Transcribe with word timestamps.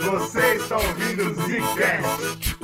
Você 0.00 0.54
está 0.54 0.76
ouvindo 0.76 1.30
o 1.30 1.34
Zcast. 1.34 2.56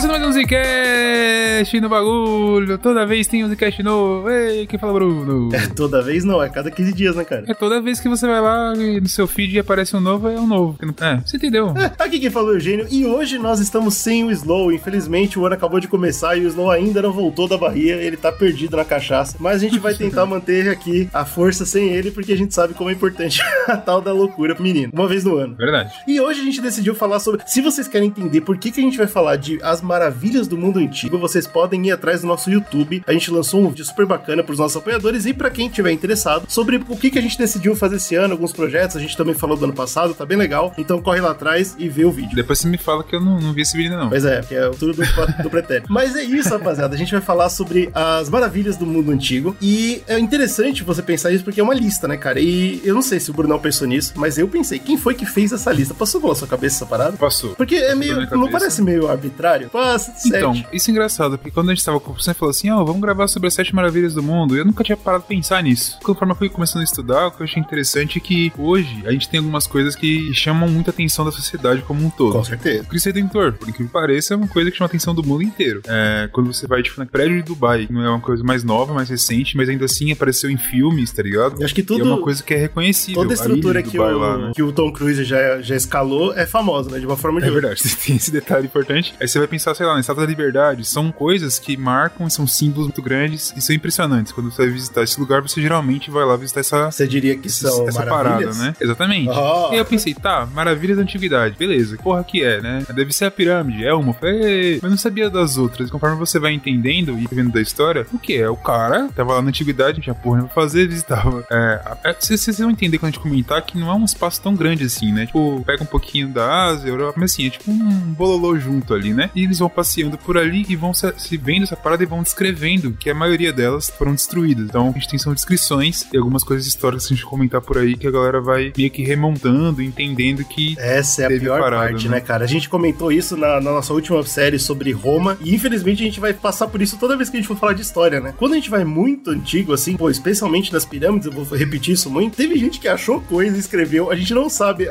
Começando 0.00 0.18
mais 0.18 0.36
um 0.36 0.40
Zcast 0.40 1.78
no 1.78 1.88
bagulho. 1.90 2.78
Toda 2.78 3.04
vez 3.04 3.26
tem 3.26 3.44
um 3.44 3.50
Zcast 3.50 3.82
novo. 3.82 4.30
Ei, 4.30 4.66
quem 4.66 4.78
fala 4.78 4.94
Bruno? 4.94 5.50
É 5.60 5.66
toda 5.66 6.00
vez 6.00 6.24
não, 6.24 6.42
é 6.42 6.48
cada 6.48 6.70
15 6.70 6.92
dias, 6.94 7.16
né, 7.16 7.24
cara? 7.24 7.44
É 7.46 7.52
toda 7.52 7.82
vez 7.82 8.00
que 8.00 8.08
você 8.08 8.26
vai 8.26 8.40
lá 8.40 8.72
e 8.74 8.98
no 8.98 9.08
seu 9.08 9.26
feed 9.26 9.58
aparece 9.58 9.94
um 9.94 10.00
novo, 10.00 10.28
é 10.28 10.40
um 10.40 10.46
novo. 10.46 10.78
É, 11.00 11.16
você 11.16 11.36
entendeu? 11.36 11.74
É, 11.76 11.92
aqui 12.02 12.18
quem 12.18 12.30
falou 12.30 12.50
é 12.50 12.52
o 12.52 12.56
Eugênio, 12.56 12.86
e 12.90 13.04
hoje 13.04 13.38
nós 13.38 13.60
estamos 13.60 13.94
sem 13.94 14.24
o 14.24 14.30
Slow. 14.30 14.72
Infelizmente, 14.72 15.38
o 15.38 15.44
ano 15.44 15.54
acabou 15.54 15.80
de 15.80 15.88
começar 15.88 16.34
e 16.36 16.46
o 16.46 16.48
Slow 16.48 16.70
ainda 16.70 17.02
não 17.02 17.12
voltou 17.12 17.46
da 17.46 17.58
Bahia, 17.58 17.96
ele 17.96 18.16
tá 18.16 18.32
perdido 18.32 18.76
na 18.76 18.84
cachaça. 18.84 19.36
Mas 19.38 19.56
a 19.56 19.58
gente 19.58 19.78
vai 19.78 19.92
tentar 19.92 20.24
manter 20.26 20.70
aqui 20.70 21.10
a 21.12 21.26
força 21.26 21.66
sem 21.66 21.90
ele, 21.90 22.10
porque 22.10 22.32
a 22.32 22.36
gente 22.36 22.54
sabe 22.54 22.72
como 22.72 22.88
é 22.88 22.94
importante 22.94 23.42
a 23.68 23.76
tal 23.76 24.00
da 24.00 24.12
loucura 24.12 24.54
pro 24.54 24.64
menino. 24.64 24.92
Uma 24.94 25.08
vez 25.08 25.24
no 25.24 25.36
ano. 25.36 25.56
Verdade. 25.56 25.92
E 26.06 26.18
hoje 26.20 26.40
a 26.40 26.44
gente 26.44 26.60
decidiu 26.62 26.94
falar 26.94 27.20
sobre. 27.20 27.42
Se 27.46 27.60
vocês 27.60 27.86
querem 27.86 28.08
entender 28.08 28.40
por 28.40 28.56
que, 28.56 28.70
que 28.70 28.80
a 28.80 28.84
gente 28.84 28.96
vai 28.96 29.06
falar 29.06 29.36
de 29.36 29.58
As 29.62 29.82
Maravilhas 29.90 30.46
do 30.46 30.56
Mundo 30.56 30.78
Antigo, 30.78 31.18
vocês 31.18 31.48
podem 31.48 31.88
ir 31.88 31.90
atrás 31.90 32.20
do 32.20 32.26
nosso 32.28 32.48
YouTube. 32.48 33.02
A 33.08 33.12
gente 33.12 33.28
lançou 33.28 33.60
um 33.60 33.70
vídeo 33.70 33.84
super 33.84 34.06
bacana 34.06 34.40
pros 34.40 34.56
nossos 34.56 34.76
apoiadores 34.76 35.26
e 35.26 35.34
para 35.34 35.50
quem 35.50 35.68
tiver 35.68 35.90
interessado 35.90 36.44
sobre 36.46 36.76
o 36.88 36.96
que, 36.96 37.10
que 37.10 37.18
a 37.18 37.20
gente 37.20 37.36
decidiu 37.36 37.74
fazer 37.74 37.96
esse 37.96 38.14
ano, 38.14 38.34
alguns 38.34 38.52
projetos. 38.52 38.96
A 38.96 39.00
gente 39.00 39.16
também 39.16 39.34
falou 39.34 39.56
do 39.56 39.64
ano 39.64 39.72
passado, 39.72 40.14
tá 40.14 40.24
bem 40.24 40.38
legal. 40.38 40.72
Então 40.78 41.02
corre 41.02 41.20
lá 41.20 41.32
atrás 41.32 41.74
e 41.76 41.88
vê 41.88 42.04
o 42.04 42.12
vídeo. 42.12 42.36
Depois 42.36 42.60
você 42.60 42.68
me 42.68 42.78
fala 42.78 43.02
que 43.02 43.16
eu 43.16 43.20
não, 43.20 43.40
não 43.40 43.52
vi 43.52 43.62
esse 43.62 43.76
vídeo, 43.76 43.96
não. 43.96 44.10
Pois 44.10 44.24
é, 44.24 44.40
que 44.42 44.54
é 44.54 44.70
tudo 44.70 44.92
do, 44.92 45.42
do 45.42 45.50
pretérito. 45.50 45.88
Mas 45.90 46.14
é 46.14 46.22
isso, 46.22 46.50
rapaziada. 46.50 46.94
A 46.94 46.98
gente 46.98 47.10
vai 47.10 47.20
falar 47.20 47.50
sobre 47.50 47.90
as 47.92 48.30
maravilhas 48.30 48.76
do 48.76 48.86
mundo 48.86 49.10
antigo. 49.10 49.56
E 49.60 50.04
é 50.06 50.20
interessante 50.20 50.84
você 50.84 51.02
pensar 51.02 51.32
isso 51.32 51.42
porque 51.42 51.60
é 51.60 51.64
uma 51.64 51.74
lista, 51.74 52.06
né, 52.06 52.16
cara? 52.16 52.38
E 52.38 52.80
eu 52.84 52.94
não 52.94 53.02
sei 53.02 53.18
se 53.18 53.32
o 53.32 53.34
Brunão 53.34 53.58
pensou 53.58 53.88
nisso, 53.88 54.12
mas 54.14 54.38
eu 54.38 54.46
pensei, 54.46 54.78
quem 54.78 54.96
foi 54.96 55.14
que 55.14 55.26
fez 55.26 55.50
essa 55.50 55.72
lista? 55.72 55.94
Passou 55.94 56.20
pela 56.20 56.36
sua 56.36 56.46
cabeça 56.46 56.76
essa 56.76 56.86
parada? 56.86 57.16
Passou. 57.16 57.56
Porque 57.56 57.74
é 57.74 57.96
meio. 57.96 58.20
Não 58.30 58.48
parece 58.48 58.80
meio 58.82 59.08
arbitrário? 59.08 59.68
Passa, 59.80 60.12
Então, 60.28 60.54
sete. 60.54 60.68
isso 60.72 60.90
é 60.90 60.92
engraçado, 60.92 61.38
porque 61.38 61.50
quando 61.50 61.70
a 61.70 61.74
gente 61.74 61.84
tava 61.84 61.98
conversando, 62.00 62.34
falou 62.34 62.50
assim, 62.50 62.70
ó, 62.70 62.84
vamos 62.84 63.00
gravar 63.00 63.26
sobre 63.28 63.48
as 63.48 63.54
sete 63.54 63.74
maravilhas 63.74 64.14
do 64.14 64.22
mundo, 64.22 64.56
eu 64.56 64.64
nunca 64.64 64.84
tinha 64.84 64.96
parado 64.96 65.24
pra 65.24 65.34
pensar 65.34 65.62
nisso. 65.62 65.98
Conforme 66.02 66.32
eu 66.32 66.36
fui 66.36 66.48
começando 66.48 66.80
a 66.82 66.84
estudar, 66.84 67.26
o 67.28 67.30
que 67.30 67.40
eu 67.40 67.44
achei 67.44 67.60
interessante 67.62 68.18
é 68.18 68.20
que 68.20 68.52
hoje 68.58 69.02
a 69.06 69.12
gente 69.12 69.28
tem 69.28 69.38
algumas 69.38 69.66
coisas 69.66 69.94
que 69.96 70.32
chamam 70.34 70.68
muita 70.68 70.90
atenção 70.90 71.24
da 71.24 71.32
sociedade 71.32 71.82
como 71.82 72.04
um 72.04 72.10
todo. 72.10 72.32
Com 72.34 72.44
certeza. 72.44 72.84
Cristo 72.84 73.06
Redentor, 73.06 73.52
por 73.54 73.68
incrível 73.68 73.86
que 73.86 73.92
pareça, 73.92 74.34
é 74.34 74.36
uma 74.36 74.48
coisa 74.48 74.70
que 74.70 74.76
chama 74.76 74.86
a 74.86 74.90
atenção 74.90 75.14
do 75.14 75.22
mundo 75.22 75.42
inteiro. 75.42 75.82
É, 75.86 76.28
quando 76.32 76.52
você 76.52 76.66
vai, 76.66 76.82
tipo, 76.82 77.00
no 77.00 77.06
prédio 77.06 77.36
de 77.36 77.42
Dubai, 77.42 77.86
não 77.90 78.02
é 78.04 78.08
uma 78.10 78.20
coisa 78.20 78.42
mais 78.44 78.62
nova, 78.64 78.92
mais 78.92 79.08
recente, 79.08 79.56
mas 79.56 79.68
ainda 79.68 79.84
assim 79.86 80.12
apareceu 80.12 80.50
em 80.50 80.56
filmes, 80.56 81.10
tá 81.12 81.22
ligado? 81.22 81.58
Eu 81.60 81.64
acho 81.64 81.74
que 81.74 81.80
E 81.80 81.84
tudo. 81.84 82.02
é 82.02 82.04
uma 82.04 82.20
coisa 82.22 82.42
que 82.42 82.52
é 82.54 82.56
reconhecível. 82.56 83.22
Toda 83.22 83.32
a 83.32 83.36
estrutura 83.36 83.82
de 83.82 83.90
que, 83.90 83.96
Dubai 83.96 84.12
o, 84.14 84.18
lá, 84.18 84.36
né? 84.38 84.52
que 84.54 84.62
o 84.62 84.72
Tom 84.72 84.92
Cruise 84.92 85.24
já, 85.24 85.60
já 85.60 85.74
escalou 85.76 86.32
é 86.34 86.46
famosa, 86.46 86.90
né? 86.90 86.98
De 86.98 87.06
uma 87.06 87.16
forma 87.16 87.38
ou 87.38 87.40
de 87.42 87.48
É 87.48 87.50
outra. 87.52 87.68
verdade, 87.68 87.96
tem 88.04 88.16
esse 88.16 88.30
detalhe 88.30 88.66
importante. 88.66 89.14
Aí 89.20 89.26
você 89.28 89.38
vai 89.38 89.48
pensar, 89.48 89.59
sei 89.60 89.86
lá, 89.86 89.94
na 89.94 90.00
Estátua 90.00 90.24
da 90.24 90.28
Liberdade. 90.30 90.84
São 90.84 91.10
coisas 91.12 91.58
que 91.58 91.76
marcam, 91.76 92.28
são 92.30 92.46
símbolos 92.46 92.86
muito 92.88 93.02
grandes 93.02 93.52
e 93.56 93.60
são 93.60 93.74
impressionantes. 93.74 94.32
Quando 94.32 94.50
você 94.50 94.62
vai 94.62 94.70
visitar 94.72 95.02
esse 95.02 95.18
lugar, 95.20 95.42
você 95.42 95.60
geralmente 95.60 96.10
vai 96.10 96.24
lá 96.24 96.36
visitar 96.36 96.60
essa, 96.60 96.90
Você 96.90 97.06
diria 97.06 97.36
que 97.36 97.48
são 97.48 97.88
essa 97.88 97.98
parada, 98.02 98.24
maravilhas? 98.30 98.58
né? 98.58 98.74
Exatamente. 98.80 99.28
Oh. 99.30 99.68
E 99.70 99.74
aí 99.74 99.78
eu 99.78 99.84
pensei, 99.84 100.14
tá, 100.14 100.46
maravilhas 100.52 100.96
da 100.96 101.02
antiguidade. 101.02 101.56
Beleza, 101.58 101.96
que 101.96 102.02
porra 102.02 102.24
que 102.24 102.42
é, 102.42 102.60
né? 102.60 102.84
Deve 102.94 103.12
ser 103.12 103.26
a 103.26 103.30
pirâmide, 103.30 103.84
é 103.84 103.92
uma. 103.94 104.12
Falei, 104.12 104.42
"Ei", 104.42 104.78
Mas 104.82 104.90
não 104.90 104.98
sabia 104.98 105.28
das 105.30 105.56
outras. 105.56 105.88
E 105.88 105.92
Conforme 105.92 106.16
você 106.16 106.38
vai 106.38 106.52
entendendo 106.52 107.18
e 107.18 107.26
vendo 107.32 107.50
da 107.52 107.60
história, 107.60 108.06
o 108.12 108.18
que 108.18 108.34
é? 108.36 108.48
O 108.48 108.56
cara 108.56 109.08
tava 109.14 109.34
lá 109.34 109.42
na 109.42 109.48
antiguidade, 109.48 110.00
tinha 110.00 110.14
porra 110.14 110.40
pra 110.44 110.48
fazer, 110.48 110.86
visitava. 110.88 111.44
É, 111.50 111.80
é, 112.04 112.16
vocês 112.18 112.40
vocês 112.40 112.58
vão 112.58 112.70
entender 112.70 112.98
quando 112.98 113.08
a 113.10 113.12
gente 113.12 113.20
comentar 113.22 113.60
que 113.62 113.78
não 113.78 113.90
é 113.90 113.94
um 113.94 114.04
espaço 114.04 114.40
tão 114.40 114.54
grande 114.54 114.84
assim, 114.84 115.12
né? 115.12 115.26
Tipo, 115.26 115.62
pega 115.66 115.82
um 115.82 115.86
pouquinho 115.86 116.28
da 116.28 116.66
Ásia, 116.66 116.88
Europa, 116.88 117.14
mas 117.20 117.32
assim, 117.32 117.46
é 117.46 117.50
tipo 117.50 117.70
um 117.70 117.76
bololô 118.14 118.56
junto 118.58 118.94
ali, 118.94 119.12
né? 119.12 119.30
E 119.34 119.46
eles 119.50 119.58
vão 119.58 119.68
passeando 119.68 120.16
por 120.18 120.36
ali 120.38 120.64
e 120.68 120.76
vão 120.76 120.92
se, 120.94 121.12
se 121.18 121.36
vendo 121.36 121.64
essa 121.64 121.76
parada 121.76 122.02
e 122.02 122.06
vão 122.06 122.22
descrevendo 122.22 122.92
que 122.98 123.10
a 123.10 123.14
maioria 123.14 123.52
delas 123.52 123.90
foram 123.90 124.12
destruídas. 124.14 124.66
Então 124.66 124.88
a 124.88 124.92
gente 124.92 125.08
tem 125.08 125.18
são 125.18 125.34
descrições 125.34 126.06
e 126.12 126.16
algumas 126.16 126.42
coisas 126.44 126.66
históricas 126.66 127.06
que 127.06 127.14
a 127.14 127.16
gente 127.16 127.26
comentar 127.26 127.60
por 127.60 127.78
aí 127.78 127.96
que 127.96 128.06
a 128.06 128.10
galera 128.10 128.40
vai 128.40 128.72
meio 128.76 128.90
que 128.90 129.02
remontando, 129.02 129.82
entendendo 129.82 130.44
que 130.44 130.74
Essa 130.78 131.22
é 131.22 131.26
a 131.26 131.28
pior 131.28 131.60
parada, 131.60 131.90
parte, 131.90 132.08
né? 132.08 132.16
né, 132.16 132.20
cara? 132.20 132.44
A 132.44 132.48
gente 132.48 132.68
comentou 132.68 133.10
isso 133.12 133.36
na, 133.36 133.60
na 133.60 133.70
nossa 133.72 133.92
última 133.92 134.22
série 134.24 134.58
sobre 134.58 134.92
Roma, 134.92 135.36
e 135.40 135.54
infelizmente 135.54 136.02
a 136.02 136.06
gente 136.06 136.20
vai 136.20 136.32
passar 136.32 136.66
por 136.68 136.80
isso 136.80 136.96
toda 136.98 137.16
vez 137.16 137.28
que 137.28 137.36
a 137.36 137.40
gente 137.40 137.48
for 137.48 137.56
falar 137.56 137.72
de 137.74 137.82
história, 137.82 138.20
né? 138.20 138.34
Quando 138.36 138.52
a 138.52 138.56
gente 138.56 138.70
vai 138.70 138.84
muito 138.84 139.30
antigo, 139.30 139.72
assim, 139.72 139.96
pô, 139.96 140.08
especialmente 140.10 140.72
nas 140.72 140.84
pirâmides, 140.84 141.26
eu 141.26 141.32
vou 141.32 141.44
repetir 141.56 141.94
isso 141.94 142.08
muito, 142.10 142.36
teve 142.36 142.56
gente 142.58 142.78
que 142.80 142.88
achou 142.88 143.20
coisa 143.20 143.56
e 143.56 143.60
escreveu, 143.60 144.10
a 144.10 144.16
gente 144.16 144.32
não 144.34 144.48
sabe 144.48 144.86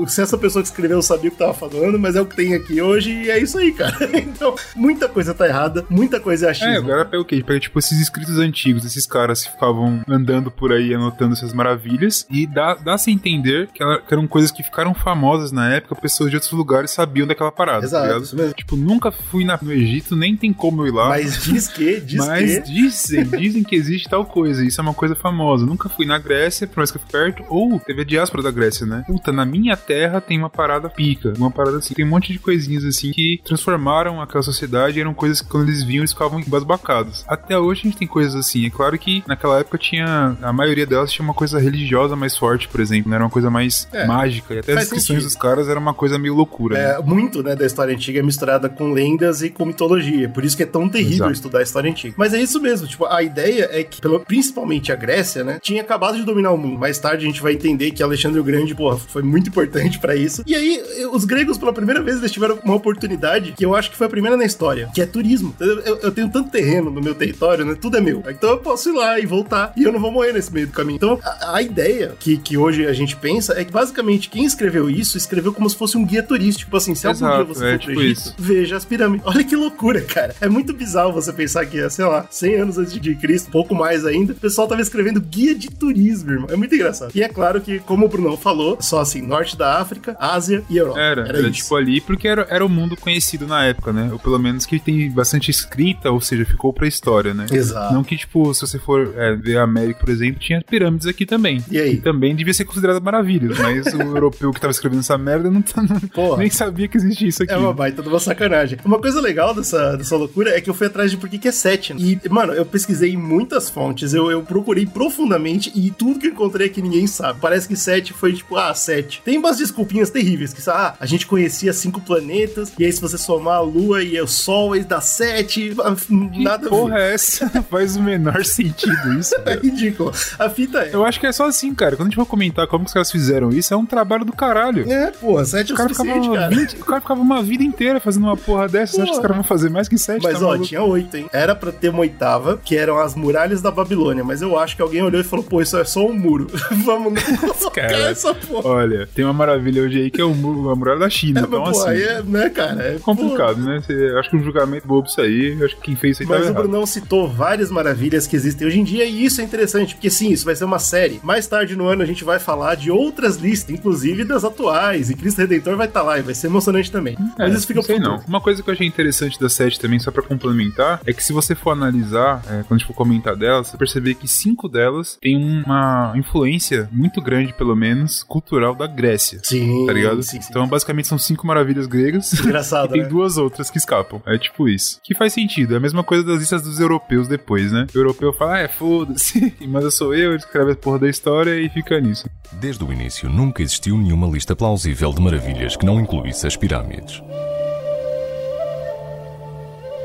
o- 0.00 0.06
se 0.08 0.20
essa 0.20 0.36
pessoa 0.38 0.62
que 0.62 0.68
escreveu 0.68 1.00
sabia 1.02 1.28
o 1.28 1.32
que 1.32 1.38
tava 1.38 1.54
falando, 1.54 1.98
mas 1.98 2.16
é 2.16 2.20
o 2.20 2.26
que 2.26 2.36
tem 2.36 2.54
aqui 2.54 2.80
hoje, 2.80 3.10
e 3.10 3.30
é 3.30 3.38
isso 3.38 3.58
aí, 3.58 3.72
cara. 3.72 3.91
Então, 4.32 4.54
muita 4.74 5.08
coisa 5.08 5.34
tá 5.34 5.46
errada, 5.46 5.84
muita 5.88 6.18
coisa 6.20 6.46
é 6.46 6.48
É, 6.48 6.50
achismo. 6.50 6.86
o 6.86 6.90
cara 6.90 7.04
pega 7.04 7.22
o 7.22 7.24
quê? 7.24 7.42
Pega, 7.46 7.60
tipo, 7.60 7.78
esses 7.78 8.00
escritos 8.00 8.38
antigos, 8.38 8.84
esses 8.84 9.06
caras 9.06 9.44
que 9.44 9.50
ficavam 9.52 10.02
andando 10.08 10.50
por 10.50 10.72
aí 10.72 10.94
anotando 10.94 11.34
essas 11.34 11.52
maravilhas, 11.52 12.26
e 12.30 12.46
dá- 12.46 12.74
dá-se 12.74 13.10
a 13.10 13.12
entender 13.12 13.68
que, 13.72 13.82
ela- 13.82 14.00
que 14.00 14.12
eram 14.12 14.26
coisas 14.26 14.50
que 14.50 14.62
ficaram 14.62 14.94
famosas 14.94 15.52
na 15.52 15.68
época, 15.74 15.94
pessoas 15.96 16.30
de 16.30 16.36
outros 16.36 16.52
lugares 16.52 16.90
sabiam 16.90 17.26
daquela 17.26 17.52
parada, 17.52 17.84
Exato, 17.84 18.08
tá 18.08 18.18
isso 18.18 18.36
mesmo. 18.36 18.52
Tipo, 18.54 18.76
nunca 18.76 19.10
fui 19.12 19.44
na- 19.44 19.58
no 19.60 19.72
Egito, 19.72 20.16
nem 20.16 20.36
tem 20.36 20.52
como 20.52 20.82
eu 20.82 20.86
ir 20.88 20.92
lá. 20.92 21.08
Mas 21.08 21.42
diz 21.44 21.68
que, 21.68 22.00
diz 22.00 22.26
Mas 22.26 22.58
que... 22.58 22.72
dizem, 22.72 23.24
dizem 23.24 23.62
que 23.62 23.76
existe 23.76 24.08
tal 24.08 24.24
coisa, 24.24 24.64
isso 24.64 24.80
é 24.80 24.82
uma 24.82 24.94
coisa 24.94 25.14
famosa. 25.14 25.64
Nunca 25.66 25.88
fui 25.88 26.06
na 26.06 26.18
Grécia, 26.18 26.66
por 26.66 26.78
mais 26.78 26.90
que 26.90 26.96
eu 26.96 27.02
fui 27.02 27.10
perto, 27.10 27.44
ou 27.48 27.78
teve 27.80 28.02
a 28.02 28.04
diáspora 28.04 28.42
da 28.42 28.50
Grécia, 28.50 28.86
né? 28.86 29.04
Puta, 29.06 29.30
na 29.32 29.44
minha 29.44 29.76
terra 29.76 30.20
tem 30.20 30.38
uma 30.38 30.50
parada 30.50 30.88
pica, 30.88 31.32
uma 31.36 31.50
parada 31.50 31.78
assim. 31.78 31.94
Tem 31.94 32.04
um 32.04 32.08
monte 32.08 32.32
de 32.32 32.38
coisinhas 32.38 32.84
assim 32.84 33.10
que 33.12 33.40
transformaram 33.44 33.81
aquela 34.22 34.42
sociedade, 34.42 35.00
eram 35.00 35.14
coisas 35.14 35.40
que 35.40 35.48
quando 35.48 35.68
eles 35.68 35.82
viam 35.82 36.00
eles 36.02 36.12
ficavam 36.12 36.40
embasbacados. 36.40 37.24
Até 37.26 37.58
hoje 37.58 37.80
a 37.80 37.84
gente 37.84 37.96
tem 37.98 38.08
coisas 38.08 38.34
assim. 38.34 38.66
É 38.66 38.70
claro 38.70 38.98
que 38.98 39.22
naquela 39.26 39.58
época 39.60 39.78
tinha, 39.78 40.36
a 40.42 40.52
maioria 40.52 40.86
delas 40.86 41.10
tinha 41.12 41.24
uma 41.24 41.34
coisa 41.34 41.58
religiosa 41.58 42.14
mais 42.16 42.36
forte, 42.36 42.68
por 42.68 42.80
exemplo, 42.80 43.10
né? 43.10 43.16
Era 43.16 43.24
uma 43.24 43.30
coisa 43.30 43.50
mais 43.50 43.88
É, 43.92 44.06
mágica. 44.06 44.54
E 44.54 44.58
até 44.58 44.72
as 44.72 44.80
descrições 44.80 45.24
dos 45.24 45.34
caras 45.36 45.68
era 45.68 45.78
uma 45.78 45.94
coisa 45.94 46.18
meio 46.18 46.34
loucura. 46.34 46.76
né? 46.76 46.94
É, 46.98 47.02
muito 47.02 47.42
né, 47.42 47.54
da 47.54 47.66
história 47.66 47.94
antiga 47.94 48.18
é 48.18 48.22
misturada 48.22 48.68
com 48.68 48.92
lendas 48.92 49.42
e 49.42 49.50
com 49.50 49.64
mitologia. 49.64 50.28
Por 50.28 50.44
isso 50.44 50.56
que 50.56 50.62
é 50.62 50.66
tão 50.66 50.88
terrível 50.88 51.16
Exato. 51.26 51.32
estudar 51.32 51.58
a 51.60 51.62
história 51.62 51.90
antiga. 51.90 52.14
Mas 52.16 52.34
é 52.34 52.40
isso 52.40 52.60
mesmo, 52.60 52.86
tipo, 52.86 53.04
a 53.06 53.22
ideia 53.22 53.68
é 53.72 53.82
que, 53.82 54.00
pelo, 54.00 54.20
principalmente 54.20 54.92
a 54.92 54.96
Grécia, 54.96 55.44
né, 55.44 55.58
tinha 55.62 55.82
acabado 55.82 56.16
de 56.16 56.24
dominar 56.24 56.52
o 56.52 56.58
mundo. 56.58 56.78
Mais 56.78 56.98
tarde 56.98 57.24
a 57.24 57.26
gente 57.28 57.40
vai 57.42 57.52
entender 57.54 57.90
que 57.90 58.02
Alexandre 58.02 58.40
o 58.40 58.44
Grande, 58.44 58.74
porra, 58.74 58.96
foi 58.98 59.22
muito 59.22 59.48
importante 59.48 59.98
pra 59.98 60.14
isso. 60.14 60.42
E 60.46 60.54
aí, 60.54 60.82
os 61.12 61.24
gregos, 61.24 61.58
pela 61.58 61.72
primeira 61.72 62.02
vez, 62.02 62.18
eles 62.18 62.30
tiveram 62.32 62.58
uma 62.64 62.74
oportunidade 62.74 63.52
que 63.52 63.64
eu 63.64 63.71
acho 63.74 63.90
que 63.90 63.96
foi 63.96 64.06
a 64.06 64.10
primeira 64.10 64.36
na 64.36 64.44
história, 64.44 64.88
que 64.94 65.00
é 65.02 65.06
turismo. 65.06 65.54
Eu, 65.60 65.80
eu- 65.80 65.98
eu 66.02 66.12
tenho 66.12 66.28
tanto 66.30 66.50
terreno 66.50 66.90
no 66.90 67.00
meu 67.00 67.14
território, 67.14 67.64
né, 67.64 67.76
tudo 67.80 67.96
é 67.96 68.00
meu. 68.00 68.22
Então 68.28 68.50
eu 68.50 68.58
posso 68.58 68.88
ir 68.90 68.92
lá 68.92 69.18
e 69.18 69.26
voltar, 69.26 69.72
e 69.76 69.82
eu 69.84 69.92
não 69.92 70.00
vou 70.00 70.10
morrer 70.10 70.32
nesse 70.32 70.52
meio 70.52 70.66
do 70.66 70.72
caminho. 70.72 70.96
Então, 70.96 71.18
a, 71.22 71.56
a 71.56 71.62
ideia 71.62 72.14
que, 72.18 72.36
que 72.38 72.56
hoje 72.56 72.86
a 72.86 72.92
gente 72.92 73.16
pensa 73.16 73.58
é 73.58 73.64
que, 73.64 73.72
basicamente, 73.72 74.28
quem 74.28 74.44
escreveu 74.44 74.88
isso, 74.90 75.16
escreveu 75.16 75.52
como 75.52 75.68
se 75.68 75.76
fosse 75.76 75.96
um 75.96 76.04
guia 76.04 76.22
turístico. 76.22 76.62
Tipo 76.66 76.76
assim, 76.76 76.94
se 76.94 77.06
algum 77.06 77.18
Exato, 77.18 77.44
dia 77.44 77.54
você 77.54 77.66
é 77.66 77.70
for 77.72 77.78
tipo 77.78 78.00
Egito, 78.00 78.18
isso. 78.20 78.34
veja 78.38 78.76
as 78.76 78.84
pirâmides. 78.84 79.26
Olha 79.26 79.44
que 79.44 79.56
loucura, 79.56 80.00
cara. 80.02 80.34
É 80.40 80.48
muito 80.48 80.72
bizarro 80.72 81.12
você 81.12 81.32
pensar 81.32 81.66
que, 81.66 81.88
sei 81.90 82.04
lá, 82.04 82.26
100 82.30 82.54
anos 82.56 82.78
antes 82.78 82.92
de 83.00 83.14
Cristo, 83.16 83.50
pouco 83.50 83.74
mais 83.74 84.04
ainda, 84.06 84.32
o 84.32 84.36
pessoal 84.36 84.66
tava 84.68 84.80
escrevendo 84.80 85.20
guia 85.20 85.54
de 85.54 85.68
turismo, 85.70 86.30
irmão. 86.30 86.46
É 86.50 86.56
muito 86.56 86.74
engraçado. 86.74 87.12
E 87.14 87.22
é 87.22 87.28
claro 87.28 87.60
que, 87.60 87.78
como 87.80 88.06
o 88.06 88.08
Brunão 88.08 88.36
falou, 88.36 88.78
só 88.80 89.00
assim, 89.00 89.20
norte 89.22 89.56
da 89.56 89.78
África, 89.80 90.16
Ásia 90.18 90.62
e 90.70 90.76
Europa. 90.76 91.00
Era, 91.00 91.28
era, 91.28 91.40
isso. 91.40 91.50
tipo 91.52 91.76
ali, 91.76 92.00
porque 92.00 92.26
era, 92.28 92.46
era 92.50 92.64
o 92.64 92.68
mundo 92.68 92.96
conhecido 92.96 93.46
na 93.46 93.61
época, 93.64 93.92
né? 93.92 94.10
Ou 94.12 94.18
pelo 94.18 94.38
menos 94.38 94.66
que 94.66 94.78
tem 94.78 95.10
bastante 95.10 95.50
escrita, 95.50 96.10
ou 96.10 96.20
seja, 96.20 96.44
ficou 96.44 96.72
pra 96.72 96.86
história, 96.86 97.32
né? 97.34 97.46
Exato. 97.50 97.94
Não 97.94 98.02
que, 98.04 98.16
tipo, 98.16 98.52
se 98.54 98.60
você 98.62 98.78
for 98.78 99.12
é, 99.16 99.34
ver 99.36 99.58
a 99.58 99.62
América, 99.64 100.00
por 100.00 100.08
exemplo, 100.10 100.40
tinha 100.40 100.62
pirâmides 100.62 101.06
aqui 101.06 101.24
também. 101.26 101.62
E 101.70 101.78
aí? 101.78 101.96
também 101.98 102.34
devia 102.34 102.52
ser 102.54 102.64
considerada 102.64 103.00
maravilha, 103.00 103.54
mas 103.58 103.86
o 103.94 104.00
europeu 104.16 104.50
que 104.52 104.60
tava 104.60 104.70
escrevendo 104.70 105.00
essa 105.00 105.16
merda 105.16 105.50
não, 105.50 105.62
tá- 105.62 105.82
não- 105.82 106.00
Porra. 106.00 106.38
nem 106.38 106.50
sabia 106.50 106.88
que 106.88 106.96
existia 106.96 107.28
isso 107.28 107.42
aqui. 107.42 107.52
É 107.52 107.56
uma 107.56 107.72
baita 107.72 108.02
de 108.02 108.08
uma 108.08 108.18
sacanagem. 108.20 108.78
Uma 108.84 108.98
coisa 109.00 109.20
legal 109.20 109.54
dessa, 109.54 109.96
dessa 109.96 110.16
loucura 110.16 110.50
é 110.56 110.60
que 110.60 110.68
eu 110.70 110.74
fui 110.74 110.86
atrás 110.86 111.10
de 111.10 111.16
por 111.16 111.28
que 111.28 111.38
que 111.38 111.48
é 111.48 111.52
7. 111.52 111.94
E, 111.98 112.20
mano, 112.28 112.52
eu 112.52 112.64
pesquisei 112.66 113.12
em 113.12 113.16
muitas 113.16 113.68
fontes, 113.70 114.12
eu, 114.14 114.30
eu 114.30 114.42
procurei 114.42 114.86
profundamente 114.86 115.70
e 115.74 115.90
tudo 115.90 116.18
que 116.18 116.26
eu 116.26 116.32
encontrei 116.32 116.66
aqui 116.66 116.80
ninguém 116.82 117.06
sabe. 117.06 117.38
Parece 117.40 117.68
que 117.68 117.76
7 117.76 118.12
foi 118.12 118.32
tipo, 118.32 118.56
ah, 118.56 118.74
7. 118.74 119.22
Tem 119.24 119.38
umas 119.38 119.58
desculpinhas 119.58 120.10
terríveis, 120.10 120.52
que 120.52 120.62
ah, 120.70 120.94
a 120.98 121.06
gente 121.06 121.26
conhecia 121.26 121.72
cinco 121.72 122.00
planetas, 122.00 122.72
e 122.78 122.84
aí 122.84 122.92
se 122.92 123.00
você 123.00 123.18
somar 123.18 123.51
a 123.56 123.60
lua 123.60 124.02
e 124.02 124.20
o 124.20 124.26
sol 124.26 124.76
e 124.76 124.84
dá 124.84 125.00
sete. 125.00 125.74
Nada 126.08 126.64
que 126.64 126.68
porra 126.68 126.98
é 126.98 127.14
essa? 127.14 127.48
Faz 127.70 127.96
o 127.96 128.02
menor 128.02 128.44
sentido 128.44 129.18
isso. 129.18 129.34
é 129.44 129.56
ridículo. 129.56 130.12
A 130.38 130.48
fita 130.48 130.84
é. 130.84 130.90
Eu 130.92 131.04
acho 131.04 131.18
que 131.20 131.26
é 131.26 131.32
só 131.32 131.46
assim, 131.46 131.74
cara. 131.74 131.96
Quando 131.96 132.08
a 132.08 132.10
gente 132.10 132.16
for 132.16 132.26
comentar 132.26 132.66
como 132.66 132.84
que 132.84 132.88
os 132.88 132.94
caras 132.94 133.10
fizeram 133.10 133.50
isso, 133.50 133.72
é 133.72 133.76
um 133.76 133.86
trabalho 133.86 134.24
do 134.24 134.32
caralho. 134.32 134.90
É, 134.90 135.10
porra, 135.10 135.44
sete 135.44 135.72
é 135.72 135.74
o, 135.74 135.76
cara 135.76 135.88
ficava 135.88 136.32
cara. 136.32 136.48
20, 136.48 136.76
o 136.76 136.84
cara 136.84 137.00
ficava 137.00 137.20
uma 137.20 137.42
vida 137.42 137.62
inteira 137.62 138.00
fazendo 138.00 138.24
uma 138.24 138.36
porra 138.36 138.68
dessa. 138.68 138.94
Você 138.94 139.02
acha 139.02 139.10
que 139.10 139.16
os 139.16 139.22
caras 139.22 139.36
vão 139.36 139.44
fazer 139.44 139.70
mais 139.70 139.88
que 139.88 139.98
sete? 139.98 140.22
Mas 140.22 140.38
tá 140.38 140.46
ó, 140.46 140.48
maluco? 140.50 140.66
tinha 140.66 140.82
oito, 140.82 141.16
hein? 141.16 141.28
Era 141.32 141.54
pra 141.54 141.72
ter 141.72 141.88
uma 141.88 142.00
oitava, 142.00 142.58
que 142.62 142.76
eram 142.76 142.98
as 142.98 143.14
muralhas 143.14 143.60
da 143.60 143.70
Babilônia. 143.70 144.24
Mas 144.24 144.42
eu 144.42 144.58
acho 144.58 144.76
que 144.76 144.82
alguém 144.82 145.02
olhou 145.02 145.20
e 145.20 145.24
falou, 145.24 145.44
pô, 145.44 145.60
isso 145.60 145.76
é 145.76 145.84
só 145.84 146.06
um 146.06 146.12
muro. 146.12 146.46
Vamos 146.84 147.12
não 147.14 147.36
colocar 147.36 147.88
Cara, 147.88 148.10
essa 148.10 148.34
porra. 148.34 148.68
Olha, 148.68 149.08
tem 149.14 149.24
uma 149.24 149.32
maravilha 149.32 149.82
hoje 149.82 150.02
aí 150.02 150.10
que 150.10 150.20
é 150.20 150.24
o 150.24 150.34
muro, 150.34 150.70
a 150.70 150.76
muralha 150.76 151.00
da 151.00 151.10
China. 151.10 151.40
É, 151.40 151.44
então, 151.44 151.64
pô, 151.64 151.70
assim, 151.70 151.88
aí 151.88 152.02
é, 152.02 152.22
né, 152.22 152.48
cara? 152.50 152.82
É 152.82 152.98
complicado, 152.98 153.41
né? 153.50 153.80
Você, 153.80 154.14
acho 154.18 154.30
que 154.30 154.36
um 154.36 154.42
julgamento 154.42 154.86
bobo 154.86 155.06
isso 155.08 155.20
aí. 155.20 155.58
Acho 155.62 155.76
que 155.76 155.82
quem 155.82 155.96
fez 155.96 156.16
isso 156.16 156.22
aí 156.22 156.28
Mas 156.28 156.38
tava 156.38 156.48
o 156.50 156.52
errado. 156.54 156.62
Brunão 156.68 156.86
citou 156.86 157.28
várias 157.28 157.70
maravilhas 157.70 158.26
que 158.26 158.36
existem 158.36 158.66
hoje 158.66 158.80
em 158.80 158.84
dia 158.84 159.04
e 159.04 159.24
isso 159.24 159.40
é 159.40 159.44
interessante, 159.44 159.94
porque 159.94 160.10
sim, 160.10 160.30
isso 160.30 160.44
vai 160.44 160.54
ser 160.54 160.64
uma 160.64 160.78
série. 160.78 161.20
Mais 161.22 161.46
tarde 161.46 161.76
no 161.76 161.86
ano 161.86 162.02
a 162.02 162.06
gente 162.06 162.24
vai 162.24 162.38
falar 162.38 162.74
de 162.74 162.90
outras 162.90 163.36
listas, 163.36 163.74
inclusive 163.74 164.24
das 164.24 164.44
atuais, 164.44 165.10
e 165.10 165.14
Cristo 165.14 165.38
Redentor 165.38 165.76
vai 165.76 165.86
estar 165.86 166.02
lá 166.02 166.18
e 166.18 166.22
vai 166.22 166.34
ser 166.34 166.46
emocionante 166.48 166.90
também. 166.90 167.16
É, 167.38 167.44
Mas 167.48 167.54
isso 167.58 167.66
fica 167.66 167.78
não 167.80 167.84
sei 167.84 167.98
não. 167.98 168.20
Uma 168.28 168.40
coisa 168.40 168.62
que 168.62 168.68
eu 168.70 168.74
achei 168.74 168.86
interessante 168.86 169.38
da 169.40 169.48
série 169.48 169.78
também, 169.78 169.98
só 169.98 170.10
pra 170.10 170.22
complementar, 170.22 171.00
é 171.06 171.12
que 171.12 171.22
se 171.22 171.32
você 171.32 171.54
for 171.54 171.70
analisar, 171.70 172.42
é, 172.46 172.62
quando 172.62 172.72
a 172.72 172.78
gente 172.78 172.86
for 172.86 172.94
comentar 172.94 173.36
delas, 173.36 173.68
você 173.68 173.76
perceber 173.76 174.14
que 174.14 174.26
cinco 174.28 174.68
delas 174.68 175.16
têm 175.20 175.36
uma 175.64 176.12
influência 176.16 176.88
muito 176.92 177.20
grande, 177.22 177.52
pelo 177.52 177.74
menos, 177.76 178.22
cultural 178.22 178.74
da 178.74 178.86
Grécia. 178.86 179.40
Sim, 179.42 179.86
Tá 179.86 179.92
ligado? 179.92 180.22
sim, 180.22 180.40
sim. 180.40 180.48
Então, 180.50 180.66
basicamente, 180.66 181.08
são 181.08 181.18
cinco 181.18 181.46
maravilhas 181.46 181.86
gregas. 181.86 182.32
Engraçado, 182.40 182.90
E 182.90 182.92
tem 182.94 183.02
né? 183.02 183.08
duas 183.08 183.21
outras 183.36 183.70
que 183.70 183.78
escapam. 183.78 184.22
É 184.26 184.38
tipo 184.38 184.68
isso. 184.68 185.00
Que 185.02 185.14
faz 185.14 185.32
sentido. 185.32 185.74
É 185.74 185.76
a 185.76 185.80
mesma 185.80 186.02
coisa 186.02 186.24
das 186.24 186.40
listas 186.40 186.62
dos 186.62 186.80
europeus 186.80 187.28
depois, 187.28 187.72
né? 187.72 187.86
O 187.94 187.98
europeu 187.98 188.32
fala, 188.32 188.54
ah, 188.54 188.58
é 188.60 188.68
foda-se. 188.68 189.50
Quem 189.52 189.68
manda 189.68 189.90
sou 189.90 190.14
eu, 190.14 190.34
escreve 190.34 190.72
a 190.72 190.76
porra 190.76 191.00
da 191.00 191.08
história 191.08 191.58
e 191.60 191.68
fica 191.68 192.00
nisso. 192.00 192.28
Desde 192.52 192.84
o 192.84 192.92
início, 192.92 193.28
nunca 193.28 193.62
existiu 193.62 193.96
nenhuma 193.96 194.26
lista 194.26 194.54
plausível 194.54 195.12
de 195.12 195.20
maravilhas 195.20 195.76
que 195.76 195.86
não 195.86 196.00
incluísse 196.00 196.46
as 196.46 196.56
pirâmides. 196.56 197.22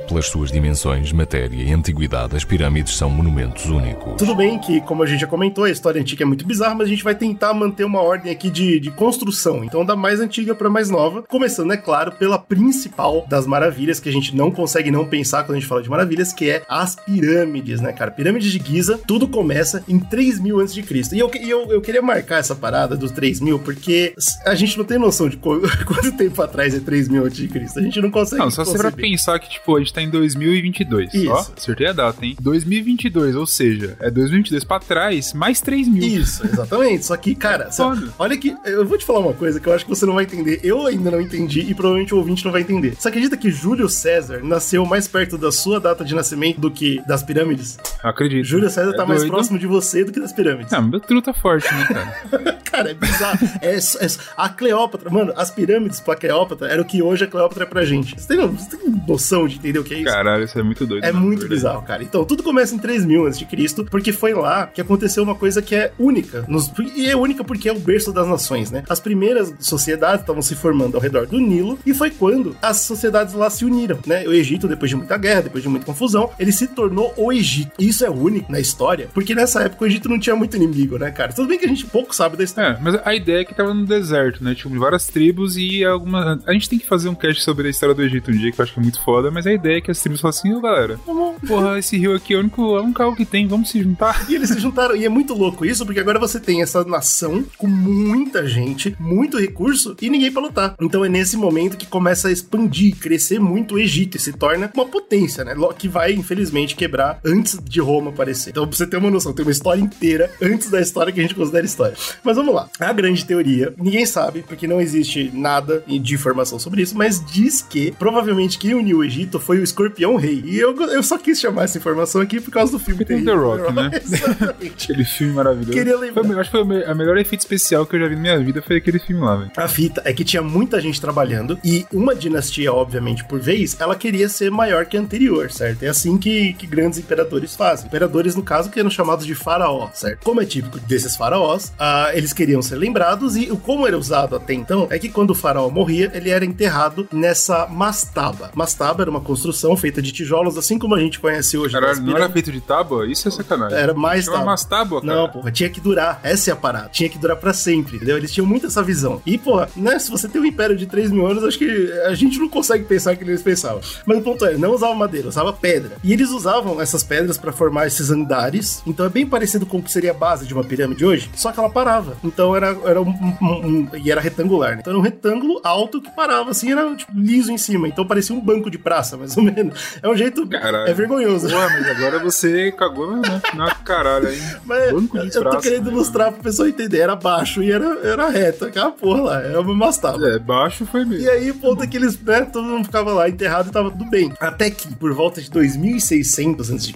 Pelas 0.07 0.27
suas 0.27 0.51
dimensões, 0.51 1.11
matéria 1.11 1.55
e 1.61 1.71
antiguidade, 1.73 2.35
as 2.35 2.43
pirâmides 2.45 2.95
são 2.95 3.09
monumentos 3.09 3.65
únicos. 3.65 4.13
Tudo 4.17 4.33
bem 4.35 4.57
que, 4.57 4.79
como 4.81 5.03
a 5.03 5.05
gente 5.05 5.19
já 5.21 5.27
comentou, 5.27 5.65
a 5.65 5.69
história 5.69 5.99
antiga 5.99 6.23
é 6.23 6.25
muito 6.25 6.45
bizarra, 6.47 6.75
mas 6.75 6.87
a 6.87 6.89
gente 6.89 7.03
vai 7.03 7.13
tentar 7.13 7.53
manter 7.53 7.83
uma 7.83 8.01
ordem 8.01 8.31
aqui 8.31 8.49
de, 8.49 8.79
de 8.79 8.89
construção. 8.89 9.63
Então, 9.63 9.83
da 9.85 9.95
mais 9.95 10.19
antiga 10.19 10.55
pra 10.55 10.69
mais 10.69 10.89
nova, 10.89 11.23
começando, 11.23 11.73
é 11.73 11.77
claro, 11.77 12.13
pela 12.13 12.39
principal 12.39 13.25
das 13.29 13.45
maravilhas, 13.45 13.99
que 13.99 14.07
a 14.07 14.11
gente 14.11 14.35
não 14.35 14.49
consegue 14.49 14.89
não 14.89 15.05
pensar 15.05 15.43
quando 15.43 15.57
a 15.57 15.59
gente 15.59 15.67
fala 15.69 15.83
de 15.83 15.89
maravilhas, 15.89 16.31
que 16.31 16.49
é 16.49 16.63
as 16.69 16.95
pirâmides, 16.95 17.81
né, 17.81 17.91
cara? 17.91 18.09
Pirâmides 18.11 18.51
de 18.51 18.59
Giza, 18.65 18.99
tudo 19.05 19.27
começa 19.27 19.83
em 19.87 19.99
3000 19.99 20.59
a.C. 20.61 20.83
E, 21.13 21.19
eu, 21.19 21.29
e 21.41 21.49
eu, 21.49 21.71
eu 21.71 21.81
queria 21.81 22.01
marcar 22.01 22.37
essa 22.39 22.55
parada 22.55 22.95
dos 22.95 23.11
3000, 23.11 23.59
porque 23.59 24.13
a 24.45 24.55
gente 24.55 24.77
não 24.77 24.85
tem 24.85 24.97
noção 24.97 25.27
de 25.27 25.35
qu- 25.37 25.61
quanto 25.85 26.11
tempo 26.13 26.41
atrás 26.41 26.73
é 26.73 26.79
3000 26.79 27.25
a.C. 27.25 27.49
A 27.77 27.81
gente 27.81 28.01
não 28.01 28.09
consegue. 28.09 28.41
Não, 28.41 28.49
só 28.51 28.63
você 28.63 28.77
pra 28.77 28.91
pensar 28.91 29.37
que, 29.39 29.49
tipo, 29.49 29.75
a 29.75 29.79
gente 29.79 29.93
tá 29.97 30.01
em 30.01 30.09
2022. 30.09 31.13
Isso. 31.13 31.29
Ó, 31.31 31.39
acertei 31.57 31.87
a 31.87 31.93
data, 31.93 32.25
hein? 32.25 32.35
2022, 32.39 33.35
ou 33.35 33.45
seja, 33.47 33.97
é 33.99 34.09
2022 34.11 34.63
pra 34.63 34.79
trás, 34.79 35.33
mais 35.33 35.59
3 35.61 35.87
mil. 35.87 36.03
Isso, 36.03 36.45
exatamente. 36.45 37.05
Só 37.05 37.17
que, 37.17 37.33
cara, 37.35 37.71
só- 37.71 37.95
foda. 37.95 38.13
olha 38.19 38.37
que. 38.37 38.55
Eu 38.65 38.85
vou 38.85 38.97
te 38.97 39.05
falar 39.05 39.19
uma 39.19 39.33
coisa 39.33 39.59
que 39.59 39.67
eu 39.67 39.73
acho 39.73 39.85
que 39.85 39.89
você 39.89 40.05
não 40.05 40.13
vai 40.13 40.23
entender. 40.25 40.59
Eu 40.63 40.85
ainda 40.85 41.09
não 41.11 41.19
entendi 41.21 41.61
e 41.61 41.73
provavelmente 41.73 42.13
o 42.13 42.17
ouvinte 42.17 42.45
não 42.45 42.51
vai 42.51 42.61
entender. 42.61 42.95
Você 42.97 43.07
acredita 43.07 43.35
que 43.37 43.49
Júlio 43.49 43.89
César 43.89 44.41
nasceu 44.43 44.85
mais 44.85 45.07
perto 45.07 45.37
da 45.37 45.51
sua 45.51 45.79
data 45.79 46.05
de 46.05 46.13
nascimento 46.13 46.59
do 46.59 46.69
que 46.69 47.01
das 47.07 47.23
pirâmides? 47.23 47.77
Acredito. 48.03 48.45
Júlio 48.45 48.69
César 48.69 48.91
É 48.91 48.95
tá 48.95 49.05
mais 49.05 49.21
doido. 49.21 49.31
próximo 49.31 49.57
de 49.59 49.65
você 49.67 50.03
do 50.03 50.11
que 50.11 50.19
das 50.19 50.31
pirâmides. 50.33 50.71
Ah, 50.73 50.81
meu 50.81 50.99
truta 50.99 51.33
forte, 51.33 51.73
né, 51.73 51.85
cara? 51.85 52.57
Cara, 52.67 52.91
é 52.91 52.93
bizarro. 52.93 53.39
é, 53.61 53.75
é- 53.75 54.07
a 54.35 54.49
Cleópatra, 54.49 55.09
mano, 55.09 55.33
as 55.35 55.49
pirâmides 55.49 55.99
pra 55.99 56.15
Cleópatra 56.15 56.67
era 56.67 56.79
o 56.81 56.85
que 56.85 57.01
hoje 57.01 57.23
a 57.23 57.27
Cleópatra 57.27 57.63
é 57.63 57.65
pra 57.67 57.83
gente. 57.83 58.19
Você 58.19 58.27
tem, 58.27 58.47
você 58.47 58.77
tem 58.77 59.01
noção 59.07 59.47
de 59.47 59.55
entender 59.55 59.79
o 59.79 59.83
que 59.87 59.93
é 59.95 59.97
isso? 59.97 60.05
Caralho, 60.05 60.43
isso 60.43 60.59
é 60.59 60.63
muito 60.63 60.85
doido. 60.85 61.03
É 61.03 61.11
muito 61.11 61.39
verdade. 61.41 61.49
bizarro, 61.55 61.81
cara. 61.83 62.03
Então, 62.03 62.23
tudo 62.25 62.43
começa 62.43 62.75
em 62.75 62.77
3000 62.79 63.25
a.C., 63.27 63.45
porque 63.89 64.11
foi 64.11 64.33
lá 64.33 64.67
que 64.67 64.81
aconteceu 64.81 65.23
uma 65.23 65.35
coisa 65.35 65.61
que 65.61 65.75
é 65.75 65.91
única. 65.97 66.45
nos- 66.47 66.71
e 66.95 67.07
é 67.07 67.15
única 67.15 67.43
porque 67.43 67.69
é 67.69 67.71
o 67.73 67.79
berço 67.79 68.11
das 68.11 68.27
nações, 68.27 68.71
né? 68.71 68.83
As 68.89 68.99
primeiras 68.99 69.53
sociedades 69.59 70.21
estavam 70.21 70.41
se 70.41 70.55
formando 70.55 70.95
ao 70.95 71.01
redor 71.01 71.25
do 71.27 71.39
Nilo, 71.39 71.77
e 71.85 71.93
foi 71.93 72.09
quando 72.11 72.55
as 72.61 72.77
sociedades 72.81 73.33
lá 73.33 73.49
se 73.49 73.65
uniram, 73.65 73.99
né? 74.05 74.23
O 74.27 74.33
Egito, 74.33 74.67
depois 74.67 74.89
de 74.89 74.95
muita 74.95 75.17
guerra, 75.17 75.41
depois 75.43 75.63
de 75.63 75.69
muita 75.69 75.85
confusão, 75.85 76.29
ele 76.39 76.51
se 76.51 76.67
tornou 76.67 77.13
o 77.17 77.31
Egito. 77.31 77.71
E 77.79 77.87
isso 77.87 78.05
é 78.05 78.09
único 78.09 78.51
na 78.51 78.59
história, 78.59 79.09
porque 79.13 79.33
nessa 79.35 79.61
época 79.63 79.83
o 79.83 79.87
Egito 79.87 80.09
não 80.09 80.19
tinha 80.19 80.35
muito 80.35 80.55
inimigo, 80.55 80.97
né, 80.97 81.11
cara? 81.11 81.33
Tudo 81.33 81.47
bem 81.47 81.57
que 81.59 81.65
a 81.65 81.69
gente 81.69 81.85
pouco 81.85 82.15
sabe 82.15 82.35
da 82.37 82.43
história. 82.43 82.57
É, 82.71 82.77
mas 82.81 82.99
a 83.05 83.15
ideia 83.15 83.41
é 83.41 83.45
que 83.45 83.53
tava 83.55 83.73
no 83.73 83.85
deserto, 83.85 84.43
né? 84.43 84.53
Tinha 84.55 84.77
várias 84.79 85.07
tribos 85.07 85.55
e 85.57 85.83
alguma. 85.85 86.39
A 86.45 86.53
gente 86.53 86.69
tem 86.69 86.79
que 86.79 86.85
fazer 86.87 87.07
um 87.09 87.15
cast 87.15 87.41
sobre 87.43 87.67
a 87.67 87.69
história 87.69 87.93
do 87.95 88.01
Egito 88.03 88.31
um 88.31 88.33
dia, 88.37 88.51
que 88.51 88.59
eu 88.59 88.63
acho 88.63 88.73
que 88.73 88.79
é 88.79 88.83
muito 88.83 89.01
foda, 89.03 89.29
mas 89.31 89.45
a 89.47 89.53
ideia 89.53 89.76
é 89.77 89.81
que 89.81 89.91
as 89.91 89.99
tribos 89.99 90.21
falam 90.21 90.35
assim, 90.37 90.53
ô 90.53 90.61
galera, 90.61 90.99
porra, 91.47 91.77
esse 91.79 91.97
rio 91.97 92.15
aqui 92.15 92.33
é 92.33 92.37
o 92.37 92.39
único, 92.41 92.77
é 92.77 92.81
um 92.81 92.93
carro 92.93 93.15
que 93.15 93.25
tem, 93.25 93.47
vamos 93.47 93.69
se 93.69 93.81
juntar. 93.81 94.25
E 94.29 94.35
eles 94.35 94.49
se 94.49 94.59
juntaram, 94.59 94.95
e 94.95 95.05
é 95.05 95.09
muito 95.09 95.33
louco 95.33 95.65
isso, 95.65 95.85
porque 95.85 95.99
agora 95.99 96.19
você 96.19 96.39
tem 96.39 96.61
essa 96.61 96.83
nação 96.83 97.45
com 97.57 97.67
muita 97.67 98.47
gente, 98.47 98.95
muito 98.99 99.37
recurso 99.37 99.95
e 100.01 100.09
ninguém 100.09 100.31
pra 100.31 100.41
lutar. 100.41 100.75
Então 100.81 101.03
é 101.03 101.09
nesse 101.09 101.37
momento 101.37 101.77
que 101.77 101.85
começa 101.85 102.27
a 102.27 102.31
expandir, 102.31 102.95
crescer 102.97 103.39
muito 103.39 103.75
o 103.75 103.79
Egito 103.79 104.17
e 104.17 104.19
se 104.19 104.33
torna 104.33 104.71
uma 104.73 104.85
potência, 104.85 105.43
né? 105.43 105.55
Que 105.77 105.87
vai, 105.87 106.13
infelizmente, 106.13 106.75
quebrar 106.75 107.19
antes 107.25 107.59
de 107.63 107.79
Roma 107.79 108.09
aparecer. 108.09 108.49
Então, 108.49 108.67
pra 108.67 108.75
você 108.75 108.87
ter 108.87 108.97
uma 108.97 109.11
noção, 109.11 109.33
tem 109.33 109.45
uma 109.45 109.51
história 109.51 109.81
inteira 109.81 110.31
antes 110.41 110.69
da 110.69 110.81
história 110.81 111.11
que 111.11 111.19
a 111.19 111.23
gente 111.23 111.35
considera 111.35 111.65
história. 111.65 111.95
Mas 112.23 112.35
vamos 112.35 112.53
lá. 112.53 112.69
A 112.79 112.93
grande 112.93 113.25
teoria, 113.25 113.73
ninguém 113.77 114.05
sabe, 114.05 114.43
porque 114.47 114.67
não 114.67 114.81
existe 114.81 115.31
nada 115.33 115.83
de 115.87 116.15
informação 116.15 116.59
sobre 116.59 116.81
isso, 116.81 116.97
mas 116.97 117.23
diz 117.23 117.61
que 117.61 117.91
provavelmente 117.91 118.57
quem 118.57 118.73
uniu 118.73 118.99
o 118.99 119.03
Egito 119.03 119.39
foi 119.39 119.59
o 119.59 119.63
escorpião 119.67 120.15
rei. 120.15 120.41
E 120.45 120.59
eu, 120.59 120.75
eu 120.91 121.03
só 121.03 121.17
quis 121.17 121.39
chamar 121.39 121.63
essa 121.63 121.77
informação 121.77 122.21
aqui 122.21 122.39
por 122.39 122.51
causa 122.51 122.71
do 122.71 122.79
filme 122.79 123.05
Tem 123.05 123.23
The 123.23 123.33
Rock, 123.33 123.73
né? 123.73 123.91
Exatamente. 124.03 124.91
Aquele 124.91 125.05
filme 125.05 125.33
maravilhoso. 125.33 125.71
Queria 125.71 125.97
lembrar. 125.97 126.23
Foi, 126.23 126.39
acho 126.39 126.51
que 126.51 126.63
foi 126.63 126.83
a 126.85 126.95
melhor 126.95 127.17
efeito 127.17 127.41
especial 127.41 127.85
que 127.85 127.95
eu 127.95 127.99
já 127.99 128.07
vi 128.07 128.15
na 128.15 128.21
minha 128.21 128.39
vida 128.39 128.61
foi 128.61 128.77
aquele 128.77 128.99
filme 128.99 129.21
lá, 129.21 129.35
velho. 129.35 129.51
A 129.55 129.67
fita 129.67 130.01
é 130.05 130.13
que 130.13 130.23
tinha 130.23 130.41
muita 130.41 130.79
gente 130.81 130.99
trabalhando 130.99 131.57
e 131.63 131.85
uma 131.93 132.15
dinastia, 132.15 132.71
obviamente, 132.73 133.23
por 133.25 133.39
vez, 133.39 133.75
ela 133.79 133.95
queria 133.95 134.29
ser 134.29 134.51
maior 134.51 134.85
que 134.85 134.97
a 134.97 134.99
anterior, 134.99 135.49
certo? 135.51 135.83
É 135.83 135.87
assim 135.87 136.17
que, 136.17 136.53
que 136.53 136.67
grandes 136.67 136.99
imperadores 136.99 137.55
fazem. 137.55 137.87
Imperadores, 137.87 138.35
no 138.35 138.43
caso, 138.43 138.69
que 138.69 138.79
eram 138.79 138.89
chamados 138.89 139.25
de 139.25 139.33
faraó, 139.33 139.89
certo? 139.93 140.23
Como 140.23 140.41
é 140.41 140.45
típico 140.45 140.79
desses 140.81 141.15
faraós, 141.15 141.73
ah, 141.79 142.11
eles 142.13 142.33
queriam 142.33 142.61
ser 142.61 142.75
lembrados 142.75 143.35
e 143.35 143.49
o 143.51 143.57
como 143.57 143.87
era 143.87 143.97
usado 143.97 144.35
até 144.35 144.53
então 144.53 144.87
é 144.89 144.99
que 144.99 145.09
quando 145.09 145.31
o 145.31 145.35
faraó 145.35 145.69
morria, 145.69 146.11
ele 146.13 146.29
era 146.29 146.45
enterrado 146.45 147.07
nessa 147.11 147.65
mastaba. 147.67 148.51
Mastaba 148.53 149.03
era 149.03 149.09
uma 149.09 149.21
construção 149.21 149.46
feita 149.77 150.01
de 150.01 150.11
tijolos, 150.11 150.57
assim 150.57 150.77
como 150.79 150.95
a 150.95 150.99
gente 150.99 151.19
conhece 151.19 151.57
hoje. 151.57 151.73
Caralho, 151.73 151.95
das 151.95 152.03
não 152.05 152.15
era 152.15 152.29
feito 152.29 152.51
de 152.51 152.61
tábua? 152.61 153.05
Isso 153.07 153.27
é 153.27 153.31
sacanagem. 153.31 153.77
Era 153.77 153.93
mais 153.93 154.25
tábua. 154.25 154.45
mais 154.45 154.65
tábua, 154.65 155.01
cara. 155.01 155.13
Não, 155.13 155.29
porra, 155.29 155.51
tinha 155.51 155.69
que 155.69 155.79
durar. 155.81 156.19
Essa 156.23 156.49
é 156.51 156.53
a 156.53 156.55
parada. 156.55 156.89
Tinha 156.89 157.09
que 157.09 157.17
durar 157.17 157.37
pra 157.37 157.53
sempre, 157.53 157.97
entendeu? 157.97 158.17
Eles 158.17 158.31
tinham 158.31 158.45
muito 158.45 158.65
essa 158.67 158.81
visão. 158.83 159.21
E, 159.25 159.37
porra, 159.37 159.69
né? 159.75 159.97
Se 159.99 160.09
você 160.11 160.27
tem 160.27 160.41
um 160.41 160.45
império 160.45 160.75
de 160.75 160.85
3 160.85 161.11
mil 161.11 161.25
anos, 161.27 161.43
acho 161.43 161.57
que 161.57 161.91
a 162.05 162.13
gente 162.13 162.39
não 162.39 162.47
consegue 162.49 162.83
pensar 162.85 163.15
que 163.15 163.23
eles 163.23 163.41
pensavam. 163.41 163.81
Mas 164.05 164.17
o 164.17 164.21
ponto 164.21 164.45
é, 164.45 164.57
não 164.57 164.71
usava 164.71 164.93
madeira, 164.95 165.27
usava 165.27 165.51
pedra. 165.53 165.97
E 166.03 166.13
eles 166.13 166.29
usavam 166.29 166.81
essas 166.81 167.03
pedras 167.03 167.37
pra 167.37 167.51
formar 167.51 167.87
esses 167.87 168.09
andares. 168.11 168.81
Então 168.85 169.05
é 169.05 169.09
bem 169.09 169.25
parecido 169.25 169.65
com 169.65 169.77
o 169.77 169.83
que 169.83 169.91
seria 169.91 170.11
a 170.11 170.13
base 170.13 170.45
de 170.45 170.53
uma 170.53 170.63
pirâmide 170.63 171.05
hoje, 171.05 171.29
só 171.35 171.51
que 171.51 171.59
ela 171.59 171.69
parava. 171.69 172.17
Então 172.23 172.55
era, 172.55 172.77
era 172.85 173.01
um, 173.01 173.09
um- 173.41 173.67
um- 173.67 173.87
E 173.95 174.11
era 174.11 174.21
retangular, 174.21 174.73
né? 174.75 174.77
Então 174.81 174.91
era 174.91 174.99
um 174.99 175.03
retângulo 175.03 175.59
alto 175.63 176.01
que 176.01 176.09
parava, 176.15 176.51
assim, 176.51 176.71
era 176.71 176.95
tipo, 176.95 177.11
liso 177.15 177.51
em 177.51 177.57
cima. 177.57 177.87
Então 177.87 178.05
parecia 178.05 178.35
um 178.35 178.39
banco 178.41 178.69
de 178.69 178.77
praça, 178.77 179.17
mais 179.37 179.37
ou 179.37 179.43
menos. 179.43 179.97
É 180.01 180.09
um 180.09 180.15
jeito. 180.15 180.47
Caralho. 180.47 180.89
É 180.89 180.93
vergonhoso. 180.93 181.47
Ué, 181.47 181.69
mas 181.69 181.87
agora 181.89 182.19
você 182.19 182.71
cagou 182.71 183.15
na, 183.17 183.41
na 183.55 183.71
caralho 183.75 184.27
aí. 184.27 184.39
Mas 184.65 184.91
Banco 184.91 185.17
eu, 185.17 185.25
de 185.27 185.35
eu 185.35 185.49
tô 185.49 185.59
querendo 185.59 185.85
né, 185.85 185.91
mostrar 185.91 186.31
pro 186.31 186.43
pessoal 186.43 186.67
entender. 186.67 186.99
Era 186.99 187.15
baixo 187.15 187.61
e 187.61 187.71
era, 187.71 187.99
era 188.03 188.29
reto. 188.29 188.65
Aquela 188.65 188.91
porra 188.91 189.21
lá. 189.21 189.41
Era 189.41 189.61
uma 189.61 189.73
mastaba. 189.73 190.27
É, 190.27 190.39
baixo 190.39 190.85
foi 190.85 191.05
mesmo. 191.05 191.25
E 191.25 191.29
aí, 191.29 191.53
ponto 191.53 191.83
é 191.83 191.87
que 191.87 191.97
eles, 191.97 192.19
né, 192.19 192.41
todo 192.41 192.65
mundo 192.65 192.85
ficava 192.85 193.13
lá 193.13 193.29
enterrado 193.29 193.69
e 193.69 193.71
tava 193.71 193.91
tudo 193.91 194.09
bem. 194.09 194.33
Até 194.39 194.69
que, 194.69 194.93
por 194.95 195.13
volta 195.13 195.41
de 195.41 195.49
2600 195.49 196.71
a.C., 196.71 196.87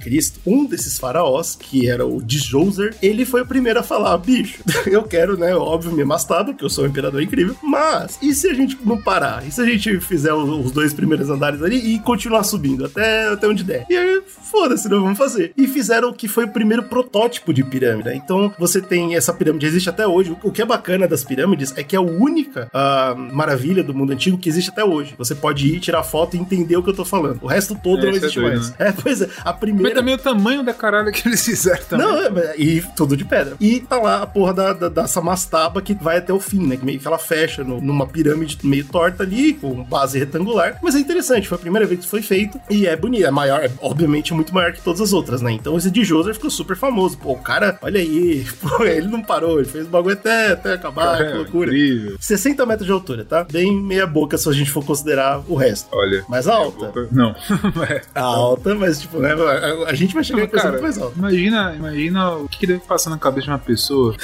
um 0.45 0.65
desses 0.65 0.97
faraós, 0.97 1.55
que 1.55 1.89
era 1.89 2.05
o 2.05 2.21
Djoser, 2.21 2.95
ele 3.01 3.25
foi 3.25 3.41
o 3.41 3.45
primeiro 3.45 3.79
a 3.79 3.83
falar: 3.83 4.17
bicho, 4.17 4.63
eu 4.85 5.03
quero 5.03 5.37
né, 5.37 5.55
óbvio, 5.55 5.91
minha 5.91 6.05
mastaba, 6.05 6.45
porque 6.45 6.65
eu 6.65 6.69
sou 6.69 6.85
um 6.85 6.87
imperador 6.87 7.21
incrível. 7.21 7.55
Mas, 7.61 8.17
e 8.21 8.33
se 8.33 8.47
a 8.47 8.53
gente 8.53 8.77
não 8.83 8.97
parar? 8.97 9.45
E 9.45 9.51
se 9.51 9.61
a 9.61 9.65
gente 9.65 9.99
fizer 9.99 10.33
os 10.33 10.71
dois 10.71 10.93
primeiros 10.93 11.29
andares 11.29 11.61
ali 11.61 11.95
e 11.95 11.99
continuar 11.99 12.30
subindo 12.43 12.85
até, 12.85 13.29
até 13.29 13.47
onde 13.47 13.63
der? 13.63 13.85
E 13.89 13.95
aí, 13.97 14.21
foda-se, 14.51 14.87
não 14.89 15.01
vamos 15.01 15.17
fazer. 15.17 15.53
E 15.57 15.67
fizeram 15.67 16.09
o 16.09 16.13
que 16.13 16.27
foi 16.27 16.45
o 16.45 16.49
primeiro 16.49 16.83
protótipo 16.83 17.53
de 17.53 17.63
pirâmide. 17.63 18.09
Né? 18.09 18.15
Então, 18.15 18.53
você 18.57 18.81
tem 18.81 19.15
essa 19.15 19.33
pirâmide, 19.33 19.65
existe 19.65 19.89
até 19.89 20.05
hoje. 20.07 20.35
O 20.43 20.51
que 20.51 20.61
é 20.61 20.65
bacana 20.65 21.07
das 21.07 21.23
pirâmides 21.23 21.73
é 21.77 21.83
que 21.83 21.95
é 21.95 21.99
a 21.99 22.01
única 22.01 22.69
uh, 22.73 23.17
maravilha 23.35 23.83
do 23.83 23.93
mundo 23.93 24.11
antigo 24.13 24.37
que 24.37 24.49
existe 24.49 24.69
até 24.71 24.83
hoje. 24.83 25.13
Você 25.17 25.35
pode 25.35 25.67
ir, 25.67 25.79
tirar 25.79 26.03
foto 26.03 26.35
e 26.35 26.39
entender 26.39 26.75
o 26.77 26.83
que 26.83 26.89
eu 26.89 26.93
tô 26.95 27.05
falando. 27.05 27.39
O 27.41 27.47
resto 27.47 27.75
todo 27.81 27.99
É, 27.99 28.05
não 28.07 28.13
é 28.13 28.15
existe 28.17 28.39
doido, 28.39 28.53
mais. 28.55 28.69
né? 28.71 28.75
É, 28.79 28.91
pois 28.91 29.21
é. 29.21 29.29
A 29.43 29.51
Mas 29.51 29.59
primeira. 29.59 29.95
também 29.95 30.13
o 30.15 30.17
tamanho 30.17 30.63
da 30.63 30.73
caralho 30.73 31.11
que 31.11 31.27
eles 31.27 31.43
fizeram 31.45 31.83
também. 31.85 32.05
Não, 32.05 32.21
é, 32.21 32.29
mas- 32.29 32.51
e 32.57 32.83
tudo 32.95 33.15
de 33.15 33.23
pedra. 33.25 33.55
E 33.59 33.79
tá 33.79 33.97
lá 33.99 34.21
a 34.23 34.27
porra 34.27 34.53
da, 34.53 34.73
da, 34.73 34.89
dessa 34.89 35.21
mastaba 35.21 35.81
que 35.81 35.93
vai 35.93 36.17
até 36.17 36.33
o 36.33 36.39
fim, 36.39 36.65
né? 36.67 36.77
Que 36.77 36.85
meio 36.85 36.99
que 36.99 37.07
ela 37.07 37.17
fecha 37.17 37.63
no- 37.63 37.79
numa 37.81 38.07
pirâmide 38.07 38.57
meio 38.63 38.85
torta 38.85 39.23
ali, 39.23 39.53
com 39.53 39.83
base 39.83 40.17
retangular. 40.19 40.77
Mas 40.81 40.95
é 40.95 40.99
interessante, 40.99 41.47
foi 41.47 41.57
a 41.57 41.61
primeira 41.61 41.87
vez 41.87 42.01
que 42.01 42.07
foi 42.07 42.20
feito. 42.21 42.59
E 42.69 42.85
é 42.87 42.95
bonito, 42.95 43.25
é 43.25 43.31
maior, 43.31 43.63
é 43.63 43.71
obviamente 43.81 44.33
muito 44.33 44.53
maior 44.53 44.71
que 44.73 44.81
todas 44.81 45.01
as 45.01 45.13
outras, 45.13 45.41
né? 45.41 45.51
Então 45.51 45.77
esse 45.77 45.89
de 45.91 46.03
Joseph 46.03 46.35
ficou 46.35 46.49
super 46.49 46.75
famoso. 46.75 47.17
Pô, 47.17 47.33
o 47.33 47.37
cara, 47.39 47.77
olha 47.81 47.99
aí, 47.99 48.45
pô, 48.61 48.83
ele 48.83 49.07
não 49.07 49.21
parou, 49.21 49.59
ele 49.59 49.67
fez 49.67 49.85
o 49.85 49.89
bagulho 49.89 50.13
até, 50.13 50.51
até 50.53 50.73
acabar, 50.73 51.17
que 51.17 51.23
É, 51.23 51.33
loucura. 51.35 51.67
incrível. 51.69 52.17
60 52.19 52.65
metros 52.65 52.85
de 52.85 52.91
altura, 52.91 53.25
tá? 53.25 53.43
Bem 53.43 53.81
meia 53.81 54.05
boca 54.07 54.37
se 54.37 54.47
a 54.49 54.51
gente 54.53 54.69
for 54.71 54.83
considerar 54.85 55.41
o 55.47 55.55
resto. 55.55 55.87
Olha. 55.91 56.23
Mais 56.29 56.47
alta? 56.47 56.91
Não. 57.11 57.35
É. 57.89 58.01
Alta, 58.15 58.75
mas 58.75 59.01
tipo, 59.01 59.17
né? 59.19 59.33
A, 59.33 59.89
a 59.89 59.93
gente 59.95 60.13
vai 60.13 60.23
chegar 60.23 60.47
Cara, 60.47 60.81
mais 60.81 60.97
alta. 60.97 61.17
imagina, 61.17 61.73
imagina 61.75 62.35
o 62.35 62.47
que, 62.47 62.59
que 62.59 62.67
deve 62.67 62.79
passar 62.81 63.09
na 63.09 63.17
cabeça 63.17 63.45
de 63.45 63.51
uma 63.51 63.59
pessoa 63.59 64.15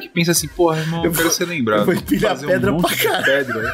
que 0.00 0.08
pensa 0.08 0.30
assim, 0.32 0.48
porra, 0.48 0.78
irmão, 0.80 1.04
eu 1.04 1.12
quero 1.12 1.30
ser 1.30 1.44
lembrado. 1.46 1.80
eu 1.80 1.84
vou 1.86 1.94
empilhar 1.94 2.38
pedra 2.38 2.72
um 2.72 2.80
pra 2.80 2.94
caralho. 2.96 3.72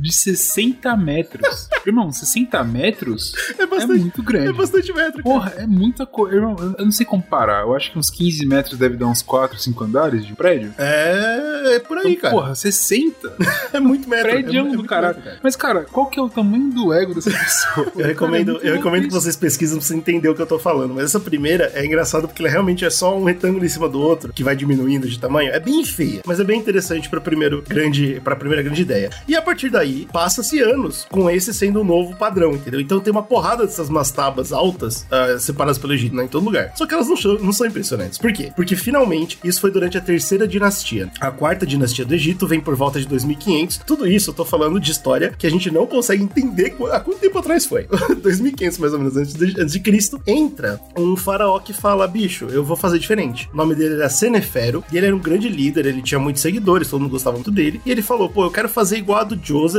De 0.00 0.12
60 0.12 0.96
metros. 0.96 1.68
Irmão, 1.86 2.10
60 2.12 2.62
metros 2.64 3.32
É 3.58 3.66
bastante, 3.66 4.00
muito 4.00 4.22
grande. 4.22 4.48
É 4.48 4.52
bastante 4.52 4.92
metro, 4.92 5.22
cara. 5.22 5.22
Porra, 5.22 5.52
é 5.56 5.66
muita 5.66 6.06
coisa. 6.06 6.36
Irmão, 6.36 6.56
eu 6.78 6.84
não 6.84 6.92
sei 6.92 7.06
comparar. 7.06 7.62
Eu 7.62 7.74
acho 7.74 7.92
que 7.92 7.98
uns 7.98 8.10
15 8.10 8.46
metros 8.46 8.78
deve 8.78 8.96
dar 8.96 9.06
uns 9.06 9.22
4, 9.22 9.58
5 9.58 9.84
andares 9.84 10.26
de 10.26 10.34
prédio. 10.34 10.72
É, 10.78 11.76
é 11.76 11.78
por 11.80 11.98
aí, 11.98 12.12
Então, 12.12 12.20
cara. 12.22 12.34
porra, 12.34 12.54
60? 12.54 13.32
É 13.72 13.78
muito 13.80 14.08
metro. 14.08 14.28
é, 14.28 14.32
Prédio 14.32 14.60
é 14.60 14.62
do 14.62 14.68
muito 14.68 14.84
caralho. 14.84 15.14
metro, 15.16 15.22
cara. 15.30 15.40
Mas, 15.42 15.56
cara, 15.56 15.86
qual 15.90 16.06
que 16.06 16.18
é 16.18 16.22
o 16.22 16.28
tamanho 16.28 16.70
do 16.70 16.92
ego 16.92 17.14
dessa 17.14 17.30
pessoa? 17.30 17.92
Eu 17.96 18.06
recomendo, 18.06 18.58
é 18.62 18.68
eu 18.70 18.74
recomendo 18.74 19.06
que 19.06 19.12
vocês 19.12 19.36
pesquisem 19.36 19.76
pra 19.78 19.86
você 19.86 19.94
entender 19.94 20.28
o 20.28 20.34
que 20.34 20.42
eu 20.42 20.46
tô 20.46 20.58
falando. 20.58 20.94
Mas 20.94 21.04
essa 21.04 21.20
primeira 21.20 21.70
é 21.74 21.84
engraçada 21.84 22.26
porque 22.26 22.42
ela 22.42 22.50
realmente 22.50 22.84
é 22.84 22.90
só 22.90 23.16
um 23.16 23.24
retângulo 23.24 23.64
em 23.64 23.68
cima 23.68 23.88
do 23.88 24.00
outro 24.00 24.32
que 24.32 24.42
vai 24.42 24.56
diminuindo 24.56 25.08
de 25.08 25.18
tamanho. 25.18 25.50
É 25.52 25.60
bem 25.60 25.84
feia, 25.84 26.22
mas 26.26 26.40
é 26.40 26.44
bem 26.44 26.58
interessante 26.58 27.08
para 27.08 27.20
primeiro 27.20 27.62
grande, 27.66 28.20
para 28.24 28.34
primeira 28.36 28.62
grande 28.62 28.82
ideia. 28.82 29.10
E 29.28 29.36
a 29.36 29.42
partir 29.42 29.68
daí 29.70 29.89
passa-se 30.12 30.60
anos 30.60 31.06
com 31.10 31.28
esse 31.30 31.52
sendo 31.54 31.80
o 31.80 31.84
novo 31.84 32.14
padrão, 32.16 32.52
entendeu? 32.52 32.80
Então 32.80 33.00
tem 33.00 33.10
uma 33.10 33.22
porrada 33.22 33.64
dessas 33.66 33.88
mastabas 33.88 34.52
altas 34.52 35.06
ah, 35.10 35.38
separadas 35.38 35.78
pelo 35.78 35.92
Egito, 35.92 36.14
né, 36.14 36.24
em 36.24 36.28
todo 36.28 36.44
lugar. 36.44 36.72
Só 36.76 36.86
que 36.86 36.94
elas 36.94 37.08
não, 37.08 37.16
são- 37.16 37.38
não 37.38 37.52
são 37.52 37.66
impressionantes. 37.66 38.18
Por 38.18 38.32
quê? 38.32 38.52
Porque 38.54 38.76
finalmente 38.76 39.38
isso 39.44 39.60
foi 39.60 39.70
durante 39.70 39.96
a 39.98 40.00
terceira 40.00 40.46
dinastia. 40.46 41.10
A 41.20 41.30
quarta 41.30 41.66
dinastia 41.66 42.04
do 42.04 42.14
Egito 42.14 42.46
vem 42.46 42.60
por 42.60 42.74
volta 42.76 43.00
de 43.00 43.06
2500. 43.06 43.78
Tudo 43.86 44.06
isso 44.06 44.30
eu 44.30 44.34
tô 44.34 44.44
falando 44.44 44.78
de 44.80 44.90
história 44.90 45.32
que 45.36 45.46
a 45.46 45.50
gente 45.50 45.70
não 45.70 45.86
consegue 45.86 46.22
entender 46.22 46.74
há 46.92 47.00
quanto 47.00 47.18
tempo 47.20 47.38
atrás 47.38 47.66
foi. 47.66 47.86
2500 48.22 48.78
mais 48.78 48.92
ou 48.92 48.98
menos 48.98 49.16
antes 49.16 49.34
de, 49.34 49.60
antes 49.60 49.72
de 49.72 49.80
Cristo. 49.80 50.20
Entra 50.26 50.80
um 50.96 51.16
faraó 51.16 51.58
que 51.58 51.72
fala: 51.72 52.06
bicho, 52.06 52.46
eu 52.50 52.64
vou 52.64 52.76
fazer 52.76 52.98
diferente. 52.98 53.48
O 53.52 53.56
nome 53.56 53.74
dele 53.74 53.94
era 53.94 54.08
Senefero 54.08 54.84
e 54.92 54.96
ele 54.96 55.06
era 55.06 55.16
um 55.16 55.18
grande 55.18 55.48
líder. 55.48 55.86
Ele 55.86 56.02
tinha 56.02 56.18
muitos 56.18 56.42
seguidores, 56.42 56.88
todo 56.88 57.00
mundo 57.00 57.10
gostava 57.10 57.36
muito 57.36 57.50
dele. 57.50 57.80
E 57.84 57.90
ele 57.90 58.02
falou: 58.02 58.28
pô, 58.28 58.44
eu 58.44 58.50
quero 58.50 58.68
fazer 58.68 58.98
igual 58.98 59.20
a 59.20 59.24
do 59.24 59.36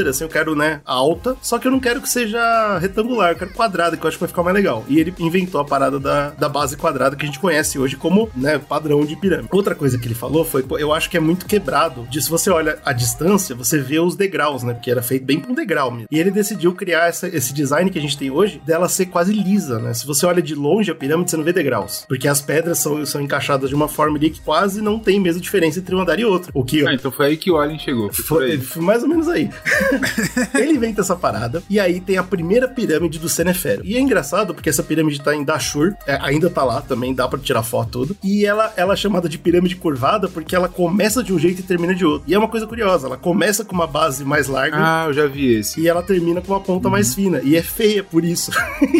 Assim, 0.09 0.23
eu 0.23 0.29
quero, 0.29 0.55
né, 0.55 0.81
alta. 0.85 1.35
Só 1.41 1.57
que 1.59 1.67
eu 1.67 1.71
não 1.71 1.79
quero 1.79 2.01
que 2.01 2.09
seja 2.09 2.77
retangular, 2.79 3.31
eu 3.31 3.35
quero 3.35 3.51
quadrada, 3.53 3.95
que 3.97 4.03
eu 4.03 4.07
acho 4.07 4.17
que 4.17 4.21
vai 4.21 4.27
ficar 4.29 4.43
mais 4.43 4.55
legal. 4.55 4.83
E 4.87 4.99
ele 4.99 5.13
inventou 5.19 5.61
a 5.61 5.65
parada 5.65 5.99
da, 5.99 6.29
da 6.31 6.49
base 6.49 6.75
quadrada 6.77 7.15
que 7.15 7.23
a 7.23 7.25
gente 7.25 7.39
conhece 7.39 7.77
hoje 7.79 7.95
como, 7.95 8.29
né, 8.35 8.57
padrão 8.59 9.05
de 9.05 9.15
pirâmide. 9.15 9.49
Outra 9.51 9.75
coisa 9.75 9.97
que 9.97 10.07
ele 10.07 10.15
falou 10.15 10.43
foi: 10.43 10.63
pô, 10.63 10.77
eu 10.77 10.93
acho 10.93 11.09
que 11.09 11.17
é 11.17 11.19
muito 11.19 11.45
quebrado. 11.45 12.07
De 12.09 12.21
se 12.21 12.29
você 12.29 12.49
olha 12.49 12.79
a 12.85 12.93
distância, 12.93 13.55
você 13.55 13.77
vê 13.79 13.99
os 13.99 14.15
degraus, 14.15 14.63
né? 14.63 14.73
Porque 14.73 14.89
era 14.91 15.01
feito 15.01 15.25
bem 15.25 15.43
um 15.47 15.53
degrau 15.53 15.91
mesmo. 15.91 16.07
E 16.11 16.19
ele 16.19 16.31
decidiu 16.31 16.73
criar 16.73 17.07
essa- 17.07 17.27
esse 17.27 17.53
design 17.53 17.89
que 17.89 17.97
a 17.99 18.01
gente 18.01 18.17
tem 18.17 18.29
hoje, 18.31 18.61
dela 18.65 18.87
ser 18.89 19.05
quase 19.07 19.31
lisa, 19.33 19.79
né? 19.79 19.93
Se 19.93 20.05
você 20.05 20.25
olha 20.25 20.41
de 20.41 20.55
longe 20.55 20.91
a 20.91 20.95
pirâmide, 20.95 21.29
você 21.31 21.37
não 21.37 21.43
vê 21.43 21.53
degraus. 21.53 22.05
Porque 22.07 22.27
as 22.27 22.41
pedras 22.41 22.79
são, 22.79 23.05
são 23.05 23.21
encaixadas 23.21 23.69
de 23.69 23.75
uma 23.75 23.87
forma 23.87 24.17
ali 24.17 24.29
que 24.29 24.41
quase 24.41 24.81
não 24.81 24.99
tem 24.99 25.19
mesmo 25.19 25.41
diferença 25.41 25.79
entre 25.79 25.95
um 25.95 25.99
andar 26.01 26.19
e 26.19 26.25
outro. 26.25 26.51
O 26.53 26.63
que 26.63 26.85
Ah, 26.87 26.93
então 26.93 27.11
foi 27.11 27.27
aí 27.27 27.37
que 27.37 27.51
o 27.51 27.57
Alien 27.57 27.79
chegou. 27.79 28.11
Foi 28.13 28.57
foi 28.57 28.81
mais 28.81 29.03
ou 29.03 29.09
menos 29.09 29.27
aí. 29.27 29.49
ele 30.55 30.73
inventa 30.73 31.01
essa 31.01 31.15
parada, 31.15 31.61
e 31.69 31.79
aí 31.79 31.99
tem 31.99 32.17
a 32.17 32.23
primeira 32.23 32.67
pirâmide 32.67 33.19
do 33.19 33.29
Senefero. 33.29 33.81
E 33.85 33.95
é 33.95 33.99
engraçado 33.99 34.53
porque 34.53 34.69
essa 34.69 34.83
pirâmide 34.83 35.21
tá 35.21 35.35
em 35.35 35.43
Dashur, 35.43 35.93
é, 36.07 36.17
ainda 36.21 36.49
tá 36.49 36.63
lá 36.63 36.81
também, 36.81 37.13
dá 37.13 37.27
pra 37.27 37.39
tirar 37.39 37.63
foto 37.63 37.91
tudo. 37.91 38.17
E 38.23 38.45
ela, 38.45 38.73
ela 38.75 38.93
é 38.93 38.95
chamada 38.95 39.29
de 39.29 39.37
pirâmide 39.37 39.75
curvada 39.75 40.27
porque 40.27 40.55
ela 40.55 40.67
começa 40.67 41.23
de 41.23 41.33
um 41.33 41.37
jeito 41.37 41.59
e 41.59 41.63
termina 41.63 41.93
de 41.93 42.05
outro. 42.05 42.23
E 42.27 42.33
é 42.33 42.39
uma 42.39 42.47
coisa 42.47 42.65
curiosa, 42.65 43.07
ela 43.07 43.17
começa 43.17 43.63
com 43.63 43.75
uma 43.75 43.85
base 43.85 44.23
mais 44.23 44.47
larga. 44.47 44.77
Ah, 44.79 45.05
eu 45.07 45.13
já 45.13 45.27
vi 45.27 45.55
esse. 45.55 45.79
E 45.79 45.87
ela 45.87 46.01
termina 46.01 46.41
com 46.41 46.53
uma 46.53 46.61
ponta 46.61 46.89
mais 46.89 47.13
fina. 47.13 47.41
E 47.43 47.55
é 47.55 47.61
feia 47.61 48.03
por 48.03 48.23
isso. 48.23 48.51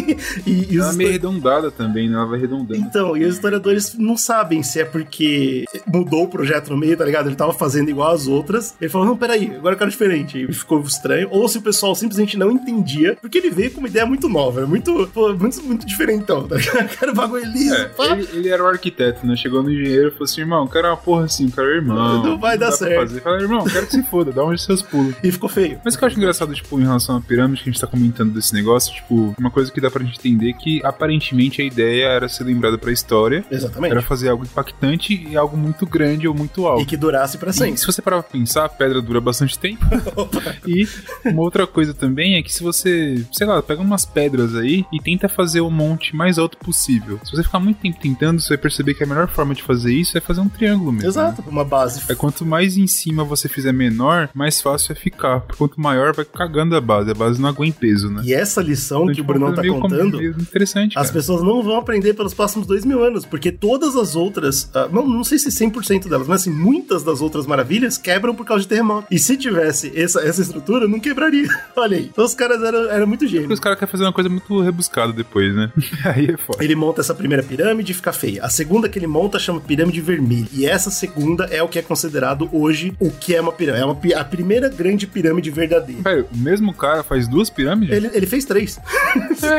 e, 0.46 0.74
e 0.74 0.78
Ela 0.78 0.90
é 0.90 0.92
meio 0.92 1.10
arredondada 1.10 1.70
também, 1.70 2.08
né? 2.08 2.16
Ela 2.16 2.26
vai 2.26 2.38
arredondando. 2.38 2.76
então, 2.76 3.16
e 3.16 3.24
os 3.24 3.34
historiadores 3.34 3.96
não 3.98 4.16
sabem 4.16 4.62
se 4.62 4.80
é 4.80 4.84
porque 4.84 5.64
mudou 5.86 6.24
o 6.24 6.28
projeto 6.28 6.70
no 6.70 6.76
meio, 6.76 6.96
tá 6.96 7.04
ligado? 7.04 7.28
Ele 7.28 7.36
tava 7.36 7.52
fazendo 7.52 7.88
igual 7.88 8.12
as 8.12 8.26
outras. 8.26 8.74
Ele 8.80 8.90
falou: 8.90 9.06
não, 9.06 9.16
peraí, 9.16 9.54
agora 9.56 9.74
eu 9.74 9.78
quero 9.78 9.90
diferente. 9.90 10.46
E 10.48 10.52
ficou 10.52 10.71
estranho. 10.80 11.28
Ou 11.30 11.48
se 11.48 11.58
o 11.58 11.62
pessoal 11.62 11.94
simplesmente 11.94 12.36
não 12.36 12.50
entendia, 12.50 13.16
porque 13.20 13.38
ele 13.38 13.50
veio 13.50 13.70
com 13.72 13.78
uma 13.80 13.88
ideia 13.88 14.06
muito 14.06 14.28
nova, 14.28 14.62
é 14.62 14.66
muito, 14.66 15.08
pô, 15.12 15.32
muito, 15.34 15.62
muito 15.62 15.86
diferentão, 15.86 16.46
tá 16.46 16.56
ligado? 16.56 16.82
Eu 16.82 16.88
quero 16.88 17.14
bagulho 17.14 17.44
liso, 17.46 17.74
É, 17.74 17.90
ele, 18.12 18.28
ele 18.32 18.48
era 18.48 18.62
o 18.62 18.66
arquiteto, 18.66 19.26
né? 19.26 19.36
Chegou 19.36 19.62
no 19.62 19.70
engenheiro 19.70 20.08
e 20.08 20.10
falou 20.12 20.24
assim: 20.24 20.40
irmão, 20.40 20.66
quero 20.66 20.88
uma 20.88 20.96
porra 20.96 21.24
assim, 21.24 21.48
quero 21.48 21.68
irmão. 21.68 22.22
Não 22.22 22.38
vai 22.38 22.56
dar 22.58 22.70
dá 22.70 22.76
pra 22.76 22.86
certo. 22.86 23.08
Fazer. 23.08 23.20
Fala, 23.20 23.40
irmão, 23.40 23.64
quero 23.64 23.86
que 23.86 23.92
se 23.92 24.02
foda, 24.04 24.32
dá 24.32 24.44
uns 24.44 24.64
seus 24.64 24.82
pulos. 24.82 25.14
E 25.22 25.30
ficou 25.32 25.48
feio. 25.48 25.80
Mas 25.84 25.94
o 25.94 25.98
que 25.98 26.04
eu 26.04 26.08
acho 26.08 26.16
engraçado, 26.16 26.54
tipo, 26.54 26.78
em 26.80 26.82
relação 26.82 27.16
à 27.16 27.20
pirâmide 27.20 27.62
que 27.62 27.68
a 27.68 27.72
gente 27.72 27.80
tá 27.80 27.86
comentando 27.86 28.32
desse 28.32 28.52
negócio, 28.54 28.92
tipo, 28.94 29.34
uma 29.38 29.50
coisa 29.50 29.70
que 29.70 29.80
dá 29.80 29.90
pra 29.90 30.02
gente 30.04 30.18
entender 30.18 30.50
é 30.50 30.52
que 30.52 30.80
aparentemente 30.84 31.60
a 31.60 31.64
ideia 31.64 32.06
era 32.06 32.28
ser 32.28 32.44
lembrada 32.44 32.78
pra 32.78 32.92
história, 32.92 33.44
Exatamente. 33.50 33.92
era 33.92 34.02
fazer 34.02 34.28
algo 34.28 34.44
impactante 34.44 35.26
e 35.28 35.36
algo 35.36 35.56
muito 35.56 35.86
grande 35.86 36.26
ou 36.28 36.34
muito 36.34 36.62
E 36.62 36.66
alto. 36.66 36.86
que 36.86 36.96
durasse 36.96 37.38
pra 37.38 37.50
E 37.50 37.54
sempre. 37.54 37.76
se 37.80 37.86
você 37.86 38.00
parar 38.02 38.22
pra 38.22 38.30
pensar, 38.32 38.64
a 38.64 38.68
pedra 38.68 39.00
dura 39.02 39.20
bastante 39.20 39.58
tempo. 39.58 39.84
e 40.68 40.86
uma 41.24 41.42
outra 41.42 41.66
coisa 41.66 41.92
também 41.94 42.36
é 42.36 42.42
que 42.42 42.52
se 42.52 42.62
você, 42.62 43.24
sei 43.32 43.46
lá, 43.46 43.62
pega 43.62 43.80
umas 43.82 44.04
pedras 44.04 44.54
aí 44.54 44.84
e 44.92 45.00
tenta 45.00 45.28
fazer 45.28 45.60
o 45.60 45.70
monte 45.70 46.14
mais 46.14 46.38
alto 46.38 46.56
possível. 46.58 47.18
Se 47.24 47.32
você 47.32 47.42
ficar 47.42 47.60
muito 47.60 47.78
tempo 47.80 47.98
tentando, 48.00 48.40
você 48.40 48.50
vai 48.50 48.58
perceber 48.58 48.94
que 48.94 49.04
a 49.04 49.06
melhor 49.06 49.28
forma 49.28 49.54
de 49.54 49.62
fazer 49.62 49.92
isso 49.92 50.16
é 50.16 50.20
fazer 50.20 50.40
um 50.40 50.48
triângulo 50.48 50.92
mesmo. 50.92 51.02
né? 51.02 51.08
Exato, 51.08 51.42
uma 51.48 51.64
base. 51.64 52.02
É 52.10 52.14
quanto 52.14 52.44
mais 52.44 52.76
em 52.76 52.86
cima 52.86 53.24
você 53.24 53.48
fizer 53.48 53.72
menor, 53.72 54.28
mais 54.34 54.60
fácil 54.60 54.92
é 54.92 54.94
ficar. 54.94 55.40
Quanto 55.56 55.80
maior, 55.80 56.14
vai 56.14 56.24
cagando 56.24 56.76
a 56.76 56.80
base. 56.80 57.10
A 57.10 57.14
base 57.14 57.40
não 57.40 57.48
aguenta 57.48 57.78
peso, 57.80 58.10
né? 58.10 58.22
E 58.24 58.32
essa 58.34 58.60
lição 58.62 59.02
Então, 59.02 59.06
que 59.06 59.12
o 59.12 59.14
tipo, 59.16 59.28
Brunão 59.32 59.54
coisa 59.54 59.62
tá 59.62 59.80
contando. 59.80 60.22
interessante, 60.22 60.98
As 60.98 61.06
cara. 61.08 61.18
pessoas 61.18 61.42
não 61.42 61.62
vão 61.62 61.76
aprender 61.76 62.14
pelos 62.14 62.34
próximos 62.34 62.66
dois 62.66 62.84
mil 62.84 63.02
anos, 63.02 63.24
porque 63.24 63.50
todas 63.50 63.96
as 63.96 64.14
outras, 64.14 64.70
ah, 64.74 64.88
não, 64.92 65.06
não 65.08 65.24
sei 65.24 65.38
se 65.38 65.48
100% 65.48 66.08
delas, 66.08 66.28
mas 66.28 66.42
assim, 66.42 66.50
muitas 66.50 67.02
das 67.02 67.20
outras 67.20 67.46
maravilhas 67.46 67.98
quebram 67.98 68.34
por 68.34 68.44
causa 68.46 68.62
de 68.62 68.68
terremoto. 68.68 69.06
E 69.10 69.18
se 69.18 69.36
tivesse 69.36 69.92
essa, 69.94 70.20
essa 70.20 70.42
estrutura, 70.52 70.86
não 70.88 71.00
quebraria. 71.00 71.46
Olha 71.76 71.96
aí. 71.96 72.06
Então 72.12 72.24
os 72.24 72.34
caras 72.34 72.62
eram, 72.62 72.90
eram 72.90 73.06
muito 73.06 73.26
gênios. 73.26 73.50
os 73.52 73.60
caras 73.60 73.78
querem 73.78 73.90
fazer 73.90 74.04
uma 74.04 74.12
coisa 74.12 74.28
muito 74.28 74.60
rebuscada 74.60 75.12
depois, 75.12 75.54
né? 75.54 75.72
Aí 76.04 76.26
é 76.30 76.36
foda. 76.36 76.62
Ele 76.62 76.74
monta 76.74 77.00
essa 77.00 77.14
primeira 77.14 77.42
pirâmide 77.42 77.92
e 77.92 77.94
fica 77.94 78.12
feia. 78.12 78.44
A 78.44 78.48
segunda 78.48 78.88
que 78.88 78.98
ele 78.98 79.06
monta 79.06 79.38
chama 79.38 79.60
pirâmide 79.60 80.00
vermelha. 80.00 80.46
E 80.52 80.66
essa 80.66 80.90
segunda 80.90 81.44
é 81.46 81.62
o 81.62 81.68
que 81.68 81.78
é 81.78 81.82
considerado 81.82 82.48
hoje 82.52 82.94
o 83.00 83.10
que 83.10 83.34
é 83.34 83.40
uma 83.40 83.52
pirâmide. 83.52 83.82
É 83.82 83.86
uma, 83.86 84.20
a 84.20 84.24
primeira 84.24 84.68
grande 84.68 85.06
pirâmide 85.06 85.50
verdadeira. 85.50 86.02
Velho, 86.02 86.26
o 86.32 86.36
mesmo 86.38 86.72
cara 86.74 87.02
faz 87.02 87.26
duas 87.28 87.48
pirâmides? 87.50 87.94
Ele, 87.96 88.10
ele 88.12 88.26
fez 88.26 88.44
três. 88.44 88.78
É, 89.42 89.58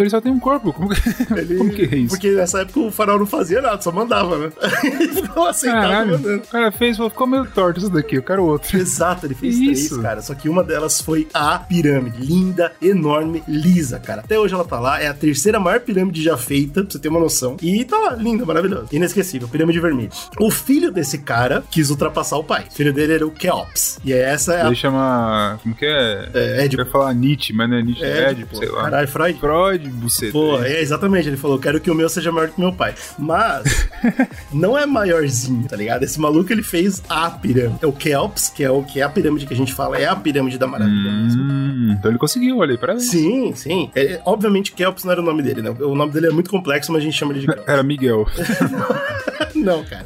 ele 0.00 0.10
só 0.10 0.20
tem 0.20 0.32
um 0.32 0.38
corpo. 0.40 0.72
Como 0.72 0.88
que, 0.88 1.00
Ele- 1.36 1.56
Como 1.56 1.70
que 1.70 1.82
é 1.82 1.96
isso? 1.98 2.08
Porque 2.14 2.30
nessa 2.30 2.60
época 2.62 2.80
o 2.80 2.90
faraó 2.90 3.18
não 3.18 3.26
fazia 3.26 3.60
nada, 3.60 3.80
só 3.80 3.92
mandava, 3.92 4.38
né? 4.38 4.50
ele 4.84 5.08
ficou 5.22 5.46
aceitado 5.46 5.82
Caralho, 5.82 6.12
mandando. 6.12 6.36
o 6.42 6.46
cara 6.46 6.72
fez, 6.72 6.96
ficou 6.96 7.26
meio 7.26 7.44
torto 7.46 7.78
isso 7.80 7.90
daqui, 7.90 8.16
eu 8.16 8.22
quero 8.22 8.44
outro. 8.44 8.76
Exato, 8.76 9.26
ele 9.26 9.34
fez 9.34 9.56
Que 9.56 9.64
três, 9.64 9.80
isso? 9.84 10.00
cara. 10.02 10.22
Só 10.28 10.34
que 10.34 10.46
uma 10.46 10.62
delas 10.62 11.00
foi 11.00 11.26
a 11.32 11.58
pirâmide. 11.58 12.18
Linda, 12.20 12.70
enorme, 12.82 13.42
lisa, 13.48 13.98
cara. 13.98 14.20
Até 14.20 14.38
hoje 14.38 14.52
ela 14.52 14.64
tá 14.64 14.78
lá. 14.78 15.00
É 15.00 15.06
a 15.08 15.14
terceira 15.14 15.58
maior 15.58 15.80
pirâmide 15.80 16.22
já 16.22 16.36
feita, 16.36 16.82
pra 16.82 16.90
você 16.92 16.98
ter 16.98 17.08
uma 17.08 17.18
noção. 17.18 17.56
E 17.62 17.82
tá 17.82 17.96
lá, 17.98 18.14
linda, 18.14 18.44
maravilhosa. 18.44 18.88
Inesquecível, 18.92 19.48
pirâmide 19.48 19.80
vermelha. 19.80 20.10
O 20.38 20.50
filho 20.50 20.92
desse 20.92 21.16
cara 21.16 21.64
quis 21.70 21.88
ultrapassar 21.88 22.36
o 22.36 22.44
pai. 22.44 22.66
O 22.70 22.74
filho 22.74 22.92
dele 22.92 23.14
era 23.14 23.26
o 23.26 23.30
Keops. 23.30 23.98
E 24.04 24.12
essa 24.12 24.52
é 24.52 24.62
a. 24.62 24.66
Ele 24.66 24.74
chama. 24.76 25.58
Como 25.62 25.74
que 25.74 25.86
é? 25.86 26.28
É, 26.34 26.56
Eu 26.58 26.64
Édipo. 26.64 26.82
ia 26.82 26.90
falar 26.90 27.14
Nietzsche, 27.14 27.54
mas 27.54 27.70
não 27.70 27.78
é 27.78 27.82
Nietzsche, 27.82 28.04
é 28.04 28.34
tipo, 28.34 28.54
sei 28.54 28.68
lá. 28.68 28.82
Caralho, 28.82 29.08
Freud? 29.08 29.40
Freud, 29.40 29.88
buceta. 29.88 30.32
Pô, 30.32 30.62
é 30.62 30.82
exatamente, 30.82 31.26
ele 31.26 31.38
falou, 31.38 31.58
quero 31.58 31.80
que 31.80 31.90
o 31.90 31.94
meu 31.94 32.10
seja 32.10 32.30
maior 32.30 32.50
que 32.50 32.58
o 32.58 32.60
meu 32.60 32.72
pai. 32.74 32.94
Mas, 33.18 33.88
não 34.52 34.76
é 34.76 34.84
maiorzinho, 34.84 35.66
tá 35.66 35.74
ligado? 35.76 36.02
Esse 36.02 36.20
maluco, 36.20 36.52
ele 36.52 36.62
fez 36.62 37.02
a 37.08 37.30
pirâmide. 37.30 37.78
É 37.82 37.86
o 37.86 37.92
Kelps, 37.92 38.50
que 38.50 38.62
é 38.62 38.70
o 38.70 38.82
que 38.82 39.00
é 39.00 39.04
a 39.04 39.08
pirâmide 39.08 39.46
que 39.46 39.54
a 39.54 39.56
gente 39.56 39.72
fala, 39.72 39.96
é 39.96 40.06
a 40.06 40.16
pirâmide 40.18 40.58
da 40.58 40.66
maravilha 40.66 41.10
mesmo. 41.12 41.42
Hum, 41.42 41.94
então 41.98 42.10
ele 42.10 42.18
conseguiu, 42.18 42.58
olha 42.58 42.72
aí, 42.72 42.78
parabéns. 42.78 43.10
Sim, 43.10 43.52
sim. 43.54 43.90
É, 43.94 44.20
obviamente, 44.24 44.72
Kelps 44.72 45.04
não 45.04 45.12
era 45.12 45.20
o 45.20 45.24
nome 45.24 45.42
dele, 45.42 45.62
né? 45.62 45.70
O 45.80 45.94
nome 45.94 46.12
dele 46.12 46.26
é 46.26 46.30
muito 46.30 46.50
complexo, 46.50 46.92
mas 46.92 47.00
a 47.02 47.04
gente 47.04 47.16
chama 47.16 47.32
ele 47.32 47.40
de 47.40 47.46
Kelps. 47.46 47.64
Era 47.68 47.82
Miguel. 47.82 48.26
Não, 49.54 49.82
cara. 49.84 50.04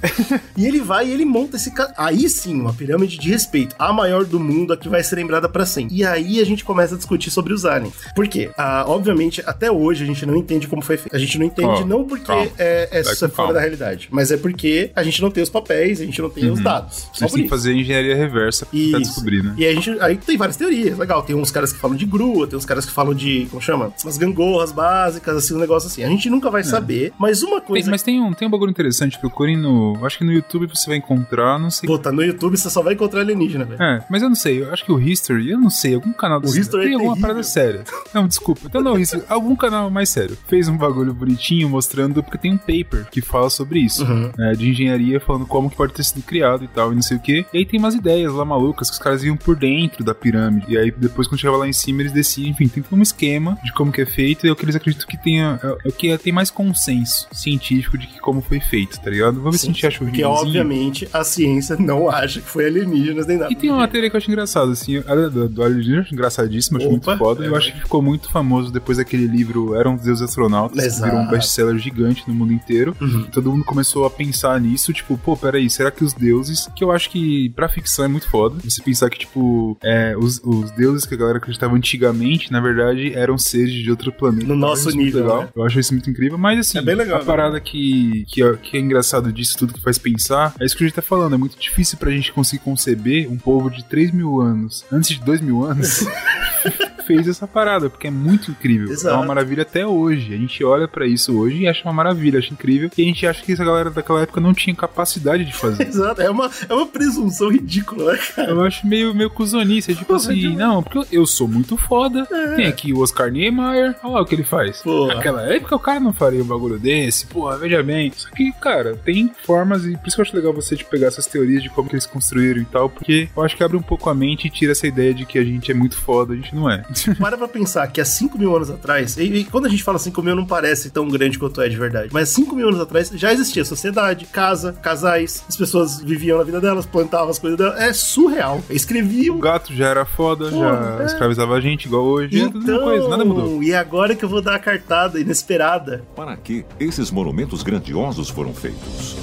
E 0.57 0.67
ele 0.67 0.81
vai 0.81 1.09
e 1.09 1.13
ele 1.13 1.25
monta 1.25 1.57
esse. 1.57 1.71
ca- 1.73 1.93
Aí 1.97 2.29
sim, 2.29 2.59
uma 2.61 2.73
pirâmide 2.73 3.19
de 3.19 3.29
respeito. 3.31 3.75
A 3.79 3.93
maior 3.93 4.25
do 4.25 4.41
mundo, 4.41 4.73
a 4.73 4.77
que 4.77 4.89
vai 4.89 5.03
ser 5.03 5.17
lembrada 5.17 5.49
pra 5.49 5.67
sempre. 5.67 5.95
E 5.95 6.05
aí 6.05 6.41
a 6.41 6.45
gente 6.45 6.65
começa 6.65 6.95
a 6.95 6.97
discutir 6.97 7.31
sobre 7.31 7.53
os 7.53 7.65
aliens. 7.67 7.93
Por 8.15 8.27
quê? 8.29 8.51
Ah, 8.57 8.85
obviamente, 8.87 9.43
até 9.47 9.71
hoje 9.71 10.05
a 10.05 10.07
gente 10.07 10.25
não 10.25 10.37
entende 10.37 10.67
como 10.67 10.81
foi 10.81 10.97
feito. 10.97 11.15
A 11.15 11.19
gente 11.19 11.39
não 11.39 11.47
entende 11.47 11.83
Ó, 11.83 11.85
não 11.85 12.05
porque 12.05 12.25
calma. 12.27 12.51
é, 12.59 12.89
é, 12.91 13.01
é 13.01 13.05
fora 13.15 13.29
calma. 13.31 13.53
da 13.55 13.61
realidade, 13.61 14.09
mas 14.11 14.31
é 14.31 14.37
porque 14.37 14.91
a 14.97 15.03
gente 15.03 15.21
não 15.21 15.31
tem 15.31 15.43
os 15.43 15.51
papéis, 15.51 16.01
a 16.01 16.05
gente 16.05 16.21
não 16.23 16.31
tem 16.31 16.51
os 16.51 16.61
dados. 16.61 17.09
A 17.13 17.15
Só 17.15 17.27
gente 17.27 17.31
por 17.31 17.35
tem 17.37 17.43
que 17.45 17.51
fazer 17.51 17.75
engenharia 17.75 18.17
reversa 18.17 18.65
pra 18.67 18.79
tentar 18.79 18.99
Isso. 18.99 19.11
descobrir, 19.11 19.43
né? 19.43 19.55
E 19.59 19.67
a 19.67 19.75
gente, 19.75 19.91
aí 20.03 20.17
tem 20.17 20.37
várias 20.37 20.57
teorias, 20.57 20.99
legal. 20.99 21.23
Tem 21.23 21.35
uns 21.37 21.51
caras 21.51 21.73
que 21.73 21.79
falam 21.79 21.97
de 21.97 22.05
grua, 22.07 22.47
tem 22.47 22.57
uns 22.59 22.65
caras 22.65 22.85
que 22.85 22.93
falam 22.93 23.15
de, 23.15 23.47
como 23.51 23.61
chama? 23.63 23.93
Umas 24.03 24.19
gangorras 24.19 24.73
básicas, 24.73 25.37
assim, 25.37 25.55
um 25.55 25.59
negócio 25.59 25.87
assim. 25.89 26.03
A 26.05 26.09
gente 26.09 26.29
nunca 26.31 26.51
vai 26.51 26.63
saber, 26.65 27.13
mas 27.19 27.43
uma 27.43 27.61
Tem- 27.61 27.67
coisa... 27.69 27.91
mas 27.91 28.03
tem 28.03 28.21
um, 28.21 28.33
tem 28.33 28.47
um 28.47 28.51
bagulho 28.51 28.71
interessante, 28.71 29.19
procurem 29.19 29.57
no. 29.57 29.99
Acho 30.05 30.19
que 30.19 30.25
no 30.25 30.33
YouTube 30.33 30.67
você 30.67 30.89
vai 30.89 30.97
encontrar, 30.99 31.59
não 31.59 31.71
sei. 31.71 31.87
Puta, 31.87 32.11
no 32.13 32.23
YouTube 32.23 32.57
você 32.57 32.69
só 32.71 32.83
vai 32.83 32.95
encontrar 32.95 33.21
alienígena, 33.21 33.65
velho. 33.65 33.83
É, 33.83 34.05
mas 34.11 34.23
eu 34.23 34.29
não 34.29 34.37
sei, 34.37 34.63
eu 34.63 34.73
acho 34.73 34.85
que 34.85 34.93
o 34.93 35.01
History, 35.01 35.51
eu 35.51 35.59
não 35.59 35.71
sei, 35.71 35.95
algum 35.95 36.13
canal 36.13 36.41
do 36.41 36.49
O 36.49 36.57
History 36.57 36.85
tem 36.85 36.93
é 36.93 36.95
alguma 36.95 37.13
terrível. 37.15 37.29
parada 37.29 37.43
séria. 37.43 37.85
Não, 38.15 38.27
desculpa. 38.27 38.63
Então 38.67 38.81
não, 38.83 38.99
History, 38.99 39.23
algum 39.29 39.55
canal 39.57 39.91
mais 39.91 40.09
sério. 40.09 40.37
Fez 40.49 40.69
um 40.69 40.77
bagulho 40.77 41.13
bonitinho 41.15 41.69
mostrando, 41.69 42.23
porque 42.23 42.39
tem 42.39 42.53
um 42.53 42.59
paper 42.59 43.07
que 43.11 43.21
fala 43.21 43.49
sobre 43.51 43.81
isso. 43.81 44.05
Uhum. 44.05 44.31
é, 44.39 44.53
de 44.53 44.69
engenharia, 44.71 45.21
falando 45.21 45.47
como 45.47 45.71
que 45.71 45.77
pode 45.77 45.93
ter 45.93 46.05
sido 46.05 46.23
criado 46.23 46.65
e 46.65 46.69
tal, 46.69 46.93
e 46.93 46.95
não 46.95 47.03
sei 47.03 47.17
o 47.17 47.21
que. 47.21 47.45
E 47.53 47.59
aí 47.59 47.67
tem 47.67 47.79
umas 47.79 47.95
ideias 47.95 48.33
lá 48.33 48.45
malucas 48.45 48.89
que 48.89 48.95
os 48.95 48.99
caras 48.99 49.23
iam 49.23 49.37
por 49.37 49.57
dentro 49.57 49.92
da 50.01 50.15
pirâmide. 50.15 50.67
E 50.69 50.79
aí 50.79 50.91
depois, 50.91 51.27
quando 51.27 51.41
chegava 51.41 51.59
lá 51.59 51.69
em 51.69 51.73
cima, 51.73 52.03
eles 52.03 52.13
desciam. 52.13 52.49
Enfim, 52.49 52.69
tem 52.69 52.83
todo 52.83 52.99
um 52.99 53.03
esquema 53.03 53.59
de 53.65 53.73
como 53.73 53.91
que 53.91 54.01
é 54.01 54.07
feito. 54.07 54.47
E 54.47 54.49
é 54.49 54.53
o 54.53 54.57
que 54.57 54.65
eles 54.65 54.77
acreditam 54.77 55.07
que 55.07 55.17
tenha. 55.17 55.59
É, 55.63 55.67
é 55.67 55.89
o 55.89 55.93
que 55.93 56.17
tem 56.19 56.33
mais 56.33 56.51
consenso 56.51 57.27
científico 57.33 57.99
de 57.99 58.07
que 58.07 58.21
como 58.21 58.41
foi 58.41 58.61
feito, 58.61 59.01
tá 59.01 59.11
ligado? 59.11 59.37
Vamos 59.37 59.53
ver 59.53 59.59
se 59.59 59.67
a 59.67 59.73
gente 59.73 59.87
acha 59.87 60.03
o 60.03 60.07
Porque, 60.07 60.25
obviamente, 60.25 61.09
a 61.13 61.25
ciência 61.25 61.77
não 61.77 62.09
acha 62.11 62.41
que 62.41 62.49
foi 62.49 62.67
alienígenas 62.67 63.27
nem 63.27 63.39
nada. 63.39 63.53
E 63.53 63.57
tem 63.57 63.71
uma 63.71 63.81
matéria 63.81 64.09
que 64.09 64.17
eu 64.17 64.19
acho 64.19 64.31
engraçada, 64.31 64.73
assim, 64.73 64.99
a 64.99 65.15
do, 65.15 65.49
do 65.49 65.63
alienígena, 65.63 65.97
eu 65.97 66.01
acho 66.03 66.15
engraçadíssima, 66.15 66.79
acho 66.79 66.89
muito 66.89 67.17
foda. 67.17 67.45
é, 67.45 67.49
eu 67.49 67.57
acho 67.57 67.73
que 67.73 67.81
ficou 67.81 68.01
muito 68.01 68.31
famoso 68.31 68.73
depois 68.73 68.99
daquele 68.99 69.27
livro 69.27 69.75
Eram 69.75 69.95
os 69.95 70.03
Deuses 70.03 70.23
Astronautas, 70.23 70.79
que 70.79 70.87
Exato. 70.87 71.11
virou 71.11 71.27
um 71.27 71.29
best-seller 71.29 71.79
gigante 71.79 72.25
no 72.27 72.35
mundo 72.35 72.53
inteiro. 72.53 72.97
Uhum. 73.01 73.25
Todo 73.25 73.51
mundo 73.51 73.65
começou 73.65 74.05
a 74.05 74.11
pensar 74.11 74.61
nisso, 74.61 74.93
tipo, 74.93 75.17
pô, 75.19 75.37
peraí, 75.37 75.69
será 75.69 75.91
que 75.91 76.05
os 76.05 76.13
deuses, 76.13 76.69
que 76.75 76.85
eu 76.85 76.93
acho 76.93 77.11
que 77.11 77.51
pra 77.51 77.69
ficção 77.69 78.05
é 78.05 78.09
muito 78.09 78.29
foda, 78.29 78.57
você 78.63 78.83
pensar 78.83 79.11
que, 79.11 79.19
tipo, 79.19 79.77
é, 79.85 80.17
os, 80.17 80.41
os 80.45 80.71
deuses 80.73 81.05
que 81.07 81.15
a 81.15 81.17
galera 81.17 81.39
acreditava 81.39 81.75
antigamente, 81.75 82.51
na 82.53 82.61
verdade, 82.61 83.13
eram 83.15 83.37
seres 83.39 83.73
de 83.73 83.91
outro 83.91 84.13
planeta. 84.13 84.47
No 84.47 84.57
nosso 84.57 84.85
muito 84.85 84.97
nível, 84.99 85.23
legal. 85.23 85.43
né? 85.43 85.49
Eu 85.55 85.65
acho 85.65 85.79
isso 85.81 85.93
muito 85.93 86.09
incrível, 86.11 86.39
mas 86.39 86.59
assim, 86.59 86.79
É 86.79 86.83
bem 86.83 86.95
legal, 86.95 87.17
a 87.17 87.21
né? 87.21 87.25
parada 87.25 87.61
que, 87.61 88.25
que, 88.29 88.43
é, 88.43 88.53
que 88.57 88.77
é 88.77 88.81
engraçado 88.81 89.33
disso 89.33 89.57
tudo 89.59 89.73
que 89.75 89.81
faz 89.81 89.99
pensar, 89.99 90.55
é 90.61 90.65
isso 90.65 90.77
que 90.77 90.85
a 90.85 90.87
gente 90.87 90.97
tá 90.97 91.03
falando, 91.03 91.35
é 91.35 91.39
muito 91.39 91.59
difícil 91.59 91.99
pra 91.99 92.11
gente 92.11 92.33
conseguir 92.33 92.63
conceber 92.63 93.31
um 93.31 93.37
povo 93.37 93.71
de 93.71 93.85
3 93.85 94.11
mil 94.13 94.41
anos, 94.41 94.85
antes 94.93 95.11
de 95.19 95.25
2 95.25 95.41
mil 95.41 95.65
anos, 95.65 96.05
fez 97.05 97.29
essa 97.29 97.47
parada, 97.47 97.91
porque 97.91 98.07
é 98.07 98.11
muito 98.11 98.51
incrível. 98.51 98.89
É 98.89 98.93
Exato. 98.93 99.17
uma 99.17 99.27
maravilha 99.27 99.63
até 99.63 99.87
hoje. 99.87 100.35
A 100.35 100.37
gente 100.37 100.65
olha 100.65 100.89
pra 100.89 101.07
isso 101.07 101.39
hoje 101.39 101.63
e 101.63 101.69
acha 101.69 101.85
uma 101.85 101.93
maravilha, 101.93 102.39
acha 102.39 102.53
incrível, 102.53 102.91
e 102.97 103.03
a 103.03 103.05
gente 103.05 103.27
acha 103.27 103.43
que 103.43 103.53
essa 103.53 103.65
galera 103.65 103.91
daquela 103.91 104.23
época 104.23 104.41
não 104.41 104.55
tinha 104.55 104.75
capacidade 104.75 105.45
de 105.45 105.53
fazer. 105.53 105.87
Exato, 105.89 106.23
é 106.23 106.31
uma, 106.31 106.51
é 106.69 106.75
uma 106.75 106.87
presunção 106.87 107.51
ridícula, 107.51 108.13
né, 108.13 108.19
cara? 108.19 108.51
Eu 108.51 108.63
acho 108.63 108.87
meio, 108.87 109.15
meio 109.15 109.31
cuzonice, 109.31 109.93
é 109.93 109.95
tipo 109.95 110.15
assim, 110.15 110.57
não, 110.57 110.83
porque 110.83 111.07
eu, 111.11 111.27
sou 111.27 111.49
muito 111.49 111.77
foda, 111.77 112.27
tem 112.57 112.67
aqui 112.67 112.93
o 112.93 113.01
Oscar 113.01 113.31
Niemeyer, 113.31 113.95
olha 114.03 114.15
lá 114.15 114.21
o 114.21 114.25
que 114.25 114.35
ele 114.35 114.45
faz. 114.45 114.83
Porra. 114.83 115.15
Naquela 115.15 115.43
época 115.43 115.77
o 115.77 115.79
cara 115.79 116.01
não 116.01 116.13
faria 116.13 116.43
um 116.43 116.47
bagulho 116.47 116.79
desse, 116.79 117.27
porra, 117.27 117.59
veja 117.59 117.83
bem. 117.83 118.13
Só 118.15 118.29
que, 118.31 118.53
cara, 118.53 118.97
tem 118.97 119.31
formas, 119.45 119.85
e 119.85 119.97
por 119.97 120.09
isso 120.09 120.17
que 120.17 120.21
eu 120.21 120.25
acho 120.25 120.37
legal 120.37 120.53
você 120.53 120.77
tipo, 120.77 120.91
pegar 120.91 121.09
essas 121.09 121.27
teorias 121.27 121.63
de 121.63 121.71
como 121.71 121.89
que 121.89 121.95
eles 121.95 122.07
construíram 122.07 122.61
e 122.61 122.65
tal, 122.65 122.89
porque 122.89 123.29
eu 123.35 123.43
acho 123.43 123.57
que 123.57 123.65
abre 123.65 123.77
um 123.77 123.83
pouco 123.83 124.09
a 124.11 124.15
mente 124.15 124.47
e 124.47 124.51
tira 124.51 124.73
essa 124.73 124.87
ideia 124.87 125.15
de 125.15 125.25
que 125.25 125.39
a 125.39 125.45
gente 125.45 125.71
é 125.71 125.75
muito 125.75 125.97
foda, 125.97 126.33
a 126.33 126.37
gente 126.37 126.55
não 126.55 126.71
é. 126.71 126.85
Para 127.19 127.37
pra 127.37 127.49
pensar 127.49 127.87
que 127.89 128.01
há 128.01 128.05
5 128.05 128.39
mil 128.39 128.55
anos 128.55 128.71
atrás, 128.71 129.17
e, 129.17 129.23
e 129.23 129.45
quando 129.45 129.67
a 129.67 129.69
gente 129.69 129.83
fala 129.83 129.99
5 129.99 130.23
mil 130.23 130.37
não 130.37 130.47
parece 130.47 130.91
tão 130.91 131.09
grande 131.09 131.39
quanto 131.39 131.61
é 131.61 131.69
de 131.69 131.77
verdade, 131.77 132.11
mas 132.13 132.29
5 132.31 132.55
mil 132.55 132.69
anos 132.69 132.81
atrás 132.81 133.11
já 133.15 133.33
existia 133.33 133.65
sociedade, 133.65 134.27
casa, 134.27 134.73
casais, 134.73 135.45
as 135.49 135.57
pessoas 135.57 136.01
viviam 136.01 136.39
na 136.39 136.45
vida 136.45 136.61
delas, 136.61 136.87
plantavam 136.87 137.31
as 137.31 137.39
coisas 137.39 137.59
delas, 137.59 137.81
é 137.81 137.93
surreal. 137.93 138.63
O 138.69 138.73
Escreviam. 138.73 139.39
gato 139.39 139.75
já 139.75 139.89
era 139.89 140.05
foda, 140.05 140.51
já 140.51 140.99
é. 141.01 141.07
escravizava 141.07 141.55
a 141.55 141.61
gente 141.61 141.87
igual 141.87 142.05
hoje, 142.05 142.41
é 142.41 142.45
a 142.45 142.51
mesma 142.51 142.79
coisa, 142.81 143.09
nada 143.09 143.25
mudou. 143.25 143.47
Então, 143.47 143.63
e 143.63 143.75
agora 143.75 144.15
que 144.15 144.25
eu 144.25 144.29
vou 144.29 144.43
dar 144.43 144.55
a 144.55 144.59
cartada 144.59 145.19
inesperada. 145.19 146.05
Para 146.15 146.37
que 146.37 146.65
esses 146.79 147.11
monumentos 147.11 147.63
grandiosos 147.63 148.29
foram 148.29 148.53
feitos? 148.53 149.17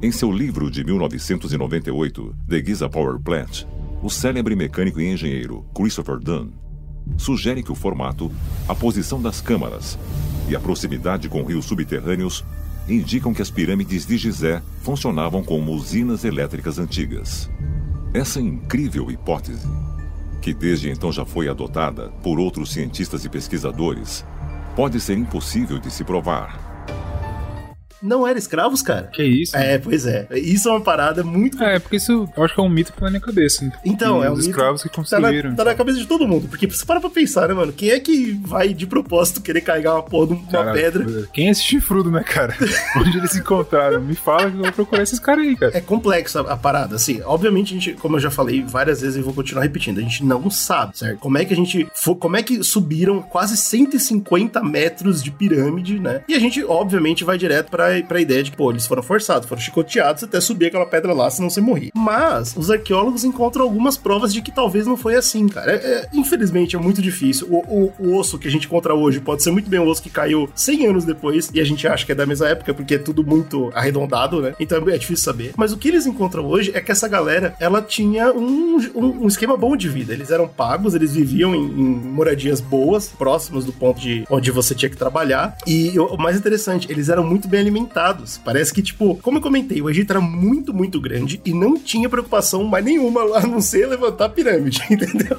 Em 0.00 0.12
seu 0.12 0.30
livro 0.30 0.70
de 0.70 0.84
1998, 0.84 2.34
The 2.48 2.64
Giza 2.64 2.88
Power 2.88 3.18
Plant, 3.18 3.64
o 4.02 4.08
célebre 4.08 4.54
mecânico 4.54 5.00
e 5.00 5.12
engenheiro 5.12 5.64
Christopher 5.74 6.18
Dunn 6.18 6.50
sugere 7.16 7.62
que 7.62 7.72
o 7.72 7.74
formato, 7.74 8.30
a 8.68 8.74
posição 8.74 9.20
das 9.20 9.40
câmaras 9.40 9.98
e 10.48 10.54
a 10.54 10.60
proximidade 10.60 11.28
com 11.28 11.42
rios 11.42 11.64
subterrâneos 11.64 12.44
indicam 12.88 13.34
que 13.34 13.42
as 13.42 13.50
pirâmides 13.50 14.06
de 14.06 14.16
Gizé 14.16 14.62
funcionavam 14.82 15.42
como 15.42 15.72
usinas 15.72 16.24
elétricas 16.24 16.78
antigas. 16.78 17.50
Essa 18.14 18.40
incrível 18.40 19.10
hipótese, 19.10 19.66
que 20.40 20.54
desde 20.54 20.90
então 20.90 21.12
já 21.12 21.24
foi 21.24 21.48
adotada 21.48 22.08
por 22.22 22.38
outros 22.38 22.72
cientistas 22.72 23.24
e 23.24 23.28
pesquisadores, 23.28 24.24
pode 24.74 25.00
ser 25.00 25.18
impossível 25.18 25.78
de 25.78 25.90
se 25.90 26.04
provar. 26.04 26.68
Não 28.02 28.26
eram 28.26 28.38
escravos, 28.38 28.82
cara? 28.82 29.08
Que 29.12 29.22
isso? 29.22 29.56
É, 29.56 29.78
pois 29.78 30.06
é. 30.06 30.26
Isso 30.34 30.68
é 30.68 30.72
uma 30.72 30.80
parada 30.80 31.22
muito. 31.24 31.62
É, 31.62 31.78
porque 31.78 31.96
isso 31.96 32.28
eu 32.36 32.44
acho 32.44 32.54
que 32.54 32.60
é 32.60 32.62
um 32.62 32.68
mito 32.68 32.92
que 32.92 32.98
tá 32.98 33.04
na 33.06 33.10
minha 33.10 33.20
cabeça. 33.20 33.64
né? 33.64 33.72
Então, 33.84 34.22
E 34.22 34.26
é 34.26 34.30
um 34.30 34.34
os 34.34 34.38
mito 34.40 34.50
escravos 34.50 34.82
que 34.82 34.88
Tá 34.88 34.92
na, 34.92 35.28
construíram. 35.28 35.54
tá 35.56 35.64
na 35.64 35.74
cabeça 35.74 35.98
de 35.98 36.06
todo 36.06 36.26
mundo. 36.26 36.48
Porque 36.48 36.66
você 36.66 36.84
para 36.84 37.00
pra 37.00 37.10
pensar, 37.10 37.48
né, 37.48 37.54
mano? 37.54 37.72
Quem 37.72 37.90
é 37.90 38.00
que 38.00 38.38
vai 38.44 38.72
de 38.72 38.86
propósito 38.86 39.40
querer 39.40 39.60
carregar 39.62 39.94
uma 39.94 40.02
porra 40.02 40.34
de 40.36 40.56
uma 40.56 40.72
pedra? 40.72 41.26
Quem 41.32 41.48
é 41.48 41.50
esse 41.50 41.62
chifrudo, 41.62 42.10
né, 42.10 42.22
cara? 42.22 42.54
Onde 42.96 43.18
eles 43.18 43.30
se 43.32 43.38
encontraram? 43.38 44.00
Me 44.00 44.14
fala 44.14 44.50
que 44.50 44.56
eu 44.56 44.62
vou 44.62 44.72
procurar 44.72 45.02
esses 45.02 45.18
caras 45.18 45.44
aí, 45.44 45.56
cara. 45.56 45.76
É 45.76 45.80
complexa 45.80 46.40
a 46.40 46.56
parada, 46.56 46.96
assim. 46.96 47.20
Obviamente, 47.24 47.72
a 47.74 47.74
gente, 47.80 47.92
como 47.94 48.16
eu 48.16 48.20
já 48.20 48.30
falei 48.30 48.62
várias 48.62 49.00
vezes 49.00 49.16
e 49.16 49.22
vou 49.22 49.34
continuar 49.34 49.62
repetindo, 49.62 49.98
a 49.98 50.02
gente 50.02 50.24
não 50.24 50.50
sabe, 50.50 50.96
certo? 50.98 51.18
Como 51.18 51.36
é 51.38 51.44
que 51.44 51.52
a 51.52 51.56
gente. 51.56 51.88
fo- 51.94 52.16
Como 52.16 52.36
é 52.36 52.42
que 52.42 52.62
subiram 52.62 53.20
quase 53.22 53.56
150 53.56 54.62
metros 54.62 55.22
de 55.22 55.30
pirâmide, 55.30 55.98
né? 55.98 56.22
E 56.28 56.34
a 56.34 56.38
gente, 56.38 56.62
obviamente, 56.64 57.24
vai 57.24 57.36
direto 57.38 57.70
pra, 57.70 57.87
pra 58.08 58.20
ideia 58.20 58.42
de 58.42 58.50
pô, 58.52 58.70
eles 58.70 58.86
foram 58.86 59.02
forçados, 59.02 59.48
foram 59.48 59.60
chicoteados 59.60 60.22
até 60.24 60.40
subir 60.40 60.66
aquela 60.66 60.86
pedra 60.86 61.12
lá, 61.12 61.30
senão 61.30 61.48
você 61.50 61.60
morria. 61.60 61.90
Mas 61.94 62.54
os 62.56 62.70
arqueólogos 62.70 63.24
encontram 63.24 63.64
algumas 63.64 63.96
provas 63.96 64.32
de 64.32 64.42
que 64.42 64.50
talvez 64.52 64.86
não 64.86 64.96
foi 64.96 65.14
assim, 65.14 65.48
cara. 65.48 65.72
É- 65.72 65.76
é- 65.76 66.08
infelizmente, 66.12 66.76
é 66.76 66.78
muito 66.78 67.00
difícil. 67.02 67.46
O, 67.50 67.58
o- 67.58 67.92
o 67.98 68.16
osso 68.16 68.38
que 68.38 68.48
a 68.48 68.50
gente 68.50 68.66
encontra 68.66 68.94
hoje 68.94 69.20
pode 69.20 69.42
ser 69.42 69.50
muito 69.50 69.68
bem 69.70 69.80
um 69.80 69.86
osso 69.88 70.02
que 70.02 70.10
caiu 70.10 70.48
100 70.54 70.86
anos 70.86 71.04
depois 71.04 71.50
e 71.54 71.60
a 71.60 71.64
gente 71.64 71.86
acha 71.86 72.04
que 72.04 72.12
é 72.12 72.14
da 72.14 72.26
mesma 72.26 72.48
época, 72.48 72.74
porque 72.74 72.94
é 72.94 72.98
tudo 72.98 73.24
muito 73.24 73.70
arredondado, 73.74 74.40
né? 74.42 74.54
Então 74.58 74.78
é 74.88 74.98
difícil 74.98 75.24
saber. 75.24 75.52
Mas 75.56 75.72
o 75.72 75.76
que 75.76 75.88
eles 75.88 76.06
encontram 76.06 76.44
hoje 76.46 76.70
é 76.74 76.80
que 76.80 76.90
essa 76.92 77.08
galera, 77.08 77.54
ela 77.60 77.80
tinha 77.82 78.32
um, 78.32 78.76
um, 78.94 79.24
um 79.24 79.28
esquema 79.28 79.56
bom 79.56 79.76
de 79.76 79.88
vida. 79.88 80.12
Eles 80.12 80.30
eram 80.30 80.48
pagos, 80.48 80.94
eles 80.94 81.14
viviam 81.14 81.54
em, 81.54 81.58
em 81.64 81.84
moradias 81.94 82.60
boas, 82.60 83.08
próximas 83.08 83.64
do 83.64 83.72
ponto 83.72 84.00
de 84.00 84.24
onde 84.30 84.50
você 84.50 84.74
tinha 84.74 84.88
que 84.90 84.96
trabalhar. 84.96 85.56
E 85.66 85.98
o 85.98 86.08
o 86.08 86.16
mais 86.20 86.36
interessante, 86.38 86.90
eles 86.90 87.08
eram 87.10 87.22
muito 87.22 87.46
bem 87.46 87.60
alimentados. 87.60 87.77
Parece 88.44 88.72
que, 88.72 88.82
tipo, 88.82 89.16
como 89.16 89.38
eu 89.38 89.42
comentei, 89.42 89.80
o 89.82 89.88
Egito 89.90 90.10
era 90.12 90.20
muito, 90.20 90.72
muito 90.74 91.00
grande 91.00 91.40
e 91.44 91.52
não 91.52 91.78
tinha 91.78 92.08
preocupação 92.08 92.64
mais 92.64 92.84
nenhuma 92.84 93.22
a 93.38 93.46
não 93.46 93.60
ser 93.60 93.86
levantar 93.86 94.26
a 94.26 94.28
pirâmide, 94.28 94.82
entendeu? 94.90 95.38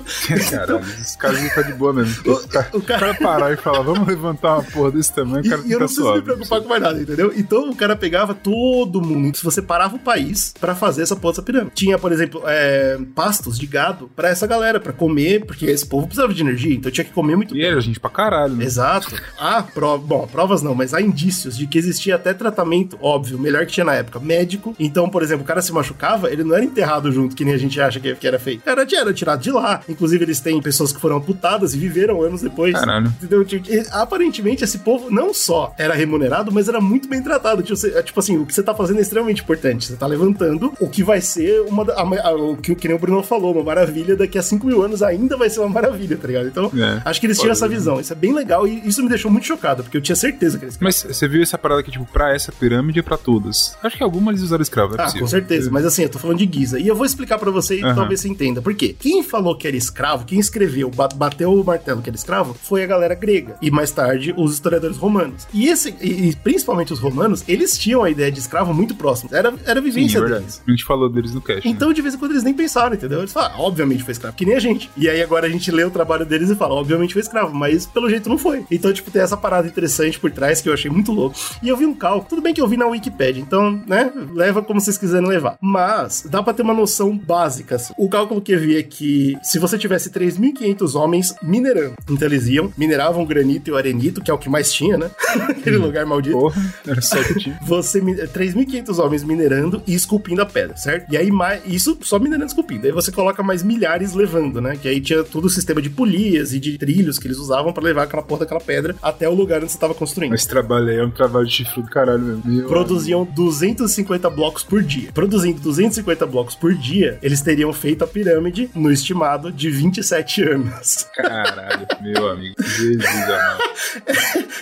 Caralho, 0.49 0.79
esses 0.79 1.15
caras 1.15 1.39
ficam 1.39 1.63
de 1.63 1.73
boa 1.73 1.93
mesmo. 1.93 2.21
O 2.21 2.23
cara, 2.23 2.39
o 2.39 2.47
cara- 2.49 2.69
o 2.73 2.81
cara 2.81 3.13
parar 3.15 3.53
e 3.53 3.57
falar, 3.57 3.81
vamos 3.81 4.07
levantar 4.07 4.55
uma 4.55 4.63
porra 4.63 4.91
desse 4.91 5.13
tamanho, 5.13 5.45
o 5.45 5.49
cara 5.49 5.61
E, 5.65 5.71
eu 5.71 5.79
não 5.79 5.85
preciso 5.85 6.01
suave. 6.03 6.19
me 6.19 6.23
preocupar 6.25 6.61
com 6.61 6.67
mais 6.69 6.81
nada, 6.81 7.01
entendeu? 7.01 7.33
Então 7.35 7.69
o 7.69 7.75
cara 7.75 7.95
pegava 7.95 8.33
todo 8.33 9.01
mundo. 9.01 9.35
Se 9.37 9.43
você 9.43 9.61
parava 9.61 9.95
o 9.95 9.99
país 9.99 10.53
pra 10.59 10.75
fazer 10.75 11.03
essa 11.03 11.15
porra 11.15 11.33
dessa 11.33 11.41
pirâmide. 11.43 11.71
Tinha, 11.75 11.97
por 11.97 12.11
exemplo, 12.11 12.41
é, 12.45 12.97
pastos 13.15 13.57
de 13.57 13.65
gado 13.65 14.09
pra 14.15 14.29
essa 14.29 14.45
galera, 14.47 14.79
pra 14.79 14.93
comer, 14.93 15.45
porque 15.45 15.65
esse 15.65 15.85
povo 15.85 16.07
precisava 16.07 16.33
de 16.33 16.41
energia, 16.41 16.73
então 16.75 16.91
tinha 16.91 17.05
que 17.05 17.11
comer 17.11 17.35
muito 17.35 17.55
E 17.55 17.63
era 17.63 17.79
gente 17.81 17.99
pra 17.99 18.09
caralho, 18.09 18.55
né? 18.55 18.65
Exato. 18.65 19.13
Há 19.39 19.61
prov... 19.63 20.03
bom, 20.05 20.27
provas 20.27 20.61
não, 20.61 20.73
mas 20.75 20.93
há 20.93 21.01
indícios 21.01 21.57
de 21.57 21.67
que 21.67 21.77
existia 21.77 22.15
até 22.15 22.28
até 22.29 22.33
tratamento, 22.37 22.97
óbvio, 23.01 23.37
melhor 23.39 23.65
que 23.65 23.71
tinha 23.73 23.85
na 23.85 23.93
época, 23.95 24.19
médico. 24.19 24.75
Então, 24.79 25.09
por 25.09 25.21
exemplo, 25.23 25.43
o 25.43 25.47
cara 25.47 25.61
se 25.61 25.71
machucava, 25.71 26.29
ele 26.31 26.43
não 26.43 26.55
era 26.55 26.63
enterrado 26.63 27.11
junto, 27.11 27.35
que 27.35 27.43
nem 27.45 27.53
a 27.53 27.57
gente 27.57 27.79
acha 27.81 27.99
que, 27.99 28.13
que 28.15 28.27
era 28.27 28.37
feito. 28.39 28.61
Era, 28.67 28.81
era 28.91 29.13
tirado 29.13 29.41
de 29.41 29.51
lá. 29.51 29.81
Inclusive, 29.89 30.23
eles 30.25 30.39
têm 30.39 30.61
pessoas 30.61 30.91
que 30.93 30.99
foram 30.99 31.17
amputadas 31.17 31.73
e 31.73 31.77
viveram 31.77 32.21
anos 32.21 32.41
depois. 32.41 32.73
Caralho. 32.73 33.07
Entendeu? 33.21 33.41
E, 33.43 33.83
aparentemente, 33.91 34.63
esse 34.63 34.79
povo 34.79 35.09
não 35.11 35.33
só 35.33 35.73
era 35.77 35.93
remunerado, 35.93 36.51
mas 36.51 36.67
era 36.67 36.79
muito 36.81 37.07
bem 37.07 37.21
tratado. 37.21 37.61
Tipo, 37.63 37.79
tipo 38.03 38.19
assim, 38.19 38.37
o 38.37 38.45
que 38.45 38.53
você 38.53 38.63
tá 38.63 38.73
fazendo 38.73 38.99
é 38.99 39.01
extremamente 39.01 39.41
importante. 39.41 39.85
Você 39.87 39.95
tá 39.95 40.05
levantando 40.07 40.73
o 40.79 40.87
que 40.89 41.03
vai 41.03 41.21
ser 41.21 41.61
uma. 41.61 41.83
a- 41.93 42.27
a- 42.29 42.35
o 42.35 42.57
que, 42.57 42.75
que 42.75 42.87
nem 42.87 42.95
o 42.97 42.99
Bruno 42.99 43.23
falou, 43.23 43.53
uma 43.53 43.63
maravilha. 43.63 44.15
Daqui 44.15 44.37
a 44.37 44.41
5 44.43 44.65
mil 44.65 44.81
anos 44.83 45.01
ainda 45.03 45.35
vai 45.37 45.49
ser 45.49 45.59
uma 45.61 45.69
maravilha, 45.69 46.17
tá 46.17 46.27
ligado? 46.27 46.47
Então, 46.47 46.71
É. 46.75 47.01
acho 47.05 47.19
que 47.19 47.27
eles 47.27 47.37
tinham 47.37 47.51
essa 47.51 47.67
visão. 47.67 47.99
Isso 47.99 48.13
é 48.13 48.15
bem 48.15 48.33
legal 48.33 48.67
e 48.67 48.81
isso 48.87 49.01
me 49.03 49.09
deixou 49.09 49.29
muito 49.31 49.45
chocado, 49.47 49.83
porque 49.83 49.97
eu 49.97 50.01
tinha 50.01 50.15
certeza 50.15 50.57
que 50.57 50.65
eles. 50.65 50.77
Mas 50.79 51.03
você 51.03 51.27
viu 51.27 51.41
essa 51.41 51.57
parada 51.57 51.81
aqui, 51.81 51.91
tipo, 51.91 52.05
pra 52.19 52.35
essa 52.35 52.51
pirâmide 52.51 52.99
e 52.99 53.01
pra 53.01 53.15
todas? 53.15 53.77
Acho 53.81 53.95
que 53.95 54.03
alguma 54.03 54.31
eles 54.31 54.41
usaram 54.41 54.61
escravo, 54.61 54.93
é 54.95 54.99
Ah, 54.99 55.03
possível. 55.05 55.21
com 55.21 55.27
certeza. 55.29 55.71
Mas 55.71 55.85
assim, 55.85 56.03
eu 56.03 56.09
tô 56.09 56.19
falando 56.19 56.37
de 56.45 56.59
Giza. 56.59 56.77
E 56.77 56.85
eu 56.85 56.93
vou 56.93 57.05
explicar 57.05 57.39
pra 57.39 57.49
você 57.49 57.79
e 57.79 57.83
Aham. 57.83 57.95
talvez 57.95 58.19
você 58.19 58.27
entenda. 58.27 58.61
Por 58.61 58.73
quê? 58.75 58.93
Quem 58.99 59.23
falou 59.23 59.55
que 59.55 59.65
era 59.65 59.77
escravo, 59.77 60.25
quem 60.25 60.37
escreveu, 60.37 60.89
ba- 60.89 61.07
bateu 61.15 61.53
o 61.53 61.63
martelo 61.63 62.01
que 62.01 62.09
era 62.09 62.17
escravo, 62.17 62.53
foi 62.61 62.83
a 62.83 62.87
galera 62.87 63.15
grega. 63.15 63.55
E 63.61 63.71
mais 63.71 63.91
tarde, 63.91 64.33
os 64.35 64.53
historiadores 64.53 64.97
romanos. 64.97 65.47
E 65.53 65.67
esse, 65.67 65.95
e, 66.01 66.35
principalmente 66.43 66.91
os 66.91 66.99
romanos, 66.99 67.41
eles 67.47 67.77
tinham 67.77 68.03
a 68.03 68.09
ideia 68.09 68.29
de 68.29 68.39
escravo 68.39 68.73
muito 68.73 68.93
próxima. 68.95 69.29
Era, 69.33 69.53
era 69.65 69.79
a 69.79 69.81
Sim, 69.83 69.89
vivência 69.89 70.17
é 70.17 70.21
verdade. 70.21 70.41
deles. 70.41 70.61
A 70.67 70.71
gente 70.71 70.83
falou 70.83 71.07
deles 71.09 71.33
no 71.33 71.39
cast. 71.39 71.65
né? 71.65 71.71
Então, 71.73 71.93
de 71.93 72.01
vez 72.01 72.15
em 72.15 72.17
quando, 72.17 72.31
eles 72.31 72.43
nem 72.43 72.53
pensaram, 72.53 72.95
entendeu? 72.95 73.19
Eles 73.19 73.31
falam, 73.31 73.51
ah, 73.55 73.61
obviamente 73.61 74.03
foi 74.03 74.11
escravo, 74.11 74.35
que 74.35 74.45
nem 74.45 74.55
a 74.55 74.59
gente. 74.59 74.89
E 74.97 75.07
aí 75.07 75.21
agora 75.21 75.47
a 75.47 75.49
gente 75.49 75.71
lê 75.71 75.85
o 75.85 75.91
trabalho 75.91 76.25
deles 76.25 76.49
e 76.49 76.55
fala, 76.55 76.75
obviamente 76.75 77.13
foi 77.13 77.21
escravo, 77.21 77.55
mas 77.55 77.85
pelo 77.85 78.09
jeito 78.09 78.27
não 78.27 78.37
foi. 78.37 78.65
Então, 78.69 78.91
tipo, 78.91 79.09
tem 79.09 79.21
essa 79.21 79.37
parada 79.37 79.69
interessante 79.69 80.19
por 80.19 80.29
trás 80.31 80.59
que 80.59 80.67
eu 80.67 80.73
achei 80.73 80.91
muito 80.91 81.13
louco. 81.13 81.37
E 81.63 81.69
eu 81.69 81.77
vi 81.77 81.85
um 81.85 81.95
cálculo, 82.09 82.29
tudo 82.29 82.41
bem 82.41 82.53
que 82.53 82.61
eu 82.61 82.67
vi 82.67 82.77
na 82.77 82.87
Wikipedia, 82.87 83.41
então, 83.41 83.81
né, 83.87 84.11
leva 84.33 84.61
como 84.61 84.79
vocês 84.81 84.97
quiserem 84.97 85.27
levar. 85.27 85.57
Mas 85.61 86.25
dá 86.29 86.41
pra 86.41 86.53
ter 86.53 86.61
uma 86.63 86.73
noção 86.73 87.17
básica. 87.17 87.75
assim. 87.75 87.93
O 87.97 88.09
cálculo 88.09 88.41
que 88.41 88.51
eu 88.51 88.59
vi 88.59 88.77
é 88.77 88.83
que 88.83 89.37
se 89.43 89.59
você 89.59 89.77
tivesse 89.77 90.09
3.500 90.11 90.95
homens 90.95 91.35
minerando, 91.41 91.95
então 92.09 92.27
eles 92.27 92.47
iam, 92.47 92.71
mineravam 92.77 93.23
o 93.23 93.25
granito 93.25 93.69
e 93.69 93.73
o 93.73 93.77
arenito, 93.77 94.21
que 94.21 94.31
é 94.31 94.33
o 94.33 94.37
que 94.37 94.49
mais 94.49 94.71
tinha, 94.71 94.97
né? 94.97 95.09
Aquele 95.49 95.77
lugar 95.77 96.05
maldito 96.05 96.37
Porra, 96.37 96.61
era 96.87 97.01
só 97.01 97.21
que 97.23 97.35
tinha. 97.39 97.59
você 97.65 98.01
mi- 98.01 98.15
3.500 98.15 98.97
homens 98.99 99.23
minerando 99.23 99.81
e 99.85 99.93
esculpindo 99.93 100.41
a 100.41 100.45
pedra, 100.45 100.75
certo? 100.77 101.11
E 101.11 101.17
aí 101.17 101.31
mais 101.31 101.61
isso 101.65 101.97
só 102.01 102.17
minerando 102.19 102.45
e 102.45 102.47
esculpindo. 102.47 102.85
Aí 102.85 102.91
você 102.91 103.11
coloca 103.11 103.41
mais 103.43 103.63
milhares 103.63 104.13
levando, 104.13 104.61
né? 104.61 104.77
Que 104.81 104.87
aí 104.87 104.99
tinha 105.01 105.23
todo 105.23 105.45
o 105.45 105.49
sistema 105.49 105.81
de 105.81 105.89
polias 105.89 106.53
e 106.53 106.59
de 106.59 106.77
trilhos 106.77 107.19
que 107.19 107.27
eles 107.27 107.37
usavam 107.37 107.71
pra 107.73 107.83
levar 107.83 108.03
aquela 108.03 108.23
porra 108.23 108.41
daquela 108.41 108.59
pedra 108.61 108.95
até 109.01 109.27
o 109.29 109.33
lugar 109.33 109.61
onde 109.61 109.71
você 109.71 109.77
tava 109.77 109.93
construindo. 109.93 110.31
Mas 110.31 110.41
esse 110.41 110.49
trabalho 110.49 110.87
aí 110.89 110.97
é 110.97 111.03
um 111.05 111.11
trabalho 111.11 111.45
de 111.45 111.53
chifre 111.53 111.81
do 111.81 111.89
caralho. 111.99 112.41
Meu 112.45 112.67
Produziam 112.67 113.25
250 113.25 114.29
blocos 114.29 114.63
por 114.63 114.81
dia. 114.81 115.11
Produzindo 115.13 115.59
250 115.61 116.25
blocos 116.25 116.55
por 116.55 116.73
dia, 116.73 117.17
eles 117.21 117.41
teriam 117.41 117.71
feito 117.73 118.03
a 118.03 118.07
pirâmide 118.07 118.69
no 118.73 118.91
estimado 118.91 119.51
de 119.51 119.69
27 119.69 120.43
anos. 120.43 121.07
Caralho, 121.15 121.87
meu 122.01 122.29
amigo. 122.29 122.55
Jesus 122.59 123.05
amado. 123.05 123.59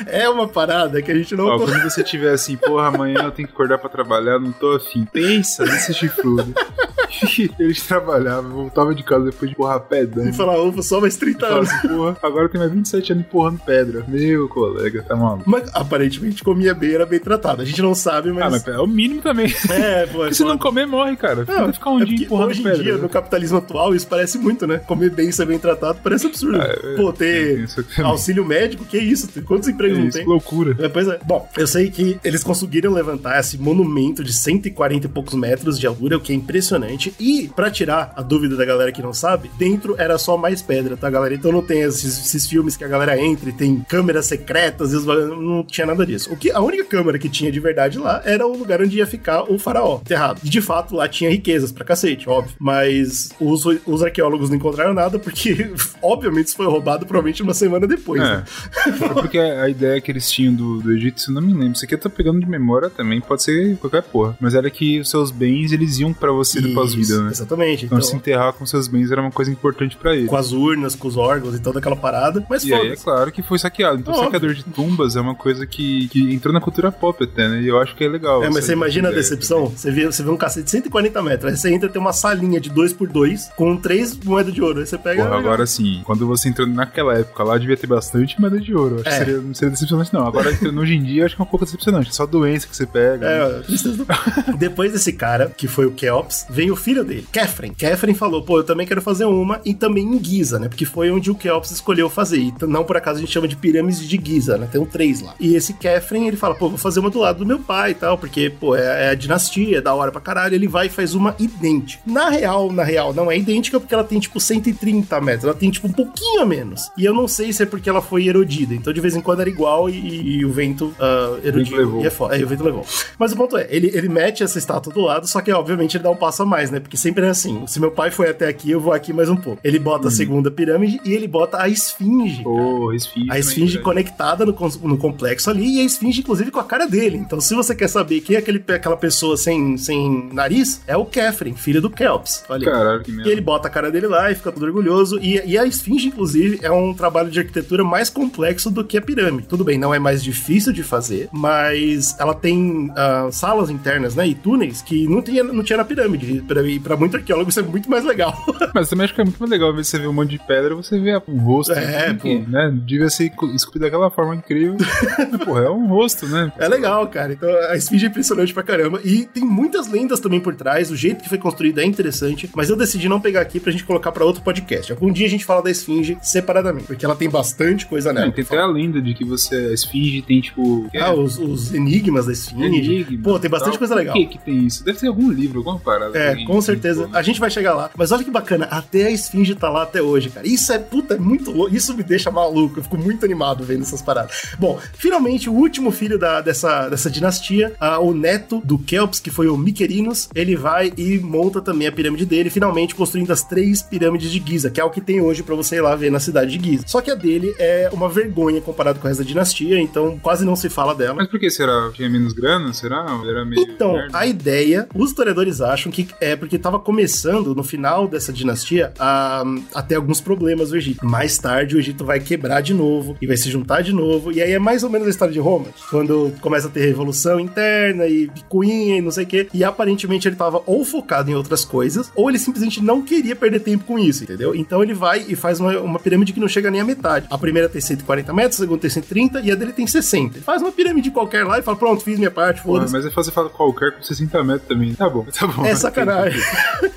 É 0.08 0.30
uma 0.30 0.48
parada 0.48 1.02
que 1.02 1.12
a 1.12 1.16
gente 1.16 1.36
não 1.36 1.46
Ó, 1.48 1.58
quando 1.60 1.82
você 1.84 2.04
tiver 2.04 2.32
assim, 2.34 2.56
porra, 2.56 2.88
amanhã 2.88 3.24
eu 3.24 3.32
tenho 3.32 3.48
que 3.48 3.54
acordar 3.54 3.78
pra 3.78 3.90
trabalhar, 3.90 4.40
não 4.40 4.52
tô 4.52 4.76
afim. 4.76 5.06
Pensa 5.12 5.66
nesse 5.66 5.94
chifrudo. 5.94 6.54
Eles 7.58 7.82
trabalhavam, 7.82 8.52
voltava 8.52 8.94
de 8.94 9.02
casa 9.04 9.26
depois 9.26 9.50
de 9.50 9.56
empurrar 9.56 9.80
pedra. 9.82 10.28
e 10.28 10.34
falar, 10.34 10.62
ufa, 10.62 10.82
só 10.82 11.00
mais 11.02 11.16
30 11.16 11.40
Fala 11.40 11.58
anos. 11.58 11.70
assim, 11.72 11.88
porra, 11.88 12.18
agora 12.22 12.50
tem 12.50 12.60
mais 12.60 12.72
27 12.72 13.12
anos 13.14 13.26
empurrando 13.26 13.60
pedra. 13.60 14.06
Meu 14.08 14.48
colega, 14.50 15.02
tá 15.04 15.16
maluco. 15.16 15.44
Mas 15.50 15.70
aparentemente 15.74 16.44
comia 16.44 16.74
bem, 16.76 16.92
era 16.94 17.06
bem 17.06 17.20
tratado. 17.28 17.62
A 17.62 17.66
gente 17.66 17.82
não 17.82 17.94
sabe, 17.94 18.32
mas. 18.32 18.44
Ah, 18.44 18.50
mas 18.50 18.68
é 18.68 18.80
o 18.80 18.88
mínimo 18.88 19.22
também. 19.22 19.54
É, 19.70 20.06
pô, 20.08 20.26
é 20.28 20.34
se 20.34 20.44
não 20.44 20.58
comer, 20.58 20.86
morre, 20.86 21.16
cara. 21.16 21.46
Não, 21.48 21.74
ficar 21.74 21.92
um 21.92 22.02
é 22.02 22.06
dia 22.06 22.26
empurrando 22.26 22.50
hoje 22.52 22.62
em 22.62 22.64
pedra. 22.64 22.84
dia, 22.84 22.96
né? 22.96 23.02
no 23.02 23.10
capitalismo 23.10 23.58
atual, 23.58 23.94
isso 23.94 24.08
parece 24.08 24.38
muito, 24.38 24.66
né? 24.66 24.80
Comer 24.80 25.10
bem 25.12 25.30
e 25.30 25.34
ser 25.34 25.46
bem 25.46 25.60
tratado 25.60 26.00
parece 26.04 26.28
absurdo. 26.28 26.62
é, 26.62 26.96
Pô, 26.96 27.12
ter 27.12 27.68
auxílio 28.04 28.46
médico, 28.46 28.86
que 28.86 28.98
isso? 28.98 29.28
Quantos 29.44 29.68
empregos 29.68 29.98
É 29.98 30.02
não 30.02 30.10
tem? 30.10 30.24
que 30.24 30.30
loucura. 30.30 30.76
É, 30.80 30.88
Pois 30.90 31.08
é. 31.08 31.20
Bom, 31.26 31.48
eu 31.58 31.68
sei 31.68 31.90
que 31.90 32.18
eles 32.24 32.44
conseguiram 32.44 32.92
levantar 32.94 33.40
esse 33.40 33.58
monumento 33.58 34.24
de 34.24 34.34
140 34.34 35.06
e 35.06 35.10
poucos 35.10 35.34
metros 35.34 35.78
de 35.80 35.86
altura, 35.86 36.18
o 36.18 36.22
que 36.22 36.32
é 36.32 36.36
impressionante. 36.36 37.14
E, 37.20 37.50
pra 37.56 37.70
tirar 37.70 38.14
a 38.16 38.22
dúvida 38.22 38.56
da 38.56 38.66
galera 38.66 38.92
que 38.92 39.02
não 39.02 39.14
sabe, 39.14 39.50
dentro 39.58 39.96
era 39.98 40.18
só 40.18 40.38
mais 40.38 40.62
pedra, 40.62 40.96
tá, 40.98 41.10
galera? 41.10 41.34
Então 41.36 41.52
não 41.52 41.62
tem 41.62 41.82
esses, 41.82 42.26
esses 42.26 42.48
filmes 42.48 42.76
que 42.78 42.84
a 42.84 42.88
galera 42.88 43.20
entra 43.20 43.50
e 43.50 43.54
tem 43.54 43.80
câmeras 43.88 44.26
secretas, 44.26 44.92
não 45.06 45.64
tinha 45.64 45.86
nada 45.86 46.06
disso. 46.06 46.32
O 46.32 46.38
que, 46.38 46.52
a 46.52 46.60
única 46.62 46.84
câmera 46.86 47.17
que 47.18 47.30
tinha 47.30 47.52
de 47.52 47.60
verdade 47.60 47.98
lá 47.98 48.22
era 48.26 48.46
o 48.46 48.58
lugar 48.58 48.82
onde 48.82 48.98
ia 48.98 49.08
ficar 49.08 49.44
o 49.44 49.58
faraó, 49.60 49.98
enterrado. 50.02 50.40
E 50.44 50.50
de 50.50 50.62
fato, 50.62 50.96
lá 50.96 51.08
tinha 51.08 51.30
riquezas 51.30 51.72
pra 51.72 51.86
cacete, 51.86 52.30
óbvio. 52.30 52.56
Mas 52.60 53.30
os, 53.40 53.64
os 53.86 54.04
arqueólogos 54.04 54.50
não 54.50 54.58
encontraram 54.58 54.94
nada, 54.94 55.18
porque, 55.20 55.72
obviamente, 56.02 56.48
isso 56.48 56.58
foi 56.58 56.66
roubado 56.68 57.06
provavelmente 57.06 57.42
uma 57.44 57.54
semana 57.54 57.88
depois. 57.88 58.22
né? 58.22 58.44
É. 58.86 58.90
É 58.90 59.14
porque 59.14 59.38
a 59.38 59.70
ideia 59.70 60.00
que 60.02 60.12
eles 60.12 60.30
tinham 60.30 60.54
do, 60.54 60.80
do 60.82 60.92
Egito, 60.92 61.22
se 61.22 61.30
eu 61.30 61.36
não 61.36 61.42
me 61.42 61.54
lembro, 61.54 61.74
isso 61.74 61.86
aqui 61.86 61.94
eu 61.96 62.00
tô 62.00 62.10
pegando 62.10 62.40
de 62.40 62.46
memória 62.48 62.90
também, 62.90 63.20
pode 63.22 63.44
ser 63.44 63.78
qualquer 63.78 64.04
porra. 64.04 64.38
Mas 64.40 64.54
era 64.56 64.70
que 64.70 65.00
os 65.00 65.10
seus 65.10 65.32
bens, 65.32 65.72
eles 65.72 66.00
iam 66.00 66.14
pra 66.14 66.32
você 66.32 66.60
Isso, 66.60 66.68
depois 66.68 66.94
vida, 66.94 67.22
né? 67.24 67.32
Exatamente. 67.32 67.86
Então, 67.86 67.98
Então, 67.98 68.10
se 68.10 68.16
enterrar 68.16 68.54
com 68.54 68.66
seus 68.66 68.88
bens 68.88 69.12
era 69.12 69.22
uma 69.22 69.32
coisa 69.32 69.52
importante 69.52 69.96
pra 69.98 70.16
ele. 70.16 70.28
com 70.28 70.36
as 70.36 70.52
urnas, 70.52 70.96
com 70.96 71.08
os 71.08 71.18
órgãos 71.18 71.56
e 71.56 71.60
toda 71.60 71.80
aquela 71.80 71.96
parada. 71.96 72.46
Mas 72.50 72.64
E 72.64 72.74
aí 72.74 72.90
é 72.92 72.96
claro 72.96 73.32
que 73.32 73.42
foi 73.42 73.58
saqueado. 73.60 74.00
Então, 74.00 74.14
Óbvio. 74.14 74.26
saqueador 74.26 74.54
de 74.54 74.64
tumbas 74.64 75.16
é 75.16 75.22
uma 75.22 75.36
coisa 75.36 75.66
que, 75.66 76.08
que 76.10 76.34
entrou 76.34 76.54
na 76.54 76.62
cultura 76.62 76.92
pop 77.00 77.24
até, 77.24 77.48
né? 77.48 77.62
E 77.62 77.68
eu 77.68 77.80
acho 77.80 77.96
que 77.96 78.04
é 78.04 78.08
legal. 78.08 78.44
É, 78.44 78.50
mas 78.50 78.66
você 78.66 78.74
imagina 78.74 79.10
a 79.10 79.12
decepção? 79.12 79.68
Você 79.68 79.92
vê, 79.92 80.06
você 80.06 80.24
vê 80.24 80.30
um 80.30 80.38
cacete 80.38 80.66
de 80.66 80.72
140 80.72 81.22
metros, 81.22 81.52
aí 81.52 81.58
você 81.58 81.72
entra 81.74 81.90
tem 81.90 82.02
uma 82.02 82.14
salinha 82.14 82.60
de 82.60 82.70
2x2 82.72 83.50
com 83.56 83.76
três 83.78 84.18
moedas 84.18 84.54
de 84.54 84.62
ouro. 84.62 84.80
Aí 84.80 84.86
você 84.88 84.98
pega. 84.98 85.24
Porra, 85.24 85.38
agora 85.38 85.66
sim, 85.66 86.02
quando 86.06 86.26
você 86.28 86.50
entrou 86.50 86.68
naquela 86.68 87.18
época 87.18 87.44
lá, 87.44 87.58
devia 87.58 87.78
ter 87.78 87.88
bastante 87.88 88.40
moeda 88.40 88.60
de 88.60 88.74
ouro. 88.74 89.02
Acho 89.06 89.10
É. 89.10 89.12
que 89.12 89.26
seria, 89.26 89.42
não 89.42 89.54
seria 89.54 89.72
decepcionante, 89.72 90.14
não. 90.14 90.26
Agora, 90.28 90.50
hoje 90.80 90.94
em 90.96 91.04
dia, 91.04 91.26
acho 91.26 91.36
que 91.36 91.42
é 91.42 91.46
um 91.46 91.48
pouco 91.48 91.66
decepcionante. 91.66 92.10
É 92.10 92.14
só 92.14 92.26
doença 92.26 92.68
que 92.68 92.76
você 92.76 92.86
pega. 92.86 93.18
né? 93.26 93.60
É, 93.60 93.62
tristeza 93.62 93.98
do- 93.98 94.08
Depois 94.58 94.92
desse 94.92 95.14
cara, 95.14 95.52
que 95.56 95.68
foi 95.68 95.86
o 95.86 95.92
Keops, 95.92 96.46
veio 96.50 96.74
o 96.74 96.76
filho 96.76 97.04
dele, 97.04 97.26
Kefren. 97.32 97.74
Kefren 97.74 98.14
falou, 98.14 98.42
pô, 98.44 98.60
eu 98.60 98.64
também 98.64 98.86
quero 98.88 99.02
fazer 99.02 99.26
uma, 99.26 99.60
e 99.66 99.74
também 99.74 100.04
em 100.06 100.24
Giza, 100.24 100.60
né? 100.60 100.68
Porque 100.68 100.86
foi 100.86 101.12
onde 101.12 101.30
o 101.32 101.36
Keops 101.36 101.72
escolheu 101.72 102.10
fazer. 102.10 102.38
E 102.40 102.52
t- 102.52 102.66
não 102.66 102.84
por 102.84 102.98
acaso 102.98 103.18
a 103.18 103.22
gente 103.22 103.32
chama 103.32 103.48
de 103.48 103.56
pirâmides 103.56 104.08
de 104.08 104.20
Giza, 104.24 104.58
né? 104.58 104.68
Tem 104.72 104.80
um 104.82 104.86
três 104.86 105.22
lá. 105.22 105.34
E 105.40 105.56
esse 105.56 105.74
Kefren, 105.74 106.28
ele 106.28 106.38
fala, 106.38 106.56
pô, 106.56 106.70
vou 106.70 106.78
fazer 106.78 106.87
uma 106.96 107.10
do 107.10 107.20
lado 107.20 107.40
do 107.40 107.46
meu 107.46 107.60
pai 107.60 107.92
e 107.92 107.96
tal, 107.96 108.18
porque, 108.18 108.50
pô, 108.50 108.76
é, 108.76 109.08
é 109.08 109.10
a 109.10 109.16
dinastia, 109.16 109.80
é 109.80 109.82
da 109.82 109.94
hora 109.94 110.12
pra 110.12 110.22
caralho. 110.22 110.56
Ele 110.56 110.68
vai 110.68 110.88
e 110.88 110.90
faz 110.90 111.14
uma 111.14 111.36
idêntica. 111.40 112.02
Na 112.06 112.30
real, 112.30 112.72
na 112.72 112.84
real, 112.84 113.14
não 113.14 113.30
é 113.30 113.38
idêntica 113.38 113.80
porque 113.80 113.94
ela 113.94 114.04
tem, 114.04 114.20
tipo, 114.20 114.40
130 114.40 115.20
metros. 115.20 115.44
Ela 115.44 115.54
tem, 115.54 115.70
tipo, 115.70 115.88
um 115.88 115.92
pouquinho 115.92 116.42
a 116.42 116.46
menos. 116.46 116.90
E 116.98 117.04
eu 117.04 117.14
não 117.14 117.28
sei 117.28 117.52
se 117.52 117.64
é 117.64 117.66
porque 117.66 117.90
ela 117.90 118.02
foi 118.02 118.28
erodida. 118.28 118.74
Então, 118.74 118.94
de 118.94 119.02
vez 119.02 119.16
em 119.16 119.22
quando 119.22 119.42
era 119.42 119.50
igual 119.50 119.90
e, 119.90 120.38
e 120.38 120.46
o 120.46 120.52
vento 120.52 120.94
ah, 121.00 121.40
erodiu. 121.44 122.02
E 122.02 122.08
é 122.08 122.10
foda. 122.10 122.38
É, 122.38 122.44
o 122.44 122.48
vento 122.48 122.64
levou. 122.64 122.86
Mas 123.18 123.32
o 123.32 123.36
ponto 123.36 123.58
é, 123.58 123.68
ele, 123.70 123.92
ele 123.94 124.08
mete 124.08 124.44
essa 124.44 124.58
estátua 124.58 124.94
do 124.94 125.02
lado, 125.02 125.28
só 125.28 125.42
que 125.42 125.52
obviamente 125.52 125.98
ele 125.98 126.04
dá 126.04 126.10
um 126.10 126.16
passo 126.16 126.44
a 126.44 126.46
mais, 126.46 126.70
né? 126.70 126.80
Porque 126.80 126.98
sempre 126.98 127.26
é 127.26 127.30
assim: 127.30 127.66
se 127.68 127.80
meu 127.80 127.92
pai 127.92 128.12
foi 128.12 128.30
até 128.30 128.48
aqui, 128.48 128.72
eu 128.72 128.80
vou 128.80 128.94
aqui 128.94 129.12
mais 129.12 129.30
um 129.30 129.36
pouco. 129.36 129.60
Ele 129.64 129.80
bota 129.80 130.08
a 130.08 130.12
segunda 130.12 130.52
pirâmide 130.52 131.00
e 131.04 131.14
ele 131.14 131.28
bota 131.28 131.62
a 131.62 131.68
esfinge. 131.68 132.44
Porra, 132.44 132.96
esfinge. 132.96 133.32
A 133.32 133.40
esfinge 133.40 133.74
velho. 133.74 133.84
conectada 133.84 134.46
no, 134.46 134.56
no 134.84 134.98
complexo 134.98 135.50
ali 135.50 135.78
e 135.78 135.82
a 135.82 135.84
esfinge, 135.84 136.22
inclusive, 136.22 136.52
com 136.52 136.60
a 136.60 136.64
cara 136.64 136.77
dele. 136.86 137.18
Então, 137.18 137.40
se 137.42 137.56
você 137.56 137.74
quer 137.74 137.88
saber 137.88 138.22
quem 138.22 138.36
é 138.36 138.40
aquele, 138.40 138.64
aquela 138.68 138.98
pessoa 138.98 139.36
sem, 139.38 139.78
sem 139.78 140.30
nariz, 140.32 140.82
é 140.86 140.96
o 140.96 141.06
Kefren, 141.06 141.54
filho 141.56 141.82
do 141.82 141.90
Kelps. 141.90 142.44
Olha. 142.50 142.66
Caralho, 142.66 143.04
que 143.04 143.12
E 143.12 143.16
merda. 143.16 143.32
ele 143.32 143.42
bota 143.42 143.68
a 143.68 143.72
cara 143.72 143.90
dele 143.90 144.08
lá 144.08 144.32
e 144.32 144.36
fica 144.36 144.52
todo 144.52 144.64
orgulhoso. 144.64 145.18
E, 145.22 145.42
e 145.46 145.58
a 145.58 145.66
esfinge, 145.66 146.08
inclusive, 146.10 146.60
é 146.62 146.72
um 146.72 146.94
trabalho 146.94 147.30
de 147.32 147.40
arquitetura 147.40 147.84
mais 147.84 148.10
complexo 148.10 148.70
do 148.70 148.84
que 148.84 148.98
a 148.98 149.02
pirâmide. 149.02 149.48
Tudo 149.48 149.64
bem, 149.64 149.78
não 149.78 149.94
é 149.94 150.00
mais 150.00 150.24
difícil 150.24 150.74
de 150.74 150.84
fazer, 150.84 151.30
mas 151.32 152.16
ela 152.20 152.34
tem 152.34 152.92
ah, 152.96 153.30
salas 153.32 153.70
internas, 153.70 154.16
né? 154.16 154.28
E 154.28 154.36
túneis 154.36 154.82
que 154.82 155.08
não 155.08 155.22
tinha, 155.22 155.44
não 155.44 155.64
tinha 155.64 155.78
na 155.78 155.86
pirâmide. 155.86 156.38
E 156.38 156.42
pra, 156.42 156.62
e 156.64 156.80
pra 156.80 156.98
muito 156.98 157.16
arqueólogo 157.18 157.50
isso 157.50 157.60
é 157.60 157.64
muito 157.64 157.90
mais 157.90 158.04
legal. 158.04 158.36
Mas 158.74 158.90
também 158.90 159.06
acho 159.06 159.14
que 159.16 159.22
é 159.22 159.24
muito 159.24 159.40
mais 159.40 159.50
legal 159.50 159.74
ver 159.74 159.84
você 159.84 159.98
ver 159.98 160.08
um 160.08 160.14
monte 160.14 160.32
de 160.32 160.40
pedra, 160.40 160.76
você 160.76 161.00
vê 161.00 161.18
um 161.28 161.38
rosto. 161.40 161.72
É, 161.74 162.14
pô. 162.14 162.28
né? 162.48 162.72
Devia 162.86 163.10
ser 163.10 163.32
esculpido 163.54 163.86
daquela 163.86 164.10
forma 164.10 164.36
incrível. 164.36 164.76
Porra, 165.46 165.62
é 165.62 165.70
um 165.70 165.88
rosto, 165.88 166.28
né? 166.28 166.52
É 166.58 166.67
legal, 166.68 167.08
cara. 167.08 167.34
Então 167.34 167.50
a 167.70 167.76
esfinge 167.76 168.06
é 168.06 168.10
impressionante 168.10 168.54
pra 168.54 168.64
caramba. 168.64 169.00
E 169.04 169.26
tem 169.26 169.44
muitas 169.44 169.88
lendas 169.88 170.20
também 170.20 170.40
por 170.40 170.56
trás. 170.56 170.92
O 170.92 170.96
jeito 170.96 171.24
que 171.24 171.30
foi 171.30 171.38
construída 171.38 171.82
é 171.82 171.86
interessante. 171.86 172.50
Mas 172.56 172.70
eu 172.70 172.76
decidi 172.76 173.08
não 173.10 173.20
pegar 173.20 173.42
aqui 173.42 173.60
pra 173.60 173.72
gente 173.72 173.84
colocar 173.84 174.12
pra 174.12 174.26
outro 174.26 174.42
podcast. 174.42 174.92
Algum 174.92 175.12
dia 175.12 175.26
a 175.26 175.30
gente 175.30 175.46
fala 175.46 175.62
da 175.62 175.70
esfinge 175.72 176.18
separadamente. 176.22 176.86
Porque 176.88 177.06
ela 177.06 177.16
tem 177.16 177.30
bastante 177.30 177.86
coisa 177.86 178.12
nela. 178.14 178.28
Não, 178.28 178.34
tem 178.34 178.44
até 178.44 178.58
a 178.58 178.66
lenda 178.66 179.02
de 179.02 179.14
que 179.14 179.24
você, 179.26 179.56
a 179.56 179.74
esfinge 179.74 180.22
tem 180.22 180.42
tipo. 180.42 180.90
Ah, 181.00 181.14
os, 181.14 181.38
os 181.38 181.74
enigmas 181.74 182.26
da 182.26 182.34
esfinge. 182.34 182.66
enigma 182.66 183.24
Pô, 183.24 183.40
tem 183.40 183.50
bastante 183.50 183.72
tal. 183.74 183.80
coisa 183.80 183.96
legal. 183.96 184.14
Por 184.16 184.22
que 184.28 184.38
que 184.38 184.46
tem 184.46 184.66
isso? 184.66 184.84
Deve 184.84 185.00
ter 185.00 185.08
algum 185.08 185.30
livro, 185.32 185.60
alguma 185.60 185.80
parada. 185.80 186.18
É, 186.18 186.44
com 186.46 186.60
certeza. 186.62 187.08
que- 187.08 187.16
A 187.18 187.22
gente 187.22 187.40
vai 187.40 187.50
chegar 187.50 187.74
lá. 187.74 187.90
Mas 187.96 188.12
olha 188.12 188.24
que 188.24 188.32
bacana, 188.32 188.66
até 188.66 189.06
a 189.08 189.12
esfinge 189.12 189.54
tá 189.56 189.70
lá 189.70 189.84
até 189.84 190.02
hoje, 190.02 190.30
cara. 190.30 190.48
Isso 190.48 190.72
é, 190.74 190.80
puta, 190.80 191.16
é 191.16 191.18
muito 191.18 191.52
louco. 191.52 191.76
Isso 191.76 191.94
me 191.96 192.04
deixa 192.04 192.32
maluco. 192.32 192.80
Eu 192.80 192.84
fico 192.84 192.98
muito 192.98 193.24
animado 193.26 193.64
vendo 193.64 193.82
essas 193.84 194.02
paradas. 194.02 194.56
Bom, 194.58 194.80
finalmente, 194.94 195.50
o 195.50 195.54
último 195.54 195.92
filho 195.92 196.18
da, 196.18 196.42
dessa 196.42 196.57
dessa, 196.58 196.90
dessa 196.90 197.10
dinastia, 197.10 197.74
ah, 197.80 198.00
o 198.00 198.14
neto 198.14 198.62
do 198.66 198.80
Kelps, 198.80 199.20
que 199.20 199.30
foi 199.30 199.48
o 199.48 199.58
Miquerinos, 199.58 200.30
ele 200.34 200.56
vai 200.56 200.92
e 200.98 201.20
monta 201.20 201.62
também 201.62 201.88
a 201.88 201.92
pirâmide 201.92 202.26
dele, 202.26 202.50
finalmente 202.50 202.96
construindo 202.96 203.32
as 203.32 203.44
três 203.44 203.82
pirâmides 203.82 204.32
de 204.32 204.44
Giza, 204.46 204.70
que 204.72 204.82
é 204.82 204.84
o 204.84 204.90
que 204.90 205.02
tem 205.02 205.22
hoje 205.22 205.44
para 205.44 205.56
você 205.56 205.76
ir 205.76 205.82
lá 205.82 205.96
ver 205.96 206.12
na 206.12 206.20
cidade 206.20 206.58
de 206.58 206.70
Giza. 206.72 206.84
Só 206.88 207.02
que 207.02 207.12
a 207.12 207.16
dele 207.16 207.54
é 207.60 207.90
uma 207.94 208.10
vergonha 208.10 208.60
comparado 208.62 209.00
com 209.00 209.08
a 209.08 209.10
resto 209.10 209.24
da 209.24 209.28
dinastia, 209.28 209.80
então 209.80 210.18
quase 210.22 210.44
não 210.46 210.56
se 210.56 210.70
fala 210.70 210.96
dela. 210.96 211.16
Mas 211.16 211.28
por 211.28 211.40
que 211.40 211.50
será? 211.50 211.92
Tinha 211.94 212.10
menos 212.10 212.34
grana? 212.34 212.74
Será? 212.74 213.06
Era 213.28 213.46
meio. 213.46 213.62
Então, 213.62 213.94
merda? 213.94 214.18
a 214.18 214.26
ideia, 214.26 214.88
os 214.96 215.10
historiadores 215.10 215.62
acham 215.62 215.92
que 215.92 216.08
é 216.20 216.36
porque 216.36 216.56
estava 216.56 216.80
começando, 216.80 217.54
no 217.54 217.64
final 217.64 218.08
dessa 218.08 218.34
dinastia, 218.34 218.94
a, 218.98 219.44
a 219.74 219.82
ter 219.82 219.96
alguns 219.96 220.22
problemas 220.22 220.72
no 220.72 220.78
Egito. 220.78 221.06
Mais 221.06 221.38
tarde, 221.38 221.76
o 221.76 221.80
Egito 221.80 222.06
vai 222.06 222.20
quebrar 222.20 222.62
de 222.62 222.74
novo 222.74 223.16
e 223.22 223.28
vai 223.28 223.38
se 223.38 223.50
juntar 223.50 223.82
de 223.82 223.94
novo. 223.94 224.32
E 224.32 224.42
aí 224.42 224.52
é 224.52 224.60
mais 224.60 224.84
ou 224.84 224.90
menos 224.90 225.08
a 225.08 225.10
história 225.10 225.34
de 225.34 225.40
Roma, 225.40 225.68
quando 225.90 226.32
começa 226.48 226.68
a 226.68 226.72
ter 226.72 226.86
revolução 226.86 227.40
interna 227.40 228.06
e 228.08 228.28
picuinha 228.28 228.98
e 228.98 229.02
não 229.02 229.12
sei 229.12 229.24
o 229.24 229.28
quê. 229.28 229.48
E 229.54 229.64
aparentemente 229.64 230.28
ele 230.28 230.36
estava 230.36 230.62
ou 230.66 230.84
focado 230.86 231.30
em 231.30 231.36
outras 231.36 231.66
coisas, 231.66 232.12
ou 232.16 232.30
ele 232.30 232.40
simplesmente 232.40 232.82
não 232.82 233.02
queria 233.02 233.36
perder 233.36 233.60
tempo 233.60 233.84
com 233.86 234.00
isso, 234.00 234.24
entendeu? 234.24 234.56
Então 234.56 234.82
ele 234.82 234.94
vai 234.94 235.26
e 235.28 235.36
faz 235.36 235.60
uma, 235.60 235.78
uma 235.80 236.00
pirâmide 236.00 236.34
que 236.34 236.40
não 236.40 236.48
chega 236.48 236.72
nem 236.72 236.82
à 236.82 236.86
metade. 236.86 237.28
A 237.30 237.38
primeira 237.38 237.68
tem 237.70 237.82
140 237.82 238.34
metros, 238.34 238.60
a 238.60 238.64
segunda 238.64 238.80
tem 238.82 238.90
130 238.90 239.42
e 239.42 239.52
a 239.52 239.56
dele 239.56 239.74
tem 239.74 239.86
60. 239.86 240.38
Ele 240.38 240.44
faz 240.44 240.62
uma 240.62 240.72
pirâmide 240.72 241.12
qualquer 241.12 241.46
lá 241.46 241.60
e 241.60 241.62
fala: 241.62 241.78
pronto, 241.78 242.04
fiz 242.04 242.18
minha 242.18 242.32
parte, 242.32 242.62
Pô, 242.62 242.74
foda-se. 242.74 242.94
mas 242.94 243.06
é 243.06 243.12
fácil 243.12 243.32
falar 243.32 243.50
qualquer 243.50 243.92
com 243.94 244.02
60 244.04 244.44
metros 244.44 244.68
também. 244.68 244.94
Tá 244.94 245.10
bom, 245.10 245.26
tá 245.26 245.48
bom. 245.48 245.66
É 245.66 245.76
sacanagem. 245.76 246.42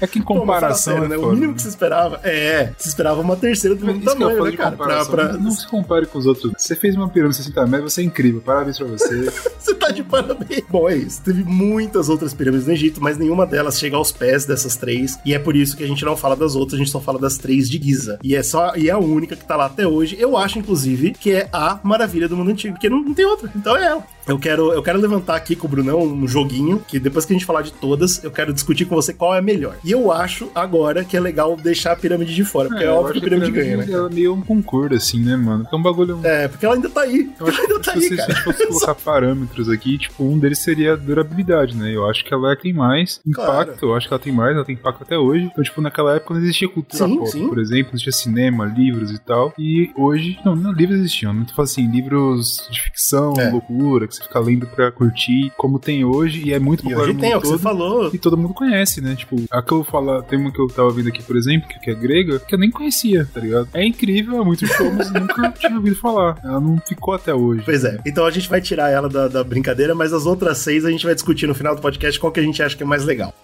É 0.01 0.07
que 0.07 0.19
em 0.19 0.23
Pô, 0.31 0.35
fala 0.35 0.41
comparação. 0.41 0.93
sério, 0.95 1.05
é 1.07 1.09
né? 1.09 1.17
O 1.17 1.33
mínimo 1.33 1.55
que 1.55 1.63
se 1.63 1.69
esperava 1.69 2.21
é. 2.23 2.73
Se 2.79 2.89
esperava 2.89 3.21
uma 3.21 3.37
terceira 3.37 3.75
do 3.77 3.85
mesmo 3.85 4.03
tamanho, 4.05 4.45
né, 4.45 4.53
cara? 4.53 4.77
Pra, 4.77 5.05
pra- 5.05 5.33
Não 5.35 5.51
se 5.51 5.67
compare 5.67 6.07
com 6.07 6.19
os 6.19 6.27
outros. 6.27 6.53
Você 6.57 6.75
fez 6.77 6.95
uma 6.95 7.09
pirâmide 7.09 7.37
de 7.39 7.45
60 7.45 7.67
metros, 7.67 7.93
você 7.93 8.01
é 8.03 8.05
incrível. 8.05 8.41
Parabéns 8.41 8.79
pra 8.79 8.87
você. 8.87 9.31
so 9.59 9.75
tá 9.91 9.97
de 9.97 10.03
parabéns. 10.03 10.63
Bom, 10.69 10.89
é 10.89 10.97
isso. 10.97 11.23
Teve 11.23 11.45
muitas 11.45 12.09
outras 12.09 12.33
pirâmides 12.33 12.67
no 12.67 12.73
Egito, 12.73 13.03
mas 13.03 13.19
nenhuma 13.19 13.47
delas 13.47 13.79
chega 13.79 13.97
aos 13.97 14.13
pés 14.13 14.47
dessas 14.47 14.77
três. 14.77 15.19
E 15.25 15.35
é 15.35 15.39
por 15.39 15.57
isso 15.57 15.77
que 15.77 15.85
a 15.85 15.87
gente 15.87 16.05
não 16.05 16.17
fala 16.17 16.37
das 16.37 16.55
outras, 16.55 16.75
a 16.75 16.79
gente 16.79 16.91
só 16.91 17.01
fala 17.01 17.19
das 17.19 17.37
três 17.37 17.69
de 17.69 17.83
Giza. 17.83 18.19
E 18.23 18.35
é 18.35 18.43
só 18.43 18.75
e 18.77 18.89
é 18.89 18.93
a 18.93 18.99
única 18.99 19.37
que 19.37 19.45
tá 19.45 19.57
lá 19.57 19.67
até 19.67 19.87
hoje. 19.87 20.17
Eu 20.19 20.37
acho, 20.37 20.59
inclusive, 20.59 21.13
que 21.13 21.33
é 21.33 21.49
a 21.53 21.79
maravilha 21.83 22.29
do 22.29 22.37
mundo 22.37 22.51
antigo, 22.51 22.75
porque 22.75 22.89
não, 22.89 23.03
não 23.03 23.15
tem 23.15 23.25
outra. 23.25 23.51
Então 23.55 23.77
é 23.77 23.85
ela. 23.87 24.05
Eu 24.31 24.39
quero, 24.39 24.73
eu 24.73 24.83
quero 24.83 25.01
levantar 25.01 25.35
aqui 25.35 25.57
com 25.57 25.67
o 25.67 25.71
Brunão 25.71 26.03
um 26.03 26.29
joguinho, 26.29 26.81
que 26.87 27.01
depois 27.01 27.25
que 27.25 27.33
a 27.33 27.35
gente 27.37 27.45
falar 27.45 27.63
de 27.63 27.73
todas, 27.73 28.23
eu 28.23 28.31
quero 28.31 28.53
discutir 28.53 28.85
com 28.85 28.95
você 28.95 29.13
qual 29.13 29.35
é 29.35 29.39
a 29.39 29.43
melhor. 29.43 29.77
E 29.83 29.91
eu 29.91 30.13
acho 30.13 30.51
agora 30.55 31.05
que 31.05 31.17
é 31.17 31.21
legal 31.21 31.57
deixar 31.57 31.93
a 31.93 31.97
pirâmide 31.97 32.33
de 32.33 32.45
fora, 32.45 32.69
porque 32.69 32.85
é, 32.85 32.87
eu 32.87 32.93
óbvio 32.93 33.11
acho 33.11 33.21
que 33.21 33.27
a 33.27 33.29
pirâmide 33.29 33.51
ganha, 33.51 33.77
né? 33.79 33.87
É 33.91 34.15
meio 34.15 34.35
um 34.35 34.43
concurso, 34.43 34.95
assim, 34.95 35.21
né, 35.21 35.37
mano? 35.37 35.67
É 35.71 35.75
um 35.75 35.83
bagulho. 35.83 36.21
É, 36.23 36.47
porque 36.47 36.65
ela 36.65 36.75
ainda 36.75 36.89
tá 36.89 37.01
aí. 37.01 37.29
Eu 37.41 37.47
acho 37.47 37.61
Ela 37.61 37.69
ainda 37.69 37.81
que 37.81 37.87
tá 37.87 37.93
se, 37.93 37.99
aí, 37.99 38.03
você, 38.03 38.15
se 38.15 38.15
a 38.15 38.17
cara. 38.27 38.35
gente 38.35 38.45
fosse 38.45 38.67
colocar 38.67 38.95
parâmetros 39.05 39.69
aqui, 39.69 39.80
tipo, 39.99 40.25
um 40.25 40.39
deles 40.39 40.59
seria 40.59 40.93
a 40.95 40.97
durabilidade, 40.97 41.77
né? 41.77 41.95
Eu 41.95 42.09
acho 42.09 42.25
que 42.25 42.33
ela 42.33 42.55
tem 42.57 42.73
mais 42.73 43.21
impacto, 43.27 43.45
Claro. 43.79 43.79
eu 43.83 43.95
acho 43.97 44.07
que 44.09 44.15
ela 44.15 44.23
tem 44.23 44.33
mais, 44.33 44.55
ela 44.55 44.65
tem 44.65 44.75
impacto 44.75 45.03
até 45.03 45.17
hoje. 45.19 45.45
Então, 45.45 45.63
tipo, 45.65 45.81
naquela 45.81 46.17
época 46.17 46.35
não 46.35 46.41
existia 46.43 46.69
cultura 46.69 47.05
Sim, 47.07 47.17
pop, 47.19 47.31
sim. 47.31 47.49
por 47.49 47.59
exemplo, 47.59 47.87
não 47.93 47.95
existia 47.95 48.13
cinema, 48.13 48.65
livros 48.65 49.11
e 49.11 49.19
tal. 49.19 49.53
E 49.59 49.91
hoje, 49.97 50.39
não, 50.45 50.55
não 50.57 50.73
livros 50.73 50.99
existiam, 50.99 51.33
não 51.33 51.45
tô 51.45 51.61
assim, 51.63 51.91
livros 51.91 52.67
de 52.71 52.81
ficção, 52.83 53.35
É. 53.39 53.51
loucura, 53.51 54.07
que 54.07 54.15
você 54.15 54.23
fica 54.23 54.39
lendo 54.41 54.67
pra 54.67 54.91
curtir, 54.91 55.53
como 55.57 55.79
tem 55.79 56.05
hoje, 56.05 56.43
e 56.47 56.53
é 56.53 56.59
muito 56.59 56.81
E 56.81 56.83
popular 56.85 57.03
hoje 57.05 57.13
no 57.15 57.21
tem, 57.21 57.33
é 57.33 57.37
o 57.37 57.41
que 57.41 57.47
você 57.47 57.53
todo. 57.55 57.63
falou. 57.63 58.11
E 58.13 58.19
todo 58.19 58.37
mundo 58.37 58.55
conhece, 58.55 59.01
né? 59.01 59.15
Tipo, 59.15 59.37
a 59.51 59.63
que 59.63 59.73
eu 59.73 59.85
falo, 59.85 60.23
tem 60.23 60.39
uma 60.39 60.53
que 60.53 60.61
eu 60.61 60.67
tava 60.69 60.91
vendo 60.91 61.09
aqui, 61.09 61.23
por 61.23 61.37
exemplo, 61.37 61.69
que, 61.69 61.91
é 61.91 61.95
grega, 61.95 62.39
que 62.41 62.55
eu 62.55 62.59
nem 62.59 62.71
conhecia, 62.71 63.27
tá 63.33 63.41
ligado? 63.41 63.69
É 63.75 63.85
incrível, 63.85 64.41
é 64.41 64.45
muito 64.45 64.67
show, 64.67 64.91
mas 64.93 65.11
nunca 65.13 65.51
tinha 65.53 65.75
ouvido 65.77 65.97
falar. 65.97 66.39
Ela 66.45 66.61
não 66.61 66.79
ficou 66.87 67.15
até 67.15 67.35
hoje. 67.35 67.63
Pois 67.65 67.85
é. 67.85 67.99
Então 68.07 68.25
a 68.27 68.31
gente 68.31 68.49
vai 68.49 68.61
tirar 68.61 68.91
ela 68.91 69.09
da, 69.09 69.29
da 69.29 69.45
brincadeira, 69.45 69.70
mas 69.95 70.13
as 70.13 70.27
outras 70.27 70.59
seis 70.59 70.85
a 70.85 70.91
gente 70.91 71.05
vai 71.05 71.15
discutir 71.15 71.47
no 71.47 71.55
final 71.55 71.75
do 71.75 71.83
podcast 71.83 72.19
qual 72.19 72.33
que 72.33 72.41
a 72.41 72.43
gente 72.43 72.63
acha 72.63 72.77
que 72.77 72.83
é 72.83 72.87
mais 72.87 73.05
legal. 73.05 73.35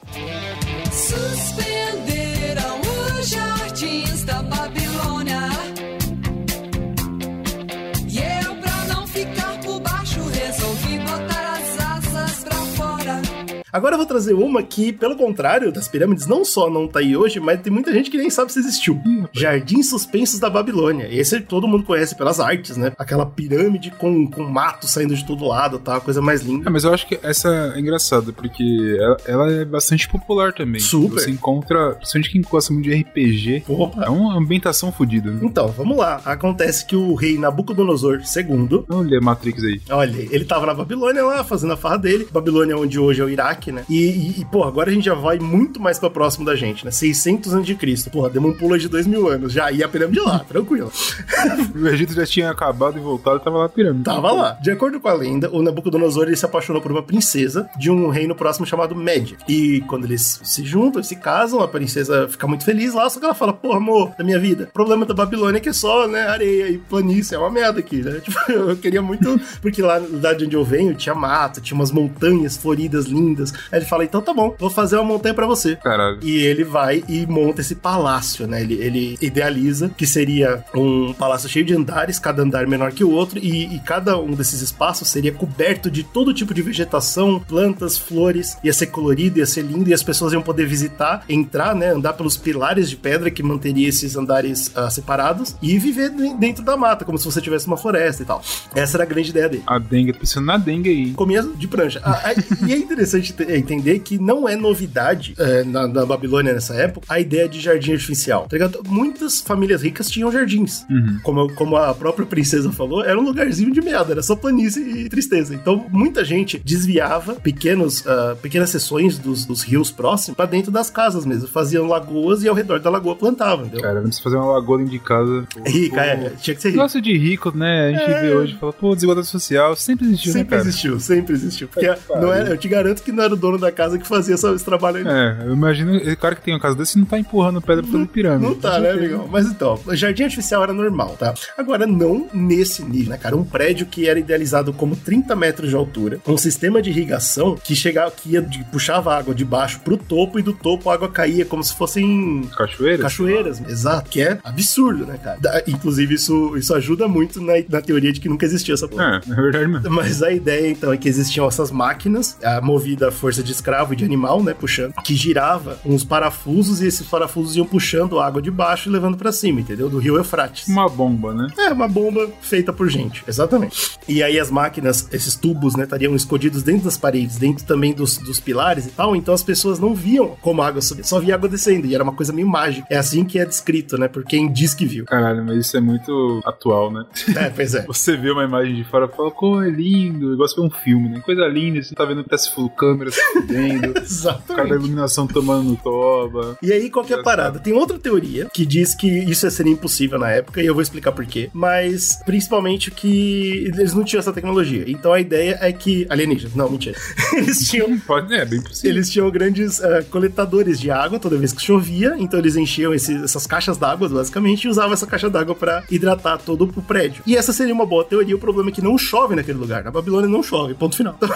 Agora 13.73 13.95
eu 13.95 13.99
vou 13.99 14.07
trazer 14.07 14.33
uma 14.35 14.63
que, 14.63 14.93
pelo 14.93 15.17
contrário 15.17 15.73
das 15.73 15.89
pirâmides, 15.89 16.27
não 16.27 16.45
só 16.45 16.71
não 16.71 16.87
tá 16.89 17.01
aí 17.01 17.17
hoje, 17.17 17.41
mas 17.41 17.61
tem 17.61 17.73
muita 17.73 17.93
gente 17.93 18.11
que 18.11 18.17
nem 18.17 18.31
sabe 18.31 18.53
se 18.53 18.59
existiu. 18.59 19.01
Jardins 19.33 19.89
Suspensos 19.91 20.39
da 20.39 20.49
Babilônia. 20.49 21.09
Esse 21.11 21.41
todo 21.41 21.67
mundo 21.69 21.85
conhece 21.85 22.15
pelas 22.15 22.41
artes, 22.41 22.77
né? 22.77 22.93
Aquela 22.99 23.27
pirâmide 23.27 23.91
com, 23.91 24.27
com 24.31 24.43
mato 24.45 24.87
saindo 24.87 25.15
de 25.15 25.25
todo 25.27 25.45
lado, 25.47 25.79
tá? 25.79 25.97
A 25.97 26.01
coisa 26.01 26.21
mais 26.23 26.43
É, 26.43 26.45
linda. 26.45 26.71
mas 26.71 26.85
eu 26.85 26.93
acho 26.95 27.07
que 27.07 27.19
essa 27.23 27.73
é 27.77 27.81
engraçada, 27.81 28.33
porque 28.33 28.97
ela, 28.99 29.17
ela 29.27 29.53
é 29.53 29.65
bastante 29.65 30.09
popular 30.09 30.53
também. 30.53 30.81
Super. 30.81 31.21
Você 31.21 31.31
encontra, 31.31 31.95
principalmente 31.97 32.31
quem 32.31 32.43
gosta 32.43 32.73
muito 32.73 32.85
de 32.89 32.95
RPG, 32.95 33.65
Opa. 33.69 34.05
é 34.05 34.09
uma 34.09 34.37
ambientação 34.39 34.93
fodida. 34.93 35.31
Né? 35.31 35.41
Então, 35.43 35.69
vamos 35.69 35.97
lá. 35.97 36.21
Acontece 36.25 36.85
que 36.87 36.95
o 36.97 37.15
rei 37.15 37.37
Nabucodonosor 37.39 38.21
II 38.21 38.85
Olha 38.89 39.19
a 39.19 39.21
Matrix 39.21 39.63
aí. 39.65 39.81
Olha, 39.91 40.17
ele 40.31 40.45
tava 40.45 40.67
na 40.67 40.75
Babilônia 40.75 41.25
lá, 41.25 41.45
fazendo 41.45 41.73
a 41.73 41.77
farra 41.77 41.99
dele. 41.99 42.29
Babilônia, 42.31 42.77
onde 42.77 42.99
hoje 42.99 43.21
é 43.21 43.25
o 43.25 43.29
Iraque, 43.29 43.56
né? 43.73 43.85
E, 43.89 43.97
e, 43.97 44.41
e, 44.41 44.45
pô, 44.45 44.65
agora 44.65 44.91
a 44.91 44.93
gente 44.93 45.05
já 45.05 45.15
vai 45.15 45.39
muito 45.39 45.81
mais 45.81 45.99
pra 45.99 46.11
próximo 46.11 46.45
da 46.45 46.55
gente, 46.55 46.85
né? 46.85 46.91
600 46.91 47.55
anos 47.55 47.67
de 47.67 47.75
Cristo. 47.75 48.11
Porra, 48.11 48.31
demos 48.31 48.51
um 48.51 48.55
pulo 48.55 48.79
de 48.79 48.89
2 48.89 49.07
mil 49.07 49.29
anos. 49.29 49.53
Já 49.53 49.71
ia 49.71 49.87
a 49.87 49.89
pirâmide 49.89 50.21
lá, 50.21 50.41
tranquilo. 50.49 50.91
O 51.77 51.89
Egito 51.89 52.15
já 52.15 52.25
tinha 52.25 52.51
acabado 52.51 52.97
e 52.97 53.01
voltado, 53.01 53.41
tava 53.41 53.59
lá 53.59 53.67
a 53.67 53.69
pirâmide. 53.69 54.05
Tava 54.05 54.33
lá. 54.33 54.53
De 54.53 54.71
acordo 54.71 54.99
com 54.99 55.09
a 55.09 55.13
lenda, 55.13 55.51
o 55.51 55.63
Nabucodonosor 55.63 56.27
ele 56.27 56.37
se 56.37 56.45
apaixonou 56.45 56.81
por 56.81 56.91
uma 56.91 57.03
princesa 57.03 57.69
de 57.79 57.91
um 57.91 58.09
reino 58.09 58.35
próximo 58.35 58.67
chamado 58.67 58.95
Média. 58.95 59.37
E 59.49 59.83
quando 59.83 60.05
eles 60.05 60.41
se 60.43 60.65
juntam, 60.65 61.03
se 61.03 61.17
casam, 61.17 61.61
a 61.61 61.69
princesa 61.69 62.29
fica 62.29 62.47
muito 62.47 62.65
feliz 62.65 62.95
lá, 62.95 63.09
só 63.11 63.19
que 63.19 63.25
ela 63.25 63.35
fala, 63.35 63.53
pô, 63.53 63.73
amor 63.73 64.13
da 64.17 64.25
minha 64.25 64.39
vida, 64.39 64.65
o 64.65 64.73
problema 64.73 65.05
da 65.05 65.15
Babilônia 65.15 65.59
é 65.59 65.61
que 65.61 65.69
é 65.69 65.73
só, 65.73 66.09
né, 66.09 66.27
areia 66.27 66.69
e 66.69 66.79
planície, 66.79 67.35
é 67.35 67.39
uma 67.39 67.51
merda 67.51 67.81
aqui, 67.81 68.03
né? 68.03 68.21
Tipo, 68.27 68.51
eu 68.51 68.77
queria 68.77 69.01
muito, 69.01 69.41
porque 69.61 69.81
lá 69.81 69.99
da 69.99 70.33
de 70.33 70.45
onde 70.45 70.57
eu 70.57 70.65
venho 70.65 70.95
tinha 70.95 71.15
mato, 71.15 71.61
tinha 71.61 71.77
umas 71.77 71.91
montanhas 71.91 72.57
floridas 72.57 73.07
lindas. 73.07 73.46
Aí 73.73 73.79
ele 73.79 73.87
fala, 73.87 74.05
então 74.05 74.21
tá 74.23 74.33
bom, 74.33 74.55
vou 74.59 74.71
fazer 74.71 74.97
uma 74.97 75.05
montanha 75.05 75.35
pra 75.35 75.47
você. 75.47 75.77
Caralho. 75.77 76.19
E 76.23 76.37
ele 76.39 76.65
vai 76.65 77.03
e 77.09 77.27
monta 77.27 77.61
esse 77.61 77.75
palácio, 77.75 78.47
né? 78.47 78.61
Ele, 78.63 78.75
ele 78.75 79.19
idealiza 79.21 79.89
que 79.97 80.07
seria 80.07 80.65
um 80.75 81.13
palácio 81.13 81.49
cheio 81.49 81.65
de 81.65 81.75
andares, 81.75 82.19
cada 82.19 82.43
andar 82.43 82.67
menor 82.67 82.93
que 82.93 83.05
o 83.05 83.11
outro, 83.11 83.39
e, 83.39 83.75
e 83.75 83.79
cada 83.81 84.19
um 84.19 84.33
desses 84.33 84.61
espaços 84.61 85.09
seria 85.09 85.33
coberto 85.33 85.91
de 85.91 86.03
todo 86.03 86.33
tipo 86.35 86.53
de 86.55 86.63
vegetação, 86.63 87.39
plantas, 87.41 87.99
flores, 87.99 88.57
ia 88.65 88.73
ser 88.73 88.87
colorido, 88.87 89.39
ia 89.39 89.47
ser 89.47 89.63
lindo, 89.63 89.89
e 89.91 89.95
as 89.95 90.03
pessoas 90.03 90.33
iam 90.33 90.43
poder 90.43 90.67
visitar, 90.67 91.25
entrar, 91.29 91.75
né? 91.75 91.91
Andar 91.93 92.13
pelos 92.15 92.37
pilares 92.37 92.89
de 92.89 92.97
pedra 92.97 93.31
que 93.31 93.43
manteria 93.43 93.89
esses 93.89 94.17
andares 94.17 94.71
ah, 94.75 94.91
separados 94.91 95.55
e 95.63 95.79
viver 95.79 96.11
de- 96.11 96.35
dentro 96.35 96.65
da 96.65 96.77
mata, 96.77 97.05
como 97.05 97.19
se 97.19 97.25
você 97.25 97.41
tivesse 97.41 97.67
uma 97.67 97.77
floresta 97.77 98.23
e 98.23 98.27
tal. 98.27 98.43
Essa 98.75 98.97
era 98.97 99.05
a 99.05 99.07
grande 99.07 99.31
ideia 99.31 99.49
dele 99.49 99.63
A 99.67 99.79
dengue, 99.79 100.13
pensando 100.13 100.47
na 100.47 100.57
dengue 100.57 100.89
aí. 100.91 101.13
comia 101.13 101.43
de 101.43 101.69
prancha. 101.69 102.01
Ah, 102.05 102.21
ah, 102.25 102.35
e 102.67 102.73
é 102.73 102.77
interessante 102.77 103.33
te- 103.33 103.36
entender 103.49 103.99
que 104.01 104.19
não 104.19 104.49
é 104.49 104.57
novidade 104.57 105.35
é, 105.39 105.65
na, 105.65 105.87
na 105.87 106.07
Babilônia 106.07 106.53
nessa 106.53 106.75
época 106.75 107.07
a 107.09 107.19
ideia 107.21 107.49
de 107.49 107.61
jardim 107.61 107.93
artificial. 107.93 108.47
Tá 108.49 108.57
ligado? 108.57 108.83
Muitas 108.87 109.41
famílias 109.41 109.83
ricas 109.83 110.09
tinham 110.11 110.31
jardins. 110.31 110.85
Como, 111.23 111.53
como 111.55 111.77
a 111.77 111.95
própria 111.95 112.25
princesa 112.27 112.71
falou, 112.73 113.05
era 113.05 113.19
um 113.19 113.23
lugarzinho 113.23 113.73
de 113.73 113.81
merda, 113.81 114.13
era 114.13 114.23
só 114.23 114.35
planície 114.37 114.83
e 114.83 115.09
tristeza. 115.09 115.55
Então 115.55 115.87
muita 115.91 116.25
gente 116.25 116.61
desviava 116.65 117.35
pequenos, 117.35 118.07
ah, 118.07 118.37
pequenas 118.41 118.71
seções 118.71 119.19
dos, 119.19 119.45
dos 119.45 119.63
rios 119.63 119.91
próximos 119.91 120.37
pra 120.37 120.47
dentro 120.47 120.71
das 120.71 120.91
casas 120.91 121.25
mesmo. 121.25 121.49
Faziam 121.49 121.87
lagoas 121.87 122.43
e 122.43 122.49
ao 122.49 122.55
redor 122.55 122.81
da 122.81 122.91
lagoa 122.91 123.15
plantavam, 123.17 123.67
entendeu? 123.67 123.83
Cara, 123.83 123.95
não 123.97 124.03
precisa 124.05 124.23
fazer 124.25 124.37
uma 124.37 124.53
lagoa 124.53 124.79
dentro 124.79 124.93
de 124.93 124.99
casa. 124.99 125.47
Pô, 125.53 125.63
Rica, 125.69 125.97
pô. 125.97 126.01
é, 126.01 126.31
tinha 126.41 126.55
que 126.55 126.63
ser 126.63 126.69
rico. 126.69 126.79
Negócio 126.79 127.03
de 127.03 127.17
rico, 127.17 127.57
né? 127.57 127.89
A 127.89 127.99
gente 127.99 128.21
vê 128.21 128.35
hoje 128.35 128.55
e 128.55 128.59
fala, 128.59 128.73
pô, 128.73 128.95
desigualdade 128.95 129.27
social 129.29 129.75
sempre 129.77 130.07
existiu, 130.07 130.33
né, 130.33 130.39
Sempre 130.41 130.51
cara? 130.57 130.69
existiu, 130.69 131.01
sempre 131.01 131.35
existiu. 131.35 131.69
Porque 131.69 131.87
Pariu. 131.87 132.23
não 132.23 132.33
era, 132.33 132.51
eu 132.51 132.57
te 132.59 132.69
garanto 132.69 133.03
que 133.03 133.13
não 133.13 133.23
era 133.27 133.35
o 133.35 133.37
dono 133.37 133.59
da 133.59 133.71
casa 133.71 133.99
que 133.99 134.07
fazia 134.07 134.35
esse 134.35 134.65
trabalho 134.65 134.99
aí. 134.99 135.05
É, 135.07 135.47
eu 135.47 135.53
imagino, 135.53 135.97
o 135.97 136.17
cara 136.17 136.35
que 136.35 136.43
tem 136.43 136.55
uma 136.55 136.61
casa 136.61 136.75
desse 136.77 136.99
não 136.99 137.05
tá 137.05 137.19
empurrando 137.19 137.61
pedra 137.61 137.83
pelo 137.85 138.07
pirâmide. 138.07 138.45
Não 138.45 138.55
tá, 138.55 138.79
né, 138.79 138.91
amigão? 138.91 139.29
Mas 139.31 139.47
então, 139.47 139.79
jardim 139.93 140.25
artificial 140.25 140.63
era 140.63 140.73
normal, 140.73 141.17
tá? 141.19 141.35
Agora, 141.57 141.87
não 141.87 142.29
nesse 142.33 142.83
nível, 142.83 143.11
né, 143.11 143.19
cara? 143.19 143.37
Um 143.37 143.45
prédio 143.45 143.87
que 143.87 144.09
era 144.09 144.19
idealizado 144.19 144.73
como 144.73 144.97
30 144.97 145.37
metros 145.37 145.69
de 145.71 145.77
altura, 145.77 146.19
um 146.27 146.37
sistema 146.37 146.81
de 146.81 146.91
irrigação 146.91 147.57
que 147.57 147.75
chegava, 147.77 148.11
que 148.11 148.31
ia, 148.31 148.43
de- 148.43 148.65
puxava 148.65 149.15
água 149.17 149.35
de 149.35 149.45
baixo 149.45 149.81
pro 149.81 149.97
topo 149.97 150.39
e 150.39 150.43
do 150.43 150.53
topo 150.53 150.89
a 150.91 150.95
água 150.95 151.09
caía 151.09 151.45
como 151.45 151.63
se 151.63 151.75
fossem 151.77 152.49
Cachoeira? 152.57 153.03
cachoeiras, 153.03 153.61
exato, 153.69 154.09
que 154.11 154.21
é 154.23 154.39
absurdo, 154.45 155.05
né, 155.07 155.19
cara? 155.23 155.39
Da- 155.41 155.63
inclusive, 155.67 156.15
isso, 156.15 156.57
isso 156.57 156.75
ajuda 156.75 157.07
muito 157.09 157.41
na, 157.41 157.55
na 157.69 157.81
teoria 157.81 158.13
de 158.13 158.21
que 158.21 158.29
nunca 158.29 158.45
existiu 158.47 158.75
essa 158.75 158.89
porra. 158.89 159.21
É, 159.27 159.33
é 159.33 159.35
verdade 159.35 159.67
mesmo. 159.67 159.91
Mas 159.91 160.23
a 160.23 160.31
ideia, 160.31 160.71
então, 160.71 160.93
é 160.93 160.97
que 160.97 161.09
existiam 161.09 161.47
essas 161.47 161.71
máquinas, 161.71 162.37
a 162.43 162.61
movida 162.61 163.11
força 163.17 163.43
de 163.43 163.53
escravo 163.53 163.93
e 163.93 163.97
de 163.97 164.05
animal, 164.05 164.43
né, 164.43 164.55
puxando, 164.55 164.93
que 165.05 165.15
girava 165.15 165.79
uns 165.85 166.05
parafusos 166.05 166.81
e 166.81 166.87
esses 166.87 167.07
parafusos 167.07 167.57
iam 167.57 167.67
puxando 167.67 168.21
água 168.21 168.41
de 168.41 168.51
baixo 168.51 168.89
e 168.89 168.93
levando 168.93 169.17
pra 169.17 169.33
cima, 169.33 169.61
entendeu? 169.61 169.89
Do 169.89 169.99
rio 169.99 170.17
Eufrates. 170.17 170.69
Uma 170.69 170.89
bomba, 170.89 171.35
né? 171.35 171.49
É, 171.59 171.73
uma 171.73 171.89
bomba 171.89 172.29
feita 172.41 172.73
por 172.73 172.89
gente, 172.89 173.25
exatamente. 173.27 173.99
E 174.09 174.23
aí 174.23 174.39
as 174.39 174.51
máquinas, 174.51 175.09
esses 175.13 175.35
tubos, 175.35 175.75
né, 175.77 175.85
estariam 175.85 176.15
escondidos 176.15 176.63
dentro 176.63 176.85
das 176.85 176.97
paredes, 176.97 177.37
dentro 177.37 177.65
também 177.65 177.93
dos, 177.93 178.19
dos 178.19 178.39
pilares 178.39 178.87
e 178.87 178.91
tal, 178.91 179.17
então 179.17 179.35
as 179.35 179.43
pessoas 179.43 179.79
não 179.79 179.95
viam 179.95 180.37
como 180.41 180.63
a 180.63 180.69
água 180.69 180.83
subia, 180.83 181.05
só 181.05 181.19
via 181.19 181.35
água 181.35 181.49
descendo, 181.49 181.87
e 181.87 181.95
era 181.95 182.05
uma 182.05 182.13
coisa 182.13 182.33
meio 182.33 182.49
mágica. 182.49 182.87
É 182.91 182.97
assim 182.97 183.25
que 183.25 183.39
é 183.39 183.45
descrito, 183.45 183.99
né, 183.99 184.09
por 184.09 184.25
quem 184.25 184.53
diz 184.53 184.75
que 184.75 184.87
viu. 184.87 185.05
Caralho, 185.07 185.45
mas 185.45 185.67
isso 185.67 185.77
é 185.77 185.81
muito 185.81 186.41
atual, 186.45 186.91
né? 186.91 187.05
É, 187.35 187.51
pois 187.51 187.75
é. 187.75 187.85
Você 187.87 188.17
vê 188.17 188.31
uma 188.31 188.45
imagem 188.45 188.75
de 188.75 188.85
fora 188.85 189.07
e 189.07 189.17
fala, 189.17 189.31
pô, 189.31 189.63
é 189.63 189.71
lindo, 189.71 190.35
igual 190.35 190.49
você 190.49 190.61
vê 190.61 190.67
um 190.67 190.71
filme, 190.71 191.09
né? 191.09 191.21
Coisa 191.21 191.47
linda, 191.47 191.83
você 191.83 191.95
tá 191.95 192.05
vendo 192.05 192.23
que 192.25 192.31
tá 192.31 192.39
se 192.39 192.53
full 192.53 192.71
câmera 193.11 193.11
se 193.11 193.33
fudendo, 193.33 193.99
Exatamente. 194.03 194.75
iluminação 194.75 195.27
tomando 195.27 195.77
toba. 195.83 196.57
E 196.63 196.73
aí, 196.73 196.91
qual 196.91 197.05
que 197.05 197.13
é 197.13 197.19
a 197.19 197.23
parada? 197.23 197.59
Tem 197.59 197.73
outra 197.73 197.99
teoria 197.99 198.49
que 198.53 198.65
diz 198.67 198.95
que 198.95 199.07
isso 199.09 199.49
seria 199.51 199.73
impossível 199.73 200.19
na 200.19 200.31
época, 200.31 200.61
e 200.63 200.67
eu 200.67 200.75
vou 200.75 200.83
explicar 200.83 201.13
por 201.13 201.25
quê. 201.27 201.51
Mas, 201.53 202.19
principalmente, 202.25 202.91
que 202.91 203.65
eles 203.67 203.95
não 203.95 204.05
tinham 204.05 204.21
essa 204.21 204.33
tecnologia. 204.33 204.85
Então 204.87 205.13
a 205.13 205.21
ideia 205.21 205.59
é 205.61 205.73
que. 205.73 206.07
Alienígenas, 206.09 206.55
não, 206.55 206.71
mentira. 206.71 206.97
Eles 207.37 207.69
tinham. 207.69 207.99
Pode, 208.01 208.33
é, 208.35 208.45
bem 208.45 208.61
possível. 208.61 208.91
Eles 208.91 209.11
tinham 209.11 209.31
grandes 209.31 209.81
eh, 209.81 210.03
coletadores 210.11 210.79
de 210.81 210.91
água 210.91 211.19
toda 211.19 211.37
vez 211.37 211.53
que 211.53 211.63
chovia, 211.63 212.15
então 212.19 212.39
eles 212.39 212.57
enchiam 212.57 212.95
esse- 212.95 213.15
essas 213.25 213.47
caixas 213.47 213.77
d'água, 213.77 214.09
basicamente, 214.09 214.65
e 214.65 214.69
usavam 214.69 214.93
essa 214.93 215.07
caixa 215.07 215.29
d'água 215.29 215.55
pra 215.55 215.83
hidratar 215.91 216.39
todo 216.39 216.63
o 216.77 216.83
prédio. 216.83 217.23
E 217.27 217.37
essa 217.37 217.53
seria 217.53 217.75
uma 217.75 217.85
boa 217.87 218.05
teoria, 218.05 218.35
o 218.35 218.39
problema 218.39 218.71
é 218.71 218.73
que 218.73 218.83
não 218.83 218.97
chove 218.97 219.35
naquele 219.35 219.59
lugar. 219.59 219.85
Na 219.85 219.91
Babilônia 219.91 220.29
não 220.29 220.43
chove, 220.43 220.75
ponto 220.75 220.97
final. 220.97 221.17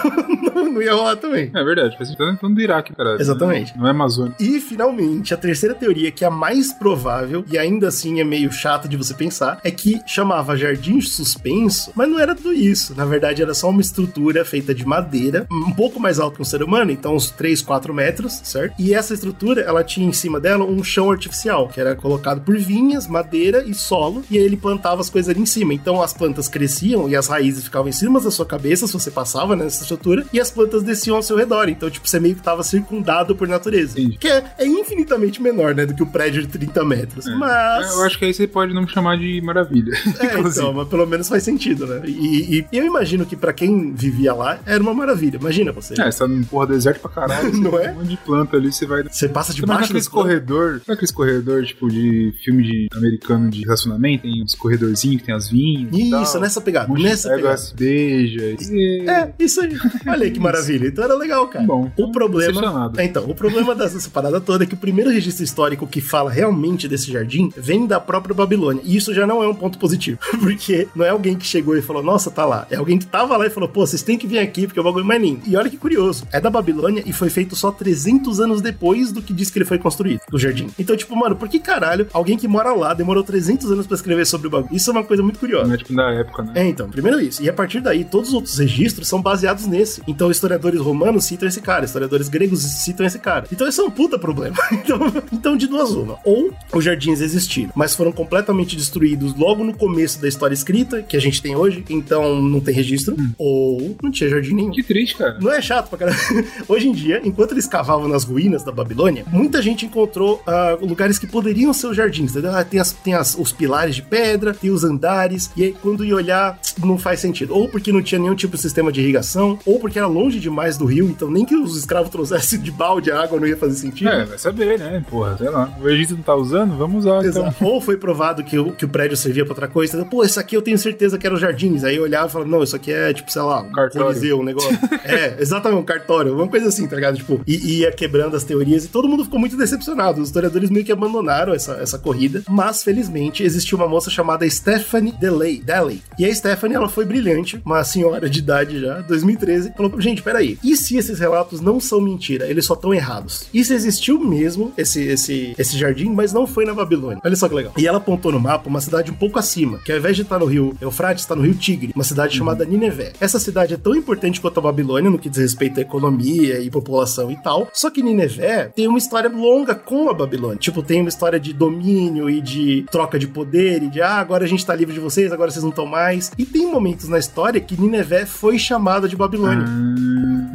Então, 0.41 0.63
não, 0.63 0.73
não 0.73 0.81
ia 0.81 0.93
rolar 0.93 1.15
também. 1.17 1.51
É 1.53 1.60
verdade, 1.63 1.97
faz 1.97 2.09
sentido. 2.09 2.31
Tá 2.31 2.37
falando 2.37 2.55
do 2.55 2.61
Iraque, 2.61 2.95
cara. 2.95 3.17
Exatamente. 3.19 3.77
Não 3.77 3.87
é 3.87 3.91
Amazônia. 3.91 4.33
E, 4.39 4.59
finalmente, 4.59 5.33
a 5.33 5.37
terceira 5.37 5.75
teoria, 5.75 6.11
que 6.11 6.23
é 6.23 6.27
a 6.27 6.31
mais 6.31 6.73
provável, 6.73 7.43
e 7.51 7.57
ainda 7.57 7.87
assim 7.87 8.19
é 8.19 8.23
meio 8.23 8.51
chata 8.51 8.87
de 8.87 8.97
você 8.97 9.13
pensar, 9.13 9.59
é 9.63 9.71
que 9.71 9.99
chamava 10.05 10.55
Jardim 10.55 11.01
Suspenso, 11.01 11.91
mas 11.95 12.09
não 12.09 12.19
era 12.19 12.35
tudo 12.35 12.53
isso. 12.53 12.95
Na 12.95 13.05
verdade, 13.05 13.41
era 13.41 13.53
só 13.53 13.69
uma 13.69 13.81
estrutura 13.81 14.43
feita 14.45 14.73
de 14.73 14.85
madeira, 14.85 15.47
um 15.51 15.71
pouco 15.71 15.99
mais 15.99 16.19
alto 16.19 16.35
que 16.35 16.41
um 16.41 16.45
ser 16.45 16.63
humano, 16.63 16.91
então 16.91 17.15
uns 17.15 17.29
3, 17.31 17.61
4 17.61 17.93
metros, 17.93 18.41
certo? 18.43 18.75
E 18.79 18.93
essa 18.93 19.13
estrutura, 19.13 19.61
ela 19.61 19.83
tinha 19.83 20.07
em 20.07 20.13
cima 20.13 20.39
dela 20.39 20.63
um 20.63 20.83
chão 20.83 21.11
artificial, 21.11 21.67
que 21.67 21.79
era 21.79 21.95
colocado 21.95 22.41
por 22.41 22.57
vinhas, 22.57 23.07
madeira 23.07 23.63
e 23.65 23.73
solo, 23.73 24.23
e 24.29 24.37
aí 24.37 24.43
ele 24.43 24.57
plantava 24.57 25.01
as 25.01 25.09
coisas 25.09 25.29
ali 25.29 25.41
em 25.41 25.45
cima. 25.45 25.73
Então 25.73 26.01
as 26.01 26.13
plantas 26.13 26.47
cresciam 26.47 27.09
e 27.09 27.15
as 27.15 27.27
raízes 27.27 27.63
ficavam 27.63 27.89
em 27.89 27.93
cima 27.93 28.19
da 28.19 28.31
sua 28.31 28.45
cabeça, 28.45 28.87
se 28.87 28.93
você 28.93 29.11
passava 29.11 29.55
nessa 29.55 29.81
estrutura, 29.81 30.25
e 30.31 30.39
as 30.39 30.51
plantas 30.51 30.83
desciam 30.83 31.15
ao 31.15 31.23
seu 31.23 31.37
redor. 31.37 31.50
Então, 31.69 31.89
tipo, 31.89 32.07
você 32.07 32.19
meio 32.19 32.35
que 32.35 32.41
tava 32.41 32.63
circundado 32.63 33.35
por 33.35 33.47
natureza. 33.47 33.99
Entendi. 33.99 34.17
Que 34.17 34.27
é, 34.27 34.43
é 34.59 34.65
infinitamente 34.65 35.41
menor, 35.41 35.75
né, 35.75 35.85
do 35.85 35.93
que 35.93 36.03
o 36.03 36.05
prédio 36.07 36.41
de 36.41 36.47
30 36.47 36.83
metros. 36.85 37.25
Mas. 37.37 37.85
É, 37.91 37.93
Eu 37.93 38.03
acho 38.03 38.17
que 38.17 38.25
aí 38.25 38.33
você 38.33 38.47
pode 38.47 38.73
não 38.73 38.83
me 38.83 38.89
chamar 38.89 39.17
de 39.17 39.41
maravilha. 39.41 39.91
É, 40.21 40.39
então, 40.39 40.71
mas 40.73 40.87
pelo 40.87 41.05
menos 41.07 41.27
faz 41.27 41.41
sentido, 41.43 41.87
né? 41.87 42.01
E, 42.05 42.59
e 42.71 42.77
eu 42.77 42.85
imagino 42.85 43.25
que 43.25 43.35
pra 43.35 43.51
quem 43.51 43.91
vivia 43.93 44.33
lá 44.33 44.59
era 44.65 44.81
uma 44.81 44.93
maravilha. 44.93 45.37
Imagina 45.37 45.71
você. 45.71 45.99
É, 45.99 46.11
você 46.11 46.19
tá 46.19 46.27
num 46.27 46.43
porra 46.43 46.67
deserto 46.67 46.99
pra 47.01 47.09
caralho. 47.09 47.51
Não 47.57 47.71
você 47.71 47.85
é? 47.85 47.91
Um 47.91 47.95
monte 47.95 48.07
de 48.09 48.17
planta 48.17 48.57
ali, 48.57 48.71
você 48.71 48.85
vai. 48.85 49.03
Você 49.03 49.27
passa 49.27 49.53
debaixo 49.53 49.89
plantas. 49.89 50.07
corredor, 50.07 50.79
sabe 50.85 50.93
aqueles 50.93 51.11
corredor, 51.11 51.63
tipo, 51.65 51.89
de 51.89 52.33
filme 52.43 52.63
de 52.63 52.87
americano 52.95 53.49
de 53.49 53.61
relacionamento? 53.63 54.21
Tem 54.23 54.43
uns 54.43 54.53
corredorzinhos 54.53 55.21
que 55.21 55.25
tem 55.25 55.35
as 55.35 55.49
vinhas. 55.49 55.89
Isso, 55.91 56.39
nessa 56.39 56.61
pegada. 56.61 56.91
Um 56.91 57.01
Nessa 57.01 57.29
pega, 57.29 57.41
pegada. 57.41 57.57
se 57.57 57.75
beija. 57.75 58.55
E... 58.71 59.05
É, 59.09 59.33
isso 59.39 59.61
aí. 59.61 59.75
Olha 60.07 60.23
aí 60.23 60.31
que 60.31 60.39
maravilha. 60.39 60.87
Então 60.87 61.03
era 61.03 61.15
legal, 61.15 61.40
cara. 61.47 61.65
Bom, 61.65 61.91
o 61.97 62.11
problema. 62.11 62.91
É, 62.97 63.05
Então, 63.05 63.23
o 63.29 63.35
problema 63.35 63.75
dessa 63.75 64.09
parada 64.09 64.39
toda 64.39 64.63
é 64.63 64.67
que 64.67 64.73
o 64.73 64.77
primeiro 64.77 65.09
registro 65.09 65.43
histórico 65.43 65.87
que 65.87 66.01
fala 66.01 66.31
realmente 66.31 66.87
desse 66.87 67.11
jardim 67.11 67.51
vem 67.55 67.85
da 67.85 67.99
própria 67.99 68.33
Babilônia. 68.33 68.81
E 68.85 68.95
isso 68.95 69.13
já 69.13 69.25
não 69.27 69.43
é 69.43 69.47
um 69.47 69.55
ponto 69.55 69.77
positivo. 69.77 70.19
Porque 70.39 70.87
não 70.95 71.05
é 71.05 71.09
alguém 71.09 71.35
que 71.35 71.45
chegou 71.45 71.75
e 71.77 71.81
falou, 71.81 72.03
nossa, 72.03 72.31
tá 72.31 72.45
lá. 72.45 72.65
É 72.69 72.75
alguém 72.75 72.97
que 72.97 73.05
tava 73.05 73.37
lá 73.37 73.45
e 73.45 73.49
falou, 73.49 73.69
pô, 73.69 73.85
vocês 73.85 74.01
têm 74.01 74.17
que 74.17 74.27
vir 74.27 74.39
aqui 74.39 74.65
porque 74.65 74.79
o 74.79 74.83
bagulho 74.83 75.03
é 75.03 75.07
mais 75.07 75.21
lindo. 75.21 75.41
E 75.45 75.55
olha 75.55 75.69
que 75.69 75.77
curioso. 75.77 76.25
É 76.31 76.39
da 76.39 76.49
Babilônia 76.49 77.03
e 77.05 77.13
foi 77.13 77.29
feito 77.29 77.55
só 77.55 77.71
300 77.71 78.39
anos 78.39 78.61
depois 78.61 79.11
do 79.11 79.21
que 79.21 79.33
diz 79.33 79.49
que 79.49 79.57
ele 79.57 79.65
foi 79.65 79.77
construído, 79.77 80.21
o 80.31 80.37
jardim. 80.37 80.67
Então, 80.77 80.95
tipo, 80.95 81.15
mano, 81.15 81.35
por 81.35 81.47
que 81.47 81.59
caralho 81.59 82.07
alguém 82.13 82.37
que 82.37 82.47
mora 82.47 82.73
lá 82.73 82.93
demorou 82.93 83.23
300 83.23 83.71
anos 83.71 83.87
pra 83.87 83.95
escrever 83.95 84.25
sobre 84.25 84.47
o 84.47 84.49
bagulho? 84.49 84.75
Isso 84.75 84.89
é 84.89 84.93
uma 84.93 85.03
coisa 85.03 85.21
muito 85.23 85.39
curiosa. 85.39 85.67
Não 85.67 85.73
é 85.73 85.77
tipo 85.77 85.93
da 85.95 86.11
época, 86.11 86.43
né? 86.43 86.51
É, 86.55 86.67
então, 86.67 86.89
primeiro 86.89 87.19
isso. 87.19 87.41
E 87.41 87.49
a 87.49 87.53
partir 87.53 87.79
daí, 87.81 88.03
todos 88.03 88.29
os 88.29 88.35
outros 88.35 88.57
registros 88.57 89.07
são 89.07 89.21
baseados 89.21 89.65
nesse. 89.65 90.01
Então, 90.07 90.31
historiadores 90.31 90.79
romanos 90.79 91.20
citam 91.21 91.47
esse 91.47 91.61
cara, 91.61 91.85
historiadores 91.85 92.27
gregos 92.29 92.61
citam 92.61 93.05
esse 93.05 93.19
cara. 93.19 93.45
Então, 93.51 93.67
isso 93.67 93.81
é 93.81 93.83
um 93.83 93.91
puta 93.91 94.17
problema. 94.19 94.55
Então, 94.81 94.99
então 95.31 95.57
de 95.57 95.67
duas 95.67 95.91
uma. 95.91 96.17
Ou 96.23 96.51
os 96.73 96.83
jardins 96.83 97.21
existiram, 97.21 97.71
mas 97.75 97.93
foram 97.95 98.11
completamente 98.11 98.75
destruídos 98.75 99.35
logo 99.35 99.63
no 99.63 99.73
começo 99.73 100.19
da 100.19 100.27
história 100.27 100.53
escrita, 100.53 101.01
que 101.03 101.15
a 101.15 101.19
gente 101.19 101.41
tem 101.41 101.55
hoje, 101.55 101.83
então 101.89 102.41
não 102.41 102.59
tem 102.59 102.73
registro. 102.73 103.15
Ou 103.37 103.95
não 104.01 104.09
tinha 104.11 104.29
jardim 104.29 104.53
nenhum. 104.53 104.71
Que 104.71 104.81
triste, 104.83 105.15
cara. 105.17 105.37
Não 105.39 105.51
é 105.51 105.61
chato 105.61 105.89
pra 105.89 105.97
caramba. 105.99 106.17
Hoje 106.67 106.87
em 106.87 106.91
dia, 106.93 107.21
enquanto 107.23 107.51
eles 107.51 107.67
cavavam 107.67 108.07
nas 108.07 108.23
ruínas 108.23 108.63
da 108.63 108.71
Babilônia, 108.71 109.23
muita 109.31 109.61
gente 109.61 109.85
encontrou 109.85 110.41
ah, 110.47 110.77
lugares 110.81 111.19
que 111.19 111.27
poderiam 111.27 111.73
ser 111.73 111.87
os 111.87 111.95
jardins, 111.97 112.31
entendeu? 112.31 112.51
Ah, 112.55 112.63
tem 112.63 112.79
as- 112.79 112.91
tem 112.93 113.13
as- 113.13 113.35
os 113.37 113.51
pilares 113.51 113.95
de 113.95 114.01
pedra, 114.01 114.53
tem 114.53 114.71
os 114.71 114.83
andares, 114.83 115.51
e 115.55 115.63
aí 115.63 115.75
quando 115.81 116.03
ia 116.03 116.15
olhar, 116.15 116.59
não 116.83 116.97
faz 116.97 117.19
sentido. 117.19 117.53
Ou 117.55 117.67
porque 117.69 117.91
não 117.91 118.01
tinha 118.01 118.19
nenhum 118.19 118.35
tipo 118.35 118.55
de 118.55 118.61
sistema 118.61 118.91
de 118.91 119.01
irrigação, 119.01 119.59
ou 119.65 119.79
porque 119.79 119.97
era 119.99 120.07
longe 120.07 120.39
demais 120.39 120.77
do 120.77 120.85
rio, 120.85 121.10
então 121.11 121.29
nem 121.29 121.45
que 121.45 121.55
os 121.55 121.77
escravos 121.77 122.09
trouxessem 122.09 122.59
de 122.59 122.71
balde 122.71 123.11
a 123.11 123.21
água 123.21 123.39
não 123.39 123.47
ia 123.47 123.57
fazer 123.57 123.75
sentido. 123.75 124.09
É, 124.09 124.25
vai 124.25 124.37
saber, 124.37 124.79
né? 124.79 125.03
Porra, 125.09 125.37
sei 125.37 125.49
lá. 125.49 125.71
O 125.81 125.89
Egito 125.89 126.15
não 126.15 126.23
tá 126.23 126.35
usando? 126.35 126.77
Vamos 126.77 127.05
usar, 127.05 127.25
então. 127.25 127.47
Exato. 127.47 127.65
Ou 127.65 127.81
foi 127.81 127.97
provado 127.97 128.43
que 128.43 128.57
o, 128.57 128.71
que 128.71 128.85
o 128.85 128.89
prédio 128.89 129.17
servia 129.17 129.43
pra 129.43 129.51
outra 129.51 129.67
coisa. 129.67 129.93
entendeu? 129.93 130.09
Pô, 130.09 130.23
isso 130.23 130.39
aqui 130.39 130.55
eu 130.55 130.61
tenho 130.61 130.77
certeza 130.77 131.17
que 131.17 131.25
era 131.25 131.35
os 131.35 131.41
jardins. 131.41 131.83
Aí 131.83 131.95
eu 131.95 132.03
olhava 132.03 132.27
e 132.27 132.31
falava, 132.31 132.49
não, 132.49 132.63
isso 132.63 132.75
aqui 132.75 132.91
é, 132.91 133.13
tipo, 133.13 133.31
sei 133.31 133.41
lá, 133.41 133.61
um 133.61 133.71
Cartório. 133.71 134.07
coliseu, 134.07 134.39
um 134.39 134.43
negócio. 134.43 134.77
é, 135.03 135.35
exatamente, 135.39 135.81
um 135.81 135.83
cartório, 135.83 136.33
uma 136.33 136.47
coisa 136.47 136.67
assim, 136.67 136.87
tá 136.87 136.95
ligado? 136.95 137.17
Tipo, 137.17 137.41
e 137.45 137.79
ia 137.79 137.91
quebrando 137.91 138.35
as 138.35 138.43
teorias 138.43 138.85
e 138.85 138.87
todo 138.87 139.07
mundo 139.07 139.23
ficou 139.23 139.39
muito 139.39 139.57
decepcionado. 139.57 140.21
Os 140.21 140.29
historiadores 140.29 140.69
meio 140.69 140.85
que 140.85 140.91
abandonaram 140.91 141.53
essa, 141.53 141.73
essa 141.73 141.97
corrida. 141.97 142.43
Mas, 142.49 142.83
felizmente, 142.83 143.43
existiu 143.43 143.77
uma 143.77 143.87
moça 143.87 144.09
chamada 144.09 144.49
Stephanie 144.49 145.13
Delay. 145.13 145.61
Delay. 145.61 146.01
E 146.17 146.25
a 146.25 146.33
Stephanie, 146.33 146.75
ela 146.75 146.89
foi 146.89 147.05
brilhante, 147.05 147.61
uma 147.65 147.83
senhora 147.83 148.29
de 148.29 148.39
idade 148.39 148.79
já, 148.79 149.01
2013, 149.01 149.73
falou, 149.75 149.99
gente, 149.99 150.21
peraí, 150.21 150.57
e 150.63 150.75
se 150.75 150.97
esses 151.01 151.19
relatos 151.19 151.59
não 151.61 151.79
são 151.79 151.99
mentira? 151.99 152.47
Eles 152.47 152.65
só 152.65 152.73
estão 152.73 152.93
errados. 152.93 153.45
Se 153.71 153.73
existiu 153.73 154.19
mesmo 154.19 154.73
esse, 154.77 155.01
esse, 155.01 155.55
esse 155.57 155.77
jardim, 155.77 156.09
mas 156.09 156.33
não 156.33 156.45
foi 156.45 156.65
na 156.65 156.73
Babilônia? 156.73 157.21
Olha 157.23 157.35
só 157.35 157.47
que 157.47 157.55
legal. 157.55 157.73
E 157.77 157.87
ela 157.87 157.99
apontou 157.99 158.31
no 158.31 158.39
mapa 158.39 158.67
uma 158.67 158.81
cidade 158.81 159.09
um 159.09 159.13
pouco 159.13 159.39
acima, 159.39 159.79
que 159.79 159.91
ao 159.91 159.97
invés 159.97 160.15
de 160.15 160.23
estar 160.23 160.39
no 160.39 160.45
rio 160.45 160.75
Eufrates, 160.81 161.23
está 161.23 161.35
no 161.35 161.41
rio 161.41 161.55
Tigre, 161.55 161.93
uma 161.95 162.03
cidade 162.03 162.37
chamada 162.37 162.65
Ninevé. 162.65 163.13
Essa 163.19 163.39
cidade 163.39 163.73
é 163.73 163.77
tão 163.77 163.95
importante 163.95 164.41
quanto 164.41 164.59
a 164.59 164.63
Babilônia 164.63 165.09
no 165.09 165.17
que 165.17 165.29
diz 165.29 165.39
respeito 165.39 165.79
à 165.79 165.81
economia 165.81 166.59
e 166.59 166.69
população 166.69 167.31
e 167.31 167.35
tal. 167.37 167.69
Só 167.73 167.89
que 167.89 168.03
Ninevé 168.03 168.71
tem 168.75 168.87
uma 168.87 168.97
história 168.97 169.29
longa 169.29 169.73
com 169.73 170.09
a 170.09 170.13
Babilônia. 170.13 170.57
Tipo, 170.57 170.83
tem 170.83 170.99
uma 170.99 171.09
história 171.09 171.39
de 171.39 171.53
domínio 171.53 172.29
e 172.29 172.41
de 172.41 172.85
troca 172.91 173.17
de 173.17 173.27
poder 173.27 173.83
e 173.83 173.89
de 173.89 174.01
ah, 174.01 174.15
agora 174.15 174.43
a 174.43 174.47
gente 174.47 174.65
tá 174.65 174.75
livre 174.75 174.93
de 174.93 174.99
vocês, 174.99 175.31
agora 175.31 175.49
vocês 175.49 175.63
não 175.63 175.69
estão 175.69 175.85
mais. 175.85 176.31
E 176.37 176.45
tem 176.45 176.69
momentos 176.69 177.07
na 177.07 177.17
história 177.17 177.61
que 177.61 177.79
Ninevé 177.79 178.25
foi 178.25 178.59
chamada 178.59 179.07
de 179.07 179.15
Babilônia. 179.15 179.65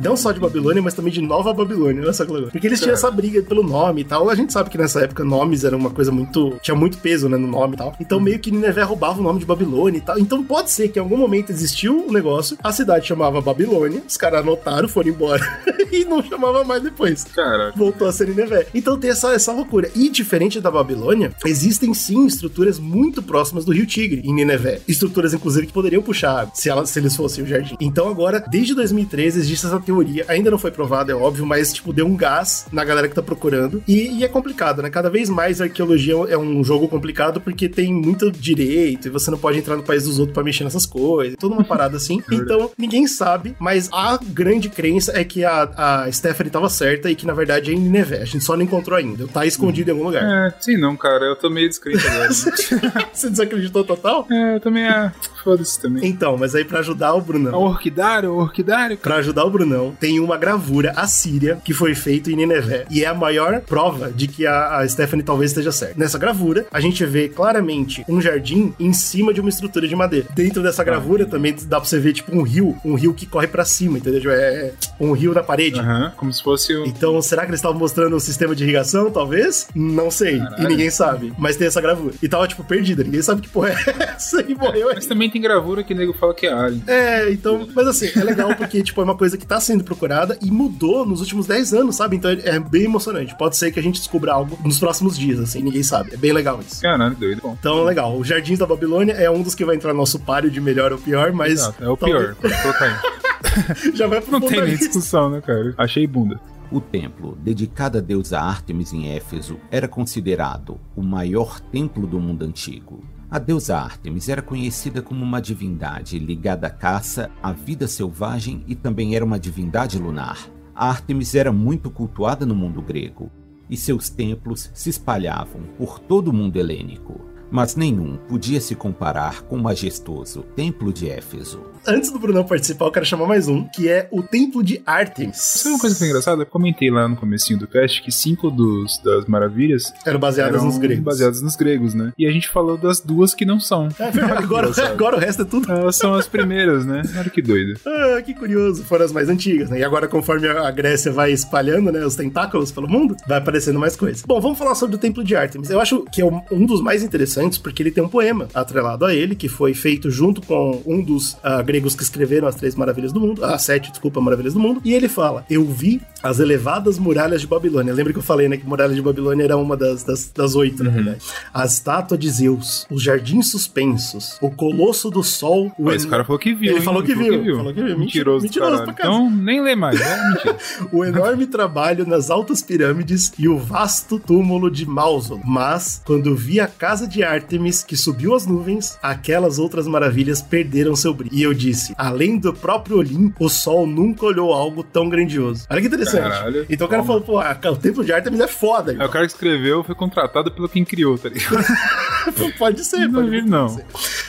Não 0.02 0.16
só 0.16 0.32
de 0.32 0.35
Babilônia, 0.40 0.82
mas 0.82 0.94
também 0.94 1.12
de 1.12 1.20
Nova 1.20 1.52
Babilônia. 1.52 2.02
Olha 2.02 2.12
só 2.12 2.24
que 2.24 2.32
legal. 2.32 2.50
Porque 2.50 2.66
eles 2.66 2.80
tinham 2.80 2.94
essa 2.94 3.10
briga 3.10 3.42
pelo 3.42 3.62
nome 3.62 4.02
e 4.02 4.04
tal. 4.04 4.28
A 4.28 4.34
gente 4.34 4.52
sabe 4.52 4.70
que 4.70 4.78
nessa 4.78 5.00
época 5.00 5.24
nomes 5.24 5.64
eram 5.64 5.78
uma 5.78 5.90
coisa 5.90 6.12
muito. 6.12 6.56
tinha 6.62 6.74
muito 6.74 6.98
peso, 6.98 7.28
né, 7.28 7.36
no 7.36 7.46
nome 7.46 7.74
e 7.74 7.76
tal. 7.78 7.94
Então 8.00 8.20
meio 8.20 8.38
que 8.38 8.50
Ninevé 8.50 8.82
roubava 8.82 9.20
o 9.20 9.22
nome 9.22 9.40
de 9.40 9.46
Babilônia 9.46 9.98
e 9.98 10.00
tal. 10.00 10.18
Então 10.18 10.42
pode 10.42 10.70
ser 10.70 10.88
que 10.88 10.98
em 10.98 11.02
algum 11.02 11.16
momento 11.16 11.50
existiu 11.50 12.06
um 12.08 12.12
negócio, 12.12 12.56
a 12.62 12.72
cidade 12.72 13.06
chamava 13.06 13.40
Babilônia, 13.40 14.02
os 14.08 14.16
caras 14.16 14.40
anotaram, 14.40 14.88
foram 14.88 15.10
embora 15.10 15.42
e 15.90 16.04
não 16.04 16.22
chamava 16.22 16.64
mais 16.64 16.82
depois 16.82 17.24
Cara, 17.24 17.72
voltou 17.76 18.08
a 18.08 18.12
ser 18.12 18.28
Ninevé. 18.28 18.66
Então 18.74 18.98
tem 18.98 19.10
essa, 19.10 19.32
essa 19.32 19.52
loucura. 19.52 19.90
E 19.94 20.08
diferente 20.08 20.60
da 20.60 20.70
Babilônia, 20.70 21.32
existem 21.44 21.92
sim 21.94 22.26
estruturas 22.26 22.78
muito 22.78 23.22
próximas 23.22 23.64
do 23.64 23.72
Rio 23.72 23.86
Tigre, 23.86 24.22
em 24.24 24.34
Ninevé. 24.34 24.80
Estruturas, 24.88 25.34
inclusive, 25.34 25.66
que 25.66 25.72
poderiam 25.72 26.02
puxar 26.02 26.50
se, 26.54 26.70
se 26.86 26.98
eles 26.98 27.16
fossem 27.16 27.44
o 27.44 27.46
jardim. 27.46 27.76
Então 27.80 28.08
agora, 28.08 28.44
desde 28.48 28.74
2013, 28.74 29.40
existe 29.40 29.66
essa 29.66 29.80
teoria. 29.80 30.24
Ainda 30.28 30.50
não 30.50 30.58
foi 30.58 30.70
provada, 30.70 31.12
é 31.12 31.14
óbvio, 31.14 31.46
mas, 31.46 31.72
tipo, 31.72 31.92
deu 31.92 32.06
um 32.06 32.16
gás 32.16 32.66
na 32.72 32.84
galera 32.84 33.08
que 33.08 33.14
tá 33.14 33.22
procurando. 33.22 33.82
E, 33.86 34.18
e 34.18 34.24
é 34.24 34.28
complicado, 34.28 34.82
né? 34.82 34.90
Cada 34.90 35.08
vez 35.10 35.28
mais 35.28 35.60
a 35.60 35.64
arqueologia 35.64 36.14
é 36.28 36.36
um 36.38 36.62
jogo 36.64 36.88
complicado 36.88 37.40
porque 37.40 37.68
tem 37.68 37.92
muito 37.92 38.30
direito 38.30 39.08
e 39.08 39.10
você 39.10 39.30
não 39.30 39.38
pode 39.38 39.58
entrar 39.58 39.76
no 39.76 39.82
país 39.82 40.04
dos 40.04 40.18
outros 40.18 40.34
pra 40.34 40.42
mexer 40.44 40.64
nessas 40.64 40.86
coisas. 40.86 41.36
Toda 41.38 41.54
uma 41.54 41.64
parada 41.64 41.96
assim. 41.96 42.22
Então, 42.30 42.70
ninguém 42.78 43.06
sabe, 43.06 43.54
mas 43.58 43.88
a 43.92 44.18
grande 44.22 44.68
crença 44.68 45.12
é 45.14 45.24
que 45.24 45.44
a, 45.44 45.70
a 46.06 46.12
Stephanie 46.12 46.50
tava 46.50 46.68
certa 46.68 47.10
e 47.10 47.14
que, 47.14 47.26
na 47.26 47.32
verdade, 47.34 47.70
é 47.70 47.74
em 47.74 47.78
Ninevé. 47.78 48.22
A 48.22 48.24
gente 48.24 48.44
só 48.44 48.56
não 48.56 48.62
encontrou 48.64 48.96
ainda. 48.98 49.26
Tá 49.28 49.46
escondido 49.46 49.90
em 49.90 49.92
algum 49.92 50.04
lugar. 50.04 50.22
é, 50.24 50.54
sim, 50.60 50.76
não, 50.76 50.96
cara. 50.96 51.24
Eu 51.24 51.36
tô 51.36 51.48
meio 51.50 51.68
descrente 51.68 52.06
agora. 52.06 52.28
né? 52.28 52.32
Você 53.12 53.30
desacreditou 53.30 53.84
total? 53.84 54.26
é, 54.30 54.56
eu 54.56 54.60
também 54.60 54.84
é. 54.84 55.12
foda-se 55.42 55.80
também. 55.80 56.06
Então, 56.08 56.36
mas 56.36 56.54
aí 56.54 56.64
pra 56.64 56.80
ajudar 56.80 57.12
o 57.14 57.16
É 57.16 57.18
o 57.18 57.22
Brunão. 57.22 57.60
orquidário, 57.62 58.30
o 58.32 58.38
orquidário. 58.38 58.96
Pra 58.96 59.16
ajudar 59.16 59.44
o 59.44 59.50
Brunão, 59.50 59.94
tem 59.98 60.15
uma 60.20 60.36
gravura 60.36 60.92
assíria 60.96 61.58
que 61.64 61.72
foi 61.72 61.94
feita 61.94 62.30
em 62.30 62.36
Nineveh. 62.36 62.86
E 62.90 63.04
é 63.04 63.06
a 63.06 63.14
maior 63.14 63.60
prova 63.60 64.10
de 64.10 64.26
que 64.26 64.46
a, 64.46 64.78
a 64.78 64.88
Stephanie 64.88 65.24
talvez 65.24 65.50
esteja 65.50 65.72
certa. 65.72 65.94
Nessa 65.98 66.18
gravura, 66.18 66.66
a 66.72 66.80
gente 66.80 67.04
vê 67.04 67.28
claramente 67.28 68.04
um 68.08 68.20
jardim 68.20 68.74
em 68.78 68.92
cima 68.92 69.32
de 69.32 69.40
uma 69.40 69.50
estrutura 69.50 69.86
de 69.86 69.96
madeira. 69.96 70.26
Dentro 70.34 70.62
dessa 70.62 70.84
gravura 70.84 71.26
também 71.26 71.54
dá 71.66 71.78
pra 71.80 71.88
você 71.88 71.98
ver, 71.98 72.12
tipo, 72.12 72.34
um 72.36 72.42
rio. 72.42 72.76
Um 72.84 72.94
rio 72.94 73.14
que 73.14 73.26
corre 73.26 73.46
pra 73.46 73.64
cima, 73.64 73.98
entendeu? 73.98 74.30
É 74.30 74.72
um 75.00 75.12
rio 75.12 75.32
na 75.32 75.42
parede. 75.42 75.78
Aham, 75.78 76.12
como 76.16 76.32
se 76.32 76.42
fosse 76.42 76.74
o. 76.74 76.84
Então, 76.86 77.20
será 77.22 77.42
que 77.42 77.50
eles 77.50 77.60
estavam 77.60 77.78
mostrando 77.78 78.14
um 78.16 78.20
sistema 78.20 78.54
de 78.54 78.64
irrigação, 78.64 79.10
talvez? 79.10 79.68
Não 79.74 80.10
sei. 80.10 80.38
Caralho. 80.38 80.62
E 80.62 80.66
ninguém 80.66 80.90
sabe. 80.90 81.32
Mas 81.38 81.56
tem 81.56 81.66
essa 81.66 81.80
gravura. 81.80 82.14
E 82.22 82.28
tava, 82.28 82.46
tipo, 82.48 82.64
perdida. 82.64 83.02
Ninguém 83.04 83.22
sabe 83.22 83.42
que 83.42 83.48
porra 83.48 83.70
é 83.70 84.12
essa. 84.14 84.36
E 84.46 84.54
morreu 84.54 84.88
aí. 84.90 84.94
Mas 84.94 85.06
também 85.06 85.28
tem 85.28 85.40
gravura 85.40 85.82
que 85.82 85.92
o 85.92 85.96
nego 85.96 86.12
fala 86.12 86.32
que 86.32 86.46
é 86.46 86.52
alien. 86.52 86.82
É, 86.86 87.30
então. 87.32 87.66
Mas 87.74 87.86
assim, 87.88 88.10
é 88.14 88.22
legal 88.22 88.54
porque, 88.54 88.80
tipo, 88.82 89.00
é 89.00 89.04
uma 89.04 89.16
coisa 89.16 89.36
que 89.36 89.46
tá 89.46 89.58
sendo 89.58 89.82
procurada 89.82 90.05
e 90.42 90.50
mudou 90.50 91.06
nos 91.06 91.20
últimos 91.20 91.46
10 91.46 91.74
anos, 91.74 91.96
sabe? 91.96 92.16
Então 92.16 92.30
é 92.30 92.58
bem 92.58 92.84
emocionante. 92.84 93.34
Pode 93.36 93.56
ser 93.56 93.70
que 93.72 93.78
a 93.80 93.82
gente 93.82 93.98
descubra 93.98 94.32
algo 94.32 94.58
nos 94.64 94.78
próximos 94.78 95.18
dias, 95.18 95.38
assim, 95.40 95.62
ninguém 95.62 95.82
sabe. 95.82 96.14
É 96.14 96.16
bem 96.16 96.32
legal 96.32 96.60
isso. 96.60 96.80
Caralho, 96.82 97.14
doido. 97.16 97.40
Bom. 97.42 97.56
Então, 97.58 97.84
legal. 97.84 98.16
Os 98.16 98.26
Jardins 98.26 98.58
da 98.58 98.66
Babilônia 98.66 99.12
é 99.12 99.30
um 99.30 99.42
dos 99.42 99.54
que 99.54 99.64
vai 99.64 99.76
entrar 99.76 99.92
no 99.92 99.98
nosso 99.98 100.18
páreo 100.18 100.50
de 100.50 100.60
melhor 100.60 100.92
ou 100.92 100.98
pior, 100.98 101.32
mas. 101.32 101.52
Exato, 101.54 101.82
é 101.82 101.88
o 101.88 101.96
talvez- 101.96 102.22
pior. 102.22 102.34
Pode 102.36 102.62
colocar 102.62 102.84
aí. 102.84 103.92
Já 103.94 104.06
vai 104.06 104.20
pro 104.20 104.32
Não 104.32 104.40
tem 104.40 104.60
nem 104.62 104.76
discussão, 104.76 105.30
né, 105.30 105.40
cara? 105.40 105.74
Achei 105.78 106.06
bunda. 106.06 106.38
O 106.70 106.80
templo, 106.80 107.36
dedicado 107.36 107.98
à 107.98 108.00
deusa 108.00 108.40
Ártemis 108.40 108.92
em 108.92 109.08
Éfeso, 109.08 109.56
era 109.70 109.86
considerado 109.86 110.80
o 110.96 111.02
maior 111.02 111.60
templo 111.60 112.08
do 112.08 112.18
mundo 112.18 112.44
antigo. 112.44 113.04
A 113.30 113.38
deusa 113.38 113.78
Ártemis 113.78 114.28
era 114.28 114.42
conhecida 114.42 115.00
como 115.00 115.24
uma 115.24 115.40
divindade 115.40 116.18
ligada 116.18 116.66
à 116.66 116.70
caça, 116.70 117.30
à 117.40 117.52
vida 117.52 117.86
selvagem 117.86 118.64
e 118.66 118.74
também 118.74 119.14
era 119.14 119.24
uma 119.24 119.38
divindade 119.38 119.96
lunar. 119.96 120.48
A 120.74 120.88
Ártemis 120.88 121.36
era 121.36 121.52
muito 121.52 121.88
cultuada 121.88 122.44
no 122.44 122.54
mundo 122.54 122.82
grego 122.82 123.30
e 123.70 123.76
seus 123.76 124.10
templos 124.10 124.68
se 124.74 124.90
espalhavam 124.90 125.62
por 125.78 126.00
todo 126.00 126.28
o 126.28 126.32
mundo 126.32 126.56
helênico. 126.56 127.20
Mas 127.50 127.76
nenhum 127.76 128.16
podia 128.28 128.60
se 128.60 128.74
comparar 128.74 129.42
com 129.42 129.56
o 129.56 129.62
majestoso 129.62 130.42
Templo 130.54 130.92
de 130.92 131.08
Éfeso. 131.08 131.60
Antes 131.86 132.10
do 132.10 132.18
Brunão 132.18 132.42
participar, 132.42 132.86
eu 132.86 132.90
quero 132.90 133.06
chamar 133.06 133.26
mais 133.26 133.46
um, 133.46 133.64
que 133.68 133.88
é 133.88 134.08
o 134.10 134.20
Templo 134.20 134.62
de 134.64 134.82
Artemis. 134.84 135.36
Sabe 135.36 135.74
uma 135.74 135.80
coisa 135.80 135.94
que 135.94 135.98
foi 136.00 136.08
engraçada? 136.08 136.42
Eu 136.42 136.46
comentei 136.46 136.90
lá 136.90 137.06
no 137.06 137.14
comecinho 137.14 137.60
do 137.60 137.68
cast 137.68 138.02
que 138.02 138.10
cinco 138.10 138.50
dos, 138.50 138.98
das 139.04 139.26
maravilhas 139.26 139.92
Eram 140.04 140.18
baseadas 140.18 140.56
eram 140.56 140.64
nos 140.66 140.78
gregos. 140.78 141.04
baseadas 141.04 141.40
nos 141.42 141.54
gregos, 141.54 141.94
né? 141.94 142.12
E 142.18 142.26
a 142.26 142.32
gente 142.32 142.48
falou 142.48 142.76
das 142.76 142.98
duas 143.00 143.34
que 143.34 143.44
não 143.44 143.60
são. 143.60 143.88
É 144.00 144.04
agora, 144.32 144.70
agora 144.88 145.16
o 145.16 145.20
resto 145.20 145.42
é 145.42 145.44
tudo. 145.44 145.70
Elas 145.70 145.94
são 145.94 146.14
as 146.14 146.26
primeiras, 146.26 146.84
né? 146.84 147.02
Olha 147.16 147.30
que 147.30 147.40
doido. 147.40 147.78
Ah, 147.86 148.20
que 148.20 148.34
curioso. 148.34 148.82
Foram 148.82 149.04
as 149.04 149.12
mais 149.12 149.28
antigas, 149.28 149.70
né? 149.70 149.78
E 149.78 149.84
agora, 149.84 150.08
conforme 150.08 150.48
a 150.48 150.70
Grécia 150.72 151.12
vai 151.12 151.30
espalhando, 151.30 151.92
né, 151.92 152.04
os 152.04 152.16
tentáculos 152.16 152.72
pelo 152.72 152.88
mundo, 152.88 153.16
vai 153.28 153.38
aparecendo 153.38 153.78
mais 153.78 153.94
coisas. 153.94 154.22
Bom, 154.26 154.40
vamos 154.40 154.58
falar 154.58 154.74
sobre 154.74 154.96
o 154.96 154.98
Templo 154.98 155.22
de 155.22 155.36
Ártemis. 155.36 155.70
Eu 155.70 155.80
acho 155.80 156.04
que 156.10 156.20
é 156.20 156.24
um 156.24 156.66
dos 156.66 156.80
mais 156.82 157.04
interessantes, 157.04 157.35
porque 157.60 157.82
ele 157.82 157.90
tem 157.90 158.02
um 158.02 158.08
poema 158.08 158.48
atrelado 158.54 159.04
a 159.04 159.14
ele, 159.14 159.34
que 159.34 159.48
foi 159.48 159.74
feito 159.74 160.10
junto 160.10 160.40
com 160.42 160.82
um 160.86 161.02
dos 161.02 161.36
ah, 161.42 161.62
gregos 161.62 161.94
que 161.94 162.02
escreveram 162.02 162.48
as 162.48 162.54
Três 162.54 162.74
Maravilhas 162.74 163.12
do 163.12 163.20
Mundo, 163.20 163.44
as 163.44 163.62
Sete, 163.62 163.90
desculpa, 163.90 164.20
Maravilhas 164.20 164.54
do 164.54 164.60
Mundo. 164.60 164.80
E 164.84 164.94
ele 164.94 165.08
fala: 165.08 165.44
Eu 165.50 165.64
vi 165.64 166.00
as 166.22 166.38
elevadas 166.38 166.98
muralhas 166.98 167.40
de 167.40 167.46
Babilônia. 167.46 167.92
Lembra 167.92 168.12
que 168.12 168.18
eu 168.18 168.22
falei, 168.22 168.48
né, 168.48 168.56
que 168.56 168.66
muralha 168.66 168.94
de 168.94 169.02
Babilônia 169.02 169.44
era 169.44 169.56
uma 169.56 169.76
das, 169.76 170.02
das, 170.02 170.30
das 170.34 170.54
oito, 170.54 170.82
na 170.82 170.90
verdade. 170.90 171.18
A 171.52 171.64
estátua 171.64 172.16
de 172.16 172.30
Zeus, 172.30 172.86
os 172.90 173.02
jardins 173.02 173.50
suspensos, 173.50 174.38
o 174.40 174.50
colosso 174.50 175.10
do 175.10 175.22
sol, 175.22 175.72
o 175.78 175.90
esse 175.90 176.06
cara 176.06 176.24
falou 176.24 176.38
que 176.38 176.54
viu. 176.54 176.70
Ele 176.70 176.78
hein? 176.78 176.84
falou 176.84 177.02
que 177.02 177.14
viu, 177.14 177.56
falou 177.56 177.74
que 177.74 177.82
viu. 177.82 177.98
Mentiroso, 177.98 178.42
Mentiroso 178.44 178.84
pra 178.84 178.92
caralho. 178.92 179.16
Então, 179.16 179.30
nem 179.30 179.62
lê 179.62 179.74
mais. 179.74 180.00
É 180.00 180.56
o 180.92 181.04
enorme 181.04 181.46
trabalho 181.46 182.06
nas 182.06 182.30
altas 182.30 182.62
pirâmides 182.62 183.32
e 183.38 183.48
o 183.48 183.58
vasto 183.58 184.18
túmulo 184.18 184.70
de 184.70 184.86
Mausolon. 184.86 185.40
Mas, 185.44 186.02
quando 186.04 186.34
vi 186.36 186.60
a 186.60 186.66
casa 186.66 187.06
de 187.06 187.22
Ártemis 187.26 187.82
que 187.82 187.96
subiu 187.96 188.34
às 188.34 188.46
nuvens, 188.46 188.98
aquelas 189.02 189.58
outras 189.58 189.86
maravilhas 189.86 190.40
perderam 190.40 190.96
seu 190.96 191.12
brilho. 191.12 191.34
E 191.34 191.42
eu 191.42 191.52
disse: 191.52 191.94
além 191.98 192.38
do 192.38 192.52
próprio 192.52 192.98
Olimpo, 192.98 193.44
o 193.44 193.48
sol 193.48 193.86
nunca 193.86 194.24
olhou 194.26 194.52
algo 194.52 194.82
tão 194.82 195.08
grandioso. 195.08 195.66
Olha 195.70 195.80
que 195.80 195.86
interessante. 195.86 196.22
Caralho. 196.30 196.66
então 196.70 196.86
o 196.86 196.90
cara 196.90 197.02
falou: 197.04 197.20
pô, 197.22 197.38
a- 197.38 197.58
o 197.70 197.76
templo 197.76 198.04
de 198.04 198.12
Ártemis 198.12 198.40
é 198.40 198.48
foda. 198.48 198.92
Aí 198.92 199.06
o 199.06 199.10
cara 199.10 199.26
que 199.26 199.32
escreveu 199.32 199.82
foi 199.84 199.94
contratado 199.94 200.50
pelo 200.52 200.68
quem 200.68 200.84
criou, 200.84 201.18
tá 201.18 201.28
ligado? 201.28 201.56
pode 202.58 202.84
ser, 202.84 203.06
Não 203.08 203.22
pode 203.22 203.30
ser. 203.30 203.42
não. 203.46 203.68
ser. 203.68 203.84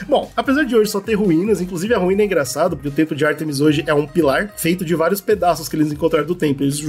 Bom, 0.08 0.30
apesar 0.36 0.64
de 0.64 0.76
hoje 0.76 0.90
só 0.90 1.00
ter 1.00 1.14
ruínas, 1.14 1.60
inclusive 1.60 1.92
a 1.94 1.98
ruína 1.98 2.22
é 2.22 2.24
engraçado, 2.24 2.76
porque 2.76 2.88
o 2.88 2.92
templo 2.92 3.16
de 3.16 3.24
Artemis 3.24 3.60
hoje 3.60 3.82
é 3.86 3.92
um 3.94 4.06
pilar 4.06 4.52
feito 4.56 4.84
de 4.84 4.94
vários 4.94 5.20
pedaços 5.20 5.68
que 5.68 5.74
eles 5.76 5.90
encontraram 5.92 6.26
do 6.26 6.34
templo. 6.34 6.64
Eles 6.64 6.80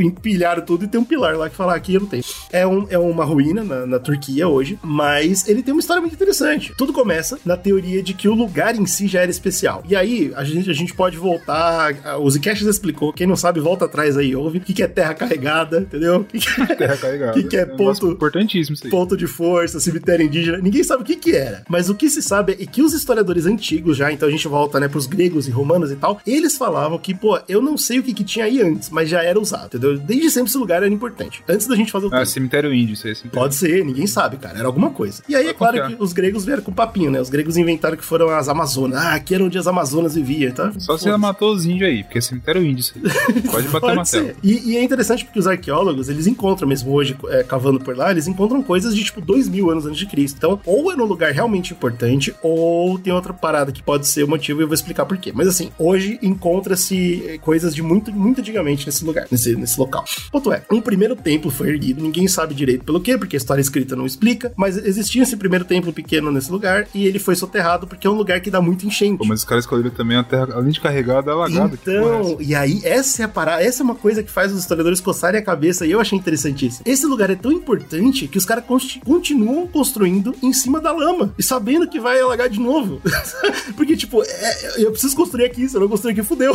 empilharam 0.00 0.62
tudo 0.64 0.84
e 0.84 0.88
tem 0.88 1.00
um 1.00 1.04
pilar 1.04 1.36
lá 1.36 1.48
que 1.50 1.56
fala 1.56 1.74
aqui 1.74 1.98
não 1.98 2.06
tem. 2.06 2.22
É, 2.52 2.66
um, 2.66 2.86
é 2.88 2.98
uma 2.98 3.24
ruína 3.24 3.64
na, 3.64 3.86
na 3.86 3.98
Turquia 3.98 4.48
hoje, 4.48 4.78
mas 4.82 5.48
ele 5.52 5.62
tem 5.62 5.72
uma 5.72 5.80
história 5.80 6.00
muito 6.00 6.14
interessante. 6.14 6.72
Tudo 6.76 6.92
começa 6.92 7.38
na 7.44 7.56
teoria 7.56 8.02
de 8.02 8.14
que 8.14 8.28
o 8.28 8.34
lugar 8.34 8.74
em 8.76 8.86
si 8.86 9.06
já 9.06 9.20
era 9.20 9.30
especial. 9.30 9.82
E 9.88 9.94
aí, 9.94 10.32
a 10.34 10.44
gente, 10.44 10.70
a 10.70 10.74
gente 10.74 10.94
pode 10.94 11.16
voltar. 11.16 11.94
O 12.20 12.30
Zcash 12.30 12.62
explicou, 12.62 13.12
quem 13.12 13.26
não 13.26 13.36
sabe, 13.36 13.60
volta 13.60 13.84
atrás 13.84 14.16
aí, 14.16 14.34
ouve. 14.34 14.58
O 14.58 14.60
que, 14.60 14.72
que 14.72 14.82
é 14.82 14.88
terra 14.88 15.14
carregada, 15.14 15.80
entendeu? 15.80 16.16
O 16.20 16.24
que, 16.24 16.38
que 16.38 16.62
é 16.62 16.74
Terra 16.74 16.96
carregada. 16.96 17.32
Que 17.32 17.44
que 17.44 17.56
é 17.56 17.66
negócio 17.66 18.02
ponto- 18.06 18.12
Importantíssimo 18.14 18.74
isso 18.74 18.84
aí. 18.86 18.90
ponto 18.90 19.16
de 19.16 19.26
força, 19.26 19.78
cemitério 19.80 20.24
indígena, 20.24 20.58
ninguém 20.58 20.82
sabe 20.84 21.02
o 21.02 21.04
que 21.06 21.16
que 21.16 21.32
era. 21.36 21.62
Mas 21.68 21.88
o 21.88 21.94
que 21.94 22.08
se 22.08 22.22
sabe 22.22 22.52
é 22.58 22.66
que 22.66 22.82
os 22.82 22.92
historiadores 22.92 23.46
antigos 23.46 23.96
já, 23.96 24.12
então 24.12 24.28
a 24.28 24.32
gente 24.32 24.46
volta, 24.48 24.78
né, 24.80 24.88
pros 24.88 25.06
gregos 25.06 25.46
e 25.48 25.50
romanos 25.50 25.90
e 25.90 25.96
tal, 25.96 26.20
eles 26.26 26.56
falavam 26.56 26.98
que, 26.98 27.14
pô, 27.14 27.38
eu 27.48 27.60
não 27.60 27.76
sei 27.76 27.98
o 27.98 28.02
que 28.02 28.14
que 28.14 28.24
tinha 28.24 28.44
aí 28.46 28.60
antes, 28.62 28.88
mas 28.90 29.08
já 29.08 29.22
era 29.22 29.38
usado, 29.38 29.66
entendeu? 29.66 29.98
Desde 29.98 30.30
sempre 30.30 30.48
esse 30.50 30.58
lugar 30.58 30.82
era 30.82 30.88
importante. 30.92 31.42
Antes 31.48 31.66
da 31.66 31.76
gente 31.76 31.90
fazer 31.92 32.06
o 32.06 32.08
Ah, 32.08 32.18
templo. 32.18 32.26
cemitério 32.26 32.72
índio, 32.72 32.94
isso 32.94 33.06
aí. 33.06 33.14
cemitério. 33.14 33.42
Pode 33.42 33.54
ser, 33.54 33.84
ninguém 33.84 34.06
sabe, 34.06 34.36
cara. 34.36 34.58
Era 34.58 34.66
alguma 34.66 34.90
coisa. 34.90 35.22
E 35.28 35.34
aí 35.36 35.41
é 35.48 35.54
claro 35.54 35.88
que 35.88 36.02
os 36.02 36.12
gregos 36.12 36.44
vieram 36.44 36.62
com 36.62 36.72
papinho, 36.72 37.10
né? 37.10 37.20
Os 37.20 37.30
gregos 37.30 37.56
inventaram 37.56 37.96
que 37.96 38.04
foram 38.04 38.28
as 38.30 38.48
Amazonas. 38.48 38.98
Ah, 38.98 39.14
aqui 39.14 39.34
era 39.34 39.44
onde 39.44 39.58
as 39.58 39.66
Amazonas 39.66 40.14
viviam, 40.14 40.52
tá? 40.52 40.72
Só 40.78 40.96
se 40.98 41.08
ela 41.08 41.18
matou 41.18 41.52
os 41.52 41.64
índios 41.64 41.90
aí, 41.90 42.02
porque 42.02 42.18
é 42.18 42.20
cemitério 42.20 42.62
índio 42.62 42.80
isso 42.80 42.94
aí. 42.96 43.42
Pode 43.50 43.68
bater 43.68 43.94
Pode 43.94 44.08
ser. 44.08 44.36
E, 44.42 44.72
e 44.72 44.76
é 44.76 44.82
interessante 44.82 45.24
porque 45.24 45.38
os 45.38 45.46
arqueólogos, 45.46 46.08
eles 46.08 46.26
encontram 46.26 46.68
mesmo 46.68 46.92
hoje, 46.92 47.16
é, 47.28 47.42
cavando 47.42 47.80
por 47.80 47.96
lá, 47.96 48.10
eles 48.10 48.26
encontram 48.26 48.62
coisas 48.62 48.94
de 48.94 49.04
tipo 49.04 49.20
dois 49.20 49.48
mil 49.48 49.70
anos 49.70 49.86
antes 49.86 49.98
de 49.98 50.06
Cristo. 50.06 50.36
Então, 50.36 50.60
ou 50.64 50.92
é 50.92 50.96
num 50.96 51.04
lugar 51.04 51.32
realmente 51.32 51.72
importante, 51.72 52.34
ou 52.42 52.98
tem 52.98 53.12
outra 53.12 53.32
parada 53.32 53.72
que 53.72 53.82
pode 53.82 54.06
ser 54.06 54.24
o 54.24 54.28
motivo 54.28 54.60
e 54.60 54.62
eu 54.62 54.68
vou 54.68 54.74
explicar 54.74 55.06
por 55.06 55.16
quê. 55.18 55.32
Mas 55.34 55.48
assim, 55.48 55.70
hoje 55.78 56.18
encontra-se 56.22 57.24
eh, 57.26 57.38
coisas 57.38 57.74
de 57.74 57.82
muito, 57.82 58.12
muito 58.12 58.40
antigamente 58.40 58.86
nesse 58.86 59.04
lugar, 59.04 59.26
nesse, 59.30 59.54
nesse 59.56 59.78
local. 59.78 60.04
Ponto 60.30 60.52
é, 60.52 60.62
um 60.70 60.80
primeiro 60.80 61.16
templo 61.16 61.50
foi 61.50 61.68
erguido, 61.68 62.02
ninguém 62.02 62.28
sabe 62.28 62.54
direito 62.54 62.84
pelo 62.84 63.00
quê, 63.00 63.16
porque 63.18 63.36
a 63.36 63.38
história 63.38 63.60
escrita 63.60 63.96
não 63.96 64.06
explica, 64.06 64.52
mas 64.56 64.76
existia 64.76 65.24
esse 65.32 65.36
primeiro 65.36 65.64
templo 65.64 65.92
pequeno 65.92 66.30
nesse 66.30 66.50
lugar 66.50 66.86
e 66.94 67.06
ele 67.06 67.18
foi 67.18 67.34
soterrado 67.34 67.86
porque 67.86 68.06
é 68.06 68.10
um 68.10 68.14
lugar 68.14 68.40
que 68.40 68.50
dá 68.50 68.60
muito 68.60 68.86
enchente. 68.86 69.18
Pô, 69.18 69.24
mas 69.24 69.40
os 69.40 69.44
caras 69.44 69.64
escolheram 69.64 69.90
também 69.90 70.16
a 70.16 70.22
terra, 70.22 70.48
além 70.54 70.70
de 70.70 70.80
carregada, 70.80 71.30
é 71.30 71.34
alagada. 71.34 71.78
Então, 71.80 72.36
e 72.40 72.54
aí, 72.54 72.80
essa 72.84 73.22
é 73.22 73.24
a 73.24 73.28
parada, 73.28 73.62
essa 73.62 73.82
é 73.82 73.84
uma 73.84 73.94
coisa 73.94 74.22
que 74.22 74.30
faz 74.30 74.52
os 74.52 74.60
historiadores 74.60 75.00
coçarem 75.00 75.40
a 75.40 75.44
cabeça 75.44 75.86
e 75.86 75.90
eu 75.90 76.00
achei 76.00 76.18
interessantíssimo. 76.18 76.82
Esse 76.86 77.06
lugar 77.06 77.30
é 77.30 77.34
tão 77.34 77.50
importante 77.50 78.28
que 78.28 78.36
os 78.38 78.44
caras 78.44 78.64
continuam 79.04 79.66
construindo 79.66 80.34
em 80.42 80.52
cima 80.52 80.80
da 80.80 80.92
lama 80.92 81.34
e 81.38 81.42
sabendo 81.42 81.88
que 81.88 81.98
vai 81.98 82.20
alagar 82.20 82.48
de 82.48 82.60
novo. 82.60 83.00
Porque, 83.76 83.96
tipo, 83.96 84.22
é- 84.22 84.82
eu 84.84 84.90
preciso 84.90 85.16
construir 85.16 85.44
aqui, 85.46 85.68
se 85.68 85.76
eu 85.76 85.80
não 85.80 85.88
construir 85.88 86.12
aqui, 86.12 86.22
fudeu. 86.22 86.54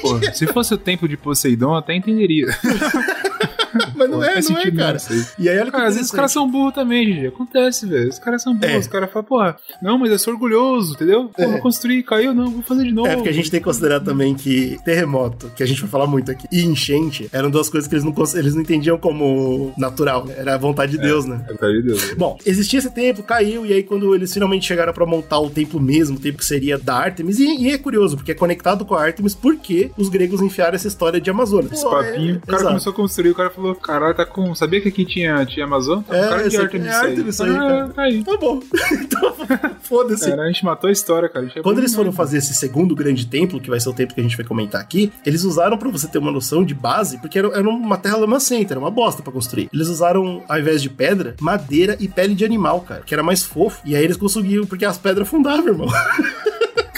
Pô, 0.00 0.20
se 0.32 0.46
fosse 0.46 0.72
o 0.74 0.78
tempo 0.78 1.06
de 1.08 1.16
Poseidon, 1.16 1.72
eu 1.72 1.76
até 1.76 1.94
entenderia. 1.94 2.46
Mas 3.96 4.10
não 4.10 4.18
Pô, 4.18 4.24
é, 4.24 4.30
não 4.30 4.38
é, 4.38 4.42
sentido 4.42 4.76
cara. 4.76 4.98
não. 5.10 5.24
E 5.38 5.48
aí, 5.48 5.58
olha 5.58 5.70
Cara, 5.70 5.86
às 5.88 5.94
vezes 5.94 6.10
os 6.10 6.16
caras 6.16 6.32
são 6.32 6.50
burros 6.50 6.74
também, 6.74 7.06
gente. 7.12 7.26
Acontece, 7.26 7.86
velho. 7.86 8.08
Os 8.08 8.18
caras 8.18 8.42
são 8.42 8.54
burros. 8.54 8.74
É. 8.74 8.78
Os 8.78 8.86
caras 8.86 9.10
falam, 9.12 9.26
porra, 9.26 9.56
não, 9.82 9.98
mas 9.98 10.10
eu 10.10 10.18
sou 10.18 10.32
orgulhoso, 10.34 10.94
entendeu? 10.94 11.28
Pô, 11.34 11.42
É. 11.42 11.46
vou 11.46 11.60
construir, 11.60 12.02
caiu, 12.02 12.34
não, 12.34 12.50
vou 12.50 12.62
fazer 12.62 12.84
de 12.84 12.92
novo. 12.92 13.08
É, 13.08 13.14
porque 13.16 13.28
a 13.28 13.32
gente 13.32 13.50
tem 13.50 13.60
que 13.60 13.64
considerar 13.64 14.00
também 14.00 14.34
que 14.34 14.78
terremoto, 14.84 15.50
que 15.56 15.62
a 15.62 15.66
gente 15.66 15.80
vai 15.80 15.90
falar 15.90 16.06
muito 16.06 16.30
aqui, 16.30 16.46
e 16.52 16.62
enchente 16.64 17.28
eram 17.32 17.50
duas 17.50 17.68
coisas 17.68 17.88
que 17.88 17.94
eles 17.94 18.04
não, 18.04 18.14
eles 18.34 18.54
não 18.54 18.62
entendiam 18.62 18.98
como 18.98 19.72
natural, 19.76 20.24
né? 20.26 20.34
Era 20.36 20.54
a 20.54 20.58
vontade 20.58 20.92
de 20.92 20.98
Deus, 20.98 21.24
né? 21.24 21.44
É, 21.48 21.54
cara 21.54 21.72
de 21.72 21.82
Deus. 21.82 22.14
Bom, 22.14 22.38
existia 22.44 22.78
esse 22.78 22.90
templo, 22.90 23.22
caiu, 23.22 23.64
e 23.66 23.72
aí 23.72 23.82
quando 23.82 24.14
eles 24.14 24.32
finalmente 24.32 24.66
chegaram 24.66 24.92
pra 24.92 25.06
montar 25.06 25.38
o 25.40 25.50
templo 25.50 25.80
mesmo, 25.80 26.16
o 26.16 26.20
templo 26.20 26.38
que 26.38 26.44
seria 26.44 26.78
da 26.78 26.94
Artemis, 26.96 27.38
e, 27.38 27.44
e 27.62 27.70
é 27.72 27.78
curioso, 27.78 28.16
porque 28.16 28.32
é 28.32 28.34
conectado 28.34 28.84
com 28.84 28.94
a 28.94 29.02
Artemis, 29.02 29.34
porque 29.34 29.90
os 29.96 30.08
gregos 30.08 30.40
enfiaram 30.40 30.74
essa 30.74 30.88
história 30.88 31.20
de 31.20 31.30
Amazonas. 31.30 31.72
Esse 31.72 31.84
papinho, 31.84 32.34
é- 32.34 32.38
o 32.38 32.40
cara 32.40 32.56
exato. 32.58 32.68
começou 32.68 32.92
a 32.92 32.96
construir, 32.96 33.30
o 33.30 33.34
cara 33.34 33.50
falou, 33.50 33.63
caralho, 33.72 34.14
tá 34.14 34.26
com. 34.26 34.52
Sabia 34.54 34.80
que 34.80 34.88
aqui 34.88 35.04
tinha, 35.04 35.46
tinha 35.46 35.64
Amazon? 35.64 36.02
Tá 36.02 36.16
É, 36.16 36.28
cara 36.28 36.48
de 36.48 36.56
Artemis 36.56 36.88
é. 36.88 36.90
Artemis 36.90 37.40
aí, 37.40 37.50
Ah, 37.50 37.54
cara. 37.58 37.88
tá 37.90 38.02
aí. 38.02 38.24
Tá 38.24 38.36
bom. 38.36 38.60
então, 39.00 39.34
foda-se. 39.82 40.28
Cara, 40.28 40.42
a 40.42 40.46
gente 40.48 40.64
matou 40.64 40.88
a 40.88 40.92
história, 40.92 41.28
cara. 41.28 41.46
A 41.46 41.58
é 41.60 41.62
Quando 41.62 41.78
eles 41.78 41.94
foram 41.94 42.10
fazer 42.10 42.38
esse 42.38 42.54
segundo 42.54 42.94
grande 42.94 43.26
templo, 43.26 43.60
que 43.60 43.70
vai 43.70 43.78
ser 43.78 43.88
o 43.88 43.92
templo 43.92 44.14
que 44.14 44.20
a 44.20 44.24
gente 44.24 44.36
vai 44.36 44.44
comentar 44.44 44.80
aqui, 44.80 45.12
eles 45.24 45.44
usaram, 45.44 45.78
pra 45.78 45.88
você 45.88 46.08
ter 46.08 46.18
uma 46.18 46.32
noção 46.32 46.64
de 46.64 46.74
base, 46.74 47.18
porque 47.18 47.38
era, 47.38 47.48
era 47.48 47.68
uma 47.68 47.96
terra 47.96 48.16
lamacenta, 48.16 48.72
era 48.72 48.80
uma 48.80 48.90
bosta 48.90 49.22
pra 49.22 49.32
construir. 49.32 49.68
Eles 49.72 49.88
usaram, 49.88 50.42
ao 50.48 50.58
invés 50.58 50.82
de 50.82 50.90
pedra, 50.90 51.36
madeira 51.40 51.96
e 52.00 52.08
pele 52.08 52.34
de 52.34 52.44
animal, 52.44 52.80
cara, 52.80 53.02
que 53.04 53.14
era 53.14 53.22
mais 53.22 53.44
fofo. 53.44 53.80
E 53.84 53.94
aí 53.94 54.02
eles 54.02 54.16
conseguiram, 54.16 54.66
porque 54.66 54.84
as 54.84 54.98
pedras 54.98 55.28
fundavam, 55.28 55.68
irmão. 55.68 55.88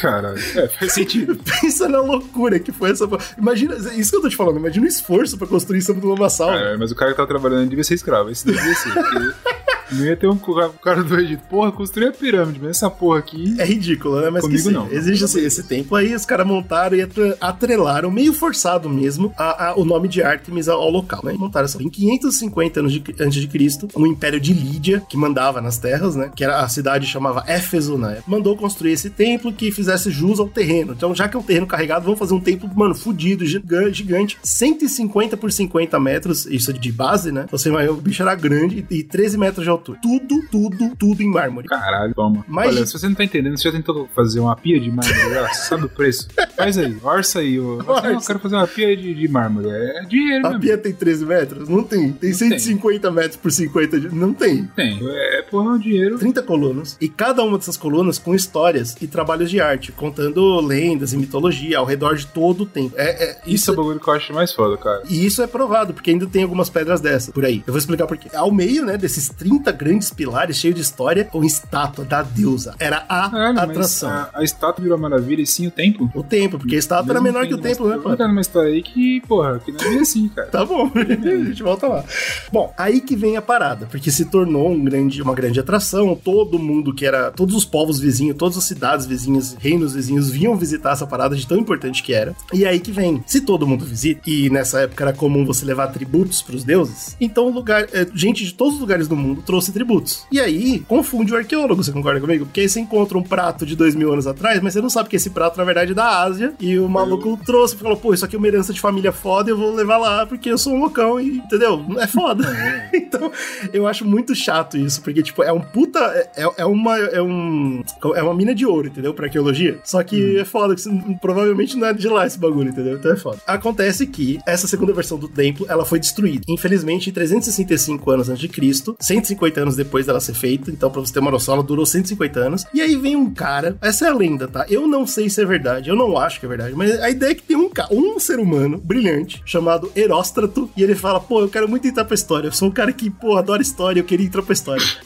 Caralho. 0.07 0.39
É, 0.39 0.69
faz 0.69 0.93
sentido. 0.93 1.37
Pensa 1.61 1.89
na 1.89 2.01
loucura 2.01 2.61
que 2.61 2.71
foi 2.71 2.91
essa. 2.91 3.09
Imagina, 3.37 3.75
isso 3.75 4.11
que 4.11 4.17
eu 4.17 4.23
tô 4.23 4.29
te 4.29 4.37
falando, 4.37 4.59
imagina 4.59 4.87
o 4.87 4.89
esforço 4.89 5.37
pra 5.37 5.47
construir 5.47 5.79
isso 5.79 5.93
do 5.93 6.09
Lamaçal. 6.09 6.53
É, 6.53 6.77
mas 6.77 6.93
o 6.93 6.95
cara 6.95 7.11
que 7.11 7.17
tava 7.17 7.29
trabalhando 7.29 7.69
devia 7.69 7.83
ser 7.83 7.95
escravo. 7.95 8.31
Esse 8.31 8.47
devia 8.47 8.75
ser. 8.75 8.93
porque 8.93 9.19
Não 9.93 10.05
ia 10.05 10.17
ter 10.17 10.27
um 10.29 10.37
ca- 10.37 10.71
cara 10.83 11.03
do 11.03 11.19
Egito. 11.19 11.43
Porra, 11.49 11.71
construir 11.73 12.09
a 12.09 12.13
pirâmide, 12.13 12.59
mas 12.61 12.71
essa 12.77 12.91
porra 12.91 13.19
aqui. 13.19 13.55
É 13.59 13.65
ridículo, 13.65 14.21
né? 14.21 14.31
Mas 14.31 14.43
Comigo 14.43 14.59
que 14.59 14.65
seja. 14.69 14.79
não. 14.79 14.91
Existe 14.91 15.25
esse, 15.25 15.41
esse 15.41 15.63
templo 15.63 15.97
aí, 15.97 16.15
os 16.15 16.25
caras 16.25 16.47
montaram 16.47 16.97
e 16.97 17.03
atre- 17.03 17.37
atrelaram, 17.41 18.11
meio 18.11 18.33
forçado 18.33 18.89
mesmo, 18.89 19.33
a- 19.37 19.69
a- 19.71 19.75
o 19.79 19.85
nome 19.85 20.09
de 20.09 20.23
Artemis 20.23 20.69
ao, 20.69 20.91
local, 20.91 21.21
né? 21.25 21.33
Montaram 21.39 21.65
essa. 21.67 21.83
Em 21.83 21.89
550 21.89 22.81
anos 22.81 22.93
de, 22.93 23.03
antes 23.21 23.41
de 23.41 23.47
Cristo, 23.49 23.89
no 23.97 24.07
Império 24.07 24.41
de 24.41 24.53
Lídia, 24.53 25.03
que 25.09 25.17
mandava 25.17 25.61
nas 25.61 25.79
terras, 25.79 26.17
né? 26.17 26.31
Que 26.35 26.45
era 26.45 26.61
a 26.61 26.69
cidade 26.69 27.07
chamava 27.07 27.45
Éfeso 27.47 27.97
na 27.99 28.13
época, 28.13 28.25
mandou 28.31 28.57
construir 28.57 28.93
esse 28.93 29.11
templo 29.11 29.53
que 29.53 29.71
fizesse 29.71 30.11
jus 30.11 30.41
ao 30.41 30.49
terreno. 30.49 30.93
Então, 30.93 31.15
já 31.15 31.29
que 31.29 31.37
é 31.37 31.41
um 31.41 31.43
terreno 31.43 31.67
carregado, 31.67 32.05
vamos 32.05 32.19
fazer 32.19 32.35
um 32.35 32.41
templo, 32.41 32.69
mano, 32.75 32.95
fudido, 32.95 33.45
giga- 33.47 33.93
gigante, 33.93 34.39
150 34.43 35.37
por 35.37 35.51
50 35.53 35.99
metros, 36.01 36.47
isso 36.47 36.71
é 36.71 36.75
de 36.75 36.93
base, 36.93 37.31
né? 37.33 37.47
Você 37.51 37.71
vai, 37.71 37.89
o 37.89 37.95
bicho 37.97 38.23
era 38.23 38.35
grande 38.35 38.85
e 38.91 39.03
13 39.03 39.39
metros 39.39 39.65
de 39.65 39.71
altura. 39.77 39.99
Tudo, 40.03 40.43
tudo, 40.51 40.97
tudo 40.97 41.23
em 41.23 41.29
mármore. 41.31 41.69
Caralho, 41.69 42.15
toma. 42.15 42.45
Mas- 42.49 42.69
Olha, 42.77 42.87
se 42.87 42.93
você 42.93 43.09
não 43.09 43.15
tá 43.15 43.25
entendendo, 43.25 43.57
você 43.57 43.65
já 43.65 43.73
tentou 43.73 44.09
fazer 44.15 44.41
uma 44.41 44.57
pia 44.57 44.79
de 44.81 44.91
mármore 44.91 45.31
já? 45.35 45.49
Você 45.49 45.69
sabe 45.69 45.85
o 45.85 45.89
preço? 45.89 46.29
Faz 46.57 46.77
aí, 46.79 46.97
orça 47.03 47.39
aí. 47.41 47.57
"Não, 47.59 47.81
eu 47.81 47.85
Orça. 47.87 48.27
quero 48.27 48.39
fazer 48.39 48.57
uma 48.57 48.67
pia 48.67 48.97
de, 48.97 49.15
de 49.15 49.29
mármore. 49.29 49.69
É 49.71 50.05
dinheiro, 50.09 50.47
A 50.47 50.59
pia 50.59 50.77
tem 50.79 50.93
13 50.93 51.25
metros? 51.25 51.69
Não 51.69 51.83
tem. 51.83 52.13
Tem 52.13 52.33
150 52.33 53.11
metros 53.11 53.37
por 53.37 53.51
50 53.53 54.01
de... 54.01 54.15
Não 54.15 54.33
tem. 54.33 54.65
Tem. 54.75 54.99
É, 55.03 55.43
porra, 55.43 55.71
é 55.71 55.75
um 55.75 55.79
dinheiro. 55.79 56.19
30 56.19 56.43
colunas. 56.43 56.97
E 57.01 57.09
cada 57.09 57.43
uma 57.43 57.59
dessas 57.59 57.77
colunas 57.77 58.19
com 58.19 58.35
histórias 58.35 58.97
e 59.01 59.07
trabalhos 59.07 59.51
de 59.51 59.61
arte, 59.61 59.93
contando 59.93 60.61
lendas 60.61 61.13
e 61.13 61.17
mitologia 61.17 61.79
ao 61.79 61.85
redor 61.85 62.17
de 62.17 62.27
todo 62.27 62.63
o 62.63 62.67
tempo. 62.67 62.95
É, 62.97 63.25
é- 63.31 63.41
Isso 63.47 63.71
é 63.71 63.75
o 63.75 63.77
bagulho 63.77 64.01
que 64.01 64.09
eu 64.09 64.15
acho 64.15 64.33
mais 64.33 64.53
foda, 64.53 64.77
cara. 64.77 65.03
E 65.09 65.25
isso 65.27 65.43
é 65.43 65.47
provado, 65.47 65.93
porque 65.95 66.11
ainda 66.11 66.27
tem 66.27 66.43
algumas 66.43 66.71
pedras 66.71 67.01
dessas 67.01 67.33
por 67.33 67.45
aí. 67.45 67.63
Eu 67.67 67.73
vou 67.73 67.79
explicar 67.79 68.07
por 68.07 68.17
quê. 68.17 68.29
Ao 68.35 68.51
meio, 68.51 68.85
né, 68.85 68.97
desses 68.97 69.29
30 69.29 69.66
grandes 69.73 70.11
pilares 70.11 70.57
cheios 70.57 70.77
de 70.77 70.83
história, 70.83 71.29
uma 71.33 71.47
estátua 71.47 72.05
da 72.05 72.23
deusa. 72.23 72.75
Era 72.79 73.05
a 73.09 73.29
mas 73.29 73.59
atração. 73.59 74.11
a, 74.11 74.31
a 74.35 74.45
estátua 74.45 74.83
virou 74.83 74.97
uma 74.97 75.09
maravilha 75.09 75.43
e 75.43 75.47
sim 75.47 75.67
o 75.67 75.71
templo. 75.71 76.11
O 76.15 76.23
templo, 76.23 76.59
porque 76.59 76.77
a 76.77 76.79
estátua 76.79 77.13
era 77.13 77.21
menor 77.21 77.47
que 77.47 77.55
o 77.55 77.59
tem 77.59 77.73
templo, 77.73 77.89
né, 77.89 77.99
pô? 77.99 78.17
Tá 78.17 78.29
numa 78.29 78.41
história 78.41 78.73
aí 78.73 78.83
que, 78.83 79.21
porra, 79.27 79.59
que 79.59 79.73
não 79.73 79.81
é 79.81 79.99
assim, 79.99 80.29
cara. 80.29 80.49
Tá 80.49 80.65
bom, 80.65 80.91
a 80.95 81.45
gente 81.45 81.63
volta 81.63 81.87
lá. 81.87 82.05
Bom, 82.53 82.73
aí 82.77 83.01
que 83.01 83.17
vem 83.17 83.37
a 83.37 83.43
parada, 83.43 83.87
porque 83.87 84.11
se 84.11 84.27
tornou 84.27 84.71
um 84.71 84.85
grande, 84.85 85.21
uma 85.23 85.35
grande 85.35 85.59
atração, 85.59 86.15
todo 86.15 86.59
mundo 86.59 86.95
que 86.95 87.05
era, 87.05 87.31
todos 87.31 87.55
os 87.55 87.65
povos 87.65 87.99
vizinhos, 87.99 88.37
todas 88.37 88.57
as 88.57 88.65
cidades 88.65 89.07
vizinhas, 89.07 89.57
reinos 89.59 89.95
vizinhos 89.95 90.31
vinham 90.31 90.57
visitar 90.57 90.93
essa 90.93 91.07
parada 91.07 91.35
de 91.35 91.47
tão 91.47 91.59
importante 91.59 92.03
que 92.03 92.13
era. 92.13 92.35
E 92.53 92.65
aí 92.65 92.81
que 92.81 92.93
vem, 92.93 93.23
se 93.27 93.41
todo 93.41 93.67
mundo 93.67 93.85
visita, 93.85 94.21
e 94.27 94.49
nessa 94.51 94.81
época 94.81 95.05
era 95.05 95.13
comum 95.13 95.45
você 95.45 95.65
levar 95.65 95.89
tributos 95.89 96.43
pros 96.43 96.65
deuses, 96.65 97.17
então 97.21 97.49
lugar, 97.49 97.87
é, 97.93 98.07
gente 98.15 98.45
de 98.45 98.53
todos 98.55 98.75
os 98.75 98.81
lugares 98.81 99.09
do 99.09 99.17
mundo 99.17 99.43
trouxe 99.43 99.56
tributos. 99.65 100.27
E 100.31 100.41
aí 100.41 100.81
confunde 100.81 101.33
o 101.33 101.37
arqueólogo, 101.37 101.83
você 101.83 101.93
concorda 101.93 102.21
comigo? 102.21 102.47
Porque 102.47 102.61
aí 102.61 102.69
você 102.69 102.81
encontra 102.81 103.17
um 103.19 103.23
prato 103.23 103.65
de 103.65 103.75
dois 103.75 103.95
mil 103.95 104.13
anos 104.13 104.27
atrás, 104.27 104.61
mas 104.61 104.75
você 104.75 104.81
não 104.81 104.91
sabe 104.91 105.09
que 105.09 105.17
esse 105.17 105.31
prato 105.31 105.57
na 105.57 105.65
verdade 105.65 105.93
é 105.93 105.95
da 105.95 106.23
Ásia, 106.23 106.55
e 106.61 106.79
o 106.79 106.89
maluco 106.89 107.39
trouxe 107.45 107.75
e 107.75 107.79
falou, 107.79 107.97
pô, 107.97 108.15
isso 108.15 108.25
aqui 108.25 108.37
é 108.37 108.39
uma 108.39 108.47
herança 108.47 108.73
de 108.73 108.81
família 108.81 109.13
foda, 109.13 109.51
eu 109.51 109.57
vou 109.57 109.75
levar 109.75 109.99
lá 109.99 110.27
porque 110.27 110.51
eu 110.51 110.59
sou 110.59 110.75
um 110.75 110.79
loucão 110.79 111.21
e, 111.21 111.39
entendeu? 111.39 111.85
É 111.99 112.07
foda. 112.07 112.47
então, 112.93 113.31
eu 113.73 113.87
acho 113.87 114.05
muito 114.05 114.35
chato 114.35 114.77
isso, 114.77 115.03
porque, 115.03 115.23
tipo, 115.23 115.43
é 115.43 115.53
um 115.53 115.61
puta. 115.61 116.01
É, 116.37 116.47
é 116.59 116.67
uma. 116.67 116.99
É 116.99 117.23
um. 117.23 117.83
É 118.15 118.23
uma 118.23 118.35
mina 118.35 118.55
de 118.55 118.67
ouro, 118.67 118.89
entendeu? 118.89 119.15
Pra 119.15 119.27
arqueologia. 119.27 119.79
Só 119.85 120.03
que 120.03 120.39
é 120.39 120.45
foda, 120.45 120.75
que 120.75 120.83
provavelmente 121.21 121.77
não 121.77 121.89
é 121.89 121.93
de 121.93 122.09
lá 122.09 122.27
esse 122.27 122.39
bagulho, 122.39 122.71
entendeu? 122.71 122.97
Então 122.97 123.13
é 123.13 123.17
foda. 123.17 123.39
Acontece 123.47 124.07
que 124.07 124.39
essa 124.47 124.67
segunda 124.67 124.93
versão 124.93 125.19
do 125.19 125.29
templo, 125.29 125.67
ela 125.69 125.85
foi 125.85 125.99
destruída. 125.99 126.45
Infelizmente, 126.49 127.11
em 127.11 127.13
365 127.13 128.11
anos 128.11 128.29
antes 128.29 128.41
de 128.41 128.49
Cristo, 128.49 128.97
150 129.01 129.46
anos 129.61 129.77
depois 129.77 130.07
dela 130.07 130.21
ser 130.21 130.35
feita. 130.35 130.71
Então, 130.71 130.91
pra 130.91 131.01
você 131.01 131.13
ter 131.13 131.21
uma 131.21 131.31
noção, 131.31 131.55
ela 131.55 131.63
durou 131.63 131.87
150 131.87 132.41
anos. 132.41 132.65
E 132.73 132.81
aí 132.81 132.97
vem 132.97 133.17
um 133.17 133.33
cara. 133.33 133.77
Essa 133.81 134.07
é 134.07 134.09
a 134.09 134.15
lenda, 134.15 134.49
tá? 134.49 134.67
Eu 134.69 134.87
não 134.87 135.07
sei 135.07 135.29
se 135.31 135.41
é 135.41 135.45
verdade, 135.45 135.89
eu 135.89 135.97
não 135.97 136.17
acho 136.19 136.41
que 136.41 136.47
é 136.47 136.49
verdade, 136.49 136.75
mas 136.75 137.01
a 137.01 137.11
ideia 137.11 137.31
é 137.31 137.35
que 137.35 137.43
tem 137.43 137.57
um, 137.57 137.71
um 137.91 138.19
ser 138.19 138.39
humano 138.39 138.79
brilhante 138.79 139.43
chamado 139.45 139.91
Heróstrato 139.95 140.71
e 140.77 140.83
ele 140.83 140.95
fala: 140.95 141.21
pô, 141.21 141.41
eu 141.41 141.49
quero 141.49 141.69
muito 141.69 141.87
entrar 141.87 142.05
pra 142.05 142.15
história. 142.15 142.49
Eu 142.49 142.53
sou 142.53 142.69
um 142.69 142.73
cara 142.73 142.93
que, 142.93 143.11
pô, 143.11 143.37
adora 143.37 143.63
história, 143.63 144.01
eu 144.01 144.05
queria 144.05 144.27
entrar 144.27 144.43
pra 144.43 144.53
história. 144.53 144.85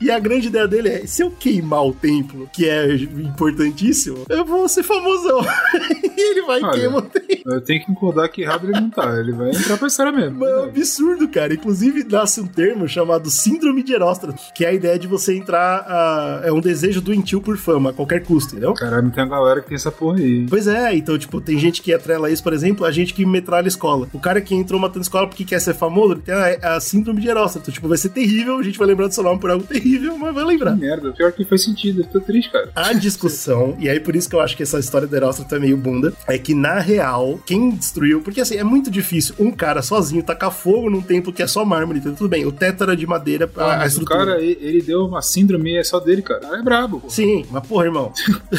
E, 0.00 0.06
e 0.06 0.10
a 0.10 0.18
grande 0.18 0.48
ideia 0.48 0.66
dele 0.66 0.88
é: 0.88 1.06
se 1.06 1.22
eu 1.22 1.30
queimar 1.30 1.84
o 1.84 1.92
templo, 1.92 2.48
que 2.52 2.68
é 2.68 2.94
importantíssimo, 2.94 4.24
eu 4.28 4.44
vou 4.44 4.68
ser 4.68 4.82
famosão. 4.82 5.40
e 6.16 6.30
ele 6.30 6.42
vai 6.42 6.62
Olha, 6.62 6.72
queima 6.72 6.98
o 6.98 7.02
templo. 7.02 7.52
Eu 7.52 7.60
tenho 7.60 7.80
que 7.80 7.86
concordar 7.86 8.28
que 8.28 8.42
errado 8.42 8.64
ele 8.66 8.80
não 8.80 8.90
tá. 8.90 9.18
Ele 9.18 9.32
vai 9.32 9.50
entrar 9.50 9.76
pra 9.76 9.88
história 9.88 10.12
mesmo. 10.12 10.40
Mano, 10.40 10.52
é 10.52 10.60
um 10.60 10.64
absurdo, 10.64 11.28
cara. 11.28 11.54
Inclusive, 11.54 12.04
nasce 12.04 12.40
um 12.40 12.46
termo 12.46 12.88
chamado 12.88 13.30
Síndrome 13.30 13.73
de 13.82 13.92
Heróstrato, 13.92 14.40
que 14.54 14.64
é 14.64 14.68
a 14.68 14.72
ideia 14.72 14.98
de 14.98 15.06
você 15.06 15.34
entrar. 15.36 15.54
a- 15.86 16.40
é 16.44 16.52
um 16.52 16.60
desejo 16.60 17.00
doentio 17.00 17.40
por 17.40 17.56
fama, 17.56 17.90
a 17.90 17.92
qualquer 17.92 18.22
custo, 18.22 18.52
entendeu? 18.54 18.74
Caralho, 18.74 19.10
tem 19.10 19.24
uma 19.24 19.30
galera 19.36 19.60
que 19.60 19.68
tem 19.68 19.76
essa 19.76 19.90
porra 19.90 20.18
aí. 20.18 20.46
Pois 20.48 20.66
é, 20.66 20.94
então, 20.94 21.16
tipo, 21.18 21.40
tem 21.40 21.58
gente 21.58 21.80
que 21.82 21.92
atrela 21.92 22.30
isso, 22.30 22.42
por 22.42 22.52
exemplo, 22.52 22.84
a 22.84 22.90
gente 22.90 23.14
que 23.14 23.24
metralha 23.24 23.66
a 23.66 23.68
escola. 23.68 24.08
O 24.12 24.18
cara 24.18 24.40
que 24.40 24.54
entrou 24.54 24.80
matando 24.80 25.02
escola 25.02 25.26
porque 25.26 25.44
quer 25.44 25.60
ser 25.60 25.74
famoso, 25.74 26.12
ele 26.14 26.20
tem 26.22 26.34
a, 26.34 26.76
a 26.76 26.80
síndrome 26.80 27.20
de 27.20 27.28
Heróstrato. 27.28 27.70
Tipo, 27.72 27.88
vai 27.88 27.98
ser 27.98 28.10
terrível, 28.10 28.58
a 28.58 28.62
gente 28.62 28.78
vai 28.78 28.86
lembrar 28.86 29.06
do 29.08 29.14
seu 29.14 29.22
nome 29.24 29.40
por 29.40 29.50
algo 29.50 29.64
terrível, 29.64 30.16
mas 30.18 30.34
vai 30.34 30.44
lembrar. 30.44 30.74
Que 30.74 30.80
merda, 30.80 31.12
pior 31.12 31.32
que 31.32 31.44
faz 31.44 31.62
sentido. 31.64 32.02
Eu 32.02 32.06
tô 32.06 32.20
triste, 32.20 32.50
cara. 32.50 32.70
A 32.74 32.92
discussão, 32.92 33.76
e 33.78 33.88
aí 33.88 34.00
por 34.00 34.14
isso 34.16 34.28
que 34.28 34.34
eu 34.36 34.40
acho 34.40 34.56
que 34.56 34.62
essa 34.62 34.78
história 34.78 35.06
do 35.06 35.14
Heróstrato 35.16 35.54
é 35.54 35.58
meio 35.58 35.76
bunda, 35.76 36.12
é 36.26 36.36
que 36.36 36.54
na 36.54 36.78
real, 36.80 37.38
quem 37.46 37.70
destruiu, 37.70 38.20
porque 38.20 38.40
assim, 38.40 38.56
é 38.56 38.64
muito 38.64 38.90
difícil 38.90 39.34
um 39.38 39.50
cara 39.50 39.80
sozinho 39.82 40.22
tacar 40.22 40.50
fogo 40.50 40.90
num 40.90 41.00
templo 41.00 41.32
que 41.32 41.42
é 41.42 41.46
só 41.46 41.64
mármore, 41.64 41.98
então 42.00 42.14
tudo 42.14 42.28
bem, 42.28 42.44
o 42.44 42.52
teto 42.52 42.82
era 42.82 42.96
de 42.96 43.06
madeira, 43.06 43.46
a, 43.56 43.62
Ah, 43.64 43.74
a 43.74 43.78
mas 43.78 43.96
o 43.96 44.04
cara, 44.04 44.40
ele, 44.40 44.82
deu 44.82 45.04
uma 45.06 45.22
síndrome, 45.22 45.76
é 45.76 45.84
só 45.84 46.00
dele, 46.00 46.22
cara. 46.22 46.40
O 46.40 46.42
cara 46.48 46.58
é 46.58 46.62
brabo, 46.62 47.00
pô. 47.00 47.10
Sim, 47.10 47.44
mas 47.50 47.66
porra, 47.66 47.84
irmão. 47.86 48.12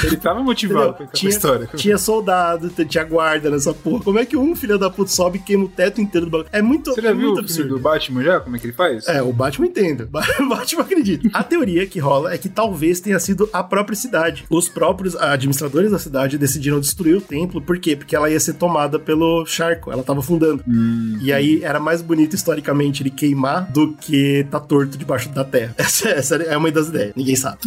Ele 0.03 0.17
tava 0.17 0.41
motivado 0.41 0.93
pra 0.93 1.07
Tinha, 1.07 1.29
história. 1.29 1.69
tinha 1.75 1.97
soldado, 1.97 2.69
tinha 2.85 3.03
guarda 3.03 3.49
nessa 3.49 3.73
porra. 3.73 4.03
Como 4.03 4.19
é 4.19 4.25
que 4.25 4.37
um 4.37 4.55
filho 4.55 4.77
da 4.77 4.89
puta 4.89 5.11
sobe 5.11 5.37
e 5.37 5.41
queima 5.41 5.65
o 5.65 5.69
teto 5.69 6.01
inteiro 6.01 6.25
do 6.27 6.31
bagulho? 6.31 6.49
É 6.51 6.61
muito, 6.61 6.93
Você 6.93 7.01
já 7.01 7.09
é 7.09 7.13
viu 7.13 7.27
muito 7.27 7.37
o 7.37 7.39
absurdo. 7.41 7.69
do 7.75 7.79
Batman 7.79 8.23
já? 8.23 8.39
Como 8.39 8.55
é 8.55 8.59
que 8.59 8.65
ele 8.65 8.73
faz? 8.73 9.07
É, 9.07 9.21
o 9.21 9.31
Batman 9.33 9.67
entende. 9.67 10.07
O 10.39 10.47
Batman 10.49 10.81
acredita. 10.81 11.29
A 11.33 11.43
teoria 11.43 11.85
que 11.87 11.99
rola 11.99 12.33
é 12.33 12.37
que 12.37 12.49
talvez 12.49 12.99
tenha 12.99 13.19
sido 13.19 13.49
a 13.53 13.63
própria 13.63 13.95
cidade. 13.95 14.45
Os 14.49 14.67
próprios 14.67 15.15
administradores 15.15 15.91
da 15.91 15.99
cidade 15.99 16.37
decidiram 16.37 16.79
destruir 16.79 17.15
o 17.17 17.21
templo. 17.21 17.61
Por 17.61 17.77
quê? 17.79 17.95
Porque 17.95 18.15
ela 18.15 18.29
ia 18.29 18.39
ser 18.39 18.53
tomada 18.53 18.99
pelo 18.99 19.45
charco. 19.45 19.91
Ela 19.91 20.03
tava 20.03 20.19
afundando. 20.19 20.63
Hum. 20.67 21.17
E 21.21 21.31
aí 21.31 21.63
era 21.63 21.79
mais 21.79 22.01
bonito 22.01 22.35
historicamente 22.35 23.01
ele 23.03 23.09
queimar 23.09 23.71
do 23.71 23.93
que 23.93 24.45
tá 24.51 24.59
torto 24.59 24.84
debaixo 24.85 25.29
da 25.29 25.43
terra. 25.43 25.73
Essa, 25.85 26.09
essa 26.09 26.35
é 26.35 26.57
uma 26.57 26.71
das 26.71 26.87
ideias. 26.87 27.13
Ninguém 27.15 27.35
sabe. 27.35 27.57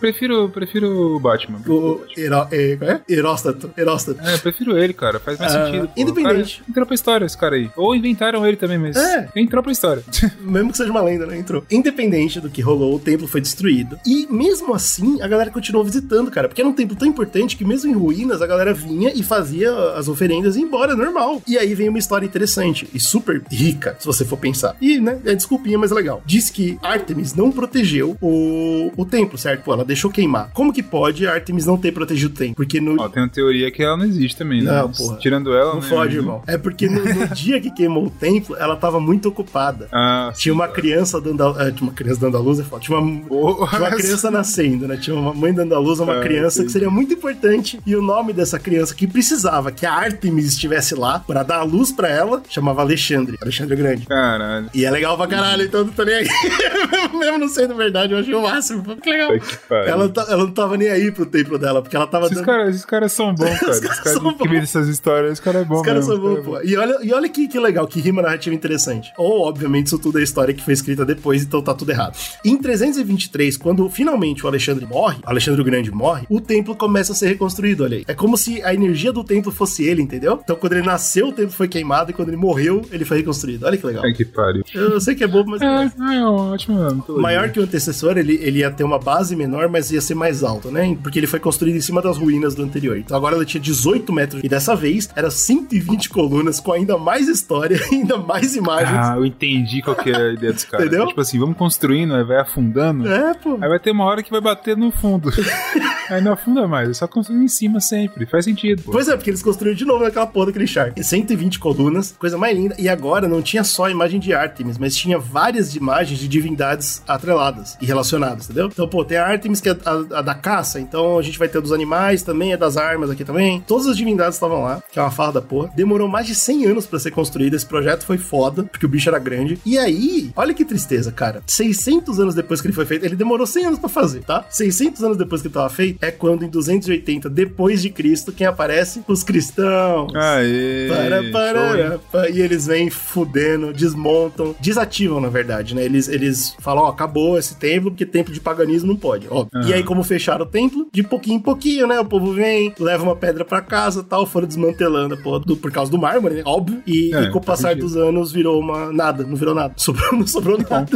Prefiro, 0.00 0.48
prefiro 0.48 1.16
o 1.16 1.20
Batman. 1.20 1.58
O 1.66 2.00
Heró, 2.16 2.48
é, 2.50 2.78
é? 2.80 3.00
Heróstato. 3.08 3.70
Heróstato. 3.76 4.20
É, 4.26 4.36
prefiro 4.38 4.76
ele, 4.76 4.92
cara. 4.92 5.18
Faz 5.20 5.38
mais 5.38 5.54
Ah, 5.54 5.66
sentido. 5.66 5.88
pô. 5.88 5.92
independente. 6.00 6.58
Cara 6.58 6.70
entrou 6.70 6.86
pra 6.86 6.94
história, 6.94 7.24
esse 7.26 7.36
cara 7.38 7.56
aí. 7.56 7.70
Ou 7.76 7.94
inventaram 7.94 8.46
ele 8.46 8.56
também, 8.56 8.78
mas 8.78 8.96
É. 8.96 9.28
entrou 9.36 9.62
pra 9.62 9.72
história. 9.72 10.02
Mesmo 10.40 10.70
que 10.70 10.76
seja 10.76 10.90
uma 10.90 11.02
lenda, 11.02 11.26
né? 11.26 11.38
Entrou. 11.38 11.64
Independente 11.70 12.40
do 12.40 12.50
que 12.50 12.60
rolou, 12.60 12.94
o 12.96 12.98
templo 12.98 13.26
foi 13.28 13.40
destruído. 13.40 13.98
E 14.06 14.26
mesmo 14.30 14.74
assim, 14.74 15.20
a 15.22 15.28
galera 15.28 15.50
continuou 15.50 15.84
visitando, 15.84 16.30
cara. 16.30 16.48
Porque 16.48 16.60
era 16.60 16.68
um 16.68 16.72
templo 16.72 16.96
tão 16.96 17.06
importante 17.08 17.56
que 17.56 17.64
mesmo 17.64 17.90
em 17.90 17.94
ruínas, 17.94 18.42
a 18.42 18.46
galera 18.46 18.72
vinha 18.74 19.12
e 19.14 19.22
fazia 19.22 19.72
as 19.92 20.08
oferendas 20.08 20.56
e 20.56 20.60
ia 20.60 20.64
embora, 20.64 20.94
normal. 20.96 21.42
E 21.46 21.56
aí 21.58 21.74
vem 21.74 21.88
uma 21.88 21.98
história 21.98 22.26
interessante 22.26 22.88
e 22.92 23.00
super 23.00 23.42
rica, 23.50 23.96
se 23.98 24.06
você 24.06 24.24
for 24.24 24.36
pensar. 24.36 24.76
E, 24.80 24.98
né, 25.00 25.18
é 25.24 25.34
desculpinha, 25.34 25.78
mas 25.78 25.90
é 25.90 25.94
legal. 25.94 26.22
Diz 26.26 26.50
que 26.50 26.65
Artemis 26.82 27.34
não 27.34 27.50
protegeu 27.52 28.16
o, 28.20 28.92
o 28.96 29.04
templo, 29.04 29.36
certo? 29.38 29.62
Pô, 29.62 29.72
ela 29.72 29.84
deixou 29.84 30.10
queimar. 30.10 30.50
Como 30.52 30.72
que 30.72 30.82
pode 30.82 31.26
Artemis 31.26 31.66
não 31.66 31.76
ter 31.76 31.92
protegido 31.92 32.34
o 32.34 32.36
templo? 32.36 32.54
Porque 32.56 32.80
no, 32.80 33.00
Ó, 33.00 33.08
tem 33.08 33.22
uma 33.22 33.28
teoria 33.28 33.70
que 33.70 33.82
ela 33.82 33.96
não 33.96 34.04
existe 34.04 34.36
também, 34.36 34.62
né? 34.62 34.70
Não, 34.72 34.90
porra. 34.90 35.16
Tirando 35.18 35.52
ela, 35.54 35.74
Não 35.74 35.80
né? 35.80 35.88
fode, 35.88 36.16
irmão. 36.16 36.42
É 36.46 36.56
porque 36.58 36.88
no, 36.88 37.02
no 37.04 37.28
dia 37.34 37.60
que 37.60 37.70
queimou 37.70 38.06
o 38.06 38.10
templo, 38.10 38.56
ela 38.56 38.76
tava 38.76 38.98
muito 39.00 39.28
ocupada. 39.28 39.88
Ah, 39.92 40.32
Tinha 40.36 40.52
uma 40.54 40.68
criança 40.68 41.20
dando 41.20 41.42
a, 41.42 41.66
é, 41.66 41.70
tinha 41.70 41.82
uma 41.88 41.92
criança 41.92 42.20
dando 42.20 42.36
a 42.36 42.40
luz, 42.40 42.58
é 42.60 42.62
foda. 42.64 42.82
Tinha 42.82 42.98
uma, 42.98 43.20
tinha 43.68 43.80
uma 43.80 43.90
criança 43.90 44.30
nascendo, 44.30 44.86
né? 44.88 44.96
Tinha 44.96 45.14
uma 45.16 45.32
mãe 45.34 45.52
dando 45.52 45.74
a 45.74 45.78
luz 45.78 46.00
a 46.00 46.04
uma 46.04 46.18
Ah, 46.18 46.20
criança 46.20 46.56
entendi. 46.58 46.66
que 46.66 46.72
seria 46.72 46.90
muito 46.90 47.12
importante. 47.14 47.78
E 47.86 47.94
o 47.96 48.02
nome 48.02 48.32
dessa 48.32 48.58
criança 48.58 48.94
que 48.94 49.06
precisava, 49.06 49.70
que 49.72 49.84
a 49.86 49.92
Artemis 49.92 50.46
estivesse 50.46 50.94
lá 50.94 51.18
pra 51.18 51.42
dar 51.42 51.58
a 51.58 51.62
luz 51.62 51.92
pra 51.92 52.08
ela, 52.08 52.42
chamava 52.48 52.82
Alexandre, 52.82 53.36
Alexandre 53.40 53.76
Grande. 53.76 54.06
Caralho. 54.06 54.70
E 54.74 54.84
é 54.84 54.90
legal 54.90 55.16
pra 55.16 55.26
caralho, 55.26 55.62
então 55.64 55.80
eu 55.80 55.86
não 55.86 55.92
tô 55.92 56.04
nem 56.04 56.14
aí. 56.14 56.26
Mesmo 57.18 57.38
não 57.38 57.48
sendo 57.48 57.74
verdade, 57.74 58.12
eu 58.12 58.18
achei 58.18 58.34
o 58.34 58.42
máximo. 58.42 58.82
Que 58.96 59.10
legal. 59.10 59.30
Que. 59.32 59.74
Ela, 59.74 60.08
tá- 60.08 60.26
ela 60.28 60.44
não 60.44 60.50
tava 60.52 60.76
nem 60.76 60.88
aí 60.88 61.10
pro 61.10 61.26
templo 61.26 61.58
dela, 61.58 61.82
porque 61.82 61.96
ela 61.96 62.06
tava 62.06 62.26
Esses 62.26 62.36
dando. 62.38 62.46
caras, 62.46 62.68
esses 62.70 62.84
caras 62.84 63.12
são 63.12 63.34
bons, 63.34 63.44
cara. 63.58 63.72
Os 63.72 63.80
caras 63.80 64.00
caras 64.00 64.12
são 64.20 64.32
que 64.32 64.38
bons. 64.38 64.50
vêm 64.50 64.60
dessas 64.60 64.88
histórias, 64.88 65.32
os 65.34 65.40
caras 65.40 65.62
é 65.62 65.64
bom 65.64 65.76
Os 65.76 65.82
caras 65.82 66.04
são 66.04 66.18
bons, 66.18 66.44
pô. 66.44 66.60
E 66.62 66.76
olha, 66.76 66.98
e 67.02 67.12
olha 67.12 67.28
que, 67.28 67.48
que 67.48 67.58
legal, 67.58 67.86
que 67.86 68.00
rima 68.00 68.22
narrativa 68.22 68.54
interessante. 68.54 69.12
Ou, 69.16 69.42
obviamente, 69.46 69.86
isso 69.86 69.98
tudo 69.98 70.18
é 70.18 70.22
história 70.22 70.52
que 70.54 70.62
foi 70.64 70.74
escrita 70.74 71.04
depois, 71.04 71.42
então 71.42 71.62
tá 71.62 71.74
tudo 71.74 71.90
errado. 71.90 72.16
Em 72.44 72.56
323, 72.56 73.56
quando 73.56 73.88
finalmente 73.88 74.44
o 74.44 74.48
Alexandre 74.48 74.86
morre, 74.86 75.18
o 75.24 75.28
Alexandre 75.30 75.60
o 75.60 75.64
Grande 75.64 75.90
morre, 75.90 76.26
o 76.28 76.40
templo 76.40 76.74
começa 76.74 77.12
a 77.12 77.14
ser 77.14 77.28
reconstruído, 77.28 77.84
olha 77.84 77.98
aí. 77.98 78.04
É 78.06 78.14
como 78.14 78.36
se 78.36 78.62
a 78.62 78.72
energia 78.74 79.12
do 79.12 79.24
templo 79.24 79.50
fosse 79.52 79.84
ele, 79.84 80.02
entendeu? 80.02 80.40
Então, 80.42 80.56
quando 80.56 80.72
ele 80.74 80.86
nasceu, 80.86 81.28
o 81.28 81.32
templo 81.32 81.52
foi 81.52 81.68
queimado, 81.68 82.10
e 82.10 82.14
quando 82.14 82.28
ele 82.28 82.36
morreu, 82.36 82.82
ele 82.90 83.04
foi 83.04 83.18
reconstruído. 83.18 83.66
Olha 83.66 83.76
que 83.76 83.86
legal. 83.86 84.04
Ai, 84.04 84.12
que 84.12 84.24
pariu. 84.24 84.62
Eu 84.74 85.00
sei 85.00 85.14
que 85.14 85.24
é 85.24 85.26
bobo, 85.26 85.50
mas... 85.50 85.62
É, 85.62 85.66
é 85.66 86.24
ótimo, 86.52 86.76
mano. 86.78 87.04
Tô 87.06 87.18
Maior 87.18 87.50
que 87.50 87.60
o 87.60 87.62
antecessor, 87.62 88.16
ele, 88.18 88.34
ele 88.42 88.60
ia 88.60 88.70
ter 88.70 88.84
uma 88.84 88.98
base 88.98 89.34
menor, 89.36 89.68
mas 89.68 89.90
ia 89.90 90.00
ser 90.00 90.14
mais 90.14 90.42
alto, 90.42 90.70
né? 90.70 90.96
Porque 91.02 91.18
ele 91.18 91.26
foi 91.26 91.40
construído 91.40 91.76
em 91.76 91.80
cima 91.80 92.00
das 92.00 92.18
ruínas 92.18 92.54
do 92.54 92.62
anterior. 92.62 92.96
Então 92.98 93.16
agora 93.16 93.36
ele 93.36 93.44
tinha 93.44 93.60
18 93.60 94.12
metros. 94.12 94.42
E 94.44 94.48
dessa 94.48 94.74
vez 94.74 95.08
era 95.14 95.30
120 95.30 96.08
colunas 96.08 96.60
com 96.60 96.72
ainda 96.72 96.96
mais 96.98 97.28
história, 97.28 97.80
ainda 97.90 98.16
mais 98.18 98.56
imagens. 98.56 98.96
Ah, 98.96 99.14
eu 99.16 99.26
entendi 99.26 99.82
qual 99.82 99.96
que 99.96 100.10
é 100.10 100.16
a 100.16 100.32
ideia 100.32 100.52
dos 100.52 100.64
caras. 100.64 100.86
Entendeu? 100.86 101.04
É 101.04 101.08
Tipo 101.08 101.20
assim, 101.20 101.38
vamos 101.38 101.56
construindo, 101.56 102.14
aí 102.14 102.24
vai 102.24 102.38
afundando. 102.38 103.08
É, 103.08 103.34
pô. 103.34 103.58
Aí 103.60 103.68
vai 103.68 103.78
ter 103.78 103.90
uma 103.90 104.04
hora 104.04 104.22
que 104.22 104.30
vai 104.30 104.40
bater 104.40 104.76
no 104.76 104.90
fundo. 104.90 105.30
aí 106.10 106.20
não 106.20 106.32
afunda 106.32 106.66
mais, 106.66 106.88
é 106.88 106.94
só 106.94 107.06
construir 107.06 107.42
em 107.42 107.48
cima 107.48 107.80
sempre. 107.80 108.26
Faz 108.26 108.44
sentido. 108.44 108.82
Pô. 108.82 108.92
Pois 108.92 109.08
é, 109.08 109.16
porque 109.16 109.30
eles 109.30 109.42
construíram 109.42 109.76
de 109.76 109.84
novo 109.84 110.04
naquela 110.04 110.26
porra 110.26 110.46
daquele 110.46 110.66
shark. 110.66 111.02
120 111.02 111.58
colunas, 111.58 112.14
coisa 112.18 112.36
mais 112.36 112.56
linda. 112.56 112.74
E 112.78 112.88
agora 112.88 113.28
não 113.28 113.42
tinha 113.42 113.64
só 113.64 113.86
a 113.86 113.90
imagem 113.90 114.20
de 114.20 114.32
Artemis, 114.32 114.78
mas 114.78 114.94
tinha 114.96 115.18
várias 115.18 115.74
imagens 115.74 116.18
de 116.18 116.28
divindades 116.36 117.02
atreladas 117.08 117.76
e 117.80 117.86
relacionadas, 117.86 118.44
entendeu? 118.44 118.68
Então, 118.72 118.86
pô, 118.88 119.04
tem 119.04 119.16
a 119.18 119.26
Artemis, 119.26 119.60
que 119.60 119.68
é 119.70 119.76
a, 119.84 120.18
a 120.18 120.22
da 120.22 120.34
caça, 120.34 120.78
então 120.80 121.18
a 121.18 121.22
gente 121.22 121.38
vai 121.38 121.48
ter 121.48 121.58
a 121.58 121.60
dos 121.60 121.72
animais 121.72 122.22
também, 122.22 122.52
a 122.52 122.56
das 122.56 122.76
armas 122.76 123.10
aqui 123.10 123.24
também. 123.24 123.62
Todas 123.66 123.86
as 123.86 123.96
divindades 123.96 124.34
estavam 124.34 124.62
lá, 124.62 124.82
que 124.92 124.98
é 124.98 125.02
uma 125.02 125.10
farra 125.10 125.32
da 125.32 125.42
porra. 125.42 125.70
Demorou 125.74 126.08
mais 126.08 126.26
de 126.26 126.34
100 126.34 126.66
anos 126.66 126.86
pra 126.86 126.98
ser 126.98 127.10
construído. 127.10 127.54
Esse 127.54 127.66
projeto 127.66 128.04
foi 128.04 128.18
foda, 128.18 128.64
porque 128.64 128.84
o 128.86 128.88
bicho 128.88 129.08
era 129.08 129.18
grande. 129.18 129.58
E 129.64 129.78
aí, 129.78 130.30
olha 130.36 130.52
que 130.54 130.64
tristeza, 130.64 131.10
cara. 131.10 131.42
600 131.46 132.20
anos 132.20 132.34
depois 132.34 132.60
que 132.60 132.66
ele 132.66 132.74
foi 132.74 132.84
feito, 132.84 133.04
ele 133.04 133.16
demorou 133.16 133.46
100 133.46 133.66
anos 133.66 133.78
pra 133.78 133.88
fazer, 133.88 134.20
tá? 134.22 134.44
600 134.50 135.02
anos 135.02 135.16
depois 135.16 135.40
que 135.40 135.48
ele 135.48 135.54
tava 135.54 135.70
feito, 135.70 135.98
é 136.04 136.10
quando 136.10 136.44
em 136.44 136.48
280 136.48 137.28
depois 137.30 137.80
de 137.82 137.90
Cristo, 137.90 138.32
quem 138.32 138.46
aparece? 138.46 139.02
Os 139.08 139.22
cristãos. 139.22 140.12
Aê! 140.14 140.88
Para, 140.88 141.22
para, 141.32 141.92
hein? 141.94 142.00
pa- 142.12 142.28
e 142.28 142.40
eles 142.40 142.66
vêm 142.66 142.90
fudendo, 142.90 143.72
desmontam, 143.72 144.54
desativam, 144.60 145.20
na 145.20 145.28
verdade, 145.28 145.74
né? 145.74 145.82
Eles, 145.84 146.08
eles 146.08 146.25
falam, 146.60 146.84
ó, 146.84 146.88
acabou 146.88 147.38
esse 147.38 147.56
templo, 147.56 147.90
porque 147.90 148.06
templo 148.06 148.32
de 148.32 148.40
paganismo 148.40 148.88
não 148.88 148.96
pode, 148.96 149.26
ó. 149.30 149.46
E 149.66 149.72
aí, 149.72 149.82
como 149.82 150.02
fecharam 150.02 150.44
o 150.44 150.48
templo, 150.48 150.88
de 150.92 151.02
pouquinho 151.02 151.36
em 151.36 151.40
pouquinho, 151.40 151.86
né? 151.86 151.98
O 152.00 152.04
povo 152.04 152.32
vem, 152.32 152.72
leva 152.78 153.02
uma 153.04 153.16
pedra 153.16 153.44
pra 153.44 153.60
casa 153.60 154.02
tal, 154.02 154.26
foram 154.26 154.46
desmantelando 154.46 155.14
a 155.14 155.16
porra 155.16 155.40
do- 155.40 155.56
por 155.56 155.70
causa 155.70 155.90
do 155.90 155.98
mármore, 155.98 156.36
né? 156.36 156.42
Óbvio. 156.44 156.80
E, 156.86 157.14
É, 157.14 157.22
e 157.24 157.30
com 157.30 157.38
o 157.38 157.42
passar 157.42 157.68
sentido. 157.70 157.84
dos 157.86 157.96
anos 157.96 158.32
virou 158.32 158.58
uma. 158.60 158.92
nada, 158.92 159.24
não 159.24 159.36
virou 159.36 159.54
nada. 159.54 159.74
Sobrou, 159.86 160.12
não 160.12 160.26
sobrou 160.26 160.58
nada. 160.58 160.86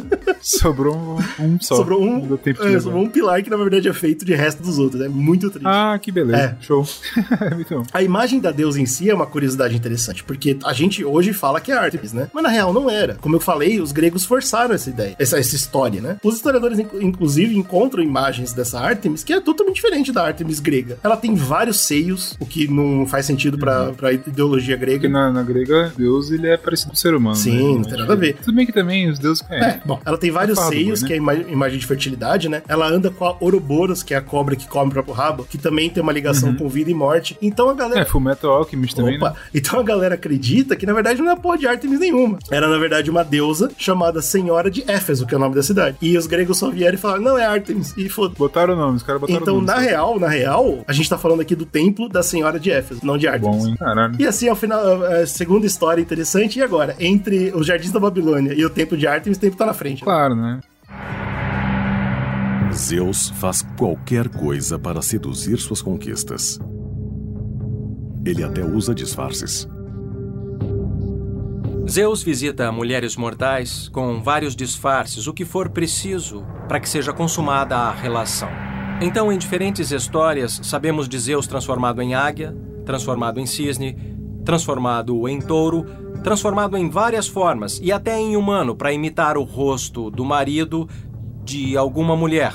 Sobrou 0.41 0.97
um, 0.97 1.45
um 1.45 1.59
só. 1.61 1.77
sobrou 1.77 2.03
um. 2.03 2.39
É, 2.65 2.81
sobrou 2.81 3.03
um 3.03 3.09
pilar 3.09 3.43
que 3.43 3.51
na 3.51 3.57
verdade 3.57 3.89
é 3.89 3.93
feito 3.93 4.25
de 4.25 4.35
resto 4.35 4.63
dos 4.63 4.79
outros. 4.79 5.01
É 5.03 5.09
muito 5.09 5.51
triste. 5.51 5.67
Ah, 5.67 5.99
que 6.01 6.11
beleza. 6.11 6.37
É. 6.39 6.57
Show. 6.61 6.87
Bom. 7.71 7.83
A 7.93 8.03
imagem 8.03 8.41
da 8.41 8.51
deusa 8.51 8.81
em 8.81 8.87
si 8.87 9.09
é 9.11 9.15
uma 9.15 9.27
curiosidade 9.27 9.75
interessante, 9.77 10.25
porque 10.25 10.57
a 10.65 10.73
gente 10.73 11.05
hoje 11.05 11.33
fala 11.33 11.61
que 11.61 11.71
é 11.73 11.77
Artemis, 11.77 12.13
né? 12.13 12.29
Mas 12.33 12.43
na 12.43 12.49
real 12.49 12.73
não 12.73 12.89
era. 12.91 13.15
Como 13.21 13.37
eu 13.37 13.41
falei, 13.41 13.81
os 13.81 13.93
gregos 13.93 14.25
forçaram 14.25 14.75
essa 14.75 14.89
ideia, 14.91 15.17
essa, 15.21 15.39
essa 15.39 15.55
história, 15.57 16.01
né? 16.01 16.17
Os 16.25 16.37
historiadores, 16.37 16.79
inc- 16.79 16.95
inclusive, 17.01 17.57
encontram 17.57 18.03
imagens 18.03 18.53
dessa 18.53 18.81
Artemis 18.81 19.23
que 19.23 19.33
é 19.33 19.41
totalmente 19.41 19.77
diferente 19.77 20.13
da 20.13 20.25
Artemis 20.25 20.61
grega. 20.61 20.99
Ela 21.03 21.17
tem 21.17 21.35
vários 21.35 21.81
seios, 21.81 22.37
o 22.41 22.47
que 22.47 22.67
não 22.69 23.07
faz 23.07 23.27
sentido 23.27 23.59
pra, 23.59 23.93
pra 23.93 24.13
ideologia 24.13 24.77
Porque 24.77 24.99
grega. 24.99 25.09
na, 25.09 25.31
na 25.33 25.43
grega, 25.43 25.93
Deus 25.97 26.31
ele 26.31 26.49
é 26.49 26.57
parecido 26.57 26.91
com 26.91 26.97
o 26.97 26.99
ser 26.99 27.15
humano. 27.15 27.37
Sim, 27.37 27.57
né? 27.57 27.75
não 27.79 27.83
tem 27.83 27.99
nada 27.99 28.13
a 28.13 28.17
ver. 28.17 28.37
Tudo 28.43 28.55
bem 28.55 28.67
que 28.67 28.73
também 28.73 29.09
os 29.11 29.19
deuses. 29.19 29.45
É. 29.51 29.61
É, 29.61 29.81
bom, 29.85 30.01
ela 30.05 30.17
tem 30.19 30.31
vários 30.31 30.59
É 30.59 30.63
seios, 30.69 31.03
né? 31.03 31.07
que 31.09 31.13
é 31.13 31.17
a 31.17 31.19
ima- 31.19 31.35
imagem 31.35 31.79
de 31.79 31.87
fertilidade, 31.87 32.49
né? 32.49 32.63
Ela 32.69 32.89
anda 32.89 33.11
com 33.11 33.25
a 33.25 33.37
Ouroboros, 33.41 34.03
que 34.03 34.15
é 34.15 34.17
a 34.17 34.21
cobra 34.23 34.57
que 34.57 34.67
come 34.67 34.91
o 34.91 34.93
próprio 34.93 35.15
rabo, 35.15 35.45
que 35.45 35.59
também 35.59 35.91
tem 35.91 36.03
uma 36.03 36.13
ligação 36.13 36.55
com 36.55 36.69
vida 36.69 36.91
e 36.91 36.95
morte. 36.95 37.37
Então 37.43 37.69
a 37.69 37.75
galera 37.75 38.01
É, 38.01 38.05
Fullmetal 38.05 38.51
Alchemist 38.53 38.97
também, 38.97 39.17
Opa, 39.17 39.31
né? 39.31 39.37
então 39.55 39.79
a 39.79 39.83
galera 39.83 40.15
acredita 40.15 40.77
que 40.77 40.87
na 40.87 40.93
verdade 40.93 41.21
não 41.21 41.31
é 41.31 41.37
porra 41.37 41.59
de 41.59 41.67
Artemis 41.67 42.01
nenhuma. 42.01 42.39
Era 42.51 42.69
na 42.69 42.79
verdade 42.79 43.11
uma 43.11 43.23
deusa 43.25 43.71
chamada 43.77 44.23
Senhora 44.23 44.71
de 44.71 44.83
Éfeso, 44.91 45.10
que 45.27 45.35
é 45.35 45.37
o 45.37 45.41
nome 45.41 45.55
da 45.55 45.63
cidade. 45.63 45.97
E 46.01 46.17
os 46.17 46.27
gregos 46.27 46.59
só 46.59 46.71
vieram 46.71 46.95
e 46.95 46.99
falaram, 46.99 47.23
não 47.23 47.39
é 47.39 47.45
Artemis. 47.45 47.95
E 47.97 48.09
foda 48.09 48.35
Botaram 48.39 48.75
o 48.75 48.77
nome, 48.77 48.97
os 48.97 49.03
caras 49.03 49.21
botaram 49.21 49.41
o 49.41 49.43
Então, 49.43 49.55
nome. 49.57 49.67
na 49.67 49.75
sabe? 49.75 49.87
real, 49.87 50.19
na 50.21 50.29
real, 50.29 50.85
a 50.87 50.93
gente 50.93 51.09
tá 51.09 51.19
falando 51.19 51.41
aqui 51.41 51.55
do 51.55 51.67
templo 51.67 52.09
da 52.09 52.23
Senhora 52.23 52.59
de 52.61 52.71
Éfeso, 52.71 53.01
não 53.05 53.19
de 53.19 53.27
Artemis. 53.29 53.57
Bom, 53.65 53.69
hein? 53.69 53.77
Caralho. 53.79 54.15
E 54.19 54.27
assim, 54.27 54.49
ao 54.49 54.57
final, 54.57 54.81
a 55.05 55.27
segunda 55.27 55.67
história 55.67 56.01
interessante. 56.01 56.59
E 56.59 56.63
agora? 56.63 56.95
Entre 56.99 57.53
os 57.55 57.67
jardins 57.67 57.93
da 57.93 58.01
Babilônia 58.01 58.55
e 58.55 58.65
o 58.65 58.71
templo 58.71 58.97
de 58.97 59.07
Artemis, 59.07 59.39
o 59.39 59.41
templo 59.41 59.59
tá 59.59 59.67
na 59.67 59.75
frente. 59.75 60.03
Claro, 60.03 60.35
né? 60.35 60.61
Zeus 62.73 63.31
faz 63.31 63.63
qualquer 63.77 64.29
coisa 64.29 64.79
para 64.79 65.03
seduzir 65.03 65.59
suas 65.59 65.83
conquistas. 65.83 66.59
Ele 68.25 68.45
até 68.45 68.63
usa 68.65 68.95
disfarces. 68.95 69.67
Zeus 71.91 72.23
visita 72.23 72.71
mulheres 72.71 73.17
mortais 73.17 73.89
com 73.89 74.23
vários 74.23 74.55
disfarces, 74.55 75.27
o 75.27 75.35
que 75.35 75.45
for 75.45 75.71
preciso 75.71 76.47
para 76.69 76.79
que 76.79 76.89
seja 76.89 77.13
consumada 77.13 77.77
a 77.77 77.91
relação. 77.91 78.49
Então, 79.01 79.33
em 79.33 79.37
diferentes 79.37 79.91
histórias, 79.91 80.61
sabemos 80.63 81.09
de 81.09 81.19
Zeus 81.19 81.49
transformado 81.49 82.01
em 82.01 82.15
águia, 82.15 82.57
transformado 82.87 83.41
em 83.41 83.47
cisne, 83.47 83.97
transformado 84.45 85.27
em 85.27 85.41
touro, 85.41 85.85
transformado 86.23 86.77
em 86.77 86.89
várias 86.89 87.27
formas 87.27 87.81
e 87.83 87.91
até 87.91 88.17
em 88.17 88.37
humano 88.37 88.77
para 88.77 88.93
imitar 88.93 89.37
o 89.37 89.43
rosto 89.43 90.13
do 90.13 90.25
marido 90.25 90.89
de 91.43 91.77
alguma 91.77 92.15
mulher, 92.15 92.53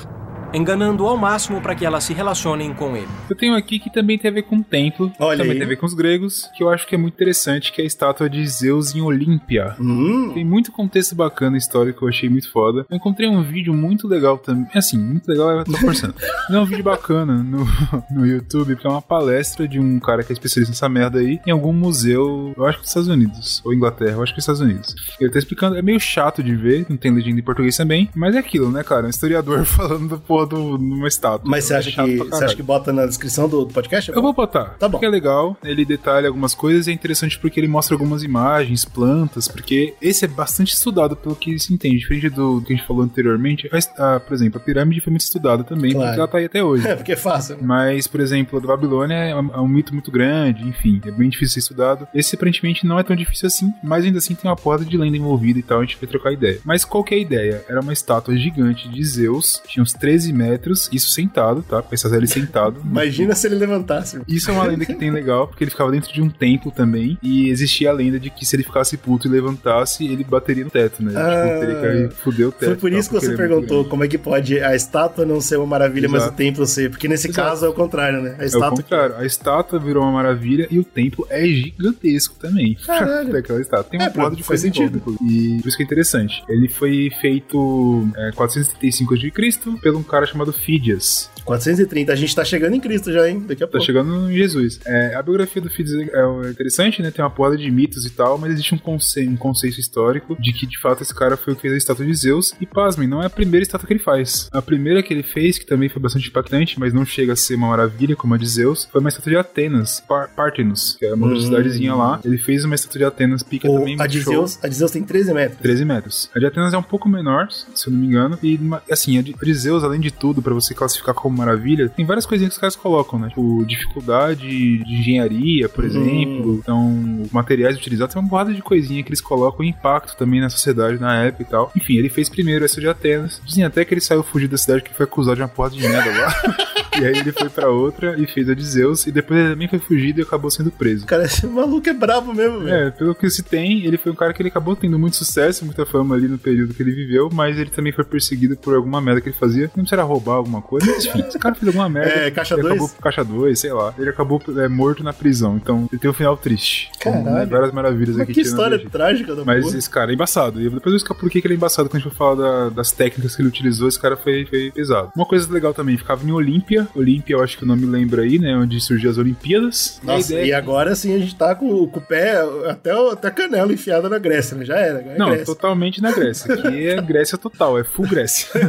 enganando 0.56 1.06
ao 1.06 1.18
máximo 1.18 1.62
para 1.62 1.76
que 1.76 1.86
elas 1.86 2.04
se 2.04 2.14
relacionem 2.14 2.74
com 2.74 2.96
ele. 2.96 3.08
Eu 3.30 3.36
tenho 3.36 3.56
aqui 3.56 3.80
que 3.80 3.92
também 3.92 4.18
tem 4.18 4.32
a 4.32 4.34
ver 4.34 4.44
com 4.44 4.58
o 4.58 4.64
templo, 4.64 5.12
Olha 5.20 5.38
também 5.38 5.52
aí. 5.54 5.58
tem 5.58 5.66
a 5.66 5.70
ver 5.70 5.76
com 5.76 5.86
os 5.86 5.94
gregos, 5.94 6.50
que 6.56 6.64
eu 6.64 6.70
acho 6.70 6.88
que 6.88 6.96
é 6.96 6.98
muito 6.98 7.14
interessante, 7.14 7.72
que 7.72 7.82
é 7.82 7.84
a 7.84 7.88
estátua 7.88 8.30
de 8.30 8.46
Zeus 8.48 8.96
em 8.96 9.02
Olímpia. 9.02 9.76
Hum, 9.80 10.32
Tem 10.34 10.46
muito 10.46 10.72
contexto 10.72 11.16
bacana 11.16 11.58
histórico 11.58 12.00
que 12.00 12.06
eu 12.06 12.10
achei 12.10 12.30
muito 12.30 12.52
foda. 12.52 12.86
Eu 12.90 12.98
encontrei 12.98 13.28
um 13.30 13.42
vídeo 13.42 13.74
muito 13.74 14.08
legal 14.08 14.38
também. 14.38 14.68
Assim, 14.74 14.98
muito 14.98 15.28
legal, 15.28 15.52
eu 15.52 15.64
tô 15.66 15.78
forçando. 15.78 16.16
Não, 16.50 16.60
é 16.60 16.62
um 16.62 16.66
vídeo 16.66 16.84
bacana 16.84 17.36
no, 17.42 17.66
no 18.12 18.26
YouTube, 18.26 18.76
que 18.76 18.86
é 18.86 18.90
uma 18.90 19.02
palestra 19.02 19.68
de 19.68 19.80
um 19.80 20.00
cara 20.00 20.24
que 20.24 20.32
é 20.32 20.34
especialista 20.34 20.72
nessa 20.72 20.90
merda 20.90 21.20
aí, 21.20 21.40
em 21.46 21.52
algum 21.52 21.74
museu, 21.74 22.54
eu 22.58 22.66
acho 22.66 22.78
que 22.78 22.84
dos 22.84 22.90
Estados 22.92 23.10
Unidos, 23.10 23.62
ou 23.66 23.74
Inglaterra, 23.74 24.14
eu 24.18 24.24
acho 24.24 24.32
que 24.34 24.38
dos 24.38 24.44
Estados 24.44 24.62
Unidos. 24.62 24.96
Ele 25.20 25.30
tá 25.30 25.40
explicando, 25.40 25.78
é 25.78 25.82
meio 25.82 26.00
chato 26.00 26.44
de 26.44 26.56
ver, 26.56 26.86
não 26.90 26.98
tem 26.98 27.12
legenda 27.12 27.40
em 27.40 27.44
português 27.44 27.76
também, 27.76 28.10
mas 28.16 28.36
é 28.36 28.40
aquilo, 28.40 28.70
né, 28.72 28.84
cara? 28.84 29.08
Um 29.08 29.10
historiador 29.10 29.64
falando 29.66 30.10
da 30.10 30.18
porra 30.18 30.45
do, 30.46 30.78
numa 30.78 31.08
estátua. 31.08 31.50
mas 31.50 31.66
você 31.66 31.74
É 31.74 31.78
acha, 31.78 31.92
que, 31.92 32.18
você 32.18 32.44
acha 32.44 32.56
que 32.56 32.64
bota 32.64 32.92
na 32.94 33.06
descrição 33.06 33.48
do, 33.50 33.66
do 33.66 33.74
podcast? 33.74 34.12
Eu 34.12 34.22
vou 34.22 34.34
botar. 34.34 34.76
Tá 34.80 34.88
bom. 34.88 34.94
Porque 34.94 35.06
é 35.06 35.10
legal, 35.10 35.58
ele 35.64 35.84
detalha 35.86 36.28
algumas 36.28 36.54
coisas 36.54 36.88
e 36.88 36.92
é 36.92 36.94
interessante 36.94 37.38
porque 37.40 37.60
ele 37.60 37.68
mostra 37.68 37.96
algumas 37.96 38.24
imagens, 38.24 38.86
plantas, 38.86 39.48
porque 39.48 39.94
esse 40.02 40.26
é 40.26 40.28
bastante 40.28 40.74
estudado 40.74 41.16
pelo 41.16 41.36
que 41.36 41.58
se 41.60 41.74
entende. 41.74 41.98
Diferente 41.98 42.30
do 42.30 42.62
que 42.62 42.74
a 42.74 42.76
gente 42.76 42.86
falou 42.88 43.04
anteriormente, 43.04 43.70
a- 43.98 44.16
a- 44.16 44.20
por 44.20 44.34
exemplo, 44.34 44.60
a 44.60 44.64
pirâmide 44.64 45.02
foi 45.02 45.12
muito 45.12 45.22
estudada 45.24 45.64
também, 45.64 45.92
Claro. 45.92 46.08
porque 46.08 46.20
ela 46.20 46.28
tá 46.28 46.38
aí 46.38 46.46
até 46.46 46.64
hoje. 46.64 46.86
É, 46.88 46.96
porque 46.96 47.12
é 47.14 47.16
fácil. 47.16 47.56
né? 47.58 47.62
Mas, 47.66 48.08
por 48.08 48.20
exemplo, 48.20 48.58
a 48.58 48.62
da 48.62 48.68
Babilônia 48.68 49.16
é 49.16 49.36
um, 49.36 49.54
é 49.54 49.60
um 49.60 49.68
mito 49.68 49.94
muito 49.94 50.12
grande, 50.12 50.64
enfim, 50.68 51.02
é 51.06 51.12
bem 51.12 51.30
difícil 51.30 51.54
ser 51.56 51.60
estudado. 51.60 52.08
Esse 52.14 52.36
aparentemente 52.36 52.86
não 52.86 52.98
é 53.00 53.04
tão 53.04 53.16
difícil 53.16 53.48
assim, 53.48 53.74
mas 53.84 54.06
ainda 54.06 54.18
assim 54.20 54.36
tem 54.36 54.50
uma 54.50 54.56
porta 54.56 54.86
de 54.86 54.98
lenda 54.98 55.18
envolvida 55.18 55.60
e 55.60 55.64
tal, 55.64 55.80
a 55.80 55.82
gente 55.84 55.98
vai 56.00 56.08
trocar 56.08 56.32
ideia. 56.32 56.60
Mas 56.64 56.86
qual 56.86 57.04
que 57.04 57.14
é 57.14 57.18
a 57.18 57.22
ideia? 57.22 57.66
Era 57.68 57.82
uma 57.82 57.92
estátua 57.94 58.36
gigante 58.38 58.88
de 58.90 59.04
Zeus, 59.04 59.62
tinha 59.68 59.82
uns 59.84 59.94
13 59.94 60.32
metros, 60.36 60.90
isso 60.92 61.10
sentado, 61.12 61.64
tá? 61.64 61.82
Pensar 61.82 62.16
ele 62.16 62.28
sentado. 62.28 62.80
Imagina 62.86 63.34
se 63.36 63.48
ele 63.48 63.56
levantasse. 63.56 64.20
Isso 64.28 64.50
é 64.52 64.54
uma 64.54 64.64
lenda 64.66 64.86
que 64.86 64.94
tem 64.94 65.10
legal, 65.12 65.48
porque 65.48 65.64
ele 65.64 65.72
ficava 65.72 65.92
dentro 65.92 66.14
de 66.14 66.22
um 66.22 66.30
templo 66.30 66.72
também, 66.72 67.18
e 67.24 67.50
existia 67.50 67.90
a 67.90 67.94
lenda 67.94 68.20
de 68.20 68.30
que 68.30 68.46
se 68.46 68.56
ele 68.56 68.64
ficasse 68.64 68.98
puto 68.98 69.28
e 69.28 69.32
levantasse, 69.32 70.06
ele 70.06 70.24
bateria 70.24 70.64
no 70.64 70.70
teto, 70.70 71.04
né? 71.04 71.14
Ah. 71.16 71.46
tipo, 71.46 71.60
teria 71.60 72.08
que 72.10 72.16
fuder 72.16 72.48
o 72.48 72.52
teto. 72.52 72.66
Foi 72.66 72.76
por 72.76 72.90
tal, 72.90 73.00
isso 73.00 73.10
que 73.10 73.16
você 73.16 73.34
é 73.34 73.38
perguntou 73.38 73.86
como 73.86 74.04
é 74.04 74.08
que 74.08 74.18
pode 74.18 74.60
a 74.60 74.76
estátua 74.76 75.26
não 75.26 75.40
ser 75.42 75.58
uma 75.58 75.66
maravilha, 75.68 76.08
mas 76.10 76.24
o 76.24 76.26
Exato. 76.26 76.38
templo 76.38 76.66
ser. 76.66 76.90
Porque 76.90 77.08
nesse 77.08 77.28
Exato. 77.30 77.50
caso 77.50 77.66
é 77.66 77.70
o 77.70 77.74
contrário, 77.74 78.22
né? 78.22 78.36
A 78.38 78.42
É 78.42 78.46
o 78.46 78.48
estátua. 78.48 78.70
contrário, 78.78 79.16
a 79.18 79.26
estátua 79.26 79.80
virou 79.80 80.04
uma 80.04 80.12
maravilha 80.12 80.68
e 80.70 80.80
o 80.80 80.84
templo 80.84 81.26
é 81.30 81.46
gigantesco 81.46 82.36
também. 82.40 82.76
Caralho. 82.86 83.32
Daquela 83.34 83.62
estátua. 83.62 83.86
Tem 83.90 84.00
uma 84.00 84.08
É, 84.08 84.10
porrada 84.10 84.36
de 84.36 84.44
faz 84.44 84.62
sentido. 84.62 85.02
E 85.22 85.60
por 85.62 85.68
isso 85.68 85.78
que 85.78 85.84
é 85.84 85.86
interessante. 85.86 86.44
Ele 86.50 86.68
foi 86.68 87.10
feito 87.22 88.08
é, 88.16 88.32
435 88.34 89.14
a.C. 89.14 89.80
por 89.82 89.96
um 89.96 90.04
cara 90.16 90.26
chamado 90.26 90.54
Fídias. 90.54 91.30
430. 91.46 92.12
A 92.12 92.16
gente 92.16 92.36
tá 92.36 92.44
chegando 92.44 92.76
em 92.76 92.80
Cristo 92.80 93.12
já, 93.12 93.30
hein? 93.30 93.40
Daqui 93.48 93.64
a 93.64 93.68
Tá 93.68 93.72
pouco. 93.74 93.86
chegando 93.86 94.30
em 94.32 94.36
Jesus. 94.36 94.80
É, 94.86 95.16
a 95.16 95.22
biografia 95.22 95.62
do 95.62 95.70
Fides 95.70 95.94
é 95.94 96.50
interessante, 96.50 97.02
né? 97.02 97.12
Tem 97.12 97.24
uma 97.24 97.30
porrada 97.32 97.56
de 97.58 97.70
mitos 97.72 98.06
e 98.06 98.10
tal, 98.10 98.38
mas 98.38 98.52
existe 98.52 98.74
um, 98.74 98.78
conce 98.78 99.28
um 99.28 99.36
conceito 99.38 99.80
histórico 99.80 100.36
de 100.42 100.52
que, 100.54 100.66
de 100.66 100.80
fato, 100.80 101.04
esse 101.04 101.14
cara 101.14 101.38
foi 101.38 101.54
o 101.54 101.56
que 101.56 101.62
fez 101.64 101.74
a 101.74 101.78
estátua 101.78 102.06
de 102.06 102.14
Zeus. 102.14 102.54
E, 102.60 102.66
pasmem, 102.66 103.08
não 103.08 103.22
é 103.22 103.28
a 103.28 103.30
primeira 103.30 103.64
estátua 103.64 103.88
que 103.88 103.94
ele 103.94 104.00
faz. 104.04 104.50
A 104.52 104.62
primeira 104.62 105.02
que 105.04 105.14
ele 105.14 105.24
fez, 105.24 105.58
que 105.60 105.66
também 105.66 105.88
foi 105.90 106.02
bastante 106.02 106.28
impactante, 106.30 106.80
mas 106.80 106.94
não 106.94 107.06
chega 107.06 107.34
a 107.34 107.36
ser 107.36 107.56
uma 107.56 107.68
maravilha 107.70 108.16
como 108.16 108.34
a 108.34 108.38
de 108.38 108.48
Zeus, 108.48 108.86
foi 108.92 109.00
uma 109.02 109.10
estátua 109.10 109.32
de 109.32 109.38
Atenas, 109.38 110.00
Par 110.08 110.30
Parthenos, 110.36 110.96
que 111.00 111.06
é 111.06 111.14
uma 111.14 111.28
Hum. 111.28 111.40
cidadezinha 111.40 111.94
lá. 111.96 112.20
Ele 112.26 112.38
fez 112.38 112.66
uma 112.66 112.76
estátua 112.76 112.98
de 113.00 113.06
Atenas, 113.06 113.44
pica 113.44 113.70
O- 113.70 113.78
também, 113.80 113.96
a, 114.00 114.08
de. 114.08 114.20
Zeus, 114.22 114.58
a 114.64 114.68
de 114.68 114.76
Zeus 114.76 114.92
tem 114.92 115.04
13 115.04 115.34
metros. 115.34 115.60
13 115.62 115.86
metros. 115.86 116.30
A 116.36 116.40
de 116.40 116.46
Atenas 116.46 116.74
é 116.74 116.78
um 116.78 116.84
pouco 116.84 117.08
menor, 117.08 117.48
se 117.52 117.88
eu 117.88 117.92
não 117.94 118.00
me 118.00 118.08
engano. 118.08 118.40
E, 118.42 118.60
assim, 118.92 119.18
a 119.18 119.22
de, 119.22 119.36
a 119.40 119.46
de 119.46 119.54
Zeus, 119.54 119.84
além 119.84 120.00
de 120.00 120.12
tudo, 120.12 120.42
pra 120.42 120.54
você 120.54 120.74
classificar 120.74 121.14
como 121.14 121.35
maravilha, 121.36 121.90
tem 121.90 122.06
várias 122.06 122.26
coisinhas 122.26 122.54
que 122.54 122.56
os 122.56 122.62
caras 122.62 122.76
colocam, 122.76 123.20
né? 123.20 123.30
Tipo, 123.30 123.66
dificuldade 123.66 124.48
de 124.48 124.94
engenharia, 124.94 125.68
por 125.70 125.84
exemplo. 125.84 126.56
Então, 126.56 127.24
materiais 127.32 127.78
utilizados. 127.78 128.14
Tem 128.14 128.22
uma 128.22 128.30
porrada 128.30 128.54
de 128.54 128.62
coisinha 128.62 129.04
que 129.04 129.10
eles 129.10 129.22
colocam 129.22 129.66
impacto 129.66 130.16
também 130.16 130.40
na 130.40 130.50
sociedade 130.50 131.00
na 131.00 131.24
época 131.24 131.44
e 131.44 131.46
tal. 131.46 131.72
Enfim, 131.76 131.98
ele 131.98 132.10
fez 132.10 132.30
primeiro 132.30 132.66
essa 132.66 132.80
de 132.80 132.88
Atenas. 132.88 133.42
Dizem 133.46 133.64
até 133.64 133.84
que 133.84 133.94
ele 133.94 134.02
saiu 134.02 134.24
fugido 134.24 134.52
da 134.52 134.58
cidade 134.58 134.84
que 134.84 134.94
foi 134.94 135.06
acusado 135.06 135.36
de 135.36 135.42
uma 135.42 135.48
porrada 135.48 135.76
de 135.76 135.88
merda 135.88 136.12
lá. 136.12 136.56
e 137.00 137.06
aí 137.06 137.18
ele 137.18 137.32
foi 137.32 137.50
pra 137.50 137.70
outra 137.70 138.16
e 138.18 138.26
fez 138.28 138.50
a 138.50 138.54
de 138.54 138.64
Zeus. 138.64 139.08
E 139.08 139.12
depois 139.12 139.40
ele 139.40 139.50
também 139.50 139.68
foi 139.68 139.80
fugido 139.80 140.20
e 140.20 140.24
acabou 140.24 140.50
sendo 140.52 140.72
preso. 140.72 141.06
Cara, 141.06 141.26
esse 141.26 141.46
maluco 141.48 141.90
é 141.90 141.94
brabo 141.94 142.34
mesmo, 142.34 142.62
velho. 142.62 142.88
É, 142.88 142.92
pelo 142.92 143.16
que 143.16 143.30
se 143.30 143.44
tem, 143.44 143.86
ele 143.86 143.98
foi 143.98 144.12
um 144.12 144.16
cara 144.16 144.34
que 144.34 144.42
ele 144.42 144.50
acabou 144.50 144.76
tendo 144.76 144.98
muito 144.98 145.16
sucesso, 145.16 145.66
muita 145.66 145.86
fama 145.86 146.16
ali 146.16 146.28
no 146.28 146.38
período 146.38 146.74
que 146.74 146.82
ele 146.82 146.92
viveu, 146.92 147.30
mas 147.32 147.58
ele 147.58 147.70
também 147.70 147.92
foi 147.92 148.04
perseguido 148.04 148.56
por 148.56 148.76
alguma 148.76 149.02
merda 149.02 149.22
que 149.22 149.30
ele 149.30 149.38
fazia. 149.38 149.72
Não 149.76 149.86
sei 149.86 149.90
se 149.90 149.94
era 149.96 150.04
roubar 150.04 150.36
alguma 150.36 150.62
coisa, 150.62 150.86
mas 150.92 151.06
enfim, 151.06 151.24
esse 151.28 151.40
cara 151.40 151.56
fez 151.56 151.68
alguma 151.68 151.90
merda. 151.90 152.12
É, 152.12 152.32
caixa 152.32 152.54
ele 152.56 152.62
dois? 152.64 152.74
acabou 152.76 152.90
caixa 153.02 153.24
2, 153.24 153.60
sei 153.60 153.74
lá. 153.74 153.94
Ele 153.98 154.10
acabou 154.10 154.42
é, 154.58 154.68
morto 154.68 155.04
na 155.04 155.14
prisão, 155.14 155.58
então 155.58 155.88
ele 155.92 156.00
tem 156.00 156.10
um 156.10 156.14
final 156.14 156.36
triste. 156.38 156.90
Caralho. 157.00 157.24
né, 157.26 157.46
várias 157.46 157.72
maravilhas 157.72 158.16
Mas 158.18 158.24
aqui 158.24 158.34
que 158.34 158.42
história 158.42 158.80
trágica 158.90 159.36
da 159.36 159.44
Mas 159.46 159.64
porra. 159.66 159.78
esse 159.78 159.90
cara 159.90 160.12
é 160.12 160.14
embaçado. 160.16 160.60
E 160.60 160.64
depois 160.66 160.82
eu 160.86 160.92
vou 160.92 160.96
explicar 160.96 161.20
por 161.20 161.30
que 161.30 161.40
ele 161.44 161.54
é 161.54 161.58
embaçado 161.58 161.90
quando 161.90 162.02
a 162.02 162.04
gente 162.04 162.12
for 162.14 162.18
falar 162.18 162.36
da- 162.36 162.70
das 162.70 162.92
técnicas 162.92 163.36
que 163.36 163.42
ele 163.42 163.50
utilizou. 163.50 163.88
Esse 163.88 164.00
cara 164.00 164.18
foi, 164.18 164.46
foi 164.46 164.72
pesado. 164.72 165.12
Uma 165.16 165.26
coisa 165.26 165.52
legal 165.52 165.74
também, 165.74 165.98
ficava 165.98 166.26
em 166.28 166.32
Olímpia. 166.32 166.88
Olímpia, 166.96 167.36
eu 167.36 167.44
acho 167.44 167.58
que 167.58 167.64
o 167.64 167.68
nome 167.68 167.86
lembra 167.86 168.24
aí, 168.24 168.40
né? 168.40 168.56
Onde 168.58 168.80
surgiu 168.82 169.10
as 169.10 169.18
Olimpíadas. 169.18 170.00
Nossa, 170.04 170.34
e 170.34 170.38
é 170.38 170.44
que- 170.46 170.54
agora 170.54 170.96
sim 170.96 171.14
a 171.16 171.20
gente 171.20 171.36
tá 171.36 171.54
com, 171.56 171.88
com 171.88 172.00
o 172.00 172.02
pé 172.02 172.42
até, 172.70 172.92
até 173.12 173.28
a 173.28 173.32
canela 173.32 173.72
enfiada 173.72 174.10
na 174.10 174.18
Grécia, 174.20 174.58
né? 174.58 174.66
Já 174.66 174.76
era. 174.78 175.00
é 175.00 175.18
Não, 175.18 175.28
Grécia. 175.28 175.46
totalmente 175.46 176.02
na 176.02 176.12
Grécia. 176.12 176.54
Aqui 176.54 176.88
é 176.88 177.02
Grécia 177.02 177.38
total, 177.38 177.78
é 177.80 177.84
full 177.84 178.08
Grécia. 178.08 178.48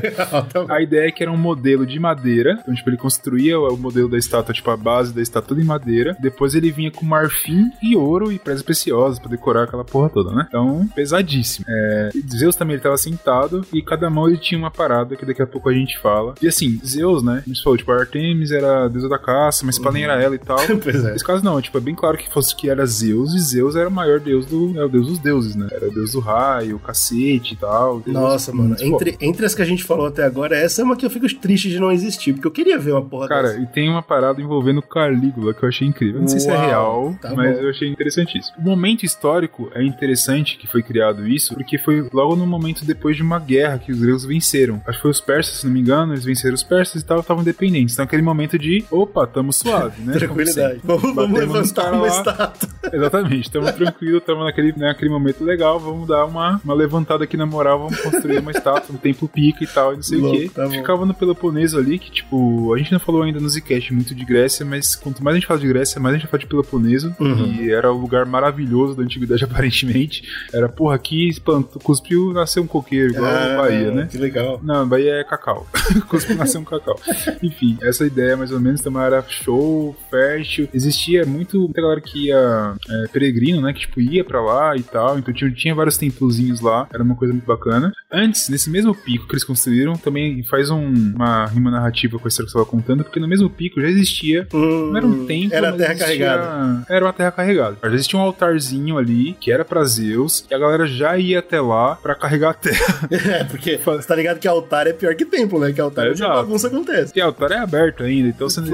Tá 0.52 0.64
a 0.68 0.80
ideia 0.82 1.09
é 1.09 1.11
que 1.11 1.22
era 1.22 1.30
um 1.32 1.36
modelo 1.36 1.86
de 1.86 1.98
madeira. 1.98 2.45
Então, 2.53 2.74
tipo, 2.74 2.90
ele 2.90 2.97
construía 2.97 3.59
o 3.59 3.76
modelo 3.76 4.09
da 4.09 4.18
estátua, 4.18 4.55
tipo, 4.55 4.70
a 4.70 4.76
base 4.76 5.12
da 5.12 5.22
estátua 5.22 5.49
toda 5.49 5.61
em 5.61 5.64
madeira. 5.64 6.16
Depois 6.20 6.55
ele 6.55 6.70
vinha 6.72 6.90
com 6.90 7.07
marfim 7.07 7.70
e 7.82 7.97
ouro 7.97 8.32
e 8.32 8.38
pedras 8.38 8.62
preciosas 8.62 9.18
pra 9.18 9.30
decorar 9.30 9.64
aquela 9.64 9.84
porra 9.84 10.11
toda, 10.11 10.32
né? 10.32 10.47
Então, 10.49 10.88
pesadíssimo. 10.94 11.64
É, 11.68 12.11
Zeus 12.36 12.57
também 12.57 12.74
ele 12.74 12.82
tava 12.82 12.97
sentado 12.97 13.64
e 13.72 13.82
cada 13.82 14.11
mão 14.11 14.28
ele 14.28 14.38
tinha 14.38 14.59
uma 14.59 14.70
parada 14.70 15.16
que 15.16 15.24
daqui 15.24 15.42
a 15.42 15.47
pouco 15.47 15.68
a 15.68 15.72
gente 15.72 15.99
fala. 15.99 16.34
E 16.42 16.49
assim, 16.49 16.80
Zeus, 16.84 17.22
né? 17.22 17.42
A 17.44 17.49
gente 17.49 17.62
falou, 17.62 17.76
tipo, 17.76 17.92
a 17.92 17.97
Artemis 17.97 18.51
era 18.51 18.84
a 18.84 18.88
deusa 18.88 19.09
da 19.09 19.18
caça, 19.18 19.64
mas 19.64 19.78
pá, 19.78 19.92
nem 19.92 20.05
era 20.05 20.20
ela 20.20 20.34
e 20.34 20.38
tal. 20.38 20.57
Pois 20.82 21.05
é. 21.05 21.12
Nesse 21.12 21.24
caso, 21.24 21.44
não, 21.44 21.61
tipo, 21.61 21.78
é 21.78 21.80
bem 21.80 21.94
claro 21.94 22.16
que 22.18 22.30
fosse 22.30 22.55
que 22.55 22.68
era 22.68 22.84
Zeus, 22.86 23.34
e 23.34 23.40
Zeus 23.40 23.76
era 23.76 23.88
o 23.88 23.92
maior 23.92 24.20
deus 24.20 24.47
do. 24.47 24.78
É 24.78 24.84
o 24.84 24.88
deus 24.88 25.07
dos 25.09 25.18
deuses, 25.18 25.57
né? 25.57 25.68
Era 25.72 25.88
o 25.88 25.92
deus 25.92 26.12
do 26.12 26.20
raio, 26.20 26.76
o 26.76 26.78
cacete 26.78 27.55
e 27.55 27.57
tal. 27.57 28.03
Nossa, 28.07 28.53
mano, 28.53 28.76
foda. 28.76 28.84
entre, 28.84 29.16
entre 29.20 29.47
as 29.47 29.55
que 29.55 29.62
a 29.62 29.64
gente 29.64 29.84
falou 29.84 30.07
até 30.07 30.24
agora, 30.24 30.57
essa 30.57 30.82
é 30.82 30.84
uma 30.84 30.97
que 30.97 31.05
eu 31.05 31.11
fico 31.11 31.26
triste 31.34 31.70
de 31.70 31.80
não 31.80 31.90
existir, 31.90 32.26
porque 32.33 32.47
eu 32.47 32.51
queria 32.51 32.79
ver 32.79 32.93
uma 32.93 33.03
porra 33.05 33.29
Cara, 33.29 33.49
dessa. 33.49 33.61
e 33.61 33.66
tem 33.66 33.89
uma 33.89 34.03
parada 34.03 34.41
envolvendo 34.41 34.83
Calígula 34.83 35.55
que 35.55 35.62
eu 35.62 35.68
achei 35.68 35.87
incrível. 35.87 36.16
Eu 36.16 36.20
não 36.22 36.29
sei 36.29 36.41
se 36.41 36.49
é 36.49 36.53
Uau, 36.55 36.66
real, 36.66 37.16
tá 37.20 37.35
mas 37.35 37.57
bom. 37.57 37.62
eu 37.62 37.70
achei 37.70 37.89
interessantíssimo. 37.89 38.57
O 38.59 38.62
momento 38.62 39.05
histórico 39.05 39.70
é 39.74 39.83
interessante 39.83 40.57
que 40.57 40.66
foi 40.66 40.83
criado 40.83 41.27
isso, 41.27 41.55
porque 41.55 41.79
foi 41.79 42.09
logo 42.12 42.37
no 42.37 42.47
momento 42.47 42.85
depois 42.85 43.16
de 43.16 43.22
uma 43.22 43.39
guerra 43.39 43.79
que 43.79 43.93
os 43.93 44.01
gregos 44.01 44.24
venceram. 44.24 44.81
Acho 44.87 44.99
que 44.99 45.03
foi 45.03 45.11
os 45.11 45.20
persas, 45.20 45.59
se 45.61 45.66
não 45.66 45.72
me 45.72 45.81
engano, 45.81 46.12
eles 46.12 46.24
venceram 46.24 46.55
os 46.55 46.62
persas 46.62 47.03
e 47.03 47.05
tal, 47.05 47.20
estavam 47.20 47.43
independentes. 47.43 47.95
Então 47.95 48.05
aquele 48.05 48.22
momento 48.22 48.59
de, 48.59 48.85
opa, 48.91 49.27
tamo 49.27 49.53
suave, 49.53 50.03
né? 50.03 50.12
Tranquilidade. 50.18 50.81
Vamos, 50.85 51.39
levantar 51.39 51.93
uma 51.93 52.03
lá. 52.03 52.09
estátua. 52.09 52.68
Exatamente, 52.93 53.43
estamos 53.47 53.70
tranquilos, 53.72 54.20
estamos 54.20 54.45
naquele, 54.45 54.72
né, 54.72 54.89
naquele 54.89 55.11
momento 55.11 55.43
legal, 55.45 55.79
vamos 55.81 56.07
dar 56.07 56.24
uma, 56.24 56.61
uma 56.64 56.74
levantada 56.74 57.24
aqui 57.24 57.37
na 57.37 57.45
moral, 57.47 57.79
vamos 57.81 58.01
construir 58.01 58.39
uma 58.39 58.51
estátua, 58.51 58.95
um 58.95 58.99
templo 58.99 59.29
pica 59.29 59.64
e 59.64 59.66
tal, 59.66 59.93
e 59.93 59.97
não 59.97 60.03
sei 60.03 60.18
Louco, 60.18 60.37
o 60.37 60.41
quê. 60.41 60.51
tá. 60.55 60.68
Ficava 60.70 61.05
no 61.05 61.12
Peloponeso 61.14 61.79
ali, 61.79 61.99
que 61.99 62.11
tipo, 62.16 62.72
a 62.74 62.78
gente 62.78 62.92
não 62.92 62.98
falou 63.00 63.22
ainda 63.22 63.38
no 63.40 63.48
Zcast 63.48 63.92
muito 63.92 64.14
de 64.14 64.24
Grécia, 64.24 64.64
mas 64.66 64.94
quanto 64.94 65.22
mais 65.22 65.34
a 65.34 65.38
gente 65.38 65.46
fala 65.46 65.60
de 65.60 65.68
Grécia, 65.68 66.00
mais 66.00 66.14
a 66.14 66.18
gente 66.18 66.28
fala 66.28 66.38
de 66.40 66.46
Peloponeso, 66.46 67.14
Uhum. 67.20 67.54
e 67.60 67.70
era 67.70 67.92
o 67.92 67.96
lugar 67.96 68.26
maravilhoso 68.26 68.94
da 68.94 69.02
antiguidade 69.02 69.44
aparentemente. 69.44 70.22
Era, 70.52 70.68
porra, 70.68 70.94
aqui 70.96 71.28
espanto, 71.28 71.78
cuspiu, 71.78 72.32
nasceu 72.32 72.62
um 72.62 72.66
coqueiro, 72.66 73.12
igual 73.12 73.26
Ah, 73.30 73.54
a 73.54 73.56
Bahia, 73.56 73.90
né? 73.90 74.08
Que 74.10 74.18
legal. 74.18 74.60
Não, 74.62 74.86
Bahia 74.88 75.12
é 75.14 75.24
cacau. 75.24 75.66
Cuspiu 76.08 76.36
nasceu 76.36 76.60
um 76.60 76.64
cacau. 76.64 76.98
Enfim, 77.42 77.76
essa 77.82 78.06
ideia 78.06 78.36
mais 78.36 78.50
ou 78.52 78.60
menos 78.60 78.80
também 78.80 79.02
era 79.02 79.22
show, 79.28 79.96
fértil. 80.10 80.68
Existia 80.72 81.24
muito, 81.24 81.58
muita 81.60 81.80
galera 81.80 82.00
que 82.00 82.26
ia 82.26 82.74
é, 82.90 83.08
peregrino, 83.08 83.60
né? 83.60 83.72
Que 83.72 83.80
tipo 83.80 84.00
ia 84.00 84.24
pra 84.24 84.40
lá 84.40 84.76
e 84.76 84.82
tal. 84.82 85.18
Então 85.18 85.32
tinha, 85.32 85.50
tinha 85.50 85.74
vários 85.74 85.96
templozinhos 85.96 86.60
lá. 86.60 86.86
Era 86.92 87.02
uma 87.02 87.14
coisa 87.16 87.32
muito 87.32 87.46
bacana. 87.46 87.92
Antes, 88.12 88.48
nesse 88.48 88.70
mesmo 88.70 88.94
pico 88.94 89.26
que 89.26 89.32
eles 89.34 89.44
construíram, 89.44 89.94
também 89.94 90.42
faz 90.44 90.70
um- 90.70 91.14
uma 91.14 91.46
rima 91.46 91.70
narrativa 91.70 92.05
com 92.18 92.26
a 92.26 92.28
história 92.28 92.46
que 92.46 92.52
você 92.52 92.59
estava 92.59 92.64
contando, 92.66 93.04
porque 93.04 93.20
no 93.20 93.28
mesmo 93.28 93.48
pico 93.50 93.80
já 93.80 93.88
existia. 93.88 94.46
Hum, 94.52 94.90
Não 94.90 94.96
era 94.96 95.07
um 95.07 95.26
templo, 95.26 95.54
Era 95.54 95.68
mas 95.70 95.76
terra 95.78 95.92
existia- 95.94 96.26
carregada. 96.28 96.86
Era 96.88 97.04
uma 97.04 97.12
terra 97.12 97.30
carregada. 97.32 97.76
Já 97.82 97.88
existia 97.94 98.18
um 98.18 98.22
altarzinho 98.22 98.98
ali 98.98 99.32
que 99.40 99.50
era 99.52 99.64
pra 99.64 99.84
Zeus, 99.84 100.44
e 100.50 100.54
a 100.54 100.59
galera 100.59 100.86
já 100.86 101.16
ia 101.18 101.38
até 101.40 101.61
lá 101.61 101.96
pra 101.96 102.14
carregar 102.14 102.50
a 102.50 102.54
terra. 102.54 102.76
É, 103.36 103.44
porque 103.44 103.76
você 103.84 104.07
tá 104.07 104.14
ligado 104.14 104.38
que 104.38 104.46
altar 104.46 104.86
é 104.86 104.92
pior 104.92 105.14
que 105.14 105.24
templo, 105.24 105.59
né? 105.59 105.72
Que 105.72 105.80
altar 105.80 106.07
é 106.07 106.09
a 106.11 106.12
Exato. 106.12 106.34
bagunça 106.34 106.68
acontece. 106.68 107.07
Porque 107.07 107.20
altar 107.20 107.50
é 107.52 107.59
aberto 107.59 108.02
ainda, 108.02 108.28
então 108.28 108.48
você, 108.48 108.61
né, 108.61 108.68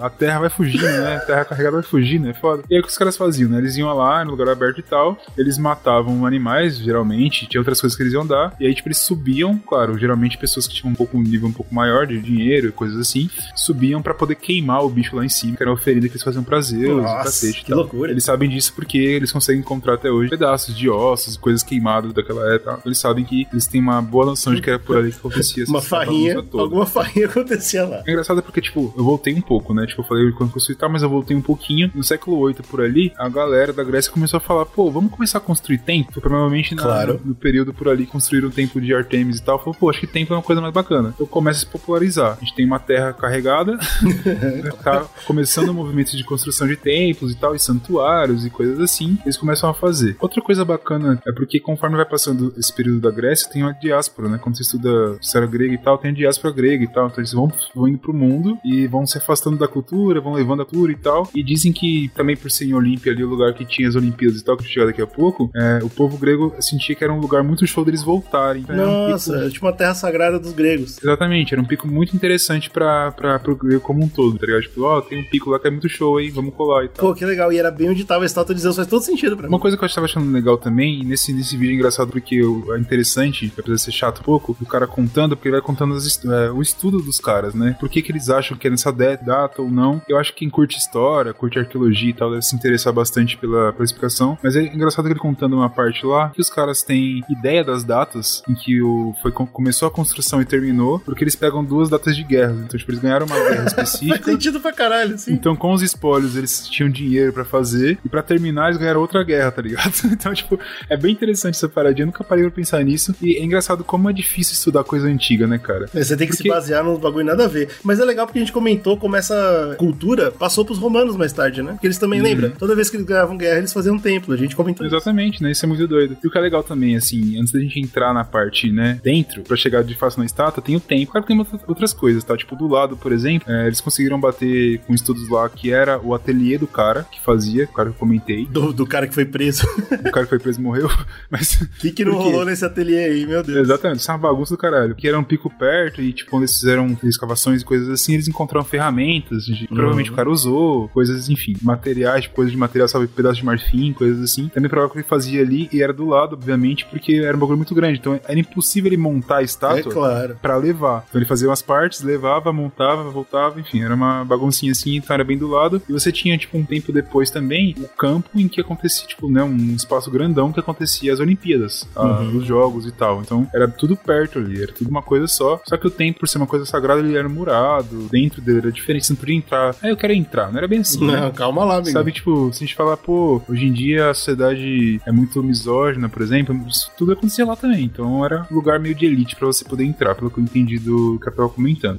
a 0.00 0.08
terra 0.10 0.40
vai 0.40 0.50
fugindo, 0.50 0.84
né? 0.84 1.16
A 1.16 1.20
terra 1.20 1.44
carregada 1.44 1.76
vai 1.76 1.82
fugindo, 1.82 2.28
é 2.28 2.34
foda. 2.34 2.62
E 2.70 2.74
aí 2.74 2.80
o 2.80 2.82
que 2.84 2.88
os 2.88 2.96
caras 2.98 3.16
faziam, 3.16 3.50
né? 3.50 3.58
Eles 3.58 3.76
iam 3.76 3.92
lá 3.94 4.24
no 4.24 4.30
lugar 4.32 4.48
aberto 4.48 4.78
e 4.78 4.82
tal, 4.82 5.18
eles 5.36 5.58
matavam 5.58 6.24
animais, 6.26 6.76
geralmente, 6.78 7.46
tinha 7.48 7.60
outras 7.60 7.80
coisas 7.80 7.96
que 7.96 8.02
eles 8.02 8.12
iam 8.12 8.26
dar, 8.26 8.54
e 8.60 8.66
aí, 8.66 8.74
tipo, 8.74 8.88
eles 8.88 8.98
subiam, 8.98 9.58
claro, 9.58 9.98
geralmente 9.98 10.38
pessoas 10.38 10.66
que 10.66 10.74
tinham 10.74 10.92
um 10.92 10.94
pouco 10.94 11.16
um 11.18 11.22
nível 11.22 11.48
um 11.48 11.52
pouco 11.52 11.74
maior 11.74 12.06
de 12.06 12.18
dinheiro 12.20 12.72
coisas 12.76 12.98
assim, 13.00 13.28
subiam 13.54 14.00
pra 14.00 14.14
poder 14.14 14.36
queimar 14.36 14.84
o 14.84 14.88
bicho 14.88 15.16
lá 15.16 15.24
em 15.24 15.28
cima, 15.28 15.56
que 15.56 15.62
era 15.62 15.70
uma 15.70 15.76
oferenda 15.76 16.06
que 16.06 16.12
eles 16.14 16.22
faziam 16.22 16.44
pra 16.44 16.60
Zeus, 16.60 17.02
Nossa, 17.02 17.24
cacete 17.24 17.62
que 17.64 17.70
tal. 17.70 17.78
loucura. 17.78 18.10
Eles 18.12 18.22
sabem 18.24 18.48
disso 18.48 18.72
porque 18.74 18.98
eles 18.98 19.32
conseguem 19.32 19.60
encontrar 19.60 19.94
até 19.94 20.10
hoje 20.10 20.30
pedaços 20.30 20.76
de 20.76 20.88
ossos, 20.88 21.36
coisas 21.36 21.62
queimadas 21.62 22.12
daquela 22.12 22.54
época. 22.54 22.80
Eles 22.86 22.98
sabem 22.98 23.24
que 23.24 23.46
eles 23.52 23.66
têm 23.66 23.80
uma 23.80 24.00
boa 24.00 24.26
noção 24.26 24.54
de 24.54 24.60
que 24.60 24.70
era 24.70 24.78
por 24.78 24.96
ali 24.96 25.10
que 25.10 25.18
acontecia 25.18 25.64
Uma 25.66 25.82
farrinha, 25.82 26.44
alguma 26.52 26.86
farrinha 26.86 27.26
acontecia 27.26 27.84
lá. 27.86 28.02
É 28.06 28.10
engraçado 28.10 28.42
porque, 28.42 28.60
tipo, 28.60 28.92
eu 28.96 29.02
voltei 29.04 29.34
um 29.34 29.40
pouco, 29.40 29.72
né? 29.74 29.86
Tipo, 29.86 30.02
eu 30.02 30.06
falei 30.06 30.30
quando 30.32 30.52
construí 30.52 30.76
tal, 30.76 30.90
mas 30.90 31.02
eu 31.02 31.08
voltei 31.08 31.36
um 31.36 31.42
pouquinho. 31.42 31.90
No 31.94 32.02
século 32.04 32.38
8 32.38 32.62
por 32.64 32.80
ali, 32.80 33.12
a 33.16 33.28
galera 33.28 33.72
da 33.72 33.82
Grécia 33.82 34.12
começou 34.12 34.36
a 34.38 34.40
falar, 34.40 34.66
pô, 34.66 34.90
vamos 34.90 35.10
começar 35.10 35.38
a 35.38 35.40
construir 35.40 35.78
templo? 35.78 36.20
Provavelmente 36.20 36.74
na- 36.74 36.82
Claro. 36.82 37.20
no 37.24 37.34
período 37.34 37.72
por 37.72 37.88
ali 37.88 38.06
construíram 38.06 38.48
o 38.48 38.52
templo 38.52 38.80
de 38.80 38.94
Artemis 38.94 39.38
e 39.38 39.42
tal. 39.42 39.58
Falou, 39.58 39.74
pô, 39.74 39.90
acho 39.90 40.00
que 40.00 40.06
templo 40.06 40.34
é 40.34 40.36
uma 40.36 40.42
coisa 40.42 40.60
mais 40.60 40.72
bacana. 40.74 41.12
Então 41.14 41.26
começa 41.26 41.58
a 41.58 41.60
se 41.60 41.66
popularizar. 41.66 42.36
A 42.36 42.44
gente 42.44 42.54
tem 42.54 42.65
uma 42.66 42.78
terra 42.78 43.12
carregada, 43.12 43.78
tá 44.82 45.06
começando 45.26 45.68
o 45.70 45.74
movimento 45.74 46.16
de 46.16 46.24
construção 46.24 46.66
de 46.66 46.76
templos 46.76 47.32
e 47.32 47.36
tal, 47.36 47.54
e 47.54 47.58
santuários 47.58 48.44
e 48.44 48.50
coisas 48.50 48.78
assim. 48.80 49.18
Eles 49.24 49.36
começam 49.36 49.68
a 49.68 49.74
fazer. 49.74 50.16
Outra 50.20 50.42
coisa 50.42 50.64
bacana 50.64 51.20
é 51.26 51.32
porque 51.32 51.60
conforme 51.60 51.96
vai 51.96 52.04
passando 52.04 52.54
esse 52.56 52.72
período 52.74 53.00
da 53.00 53.10
Grécia, 53.10 53.50
tem 53.50 53.62
uma 53.62 53.72
diáspora, 53.72 54.28
né? 54.28 54.38
Quando 54.42 54.56
você 54.56 54.62
estuda 54.62 55.18
história 55.20 55.46
grega 55.48 55.74
e 55.74 55.78
tal, 55.78 55.98
tem 55.98 56.10
a 56.10 56.14
diáspora 56.14 56.52
grega 56.54 56.84
e 56.84 56.88
tal. 56.88 57.06
Então 57.06 57.18
eles 57.18 57.32
vão, 57.32 57.50
vão 57.74 57.88
indo 57.88 57.98
pro 57.98 58.12
mundo 58.14 58.58
e 58.64 58.86
vão 58.86 59.06
se 59.06 59.18
afastando 59.18 59.56
da 59.56 59.68
cultura, 59.68 60.20
vão 60.20 60.34
levando 60.34 60.62
a 60.62 60.64
cultura 60.64 60.92
e 60.92 60.96
tal. 60.96 61.28
E 61.34 61.42
dizem 61.42 61.72
que 61.72 62.10
também 62.14 62.36
por 62.36 62.50
ser 62.50 62.66
em 62.66 62.74
Olímpia 62.74 63.12
ali, 63.12 63.24
o 63.24 63.28
lugar 63.28 63.52
que 63.54 63.64
tinha 63.64 63.88
as 63.88 63.94
Olimpíadas 63.94 64.40
e 64.40 64.44
tal, 64.44 64.56
que 64.56 64.64
chegar 64.64 64.86
daqui 64.86 65.02
a 65.02 65.06
pouco, 65.06 65.50
é, 65.54 65.80
o 65.82 65.88
povo 65.90 66.16
grego 66.18 66.54
sentia 66.60 66.94
que 66.94 67.04
era 67.04 67.12
um 67.12 67.20
lugar 67.20 67.42
muito 67.42 67.66
show 67.66 67.84
deles 67.84 68.02
voltarem. 68.02 68.62
Então, 68.62 68.74
era 68.74 68.88
um 68.88 69.10
Nossa, 69.10 69.32
pico- 69.32 69.44
é 69.46 69.50
tipo 69.50 69.66
uma 69.66 69.72
terra 69.72 69.94
sagrada 69.94 70.38
dos 70.38 70.52
gregos. 70.52 70.98
Exatamente, 71.02 71.52
era 71.54 71.60
um 71.62 71.64
pico 71.64 71.86
muito 71.86 72.14
interessante 72.14 72.55
pra, 72.70 73.12
pra, 73.12 73.38
pro 73.38 73.56
como 73.80 74.04
um 74.04 74.08
todo, 74.08 74.38
tá 74.38 74.46
ligado? 74.46 74.62
Tipo, 74.62 74.82
ó, 74.82 75.00
tem 75.00 75.20
um 75.20 75.24
pico 75.24 75.50
lá 75.50 75.58
que 75.58 75.66
é 75.68 75.70
muito 75.70 75.88
show 75.88 76.16
aí, 76.18 76.30
vamos 76.30 76.54
colar 76.54 76.84
e 76.84 76.88
tal. 76.88 77.06
Pô, 77.08 77.14
que 77.14 77.24
legal. 77.24 77.52
E 77.52 77.58
era 77.58 77.70
bem 77.70 77.90
onde 77.90 78.04
tava 78.04 78.22
a 78.22 78.26
estátua 78.26 78.54
de 78.54 78.60
Zeus. 78.60 78.76
Faz 78.76 78.88
todo 78.88 79.02
sentido 79.02 79.36
pra 79.36 79.46
mim. 79.46 79.52
Uma 79.52 79.60
coisa 79.60 79.76
que 79.76 79.82
eu 79.84 79.86
estava 79.86 80.06
achando 80.06 80.30
legal 80.30 80.56
também, 80.58 81.04
nesse, 81.04 81.32
nesse 81.32 81.56
vídeo 81.56 81.72
é 81.72 81.74
engraçado 81.76 82.10
porque 82.10 82.36
é 82.36 82.78
interessante, 82.78 83.52
apesar 83.58 83.74
de 83.76 83.80
ser 83.82 83.92
chato 83.92 84.20
um 84.20 84.24
pouco, 84.24 84.56
o 84.60 84.66
cara 84.66 84.86
contando, 84.86 85.36
porque 85.36 85.48
ele 85.48 85.56
vai 85.56 85.64
contando 85.64 85.94
as 85.94 86.24
é, 86.24 86.50
o 86.50 86.62
estudo 86.62 87.00
dos 87.00 87.18
caras, 87.18 87.54
né? 87.54 87.76
Por 87.78 87.88
que, 87.88 88.00
que 88.02 88.10
eles 88.12 88.30
acham 88.30 88.56
que 88.56 88.66
é 88.66 88.70
nessa 88.70 88.92
data 88.92 89.60
ou 89.62 89.70
não. 89.70 90.00
Eu 90.08 90.18
acho 90.18 90.32
que 90.32 90.40
quem 90.40 90.50
curte 90.50 90.78
história, 90.78 91.32
curte 91.34 91.58
arqueologia 91.58 92.10
e 92.10 92.14
tal, 92.14 92.30
deve 92.30 92.42
se 92.42 92.54
interessar 92.56 92.92
bastante 92.92 93.36
pela, 93.36 93.72
pela 93.72 93.84
explicação. 93.84 94.38
Mas 94.42 94.56
é 94.56 94.62
engraçado 94.62 95.04
que 95.06 95.12
ele 95.12 95.18
contando 95.20 95.56
uma 95.56 95.68
parte 95.68 96.04
lá, 96.06 96.30
que 96.30 96.40
os 96.40 96.50
caras 96.50 96.82
têm 96.82 97.22
ideia 97.28 97.62
das 97.64 97.84
datas 97.84 98.42
em 98.48 98.54
que 98.54 98.80
o, 98.82 99.14
foi, 99.22 99.30
com- 99.32 99.46
começou 99.46 99.88
a 99.88 99.90
construção 99.90 100.40
e 100.40 100.44
terminou, 100.44 100.98
porque 101.00 101.24
eles 101.24 101.36
pegam 101.36 101.64
duas 101.64 101.88
datas 101.88 102.16
de 102.16 102.22
guerra 102.22 102.45
guerras. 102.48 102.64
Então, 102.64 102.78
tipo, 102.78 102.90
eles 102.90 103.00
ganharam 103.02 103.26
uma 103.26 103.36
guerra 103.36 103.70
Faz 103.70 103.94
específica. 103.94 104.24
sentido 104.30 104.60
pra 104.60 104.72
caralho, 104.72 105.18
sim. 105.18 105.32
Então, 105.32 105.54
com 105.56 105.72
os 105.72 105.82
espólios, 105.82 106.36
eles 106.36 106.66
tinham 106.68 106.88
dinheiro 106.90 107.32
pra 107.32 107.44
fazer. 107.44 107.98
E 108.04 108.08
pra 108.08 108.22
terminar, 108.22 108.66
eles 108.68 108.78
ganharam 108.78 109.00
outra 109.00 109.22
guerra, 109.24 109.50
tá 109.50 109.62
ligado? 109.62 109.92
Então, 110.16 110.32
tipo, 110.34 110.58
é 110.88 110.96
bem 110.96 111.12
interessante 111.12 111.54
essa 111.56 111.68
paradinha. 111.68 112.02
Eu 112.04 112.06
nunca 112.06 112.24
parei 112.24 112.44
pra 112.44 112.52
pensar 112.52 112.82
nisso. 112.82 113.14
E 113.20 113.36
é 113.36 113.42
engraçado 113.44 113.84
como 113.84 114.08
é 114.08 114.12
difícil 114.12 114.54
estudar 114.54 114.82
coisa 114.84 115.06
antiga, 115.06 115.46
né, 115.46 115.58
cara? 115.58 115.86
É, 115.94 116.02
Você 116.02 116.16
tem 116.16 116.26
que 116.26 116.32
Porque- 116.34 116.48
se 116.48 116.54
basear 116.54 116.82
num 116.84 116.96
bagulho 116.98 117.24
nada 117.26 117.44
a 117.44 117.48
ver. 117.48 117.68
Mas 117.82 118.00
é 118.00 118.04
legal 118.04 118.26
porque 118.26 118.38
a 118.38 118.42
gente 118.42 118.52
comentou 118.52 118.96
como 118.96 119.14
essa 119.16 119.74
cultura 119.78 120.30
passou 120.30 120.64
pros 120.64 120.78
romanos 120.78 121.16
mais 121.16 121.32
tarde, 121.32 121.62
né? 121.62 121.72
Porque 121.72 121.86
eles 121.86 121.98
também 121.98 122.20
Uhum. 122.20 122.26
lembram. 122.26 122.50
Toda 122.50 122.74
vez 122.74 122.88
que 122.90 122.96
eles 122.96 123.06
ganhavam 123.06 123.36
guerra, 123.36 123.58
eles 123.58 123.72
faziam 123.72 123.96
um 123.96 123.98
templo. 123.98 124.32
A 124.32 124.36
gente 124.36 124.56
comentou 124.56 124.86
isso. 124.86 124.94
Exatamente, 124.94 125.42
né? 125.42 125.50
Isso 125.50 125.64
é 125.64 125.68
muito 125.68 125.86
doido. 125.86 126.16
E 126.22 126.26
o 126.26 126.30
que 126.30 126.38
é 126.38 126.40
legal 126.40 126.62
também, 126.62 126.96
assim, 126.96 127.38
antes 127.38 127.52
da 127.52 127.58
gente 127.60 127.78
entrar 127.80 128.12
na 128.14 128.24
parte, 128.24 128.70
né, 128.72 129.00
dentro, 129.02 129.42
pra 129.42 129.56
chegar 129.56 129.82
de 129.84 129.94
fato 129.94 130.18
na 130.18 130.24
estátua, 130.24 130.62
tem 130.62 130.76
o 130.76 130.80
tempo. 130.80 131.12
Claro 131.12 131.26
que 131.26 131.32
tem 131.32 131.38
outras- 131.38 131.60
outras 131.66 131.92
coisas, 131.92 132.24
tá? 132.24 132.35
Tipo, 132.36 132.56
do 132.56 132.66
lado, 132.68 132.96
por 132.96 133.12
exemplo, 133.12 133.50
é, 133.50 133.66
eles 133.66 133.80
conseguiram 133.80 134.18
bater 134.20 134.78
com 134.80 134.94
estudos 134.94 135.28
lá 135.28 135.48
que 135.48 135.72
era 135.72 135.98
o 136.00 136.14
ateliê 136.14 136.58
do 136.58 136.66
cara 136.66 137.04
que 137.10 137.20
fazia, 137.20 137.64
o 137.64 137.68
cara 137.68 137.90
que 137.90 137.94
eu 137.96 137.98
comentei. 137.98 138.46
Do, 138.46 138.72
do 138.72 138.86
cara 138.86 139.06
que 139.06 139.14
foi 139.14 139.24
preso. 139.24 139.66
O 139.66 140.10
cara 140.10 140.24
que 140.24 140.30
foi 140.30 140.38
preso 140.38 140.60
morreu, 140.60 140.88
mas. 141.30 141.60
O 141.60 141.68
que, 141.80 141.90
que 141.90 142.04
não 142.04 142.14
rolou 142.14 142.44
nesse 142.44 142.64
ateliê 142.64 143.04
aí, 143.04 143.26
meu 143.26 143.42
Deus? 143.42 143.58
Exatamente, 143.58 144.00
isso 144.00 144.10
é 144.10 144.14
uma 144.14 144.20
bagunça 144.20 144.54
do 144.54 144.58
caralho. 144.58 144.94
Que 144.94 145.08
era 145.08 145.18
um 145.18 145.24
pico 145.24 145.50
perto 145.50 146.00
e, 146.00 146.12
tipo, 146.12 146.30
quando 146.30 146.42
eles 146.42 146.58
fizeram 146.58 146.96
escavações 147.04 147.62
e 147.62 147.64
coisas 147.64 147.88
assim, 147.88 148.14
eles 148.14 148.28
encontraram 148.28 148.64
ferramentas, 148.64 149.44
de- 149.44 149.66
provavelmente 149.68 150.10
o 150.10 150.14
cara 150.14 150.30
usou, 150.30 150.88
coisas, 150.88 151.28
enfim, 151.28 151.54
materiais, 151.62 152.22
tipo, 152.24 152.34
coisas 152.36 152.52
de 152.52 152.58
material, 152.58 152.88
sabe, 152.88 153.06
pedaço 153.06 153.36
de 153.36 153.44
marfim, 153.44 153.92
coisas 153.92 154.22
assim. 154.22 154.48
Também 154.48 154.68
provavelmente 154.68 154.92
que 154.92 154.98
ele 155.00 155.08
fazia 155.08 155.40
ali 155.42 155.68
e 155.72 155.82
era 155.82 155.92
do 155.92 156.06
lado, 156.06 156.34
obviamente, 156.34 156.84
porque 156.86 157.14
era 157.14 157.36
um 157.36 157.40
bagulho 157.40 157.56
muito 157.58 157.74
grande. 157.74 157.98
Então 157.98 158.18
era 158.26 158.38
impossível 158.38 158.88
ele 158.88 158.96
montar 158.96 159.38
a 159.38 159.40
É 159.42 159.44
estátua 159.44 159.92
claro. 159.92 160.36
pra 160.40 160.56
levar. 160.56 161.04
Então 161.08 161.18
ele 161.20 161.28
fazia 161.28 161.48
umas 161.48 161.62
partes, 161.62 162.02
levava, 162.02 162.25
montava, 162.52 163.08
voltava, 163.10 163.60
enfim, 163.60 163.82
era 163.82 163.94
uma 163.94 164.24
baguncinha 164.24 164.72
assim, 164.72 164.96
então 164.96 165.14
era 165.14 165.24
bem 165.24 165.38
do 165.38 165.48
lado. 165.48 165.80
E 165.88 165.92
você 165.92 166.10
tinha, 166.12 166.36
tipo, 166.38 166.56
um 166.56 166.64
tempo 166.64 166.92
depois 166.92 167.30
também, 167.30 167.74
o 167.78 167.88
campo 167.88 168.30
em 168.34 168.48
que 168.48 168.60
acontecia, 168.60 169.06
tipo, 169.06 169.28
né, 169.30 169.42
um 169.42 169.74
espaço 169.74 170.10
grandão 170.10 170.52
que 170.52 170.60
acontecia 170.60 171.12
as 171.12 171.20
Olimpíadas, 171.20 171.88
ah, 171.94 172.20
Uhum. 172.20 172.38
os 172.38 172.46
jogos 172.46 172.86
e 172.86 172.92
tal. 172.92 173.20
Então 173.20 173.46
era 173.54 173.68
tudo 173.68 173.96
perto 173.96 174.38
ali, 174.38 174.62
era 174.62 174.72
tudo 174.72 174.88
uma 174.90 175.02
coisa 175.02 175.26
só. 175.26 175.60
Só 175.66 175.76
que 175.76 175.86
o 175.86 175.90
templo, 175.90 176.20
por 176.20 176.28
ser 176.28 176.38
uma 176.38 176.46
coisa 176.46 176.64
sagrada, 176.64 177.00
ele 177.00 177.16
era 177.16 177.28
murado, 177.28 178.08
dentro 178.10 178.40
dele 178.40 178.58
era 178.58 178.72
diferente, 178.72 179.06
você 179.06 179.12
não 179.12 179.20
podia 179.20 179.34
entrar. 179.36 179.74
Ah, 179.82 179.88
eu 179.88 179.96
quero 179.96 180.12
entrar, 180.12 180.50
não 180.50 180.58
era 180.58 180.68
bem 180.68 180.80
assim, 180.80 181.04
né? 181.06 181.20
Não, 181.20 181.30
calma 181.32 181.64
lá, 181.64 181.76
amigo. 181.76 181.90
Sabe, 181.90 182.12
tipo, 182.12 182.50
se 182.52 182.62
a 182.62 182.66
gente 182.66 182.74
falar, 182.76 182.96
pô, 182.96 183.40
hoje 183.48 183.66
em 183.66 183.72
dia 183.72 184.10
a 184.10 184.14
sociedade 184.14 185.00
é 185.06 185.12
muito 185.12 185.42
misógina, 185.42 186.08
por 186.08 186.22
exemplo, 186.22 186.56
isso 186.68 186.90
tudo 186.96 187.12
acontecia 187.12 187.44
lá 187.44 187.56
também. 187.56 187.84
Então 187.84 188.24
era 188.24 188.46
um 188.50 188.54
lugar 188.54 188.78
meio 188.80 188.94
de 188.94 189.06
elite 189.06 189.36
pra 189.36 189.46
você 189.46 189.64
poder 189.64 189.84
entrar, 189.84 190.14
pelo 190.14 190.30
que 190.30 190.38
eu 190.38 190.44
entendi 190.44 190.78
do 190.78 191.18
que 191.20 191.28
eu 191.28 191.34
tava 191.34 191.48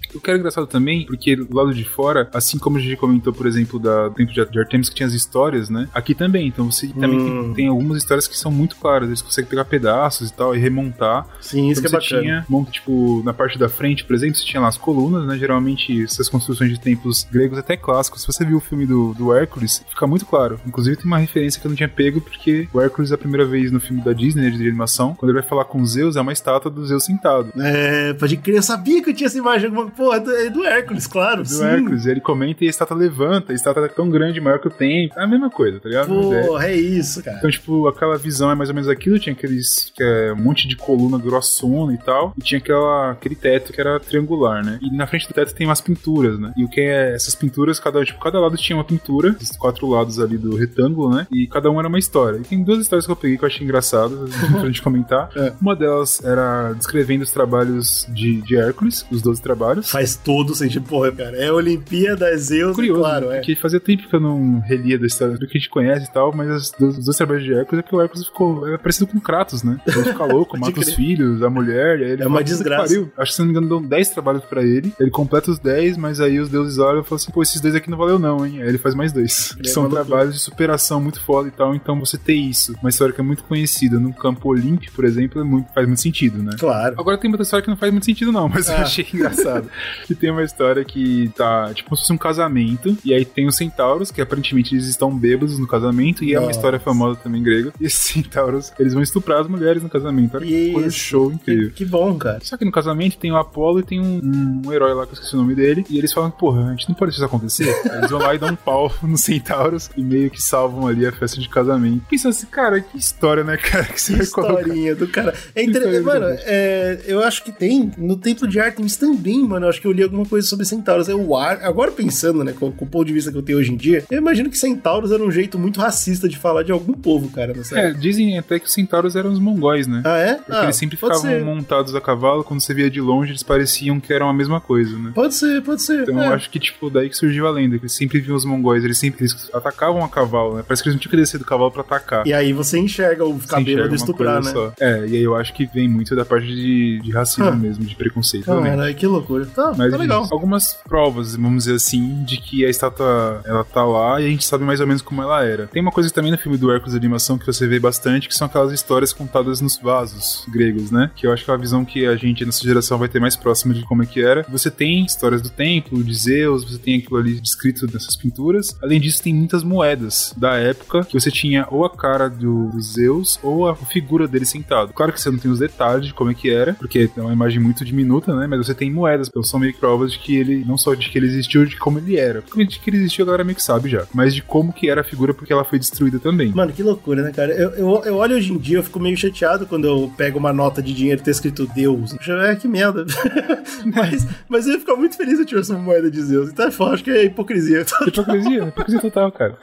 comentando. 0.07 0.15
Eu 0.17 0.21
quero 0.21 0.37
engraçado 0.37 0.67
também, 0.67 1.05
porque 1.05 1.35
do 1.35 1.55
lado 1.55 1.73
de 1.73 1.83
fora, 1.83 2.29
assim 2.33 2.57
como 2.57 2.77
a 2.77 2.81
gente 2.81 2.95
comentou, 2.95 3.33
por 3.33 3.45
exemplo, 3.45 3.79
da 3.79 4.07
do 4.07 4.15
tempo 4.15 4.31
de 4.31 4.59
Artemis, 4.59 4.89
que 4.89 4.95
tinha 4.95 5.07
as 5.07 5.13
histórias, 5.13 5.69
né? 5.69 5.87
Aqui 5.93 6.15
também. 6.15 6.47
Então 6.47 6.69
você 6.71 6.87
também 6.87 7.19
Hum. 7.19 7.43
tem, 7.45 7.53
tem 7.53 7.67
algumas 7.67 7.97
histórias 7.97 8.27
que 8.27 8.37
são 8.37 8.51
muito 8.51 8.75
claras. 8.77 9.07
Eles 9.07 9.21
conseguem 9.21 9.49
pegar 9.49 9.65
pedaços 9.65 10.29
e 10.29 10.33
tal 10.33 10.55
e 10.55 10.59
remontar. 10.59 11.27
Sim, 11.41 11.69
isso 11.69 11.79
Então 11.81 11.89
que 11.91 11.95
é 11.95 11.99
você 11.99 12.15
bacana. 12.15 12.21
tinha, 12.21 12.45
monta, 12.49 12.71
tipo, 12.71 13.21
na 13.25 13.33
parte 13.33 13.57
da 13.57 13.67
frente, 13.69 14.03
por 14.05 14.15
exemplo, 14.15 14.35
você 14.35 14.45
tinha 14.45 14.61
lá 14.61 14.67
as 14.67 14.77
colunas, 14.77 15.27
né? 15.27 15.37
Geralmente 15.37 16.03
essas 16.03 16.29
construções 16.29 16.69
de 16.71 16.79
templos 16.79 17.27
gregos 17.31 17.57
até 17.57 17.75
clássicos. 17.77 18.21
Se 18.21 18.27
você 18.27 18.45
viu 18.45 18.57
o 18.57 18.61
filme 18.61 18.85
do, 18.85 19.13
do 19.13 19.33
Hércules, 19.33 19.83
fica 19.89 20.07
muito 20.07 20.25
claro. 20.25 20.59
Inclusive 20.65 20.95
tem 20.97 21.05
uma 21.05 21.17
referência 21.17 21.59
que 21.59 21.67
eu 21.67 21.69
não 21.69 21.75
tinha 21.75 21.89
pego, 21.89 22.21
porque 22.21 22.67
o 22.73 22.81
Hércules, 22.81 23.11
a 23.11 23.17
primeira 23.17 23.45
vez 23.45 23.71
no 23.71 23.79
filme 23.79 24.01
da 24.03 24.13
Disney, 24.13 24.43
né, 24.43 24.49
de 24.49 24.67
animação, 24.67 25.13
quando 25.15 25.31
ele 25.31 25.39
vai 25.39 25.47
falar 25.47 25.65
com 25.65 25.83
Zeus, 25.85 26.15
é 26.15 26.21
uma 26.21 26.33
estátua 26.33 26.69
do 26.71 26.85
Zeus 26.85 27.05
sentado. 27.05 27.51
É, 27.59 28.13
pode 28.13 28.37
crer, 28.37 28.57
eu 28.57 28.63
sabia 28.63 29.01
que 29.03 29.09
eu 29.09 29.13
tinha 29.13 29.27
essa 29.27 29.37
imagem. 29.37 29.67
alguma- 29.67 29.91
Porra, 29.97 30.19
do, 30.19 30.31
é 30.31 30.49
do 30.49 30.63
Hércules, 30.63 31.07
claro. 31.07 31.41
Do 31.41 31.49
sim. 31.49 31.63
Hércules, 31.63 32.05
ele 32.05 32.21
comenta 32.21 32.63
e 32.63 32.67
a 32.67 32.69
estátua 32.69 32.95
levanta, 32.95 33.51
a 33.51 33.55
estátua 33.55 33.85
é 33.85 33.89
tão 33.89 34.09
grande, 34.09 34.39
maior 34.39 34.59
que 34.59 34.67
o 34.67 34.71
tempo. 34.71 35.13
É 35.17 35.23
a 35.23 35.27
mesma 35.27 35.49
coisa, 35.49 35.79
tá 35.79 35.89
ligado? 35.89 36.33
É- 36.33 36.45
Porra, 36.45 36.67
é 36.67 36.75
isso, 36.75 37.23
cara. 37.23 37.37
Então, 37.37 37.49
tipo, 37.49 37.87
aquela 37.87 38.17
visão 38.17 38.51
é 38.51 38.55
mais 38.55 38.69
ou 38.69 38.75
menos 38.75 38.87
aquilo. 38.89 39.17
Tinha 39.19 39.33
aqueles. 39.33 39.91
Que 39.95 40.03
é 40.03 40.33
um 40.33 40.37
monte 40.41 40.67
de 40.67 40.75
coluna 40.75 41.17
grossona 41.17 41.93
e 41.93 41.97
tal. 41.97 42.33
E 42.37 42.41
tinha 42.41 42.59
aquela, 42.59 43.11
aquele 43.11 43.35
teto 43.35 43.73
que 43.73 43.81
era 43.81 43.99
triangular, 43.99 44.63
né? 44.63 44.79
E 44.81 44.95
na 44.95 45.07
frente 45.07 45.27
do 45.27 45.33
teto 45.33 45.53
tem 45.53 45.65
umas 45.67 45.81
pinturas, 45.81 46.39
né? 46.39 46.53
E 46.55 46.63
o 46.63 46.69
que 46.69 46.81
é. 46.81 47.15
Essas 47.15 47.33
pinturas, 47.33 47.79
cada, 47.79 48.03
tipo, 48.05 48.19
cada 48.19 48.39
lado 48.39 48.55
tinha 48.57 48.77
uma 48.77 48.83
pintura. 48.83 49.35
Os 49.41 49.51
quatro 49.57 49.87
lados 49.87 50.19
ali 50.19 50.37
do 50.37 50.55
retângulo, 50.55 51.15
né? 51.15 51.25
E 51.31 51.47
cada 51.47 51.71
um 51.71 51.79
era 51.79 51.87
uma 51.87 51.99
história. 51.99 52.37
E 52.37 52.43
tem 52.43 52.63
duas 52.63 52.79
histórias 52.79 53.05
que 53.05 53.11
eu 53.11 53.15
peguei 53.15 53.37
que 53.37 53.43
eu 53.43 53.47
achei 53.47 53.63
engraçadas 53.63 54.29
pra 54.51 54.65
gente 54.65 54.81
comentar. 54.81 55.29
É. 55.35 55.53
Uma 55.59 55.75
delas 55.75 56.23
era 56.23 56.73
descrevendo 56.73 57.23
os 57.23 57.31
trabalhos 57.31 58.05
de, 58.09 58.41
de 58.41 58.55
Hércules, 58.55 59.05
os 59.11 59.21
12 59.21 59.41
trabalhos. 59.41 59.86
Faz 59.89 60.15
todo 60.15 60.53
sentido. 60.55 60.85
Porra, 60.87 61.11
cara. 61.11 61.37
É 61.37 61.51
Olimpíada, 61.51 62.27
é 62.29 62.37
Zeus, 62.37 62.75
Curioso, 62.75 63.01
claro, 63.01 63.31
é. 63.31 63.35
porque 63.37 63.55
fazia 63.55 63.79
tempo 63.79 64.07
que 64.07 64.15
eu 64.15 64.19
não 64.19 64.59
relia 64.59 64.97
da 64.99 65.07
história 65.07 65.35
do 65.37 65.47
que 65.47 65.57
a 65.57 65.59
gente 65.59 65.69
conhece 65.69 66.05
e 66.07 66.11
tal, 66.11 66.33
mas 66.35 66.49
as- 66.49 66.71
dos, 66.71 66.97
os 66.97 67.05
dois 67.05 67.17
trabalhos 67.17 67.43
de 67.43 67.53
Hércules 67.53 67.83
é 67.83 67.87
que 67.87 67.95
o 67.95 68.01
Hércules 68.01 68.25
ficou 68.25 68.67
é 68.67 68.77
parecido 68.77 69.07
com 69.07 69.19
Kratos, 69.19 69.63
né? 69.63 69.79
Ele 69.87 70.03
fica 70.03 70.25
louco, 70.25 70.57
mata 70.57 70.79
os 70.79 70.93
filhos, 70.93 71.41
a 71.41 71.49
mulher, 71.49 71.99
ele 72.01 72.21
É 72.23 72.27
uma 72.27 72.37
fala, 72.37 72.39
"Puta 72.39 72.43
que 72.43 72.49
desgraça." 72.49 72.83
pariu." 72.87 73.11
Acho 73.17 73.31
que 73.31 73.35
se 73.35 73.39
não 73.41 73.45
me 73.47 73.51
engano 73.51 73.69
dão 73.69 73.81
10 73.81 74.09
trabalhos 74.09 74.43
pra 74.45 74.63
ele, 74.63 74.93
ele 74.99 75.09
completa 75.09 75.51
os 75.51 75.59
10, 75.59 75.97
mas 75.97 76.19
aí 76.19 76.39
os 76.39 76.49
deuses 76.49 76.77
olham 76.77 77.01
e 77.01 77.03
falam 77.03 77.15
assim, 77.17 77.31
pô, 77.31 77.41
esses 77.41 77.59
dois 77.61 77.75
aqui 77.75 77.89
não 77.89 77.97
valeu 77.97 78.19
não, 78.19 78.45
hein? 78.45 78.61
Aí 78.61 78.67
ele 78.69 78.77
faz 78.77 78.93
mais 78.95 79.11
dois. 79.13 79.53
Que 79.61 79.67
é 79.67 79.71
são 79.71 79.89
trabalhos 79.89 80.33
de 80.33 80.39
superação 80.39 80.99
muito 81.01 81.21
foda 81.21 81.47
e 81.47 81.51
tal, 81.51 81.73
então 81.75 81.99
você 81.99 82.17
ter 82.17 82.33
isso, 82.35 82.75
uma 82.81 82.89
história 82.89 83.13
que 83.13 83.21
é 83.21 83.23
muito 83.23 83.43
conhecida 83.43 83.99
num 83.99 84.11
campo 84.11 84.49
olímpico, 84.49 84.93
por 84.93 85.05
exemplo, 85.05 85.41
é 85.41 85.43
muito, 85.43 85.71
faz 85.73 85.87
muito 85.87 86.01
sentido, 86.01 86.41
né? 86.43 86.51
Claro. 86.59 86.95
Agora 86.99 87.17
tem 87.17 87.29
outra 87.29 87.43
história 87.43 87.63
que 87.63 87.69
não 87.69 87.77
faz 87.77 87.91
muito 87.91 88.05
sentido, 88.05 88.31
não, 88.31 88.47
mas 88.49 88.67
eu 88.67 88.75
Ah. 88.75 88.81
achei 88.81 89.05
engraçado. 89.13 89.69
Que 90.05 90.15
tem 90.15 90.31
uma 90.31 90.43
história 90.43 90.83
que 90.83 91.29
tá, 91.35 91.73
tipo, 91.73 91.89
como 91.89 91.97
se 91.97 92.03
fosse 92.03 92.13
um 92.13 92.17
casamento, 92.17 92.97
e 93.03 93.13
aí 93.13 93.25
tem 93.25 93.47
os 93.47 93.55
centauros, 93.55 94.11
que 94.11 94.21
aparentemente 94.21 94.75
eles 94.75 94.87
estão 94.87 95.15
bêbados 95.15 95.57
no 95.59 95.67
casamento, 95.67 96.23
e 96.23 96.33
é 96.33 96.39
uma 96.39 96.47
Nossa. 96.47 96.57
história 96.57 96.79
famosa 96.79 97.19
também 97.21 97.41
grega. 97.41 97.73
E 97.79 97.85
esses 97.85 97.99
centauros, 98.11 98.71
eles 98.79 98.93
vão 98.93 99.01
estuprar 99.03 99.41
as 99.41 99.47
mulheres 99.47 99.83
no 99.83 99.89
casamento. 99.89 100.37
Olha 100.37 100.45
que 100.45 100.71
coisa 100.73 100.89
show 100.89 101.31
incrível. 101.31 101.69
Que, 101.69 101.75
que 101.75 101.85
bom, 101.85 102.17
cara. 102.17 102.39
Só 102.41 102.57
que 102.57 102.65
no 102.65 102.71
casamento 102.71 103.17
tem 103.17 103.31
o 103.31 103.37
Apolo 103.37 103.79
e 103.79 103.83
tem 103.83 103.99
um, 103.99 104.61
um 104.65 104.73
herói 104.73 104.93
lá 104.93 105.05
que 105.05 105.11
eu 105.11 105.13
esqueci 105.13 105.35
o 105.35 105.37
nome 105.37 105.55
dele. 105.55 105.85
E 105.89 105.97
eles 105.97 106.11
falam, 106.13 106.31
porra, 106.31 106.67
a 106.67 106.69
gente 106.71 106.87
não 106.89 106.95
pode 106.95 107.11
deixar 107.11 107.25
isso 107.25 107.35
acontecer. 107.35 107.69
Aí 107.89 107.97
eles 107.99 108.11
vão 108.11 108.19
lá 108.19 108.35
e 108.35 108.37
dão 108.37 108.49
um 108.49 108.55
pau 108.55 108.93
nos 109.03 109.21
centauros 109.21 109.89
e 109.95 110.03
meio 110.03 110.29
que 110.29 110.41
salvam 110.41 110.87
ali 110.87 111.05
a 111.05 111.11
festa 111.11 111.39
de 111.39 111.49
casamento. 111.49 112.05
Pensa 112.09 112.29
assim, 112.29 112.47
cara, 112.47 112.81
que 112.81 112.97
história, 112.97 113.43
né, 113.43 113.57
cara? 113.57 113.85
Que 113.85 114.01
você 114.01 114.13
Que 114.13 114.19
vai 114.19 114.27
colocar. 114.27 114.95
do 114.95 115.07
cara. 115.07 115.33
É 115.55 115.63
interessante, 115.63 116.03
mano, 116.03 116.25
é, 116.41 117.01
eu 117.05 117.23
acho 117.23 117.43
que 117.43 117.51
tem 117.51 117.91
no 117.97 118.15
Templo 118.17 118.47
de 118.47 118.59
Artemis 118.59 118.97
também, 118.97 119.43
mano. 119.43 119.66
Eu 119.67 119.69
acho 119.69 119.81
que 119.81 119.87
eu 119.87 119.91
li 119.91 120.01
alguma 120.01 120.25
coisa 120.25 120.47
sobre 120.47 120.65
centauros. 120.65 121.07
Eu, 121.09 121.35
ar- 121.35 121.59
agora 121.63 121.91
pensando, 121.91 122.43
né, 122.43 122.53
com, 122.57 122.71
com 122.71 122.85
o 122.85 122.87
ponto 122.87 123.05
de 123.05 123.13
vista 123.13 123.31
que 123.31 123.37
eu 123.37 123.41
tenho 123.41 123.57
hoje 123.59 123.71
em 123.71 123.75
dia, 123.77 124.03
eu 124.09 124.17
imagino 124.17 124.49
que 124.49 124.57
centauros 124.57 125.11
era 125.11 125.21
um 125.21 125.29
jeito 125.31 125.59
muito 125.59 125.79
racista 125.79 126.27
de 126.29 126.37
falar 126.37 126.63
de 126.63 126.71
algum 126.71 126.93
povo, 126.93 127.29
cara. 127.29 127.53
É, 127.73 127.91
dizem 127.91 128.37
até 128.37 128.59
que 128.59 128.65
os 128.65 128.73
centauros 128.73 129.15
eram 129.15 129.31
os 129.31 129.39
mongóis, 129.39 129.87
né? 129.87 130.01
Ah, 130.05 130.17
é? 130.17 130.33
Porque 130.35 130.51
Ah, 130.53 130.63
eles 130.63 130.75
sempre 130.77 130.95
ficavam 130.95 131.21
ser. 131.21 131.43
montados 131.43 131.93
a 131.95 132.01
cavalo, 132.01 132.43
quando 132.43 132.61
você 132.61 132.73
via 132.73 132.89
de 132.89 133.01
longe, 133.01 133.31
eles 133.31 133.43
pareciam 133.43 133.99
que 133.99 134.13
eram 134.13 134.29
a 134.29 134.33
mesma 134.33 134.61
coisa, 134.61 134.97
né? 134.97 135.11
Pode 135.13 135.33
ser, 135.35 135.61
pode 135.61 135.81
ser. 135.81 136.03
Então 136.03 136.21
é. 136.23 136.27
eu 136.27 136.33
acho 136.33 136.49
que, 136.49 136.59
tipo, 136.59 136.89
daí 136.89 137.09
que 137.09 137.15
surgiu 137.17 137.45
a 137.47 137.51
lenda, 137.51 137.77
que 137.77 137.83
eles 137.83 137.93
sempre 137.93 138.19
viam 138.19 138.35
os 138.35 138.45
mongóis, 138.45 138.83
eles 138.83 138.97
sempre 138.97 139.21
eles 139.23 139.49
atacavam 139.53 140.03
a 140.03 140.07
cavalo, 140.09 140.55
né? 140.57 140.63
Parece 140.65 140.81
que 140.83 140.89
eles 140.89 140.95
não 140.95 141.01
tinham 141.01 141.11
que 141.11 141.17
descer 141.17 141.37
do 141.39 141.45
cavalo 141.45 141.71
pra 141.71 141.81
atacar. 141.81 142.25
E 142.25 142.33
aí 142.33 142.53
você 142.53 142.79
enxerga 142.79 143.25
o 143.25 143.37
cabelo 143.39 143.89
de 143.89 143.95
estuprar, 143.95 144.41
né? 144.43 144.51
só. 144.51 144.71
É, 144.79 145.05
e 145.07 145.15
aí 145.17 145.23
eu 145.23 145.35
acho 145.35 145.53
que 145.53 145.65
vem 145.65 145.87
muito 145.89 146.15
da 146.15 146.23
parte 146.25 146.47
de, 146.47 146.99
de 147.01 147.11
racismo 147.11 147.45
Ah. 147.49 147.55
mesmo, 147.55 147.83
de 147.85 147.95
preconceito. 147.95 148.45
Caralho, 148.45 148.95
que 148.95 149.05
loucura. 149.07 149.47
Tá, 149.57 149.73
Mas 149.75 149.89
tá 149.89 149.97
legal. 149.97 150.27
algumas 150.31 150.73
provas, 150.87 151.35
vamos 151.35 151.63
dizer 151.63 151.77
assim, 151.77 152.23
de 152.23 152.37
que 152.37 152.63
a 152.63 152.69
estátua 152.69 153.41
ela 153.43 153.63
tá 153.63 153.83
lá 153.83 154.21
e 154.21 154.27
a 154.27 154.29
gente 154.29 154.45
sabe 154.45 154.63
mais 154.63 154.79
ou 154.79 154.85
menos 154.85 155.01
como 155.01 155.19
ela 155.19 155.43
era. 155.43 155.65
Tem 155.65 155.81
uma 155.81 155.91
coisa 155.91 156.11
também 156.11 156.29
no 156.31 156.37
filme 156.37 156.59
do 156.59 156.71
Hércules 156.71 156.91
de 156.91 156.97
animação 156.99 157.39
que 157.39 157.45
você 157.47 157.65
vê 157.65 157.79
bastante, 157.79 158.27
que 158.27 158.35
são 158.35 158.45
aquelas 158.45 158.71
histórias 158.71 159.11
contadas 159.11 159.59
nos 159.59 159.79
vasos 159.79 160.45
gregos, 160.47 160.91
né? 160.91 161.09
Que 161.15 161.25
eu 161.25 161.33
acho 161.33 161.43
que 161.43 161.49
é 161.49 161.53
a 161.55 161.57
visão 161.57 161.83
que 161.83 162.05
a 162.05 162.15
gente, 162.15 162.45
nessa 162.45 162.63
geração, 162.63 162.99
vai 162.99 163.09
ter 163.09 163.19
mais 163.19 163.35
próxima 163.35 163.73
de 163.73 163.83
como 163.85 164.03
é 164.03 164.05
que 164.05 164.21
era. 164.21 164.45
Você 164.47 164.69
tem 164.69 165.03
histórias 165.03 165.41
do 165.41 165.49
templo, 165.49 166.03
de 166.03 166.13
Zeus, 166.13 166.63
você 166.63 166.77
tem 166.77 166.99
aquilo 166.99 167.17
ali 167.17 167.39
descrito 167.39 167.87
nessas 167.91 168.15
pinturas. 168.15 168.77
Além 168.79 169.01
disso, 169.01 169.23
tem 169.23 169.33
muitas 169.33 169.63
moedas 169.63 170.35
da 170.37 170.53
época 170.53 171.03
que 171.03 171.19
você 171.19 171.31
tinha 171.31 171.65
ou 171.71 171.83
a 171.83 171.89
cara 171.89 172.29
do 172.29 172.69
Zeus 172.79 173.39
ou 173.41 173.67
a 173.67 173.75
figura 173.75 174.27
dele 174.27 174.45
sentado. 174.45 174.93
Claro 174.93 175.11
que 175.11 175.19
você 175.19 175.31
não 175.31 175.39
tem 175.39 175.49
os 175.49 175.57
detalhes 175.57 176.05
de 176.05 176.13
como 176.13 176.29
é 176.29 176.35
que 176.35 176.47
era, 176.47 176.75
porque 176.75 177.09
é 177.17 177.21
uma 177.21 177.33
imagem 177.33 177.59
muito 177.59 177.83
diminuta, 177.83 178.35
né? 178.35 178.45
Mas 178.45 178.67
você 178.67 178.75
tem 178.75 178.91
moedas, 178.91 179.27
então 179.27 179.46
são 179.47 179.59
meio 179.59 179.73
que 179.73 179.79
provas 179.79 180.11
de 180.11 180.19
que 180.19 180.35
ele, 180.35 180.63
não 180.65 180.77
só 180.77 180.93
de 180.93 181.09
que 181.09 181.17
ele 181.17 181.27
existiu, 181.27 181.65
de 181.65 181.77
como 181.77 181.99
ele 181.99 182.17
era. 182.17 182.41
Porque 182.41 182.65
de 182.65 182.79
que 182.79 182.89
ele 182.89 182.97
existiu, 182.97 183.23
a 183.23 183.27
galera 183.27 183.43
meio 183.43 183.55
que 183.55 183.63
sabe 183.63 183.89
já. 183.89 184.05
Mas 184.13 184.33
de 184.33 184.41
como 184.41 184.73
que 184.73 184.89
era 184.89 185.01
a 185.01 185.03
figura, 185.03 185.33
porque 185.33 185.53
ela 185.53 185.63
foi 185.63 185.79
destruída 185.79 186.19
também. 186.19 186.51
Mano, 186.53 186.71
que 186.71 186.83
loucura, 186.83 187.21
né, 187.21 187.31
cara? 187.31 187.53
Eu, 187.53 187.71
eu, 187.71 188.03
eu 188.05 188.15
olho 188.15 188.35
hoje 188.35 188.53
em 188.53 188.57
dia, 188.57 188.77
eu 188.77 188.83
fico 188.83 188.99
meio 188.99 189.17
chateado 189.17 189.65
quando 189.65 189.85
eu 189.85 190.11
pego 190.17 190.37
uma 190.37 190.53
nota 190.53 190.81
de 190.81 190.93
dinheiro 190.93 191.21
e 191.21 191.23
tá 191.23 191.31
escrito 191.31 191.67
Deus. 191.73 192.15
Eu, 192.27 192.37
É, 192.41 192.55
que 192.55 192.67
merda. 192.67 193.05
mas, 193.95 194.27
mas 194.47 194.67
eu 194.67 194.73
ia 194.73 194.79
ficar 194.79 194.95
muito 194.95 195.17
feliz 195.17 195.35
se 195.35 195.41
eu 195.41 195.45
tivesse 195.45 195.71
uma 195.71 195.79
moeda 195.79 196.09
de 196.09 196.21
Zeus. 196.21 196.49
Então 196.49 196.67
é 196.67 196.71
foda, 196.71 196.93
acho 196.93 197.03
que 197.03 197.11
é 197.11 197.25
hipocrisia. 197.25 197.85
Hipocrisia, 198.05 198.63
hipocrisia 198.63 199.01
total, 199.01 199.31
cara. 199.31 199.57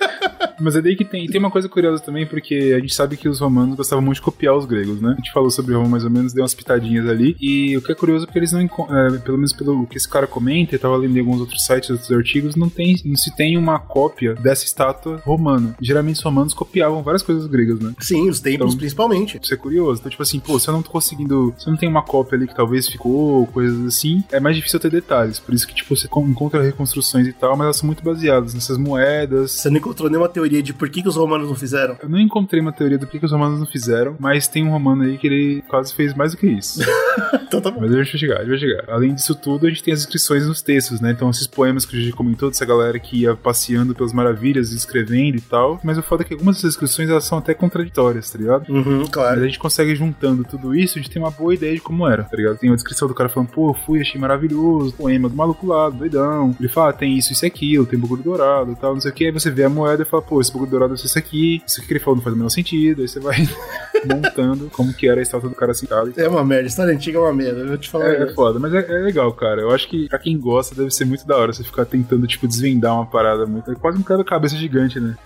Mas 0.61 0.77
é 0.77 0.83
daí 0.83 0.97
que 0.97 1.05
tem. 1.05 1.27
Tem 1.27 1.41
uma 1.41 1.51
coisa 1.51 1.69
curiosa 1.69 2.03
também, 2.03 2.27
porque 2.27 2.75
a 2.77 2.81
gente 2.81 2.95
sabe 2.95 3.17
que 3.17 3.29
os 3.29 3.41
romanos 3.41 3.77
gostavam 3.77 4.05
muito 4.05 4.17
de 4.17 4.23
copiar 4.23 4.57
os 4.57 4.67
gregos, 4.67 5.01
né? 5.01 5.13
A 5.13 5.17
gente 5.17 5.33
falou 5.33 5.51
sobre 5.51 5.75
Roma 5.75 5.89
mais 5.89 6.05
ou 6.05 6.11
menos, 6.11 6.33
deu 6.33 6.43
umas 6.43 6.55
pitadinhas 6.55 7.09
ali. 7.09 7.37
E 7.41 7.77
o 7.77 7.83
que 7.83 7.93
é 7.93 7.95
curioso 7.95 8.27
é 8.29 8.33
que 8.33 8.39
eles 8.39 8.53
não 8.53 8.61
é, 8.61 9.19
pelo 9.19 9.37
menos 9.37 9.53
pelo 9.53 9.74
que 9.89 9.97
esse 9.97 10.09
cara 10.09 10.27
comenta, 10.27 10.75
eu 10.75 10.79
tava 10.79 10.97
lendo 10.97 11.17
em 11.17 11.21
alguns 11.21 11.41
outros 11.41 11.65
sites, 11.65 11.91
outros 11.91 12.11
artigos, 12.11 12.57
não 12.57 12.69
tem, 12.69 12.97
não 13.05 13.17
se 13.17 13.35
tem 13.35 13.57
uma 13.59 13.79
cópia 13.79 14.35
dessa 14.35 14.65
estátua 14.65 15.21
romana. 15.25 15.75
Geralmente 15.81 16.17
os 16.17 16.23
romanos 16.23 16.55
copiavam 16.55 17.03
várias 17.03 17.23
coisas 17.23 17.47
gregas, 17.47 17.79
né? 17.81 17.93
Sim, 18.01 18.29
os 18.29 18.41
templos 18.41 18.71
Então- 18.73 18.79
principalmente. 18.79 19.39
Isso 19.43 19.53
é 19.53 19.57
curioso. 19.57 20.01
Então, 20.01 20.11
tipo 20.11 20.23
assim, 20.23 20.39
pô, 20.41 20.59
se 20.59 20.69
eu 20.69 20.75
não 20.75 20.83
tô 20.83 20.91
conseguindo. 20.91 21.55
Se 21.59 21.67
eu 21.67 21.71
não 21.73 21.79
tenho 21.79 21.91
uma 21.91 22.03
cópia 22.03 22.37
ali 22.37 22.47
que 22.47 22.55
talvez 22.55 22.89
ficou, 22.89 23.47
coisas 23.49 23.85
assim, 23.87 24.23
é 24.33 24.39
mais 24.41 24.57
difícil 24.57 24.79
ter 24.81 24.91
detalhes. 24.91 25.39
Por 25.41 25.55
isso 25.55 25.67
que, 25.67 25.75
tipo, 25.75 25.95
você 25.97 26.07
con- 26.09 26.27
encontra 26.27 26.63
reconstruções 26.63 27.27
e 27.27 27.33
tal, 27.33 27.57
mas 27.57 27.65
elas 27.65 27.77
são 27.77 27.87
muito 27.87 28.03
baseadas 28.05 28.55
nessas 28.55 28.77
moedas. 28.79 29.51
Você 29.53 29.71
não 29.71 29.79
encontrou 29.79 30.09
nenhuma 30.09 30.29
teoria 30.29 30.63
de 30.63 30.73
por 30.73 30.89
que, 30.89 31.03
que 31.03 31.09
os 31.09 31.17
romanos 31.17 31.49
não 31.49 31.55
fizeram? 31.57 31.97
Eu 32.03 32.09
não 32.09 32.19
encontrei 32.21 32.61
uma 32.61 32.73
teoria 32.73 32.99
do 32.99 33.07
que, 33.07 33.19
que 33.19 33.27
os 33.27 33.33
romanos 33.33 33.59
não 33.59 33.67
fizeram, 33.67 34.17
mas 34.19 34.47
tem 34.49 34.65
um 34.67 34.71
romano 34.71 35.03
aí 35.05 35.17
que 35.19 35.27
ele 35.27 35.63
quase 35.69 35.93
fez 35.95 36.15
mais 36.15 36.33
do 36.33 36.39
que 36.39 36.47
isso. 36.47 36.81
Então 37.47 37.61
tá 37.61 37.71
bom. 37.71 37.81
Mas 37.83 37.93
a 37.95 38.03
gente 38.03 38.11
vai 38.11 38.19
chegar, 38.21 38.37
a 38.37 38.41
gente 38.41 38.49
vai 38.49 38.59
chegar. 38.59 38.85
Além 38.93 39.15
disso 39.15 39.33
tudo, 39.35 39.54
a 39.63 39.69
gente 39.69 39.83
tem 39.83 39.95
as 39.95 40.01
inscrições 40.01 40.47
nos 40.47 40.63
textos, 40.63 41.01
né? 41.01 41.11
Então, 41.11 41.31
esses 41.31 41.47
poemas 41.47 41.85
que 41.85 41.97
a 41.97 42.01
gente 42.01 42.13
comentou, 42.13 42.51
dessa 42.51 42.65
galera 42.65 42.99
que 42.99 43.23
ia 43.23 43.35
passeando 43.35 43.95
pelas 43.95 44.13
maravilhas, 44.13 44.73
escrevendo 44.73 45.37
e 45.37 45.41
tal. 45.41 45.81
Mas 45.83 45.99
o 45.99 46.03
foda 46.03 46.23
é 46.23 46.27
que 46.27 46.35
algumas 46.35 46.57
dessas 46.57 46.73
inscrições 46.73 47.09
elas 47.09 47.25
são 47.25 47.39
até 47.39 47.55
contraditórias, 47.55 48.31
tá 48.31 48.39
ligado? 48.39 48.69
Uhum, 48.71 49.01
Mas 49.01 49.09
claro. 49.11 49.41
a 49.41 49.47
gente 49.47 49.59
consegue 49.59 49.95
juntando 49.95 50.45
tudo 50.45 50.75
isso, 50.75 50.99
a 50.99 51.03
gente 51.03 51.11
tem 51.11 51.23
uma 51.23 51.31
boa 51.31 51.55
ideia 51.55 51.75
de 51.75 51.81
como 51.81 52.07
era, 52.07 52.25
tá 52.25 52.37
ligado? 52.37 52.59
Tem 52.59 52.71
uma 52.71 52.77
descrição 52.77 53.09
do 53.09 53.15
cara 53.15 53.29
falando, 53.29 53.51
pô, 53.51 53.75
fui, 53.75 54.01
achei 54.01 54.21
maravilhoso, 54.21 54.95
poema 54.95 55.29
do 55.29 55.37
maluco 55.37 55.67
lá, 55.67 55.89
do 55.89 55.99
doidão. 55.99 56.55
Ele 56.59 56.69
fala, 56.69 56.91
ah, 56.91 56.93
tem 56.93 57.17
isso, 57.17 57.33
isso 57.33 57.45
e 57.45 57.49
aquilo, 57.49 57.87
tem 57.87 57.99
bagulho 57.99 58.23
dourado 58.23 58.73
e 58.73 58.77
tal, 58.77 58.95
não 58.95 59.01
sei 59.01 59.11
o 59.11 59.15
que. 59.15 59.27
Aí 59.27 59.31
você 59.31 59.51
vê 59.51 59.65
a 59.65 59.69
moeda 59.69 60.03
e 60.03 60.07
fala, 60.07 60.23
pô, 60.23 60.41
esse 60.41 60.53
bagulho 60.53 60.71
dourado 60.71 60.95
é 60.95 60.97
isso 60.97 61.19
aqui, 61.19 61.63
isso 61.67 61.79
aqui 61.79 61.89
que 61.89 61.93
ele 61.95 62.01
falou 62.01 62.17
não 62.17 62.23
faz 62.23 62.35
o 62.35 62.37
menor 62.39 62.51
sentido. 62.51 63.03
Aí 63.03 63.09
você 63.09 63.21
vai 63.21 63.37
montando 64.05 64.71
como 64.71 64.93
que 64.93 65.09
era 65.09 65.21
a 65.21 65.23
estátua 65.23 65.49
do 65.49 65.55
cara 65.55 65.75
sentado. 65.75 66.13
É 66.17 66.29
uma 66.29 66.45
merda, 66.45 66.67
história 66.69 66.95
antiga 66.95 67.19
é 67.19 67.21
uma 67.21 67.33
merda, 67.33 67.61
eu 67.61 67.69
vou 67.69 67.79
te 67.79 67.89
falar. 67.89 68.07
é, 68.07 68.23
é 68.23 68.35
foda, 68.35 68.59
mas 68.59 68.73
é, 68.75 68.79
é 68.79 68.99
legal, 69.03 69.33
cara. 69.33 69.44
Eu 69.61 69.71
acho 69.71 69.89
que 69.89 70.09
pra 70.09 70.19
quem 70.19 70.39
gosta 70.39 70.75
deve 70.75 70.91
ser 70.91 71.05
muito 71.05 71.27
da 71.27 71.37
hora 71.37 71.53
você 71.53 71.63
ficar 71.63 71.85
tentando, 71.85 72.27
tipo, 72.27 72.49
desvendar 72.49 72.95
uma 72.95 73.07
parada 73.07 73.47
muito. 73.47 73.71
É 73.71 73.75
quase 73.75 73.99
um 73.99 74.03
quebra-cabeça 74.03 74.57
gigante, 74.57 74.99
né? 74.99 75.17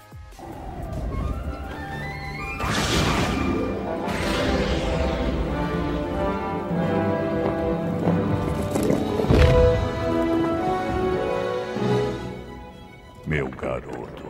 Meu 13.26 13.48
garoto, 13.50 14.24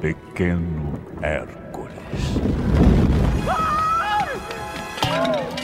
pequeno 0.00 0.92
Hércules. 1.22 1.96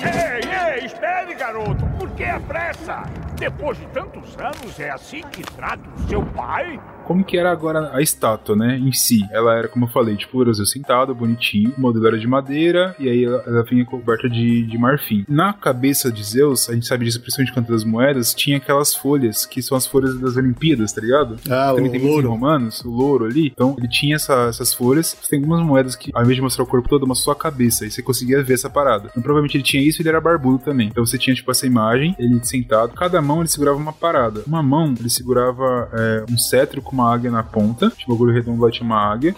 Ei, 0.02 0.78
ei, 0.80 0.86
espere, 0.86 1.34
garoto. 1.34 1.84
Por 1.98 2.10
que 2.12 2.24
a 2.24 2.40
pressa? 2.40 3.27
Depois 3.38 3.78
de 3.78 3.86
tantos 3.86 4.36
anos, 4.36 4.80
é 4.80 4.90
assim 4.90 5.20
que 5.20 5.44
trata 5.44 5.88
o 5.88 6.08
seu 6.08 6.24
pai? 6.26 6.80
Como 7.08 7.24
que 7.24 7.36
era 7.38 7.50
agora 7.50 7.90
a 7.94 8.02
estátua, 8.02 8.54
né, 8.54 8.76
em 8.78 8.92
si. 8.92 9.26
Ela 9.32 9.54
era, 9.56 9.68
como 9.68 9.86
eu 9.86 9.88
falei, 9.88 10.14
tipo, 10.16 10.38
o 10.40 10.44
Brasil 10.44 10.64
sentado, 10.66 11.14
bonitinho, 11.14 11.72
o 11.76 11.80
modelo 11.80 12.06
era 12.06 12.18
de 12.18 12.26
madeira, 12.26 12.94
e 12.98 13.08
aí 13.08 13.24
ela, 13.24 13.42
ela 13.46 13.62
vinha 13.64 13.84
coberta 13.84 14.28
de, 14.28 14.62
de 14.66 14.76
marfim. 14.78 15.24
Na 15.28 15.52
cabeça 15.52 16.12
de 16.12 16.22
Zeus, 16.22 16.68
a 16.68 16.74
gente 16.74 16.86
sabe 16.86 17.04
disso 17.06 17.20
principalmente 17.20 17.54
quanto 17.54 17.72
das 17.72 17.82
moedas, 17.84 18.34
tinha 18.34 18.58
aquelas 18.58 18.94
folhas, 18.94 19.46
que 19.46 19.62
são 19.62 19.76
as 19.76 19.86
folhas 19.86 20.18
das 20.20 20.36
Olimpíadas, 20.36 20.92
tá 20.92 21.00
ligado? 21.00 21.36
Ah, 21.50 21.72
Também 21.74 21.88
o 21.88 21.92
tem 21.92 22.00
louro. 22.00 22.28
romanos, 22.28 22.84
o 22.84 22.90
louro 22.90 23.24
ali. 23.24 23.46
Então, 23.48 23.74
ele 23.78 23.88
tinha 23.88 24.16
essa- 24.16 24.46
essas 24.48 24.74
folhas. 24.74 25.16
Tem 25.30 25.38
algumas 25.38 25.64
moedas 25.64 25.96
que, 25.96 26.10
ao 26.14 26.22
invés 26.22 26.36
de 26.36 26.42
mostrar 26.42 26.64
o 26.64 26.66
corpo 26.66 26.88
todo, 26.88 27.08
só 27.14 27.30
a 27.32 27.36
cabeça. 27.36 27.86
E 27.86 27.90
você 27.90 28.02
conseguia 28.02 28.42
ver 28.42 28.54
essa 28.54 28.68
parada. 28.68 29.08
Então, 29.10 29.22
provavelmente 29.22 29.56
ele 29.56 29.64
tinha 29.64 29.82
isso 29.82 30.00
e 30.00 30.02
ele 30.02 30.10
era 30.10 30.20
barbudo 30.20 30.58
também. 30.58 30.88
Então, 30.88 31.04
você 31.06 31.16
tinha, 31.16 31.34
tipo, 31.34 31.50
essa 31.50 31.66
imagem, 31.66 32.14
ele 32.18 32.38
sentado. 32.44 32.92
Cada 32.92 33.20
mão 33.22 33.40
ele 33.40 33.48
segurava 33.48 33.78
uma 33.78 33.92
parada. 33.92 34.42
Uma 34.46 34.62
mão 34.62 34.94
ele 34.98 35.08
segurava 35.10 35.88
é, 35.92 36.24
um 36.30 36.36
cetro 36.36 36.82
com 36.82 36.94
uma 36.98 37.12
águia 37.12 37.30
na 37.30 37.42
ponta. 37.42 37.90
Tipo, 37.90 38.12
o 38.12 38.14
bagulho 38.14 38.32
redondo 38.32 38.62
lá 38.62 38.70
tinha 38.70 38.84
uma 38.84 39.12
águia. 39.12 39.34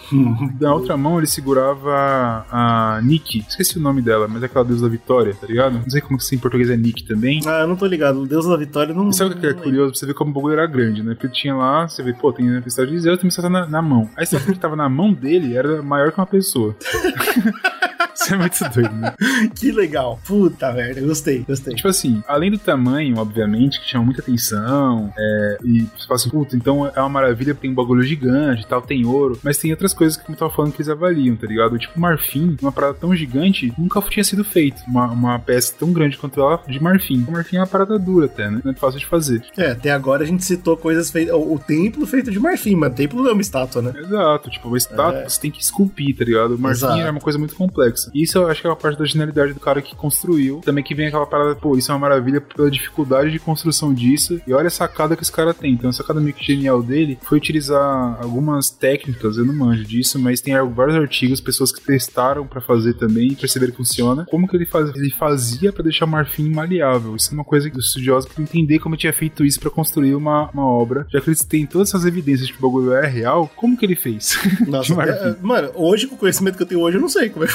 Da 0.59 0.73
outra 0.73 0.97
mão 0.97 1.17
ele 1.17 1.27
segurava 1.27 2.45
a 2.51 2.99
Nick. 3.03 3.45
Esqueci 3.47 3.77
o 3.77 3.81
nome 3.81 4.01
dela, 4.01 4.27
mas 4.27 4.43
é 4.43 4.45
aquela 4.45 4.65
deusa 4.65 4.83
da 4.83 4.89
vitória, 4.89 5.33
tá 5.33 5.47
ligado? 5.47 5.73
Não 5.73 5.89
sei 5.89 6.01
como 6.01 6.17
que 6.17 6.23
isso 6.23 6.35
em 6.35 6.39
português 6.39 6.69
é 6.69 6.77
Nick 6.77 7.03
também. 7.03 7.41
Ah, 7.45 7.61
eu 7.61 7.67
não 7.67 7.75
tô 7.75 7.85
ligado. 7.85 8.21
O 8.21 8.27
Deus 8.27 8.45
da 8.45 8.57
Vitória 8.57 8.93
não. 8.93 9.09
E 9.09 9.13
sabe 9.13 9.35
o 9.35 9.37
que 9.37 9.47
é 9.47 9.53
curioso? 9.53 9.91
Pra 9.91 9.99
você 9.99 10.05
ver 10.05 10.13
como 10.13 10.31
o 10.31 10.33
bagulho 10.33 10.53
era 10.53 10.67
grande, 10.67 11.03
né? 11.03 11.13
Porque 11.13 11.29
tinha 11.29 11.55
lá, 11.55 11.87
você 11.87 12.03
vê, 12.03 12.13
pô, 12.13 12.31
tem 12.31 12.49
a 12.49 12.59
estátua 12.59 12.91
de 12.91 12.99
Zeus, 12.99 13.19
tem 13.19 13.27
estátua 13.27 13.49
na, 13.49 13.67
na 13.67 13.81
mão. 13.81 14.09
A 14.15 14.23
estátua 14.23 14.53
que 14.53 14.59
tava 14.59 14.75
na 14.75 14.89
mão 14.89 15.13
dele 15.13 15.55
era 15.55 15.81
maior 15.81 16.11
que 16.11 16.19
uma 16.19 16.27
pessoa. 16.27 16.75
Isso 18.13 18.33
é 18.33 18.37
muito 18.37 18.59
doido, 18.73 18.95
né? 18.95 19.13
Que 19.55 19.71
legal. 19.71 20.19
Puta 20.25 20.71
merda, 20.71 21.01
gostei, 21.01 21.39
gostei. 21.47 21.75
Tipo 21.75 21.87
assim, 21.87 22.23
além 22.27 22.51
do 22.51 22.57
tamanho, 22.57 23.17
obviamente, 23.17 23.79
que 23.79 23.87
chama 23.87 24.05
muita 24.05 24.21
atenção, 24.21 25.13
é, 25.17 25.57
e 25.63 25.81
você 25.81 26.07
fala 26.07 26.15
assim, 26.15 26.29
puta, 26.29 26.55
então 26.55 26.87
é 26.87 26.99
uma 26.99 27.09
maravilha 27.09 27.53
porque 27.53 27.67
tem 27.67 27.71
um 27.71 27.75
bagulho 27.75 28.01
gigante 28.03 28.63
e 28.63 28.65
tal, 28.65 28.81
tem 28.81 29.05
ouro, 29.05 29.39
mas 29.43 29.57
tem 29.57 29.71
outras 29.71 29.93
coisas 29.93 30.17
que 30.17 30.31
eu 30.31 30.35
tava 30.35 30.51
falando 30.51 30.71
que 30.71 30.81
eles 30.81 30.89
avaliam, 30.89 31.35
tá 31.35 31.47
ligado? 31.47 31.77
Tipo, 31.77 31.99
marfim, 31.99 32.57
uma 32.61 32.71
parada 32.71 32.93
tão 32.95 33.15
gigante, 33.15 33.73
nunca 33.77 34.01
tinha 34.01 34.23
sido 34.23 34.43
feito. 34.43 34.81
Uma, 34.87 35.05
uma 35.11 35.39
peça 35.39 35.73
tão 35.77 35.91
grande 35.93 36.17
quanto 36.17 36.39
ela 36.39 36.61
de 36.67 36.81
marfim. 36.81 37.23
O 37.27 37.31
marfim 37.31 37.57
é 37.57 37.59
uma 37.59 37.67
parada 37.67 37.97
dura 37.99 38.25
até, 38.25 38.49
né? 38.49 38.61
Não 38.63 38.71
é 38.71 38.75
fácil 38.75 38.99
de 38.99 39.05
fazer. 39.05 39.43
É, 39.57 39.71
até 39.71 39.91
agora 39.91 40.23
a 40.23 40.25
gente 40.25 40.43
citou 40.43 40.75
coisas 40.75 41.11
feitas. 41.11 41.33
O, 41.35 41.53
o 41.53 41.59
templo 41.59 42.05
feito 42.05 42.31
de 42.31 42.39
marfim, 42.39 42.75
mas 42.75 42.91
o 42.91 42.95
templo 42.95 43.21
não 43.21 43.29
é 43.29 43.33
uma 43.33 43.41
estátua, 43.41 43.81
né? 43.81 43.93
Exato, 43.95 44.49
tipo, 44.49 44.67
uma 44.67 44.77
estátua 44.77 45.19
É. 45.19 45.29
você 45.29 45.39
tem 45.41 45.51
que 45.51 45.61
esculpir, 45.61 46.15
tá 46.17 46.25
ligado? 46.25 46.55
O 46.55 46.59
marfim 46.59 46.85
Exato. 46.85 46.99
é 46.99 47.11
uma 47.11 47.19
coisa 47.19 47.37
muito 47.37 47.55
complexa. 47.55 48.00
Isso 48.13 48.37
eu 48.37 48.47
acho 48.47 48.61
que 48.61 48.67
é 48.67 48.69
uma 48.69 48.75
parte 48.75 48.97
da 48.97 49.05
genialidade 49.05 49.53
do 49.53 49.59
cara 49.59 49.81
que 49.81 49.95
construiu. 49.95 50.61
Também 50.63 50.83
que 50.83 50.95
vem 50.95 51.07
aquela 51.07 51.25
parada, 51.25 51.55
pô, 51.55 51.77
isso 51.77 51.91
é 51.91 51.95
uma 51.95 52.01
maravilha 52.01 52.41
pela 52.41 52.71
dificuldade 52.71 53.31
de 53.31 53.39
construção 53.39 53.93
disso. 53.93 54.41
E 54.47 54.53
olha 54.53 54.67
a 54.67 54.71
sacada 54.71 55.15
que 55.15 55.23
esse 55.23 55.31
cara 55.31 55.53
tem. 55.53 55.73
Então, 55.73 55.89
a 55.89 55.93
sacada 55.93 56.19
meio 56.19 56.33
que 56.33 56.45
genial 56.45 56.81
dele 56.81 57.17
foi 57.21 57.37
utilizar 57.37 58.17
algumas 58.21 58.69
técnicas, 58.69 59.37
eu 59.37 59.45
não 59.45 59.53
manjo 59.53 59.83
disso, 59.83 60.17
mas 60.19 60.41
tem 60.41 60.53
vários 60.69 60.95
artigos, 60.95 61.41
pessoas 61.41 61.71
que 61.71 61.81
testaram 61.81 62.45
pra 62.45 62.61
fazer 62.61 62.93
também 62.93 63.29
e 63.29 63.35
perceberam 63.35 63.71
que 63.71 63.77
funciona. 63.77 64.25
Como 64.29 64.47
que 64.47 64.55
ele, 64.55 64.65
faz, 64.65 64.89
ele 64.95 65.11
fazia 65.11 65.71
pra 65.71 65.83
deixar 65.83 66.05
o 66.05 66.07
marfim 66.07 66.49
maleável? 66.49 67.15
Isso 67.15 67.31
é 67.31 67.33
uma 67.33 67.43
coisa 67.43 67.69
que 67.69 67.77
os 67.77 67.87
estudiosos 67.87 68.29
queriam 68.29 68.43
entender 68.43 68.79
como 68.79 68.95
ele 68.95 69.01
tinha 69.01 69.13
feito 69.13 69.43
isso 69.43 69.59
pra 69.59 69.69
construir 69.69 70.15
uma, 70.15 70.49
uma 70.51 70.65
obra. 70.65 71.05
Já 71.09 71.19
que 71.21 71.29
eles 71.29 71.43
têm 71.43 71.65
todas 71.65 71.89
essas 71.89 72.05
evidências 72.05 72.47
de 72.47 72.53
que 72.53 72.59
o 72.59 72.61
bagulho 72.61 72.93
é 72.93 73.07
real, 73.07 73.49
como 73.55 73.77
que 73.77 73.85
ele 73.85 73.95
fez? 73.95 74.37
Nossa, 74.67 74.93
marfim. 74.95 75.13
é, 75.13 75.35
mano, 75.41 75.71
hoje, 75.75 76.07
com 76.07 76.15
o 76.15 76.17
conhecimento 76.17 76.57
que 76.57 76.63
eu 76.63 76.67
tenho 76.67 76.81
hoje, 76.81 76.97
eu 76.97 77.01
não 77.01 77.09
sei 77.09 77.29
como 77.29 77.45
é 77.45 77.47
que 77.47 77.53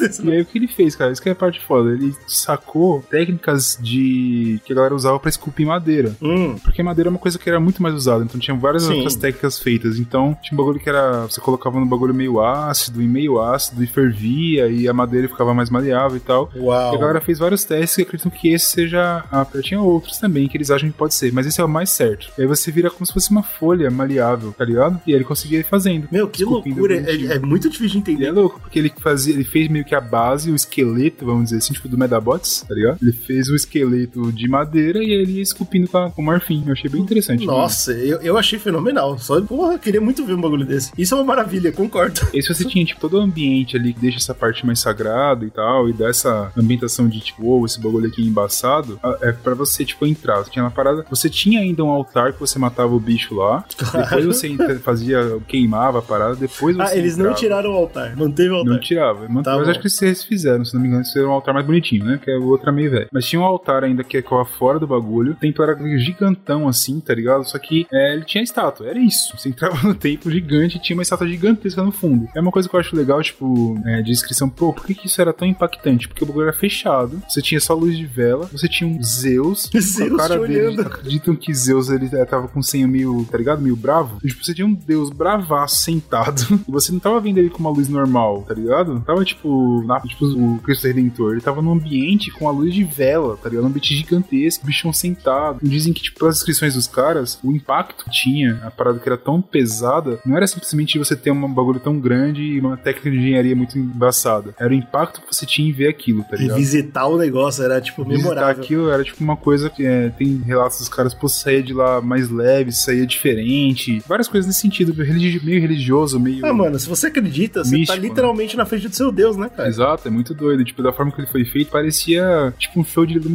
desse. 0.00 0.26
E 0.26 0.32
aí 0.32 0.40
o 0.40 0.44
que 0.44 0.58
ele 0.58 0.68
fez, 0.68 0.94
cara? 0.96 1.12
Isso 1.12 1.22
que 1.22 1.28
é 1.28 1.32
a 1.32 1.36
parte 1.36 1.60
foda. 1.60 1.90
Ele 1.90 2.14
sacou 2.26 3.02
técnicas 3.10 3.78
de 3.80 4.60
que 4.64 4.72
a 4.72 4.76
galera 4.76 4.94
usava 4.94 5.18
pra 5.18 5.28
esculpir 5.28 5.66
madeira. 5.66 6.14
Hum, 6.22 6.56
Porque 6.62 6.82
madeira 6.82 7.08
é 7.08 7.12
uma 7.12 7.18
coisa 7.18 7.38
que 7.38 7.48
era 7.48 7.60
muito 7.60 7.82
mais 7.82 7.94
usada, 7.94 8.24
então 8.24 8.40
tinha 8.40 8.56
várias 8.56 8.84
Sim. 8.84 8.94
outras 8.94 9.14
técnicas 9.16 9.58
feitas. 9.58 9.98
Então 9.98 10.36
tinha 10.42 10.54
um 10.58 10.62
bagulho 10.64 10.80
que 10.80 10.88
era. 10.88 11.22
Você 11.22 11.40
colocava 11.40 11.78
no 11.78 11.86
bagulho 11.86 12.14
meio 12.14 12.40
ácido 12.40 13.02
e 13.02 13.06
meio 13.06 13.40
ácido 13.40 13.82
e 13.82 13.86
fervia, 13.86 14.66
e 14.68 14.88
a 14.88 14.92
madeira 14.92 15.28
ficava 15.28 15.54
mais 15.54 15.70
maleável 15.70 16.16
e 16.16 16.20
tal. 16.20 16.50
uau. 16.56 16.92
E 16.92 16.96
a 16.96 16.98
galera 16.98 17.20
fez 17.20 17.38
vários 17.38 17.64
testes 17.64 17.98
e 17.98 18.02
acreditam 18.02 18.30
que 18.30 18.52
esse 18.52 18.66
seja. 18.66 19.24
Ah, 19.30 19.46
tinha 19.62 19.80
outros 19.80 20.18
também 20.18 20.48
que 20.48 20.56
eles 20.56 20.70
acham 20.70 20.90
que 20.90 20.96
pode 20.96 21.14
ser, 21.14 21.32
mas 21.32 21.46
esse 21.46 21.60
é 21.60 21.64
o 21.64 21.68
mais 21.68 21.90
certo. 21.90 22.28
E 22.38 22.42
aí 22.42 22.46
você 22.46 22.70
vira 22.70 22.90
como 22.90 23.04
se 23.06 23.12
fosse 23.12 23.30
uma 23.30 23.42
folha 23.42 23.90
maleável, 23.90 24.52
tá 24.52 24.64
ligado? 24.64 25.00
E 25.06 25.10
aí 25.12 25.16
ele 25.16 25.24
conseguia 25.24 25.58
ir 25.60 25.64
fazendo. 25.64 26.08
Meu, 26.10 26.28
que 26.28 26.44
loucura. 26.44 26.96
É, 26.96 27.36
é 27.36 27.38
muito 27.38 27.68
difícil 27.68 28.00
de 28.00 28.10
é 28.10 28.14
entender. 28.14 28.30
louco, 28.30 28.60
porque 28.60 28.78
ele 28.78 28.92
fazia, 29.00 29.34
ele 29.34 29.44
fez 29.44 29.68
meio 29.68 29.84
que 29.84 29.89
a 29.94 30.00
base, 30.00 30.50
o 30.50 30.54
esqueleto, 30.54 31.24
vamos 31.24 31.44
dizer 31.44 31.56
assim, 31.58 31.72
tipo 31.74 31.88
do 31.88 31.98
Medabots, 31.98 32.64
tá 32.68 32.74
ligado? 32.74 32.98
Ele 33.02 33.12
fez 33.12 33.48
o 33.48 33.54
esqueleto 33.56 34.32
de 34.32 34.48
madeira 34.48 35.02
e 35.02 35.10
ele 35.10 35.32
ia 35.32 35.42
esculpindo 35.42 35.88
com, 35.88 35.98
a- 35.98 36.10
com 36.10 36.22
marfim. 36.22 36.62
Eu 36.66 36.72
achei 36.72 36.90
bem 36.90 37.00
interessante. 37.02 37.40
né? 37.40 37.46
Nossa, 37.46 37.92
eu, 37.92 38.18
eu 38.20 38.36
achei 38.38 38.58
fenomenal. 38.58 39.18
Só, 39.18 39.40
porra, 39.40 39.74
eu 39.74 39.78
queria 39.78 40.00
muito 40.00 40.24
ver 40.24 40.34
um 40.34 40.40
bagulho 40.40 40.64
desse. 40.64 40.92
Isso 40.96 41.14
é 41.14 41.18
uma 41.18 41.24
maravilha, 41.24 41.72
concordo. 41.72 42.20
E 42.32 42.42
se 42.42 42.48
você 42.52 42.64
tinha, 42.64 42.84
tipo, 42.84 43.00
todo 43.00 43.14
o 43.14 43.20
ambiente 43.20 43.76
ali 43.76 43.92
que 43.92 44.00
deixa 44.00 44.18
essa 44.18 44.34
parte 44.34 44.64
mais 44.66 44.78
sagrada 44.80 45.44
e 45.44 45.50
tal, 45.50 45.88
e 45.88 45.92
dá 45.92 46.08
essa 46.08 46.52
ambientação 46.56 47.08
de, 47.08 47.20
tipo, 47.20 47.46
ô, 47.46 47.64
esse 47.66 47.80
bagulho 47.80 48.06
aqui 48.08 48.22
é 48.22 48.24
embaçado, 48.24 48.98
é 49.22 49.32
pra 49.32 49.54
você, 49.54 49.84
tipo, 49.84 50.06
entrar. 50.06 50.38
Você 50.38 50.50
tinha 50.50 50.64
uma 50.64 50.70
parada. 50.70 51.04
Você 51.10 51.28
tinha 51.28 51.60
ainda 51.60 51.82
um 51.84 51.90
altar 51.90 52.32
que 52.32 52.40
você 52.40 52.58
matava 52.58 52.94
o 52.94 53.00
bicho 53.00 53.34
lá. 53.34 53.64
Depois 53.92 54.24
você 54.26 54.78
fazia, 54.80 55.38
queimava 55.48 55.98
a 55.98 56.02
parada, 56.02 56.34
depois 56.36 56.76
você. 56.76 56.82
Ah, 56.82 56.96
eles 56.96 57.16
não 57.16 57.26
entrava. 57.26 57.40
tiraram 57.40 57.70
o 57.70 57.74
altar. 57.74 58.16
Manteve 58.16 58.50
o 58.50 58.54
altar. 58.56 58.72
Não 58.72 58.80
tirava. 58.80 59.28
Man- 59.28 59.42
Tá 59.42 59.56
mas. 59.56 59.66
Acho 59.80 59.82
que 59.82 59.90
vocês 59.90 60.24
fizeram, 60.24 60.64
se 60.64 60.74
não 60.74 60.80
me 60.80 60.88
engano, 60.88 61.02
esse 61.02 61.18
era 61.18 61.28
um 61.28 61.32
altar 61.32 61.54
mais 61.54 61.66
bonitinho, 61.66 62.04
né? 62.04 62.20
Que 62.22 62.30
é 62.30 62.36
o 62.36 62.46
outro 62.48 62.68
é 62.68 62.72
meio 62.72 62.90
velho. 62.90 63.08
Mas 63.12 63.26
tinha 63.26 63.40
um 63.40 63.44
altar 63.44 63.84
ainda 63.84 64.04
que 64.04 64.20
ficava 64.20 64.44
fora 64.44 64.78
do 64.78 64.86
bagulho. 64.86 65.32
O 65.32 65.36
templo 65.36 65.64
era 65.64 65.98
gigantão 65.98 66.68
assim, 66.68 67.00
tá 67.00 67.14
ligado? 67.14 67.44
Só 67.44 67.58
que 67.58 67.86
é, 67.92 68.14
ele 68.14 68.24
tinha 68.24 68.42
estátua. 68.42 68.88
Era 68.88 68.98
isso. 68.98 69.36
Você 69.36 69.48
entrava 69.48 69.86
no 69.86 69.94
templo 69.94 70.30
gigante 70.30 70.76
e 70.76 70.80
tinha 70.80 70.96
uma 70.96 71.02
estátua 71.02 71.26
gigantesca 71.26 71.82
no 71.82 71.92
fundo. 71.92 72.28
É 72.34 72.40
uma 72.40 72.50
coisa 72.50 72.68
que 72.68 72.74
eu 72.74 72.80
acho 72.80 72.94
legal, 72.96 73.22
tipo, 73.22 73.78
é, 73.86 74.02
de 74.02 74.10
descrição. 74.10 74.48
Pô, 74.48 74.72
por 74.72 74.84
que, 74.84 74.94
que 74.94 75.06
isso 75.06 75.20
era 75.20 75.32
tão 75.32 75.46
impactante? 75.46 76.08
Porque 76.08 76.24
o 76.24 76.26
bagulho 76.26 76.48
era 76.48 76.56
fechado. 76.56 77.22
Você 77.28 77.40
tinha 77.40 77.60
só 77.60 77.74
luz 77.74 77.96
de 77.96 78.06
vela. 78.06 78.46
Você 78.52 78.68
tinha 78.68 78.88
um 78.88 79.02
Zeus. 79.02 79.70
Zeus 79.74 80.12
o 80.12 80.16
cara 80.16 80.38
te 80.38 80.46
dele, 80.46 80.66
olhando. 80.66 80.82
acreditam 80.82 81.34
que 81.34 81.52
Zeus 81.54 81.88
ele 81.88 82.08
é, 82.12 82.24
tava 82.24 82.48
com 82.48 82.60
um 82.60 82.62
senho 82.62 82.88
meio, 82.88 83.24
tá 83.30 83.38
ligado? 83.38 83.62
Meio 83.62 83.76
bravo. 83.76 84.18
Tipo, 84.20 84.44
você 84.44 84.54
tinha 84.54 84.66
um 84.66 84.74
deus 84.74 85.10
bravaço 85.10 85.76
sentado. 85.76 86.60
E 86.70 86.72
você 86.72 86.92
não 86.92 87.00
tava 87.00 87.20
vendo 87.20 87.38
ele 87.38 87.50
com 87.50 87.58
uma 87.58 87.70
luz 87.70 87.88
normal, 87.88 88.42
tá 88.46 88.54
ligado? 88.54 89.00
Tava 89.00 89.24
tipo, 89.24 89.48
na, 89.84 90.00
tipo 90.00 90.24
o 90.26 90.58
Cristo 90.58 90.86
Redentor. 90.86 91.32
Ele 91.32 91.40
tava 91.40 91.62
num 91.62 91.72
ambiente 91.72 92.30
com 92.30 92.48
a 92.48 92.52
luz 92.52 92.74
de 92.74 92.84
vela, 92.84 93.36
tá 93.36 93.48
ligado? 93.48 93.64
Um 93.64 93.68
ambiente 93.68 93.94
gigantesco, 93.94 94.66
bichão 94.66 94.92
sentado. 94.92 95.58
Dizem 95.62 95.92
que, 95.92 96.02
tipo, 96.02 96.18
pelas 96.20 96.36
descrições 96.36 96.74
dos 96.74 96.86
caras, 96.86 97.38
o 97.42 97.52
impacto 97.52 98.04
que 98.04 98.10
tinha, 98.10 98.60
a 98.64 98.70
parada 98.70 98.98
que 98.98 99.08
era 99.08 99.16
tão 99.18 99.40
pesada, 99.40 100.18
não 100.24 100.36
era 100.36 100.46
simplesmente 100.46 100.98
você 100.98 101.14
ter 101.16 101.30
um 101.30 101.52
bagulho 101.52 101.80
tão 101.80 101.98
grande 101.98 102.42
e 102.42 102.60
uma 102.60 102.76
técnica 102.76 103.10
de 103.10 103.16
engenharia 103.18 103.56
muito 103.56 103.78
embaçada. 103.78 104.54
Era 104.58 104.70
o 104.70 104.74
impacto 104.74 105.20
que 105.20 105.34
você 105.34 105.46
tinha 105.46 105.68
em 105.68 105.72
ver 105.72 105.88
aquilo, 105.88 106.22
tá 106.24 106.36
E 106.36 106.40
ligado? 106.42 106.56
visitar 106.56 107.06
o 107.06 107.16
negócio 107.18 107.62
era, 107.64 107.80
tipo, 107.80 108.04
Visitar 108.04 108.28
memorável. 108.30 108.62
aquilo 108.62 108.90
era 108.90 109.04
tipo 109.04 109.22
uma 109.22 109.36
coisa 109.36 109.68
que 109.70 109.84
é, 109.84 110.08
tem 110.10 110.36
relatos 110.44 110.78
dos 110.78 110.88
caras, 110.88 111.14
pô, 111.14 111.28
saía 111.28 111.62
de 111.62 111.72
lá 111.72 112.00
mais 112.00 112.28
leve, 112.30 112.72
saía 112.72 113.06
diferente. 113.06 114.02
Várias 114.06 114.28
coisas 114.28 114.46
nesse 114.46 114.60
sentido, 114.60 114.94
meio 114.94 115.60
religioso, 115.60 116.18
meio. 116.18 116.44
Ah, 116.44 116.52
mano, 116.52 116.78
se 116.78 116.88
você 116.88 117.06
acredita, 117.08 117.64
você 117.64 117.76
Místico, 117.76 117.96
tá 118.00 118.02
literalmente 118.02 118.56
na 118.56 118.64
frente 118.64 118.88
do 118.88 118.94
seu 118.96 119.10
Deus, 119.12 119.36
né, 119.36 119.49
cara? 119.56 119.68
Exato, 119.68 120.08
é 120.08 120.10
muito 120.10 120.34
doido. 120.34 120.64
Tipo, 120.64 120.82
da 120.82 120.92
forma 120.92 121.12
que 121.12 121.20
ele 121.20 121.26
foi 121.28 121.44
feito, 121.44 121.70
parecia 121.70 122.52
tipo 122.58 122.80
um 122.80 122.84
show 122.84 123.04
de, 123.06 123.18
de, 123.18 123.30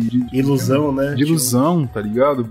de- 0.00 0.26
Ilusão, 0.38 0.92
né? 0.92 1.14
de 1.14 1.22
ilusão, 1.22 1.86
tá 1.86 2.00
ligado? 2.00 2.48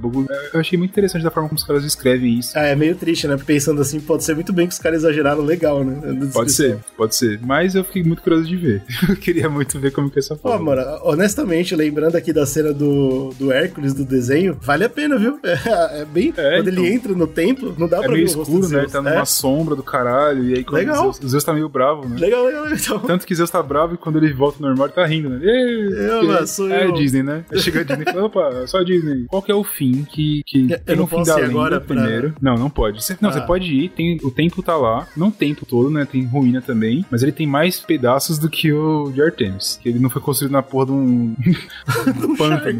Eu 0.53 0.59
achei 0.59 0.77
muito 0.77 0.91
interessante 0.91 1.23
da 1.23 1.31
forma 1.31 1.49
como 1.49 1.57
os 1.59 1.65
caras 1.65 1.83
escrevem 1.83 2.39
isso. 2.39 2.51
Ah, 2.57 2.63
é 2.65 2.75
meio 2.75 2.95
triste, 2.95 3.27
né? 3.27 3.37
Pensando 3.37 3.81
assim, 3.81 3.99
pode 3.99 4.23
ser 4.23 4.35
muito 4.35 4.51
bem 4.53 4.67
que 4.67 4.73
os 4.73 4.79
caras 4.79 4.99
exageraram 4.99 5.43
legal, 5.43 5.83
né? 5.83 6.01
Pode 6.33 6.51
ser, 6.51 6.77
pode 6.95 7.15
ser. 7.15 7.39
Mas 7.43 7.75
eu 7.75 7.83
fiquei 7.83 8.03
muito 8.03 8.21
curioso 8.21 8.45
de 8.47 8.55
ver. 8.55 8.83
Eu 9.07 9.15
queria 9.15 9.49
muito 9.49 9.79
ver 9.79 9.91
como 9.91 10.09
que 10.09 10.19
é 10.19 10.21
essa 10.21 10.35
Pô, 10.35 10.49
forma. 10.49 10.75
mano, 10.75 10.99
honestamente, 11.03 11.75
lembrando 11.75 12.15
aqui 12.15 12.33
da 12.33 12.45
cena 12.45 12.73
do, 12.73 13.33
do 13.39 13.51
Hércules, 13.51 13.93
do 13.93 14.03
desenho, 14.03 14.57
vale 14.61 14.83
a 14.83 14.89
pena, 14.89 15.17
viu? 15.17 15.39
É, 15.67 16.01
é 16.01 16.05
bem. 16.05 16.33
É, 16.37 16.57
quando 16.57 16.69
então. 16.69 16.83
ele 16.85 16.93
entra 16.93 17.13
no 17.13 17.27
templo, 17.27 17.75
não 17.77 17.87
dá 17.87 17.97
É 17.97 18.01
pra 18.01 18.11
meio 18.11 18.27
ver 18.27 18.33
o 18.33 18.37
rosto 18.37 18.51
escuro, 18.51 18.67
do 18.69 18.73
né? 18.75 18.83
Ele 18.83 18.91
tá 18.91 19.01
numa 19.01 19.21
É. 19.21 19.25
sombra 19.25 19.75
do 19.75 19.83
caralho. 19.83 20.43
E 20.49 20.53
aí 20.57 20.65
Legal. 20.69 21.13
Zeus, 21.13 21.31
Zeus 21.31 21.43
tá 21.43 21.53
meio 21.53 21.67
bravo, 21.69 22.07
né? 22.07 22.17
Legal, 22.19 22.45
legal, 22.45 22.67
então. 22.71 22.99
Tanto 23.07 23.25
que 23.25 23.33
Zeus 23.33 23.49
tá 23.49 23.63
bravo 23.63 23.95
e 23.95 23.97
quando 23.97 24.17
ele 24.17 24.33
volta 24.33 24.57
ao 24.61 24.67
normal 24.69 24.87
ele 24.87 24.93
tá 24.95 25.05
rindo, 25.05 25.29
né? 25.29 25.39
Eu, 25.41 26.27
mas 26.27 26.51
sou 26.51 26.69
é 26.71 26.85
eu. 26.85 26.91
Disney, 26.91 27.23
né? 27.23 27.43
Aí 27.51 27.59
chega 27.59 27.79
a 27.79 27.83
Disney 27.83 28.03
e 28.07 28.11
fala, 28.11 28.25
opa, 28.25 28.67
só 28.67 28.79
a 28.79 28.83
Disney. 28.83 29.25
Qual 29.27 29.41
que 29.41 29.51
é 29.51 29.55
o 29.55 29.63
fim 29.63 30.03
que, 30.03 30.41
que 30.45 30.71
Eu 30.71 30.79
tem 30.79 30.95
não 30.95 31.05
o 31.05 31.07
fim 31.07 31.15
posso 31.17 31.31
da 31.31 31.37
ir 31.39 31.41
lenda 31.43 31.51
agora 31.53 31.79
pra- 31.81 31.95
primeiro? 31.95 32.33
Não, 32.41 32.55
não 32.55 32.69
pode. 32.69 33.01
Você, 33.01 33.17
não, 33.21 33.29
Ah. 33.29 33.33
você 33.33 33.41
pode 33.41 33.73
ir, 33.73 33.89
tem, 33.89 34.17
o 34.23 34.29
templo 34.31 34.61
tá 34.61 34.75
lá, 34.75 35.07
não 35.15 35.29
o 35.29 35.31
templo 35.31 35.65
todo, 35.65 35.89
né? 35.89 36.05
Tem 36.05 36.25
ruína 36.25 36.61
também, 36.61 37.05
mas 37.09 37.23
ele 37.23 37.31
tem 37.31 37.47
mais 37.47 37.79
pedaços 37.79 38.37
do 38.37 38.49
que 38.49 38.71
o 38.73 39.09
de 39.11 39.21
Artemis, 39.21 39.79
que 39.81 39.89
ele 39.89 39.99
não 39.99 40.09
foi 40.09 40.21
construído 40.21 40.51
na 40.51 40.61
porra 40.61 40.87
de 40.87 40.91
um, 40.91 41.35
um 42.27 42.35
pântano. 42.35 42.79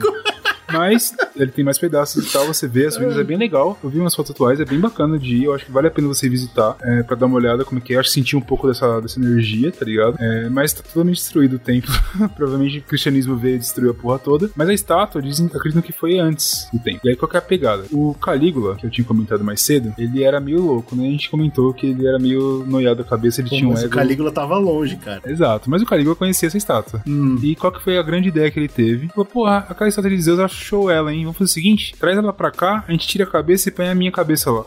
Mas 0.72 1.16
ele 1.36 1.52
tem 1.52 1.64
mais 1.64 1.78
pedaços 1.78 2.26
e 2.26 2.32
tal, 2.32 2.46
você 2.46 2.68
vê, 2.68 2.86
as 2.86 2.98
ruínas 2.98 3.18
é 3.18 3.24
bem 3.24 3.38
legal. 3.38 3.78
Eu 3.84 3.90
vi 3.90 4.00
umas 4.00 4.16
fotos 4.16 4.32
atuais, 4.32 4.60
é 4.60 4.66
bem 4.66 4.80
bacana 4.80 5.18
de 5.18 5.38
ir. 5.38 5.44
Eu 5.46 5.54
acho 5.54 5.66
que 5.66 5.72
vale 5.72 5.88
a 5.88 5.92
pena 5.92 6.08
você 6.08 6.28
visitar 6.30 6.76
é, 6.82 7.04
pra 7.04 7.16
dar 7.16 7.26
uma 7.26 7.36
olhada 7.36 7.64
como 7.64 7.80
é 7.80 7.82
que 7.82 7.94
é. 7.94 7.96
Eu 7.96 8.00
acho 8.00 8.10
que 8.10 8.16
sentir 8.16 8.36
um 8.36 8.42
pouco 8.42 8.68
dessa, 8.68 9.00
dessa 9.02 9.20
energia, 9.20 9.72
tá 9.72 9.86
ligado? 9.86 10.18
É, 10.20 10.50
mas 10.50 10.74
tá 10.74 10.84
totalmente 10.84 11.18
destruído 11.18 11.56
o 11.56 11.60
templo. 11.60 11.94
Provavelmente 12.36 12.80
o 12.80 12.84
cristianismo 12.84 13.36
veio 13.36 13.56
e 13.56 13.60
destruiu 13.60 13.92
a 13.92 13.94
porra 13.94 14.20
toda. 14.20 14.50
Mas 14.56 14.70
a 14.70 14.74
estátua, 14.74 15.22
dizem, 15.22 15.48
acreditam 15.48 15.82
que 15.82 15.92
foi 15.92 16.20
antes 16.20 16.68
do 16.72 16.80
templo. 16.80 17.02
E 17.04 17.10
aí 17.10 17.16
qual 17.16 17.30
que 17.30 17.36
é 17.36 17.40
a 17.40 17.42
pegada? 17.42 17.86
O 17.92 18.14
Calígula, 18.16 18.76
que 18.76 18.86
eu 18.86 18.90
tinha 18.90 19.06
comentado 19.06 19.44
mais 19.44 19.62
cedo, 19.62 19.94
ele 19.98 20.24
era 20.24 20.40
meio 20.40 20.62
louco, 20.62 20.96
né? 20.96 21.08
A 21.08 21.12
gente 21.12 21.30
comentou 21.30 21.74
que 21.74 21.88
ele 21.88 22.08
era 22.08 22.20
meio 22.20 22.64
noiado 22.68 23.04
da 23.04 23.10
cabeça, 23.10 23.42
ele 23.42 23.50
Pô, 23.50 23.56
tinha 23.56 23.68
um 23.68 23.72
mas 23.72 23.84
o 23.84 23.86
ego. 23.86 23.96
Calígula 23.96 24.32
tava 24.32 24.58
longe, 24.58 24.96
cara. 24.98 25.22
Exato, 25.26 25.70
mas 25.70 25.82
o 25.82 25.86
Calígula 25.86 26.16
conhecia 26.16 26.48
essa 26.48 26.58
estátua. 26.58 27.02
E 27.42 27.56
qual 27.56 27.72
que 27.72 27.82
foi 27.82 27.98
a 27.98 28.04
grande 28.04 28.30
ideia 28.30 28.50
que 28.50 28.60
ele 28.60 28.68
teve? 28.68 29.08
Falou, 29.10 29.26
porra, 29.26 29.66
aquela 29.70 29.88
estátua 29.88 30.10
de 30.10 30.22
Zeus 30.22 30.40
achou 30.58 30.90
ela, 30.90 31.14
hein? 31.14 31.24
Vamos 31.24 31.38
fazer 31.38 31.50
o 31.52 31.54
seguinte: 31.54 31.94
traz 32.00 32.18
ela 32.18 32.34
pra 32.34 32.52
cá, 32.52 32.84
a 32.88 32.92
gente 32.92 33.08
tira 33.08 33.24
a 33.24 33.28
cabeça 33.28 33.70
e 33.70 33.72
põe 33.72 33.88
a 33.88 33.96
minha 33.96 34.12
cabeça 34.12 34.52
lá. 34.52 34.66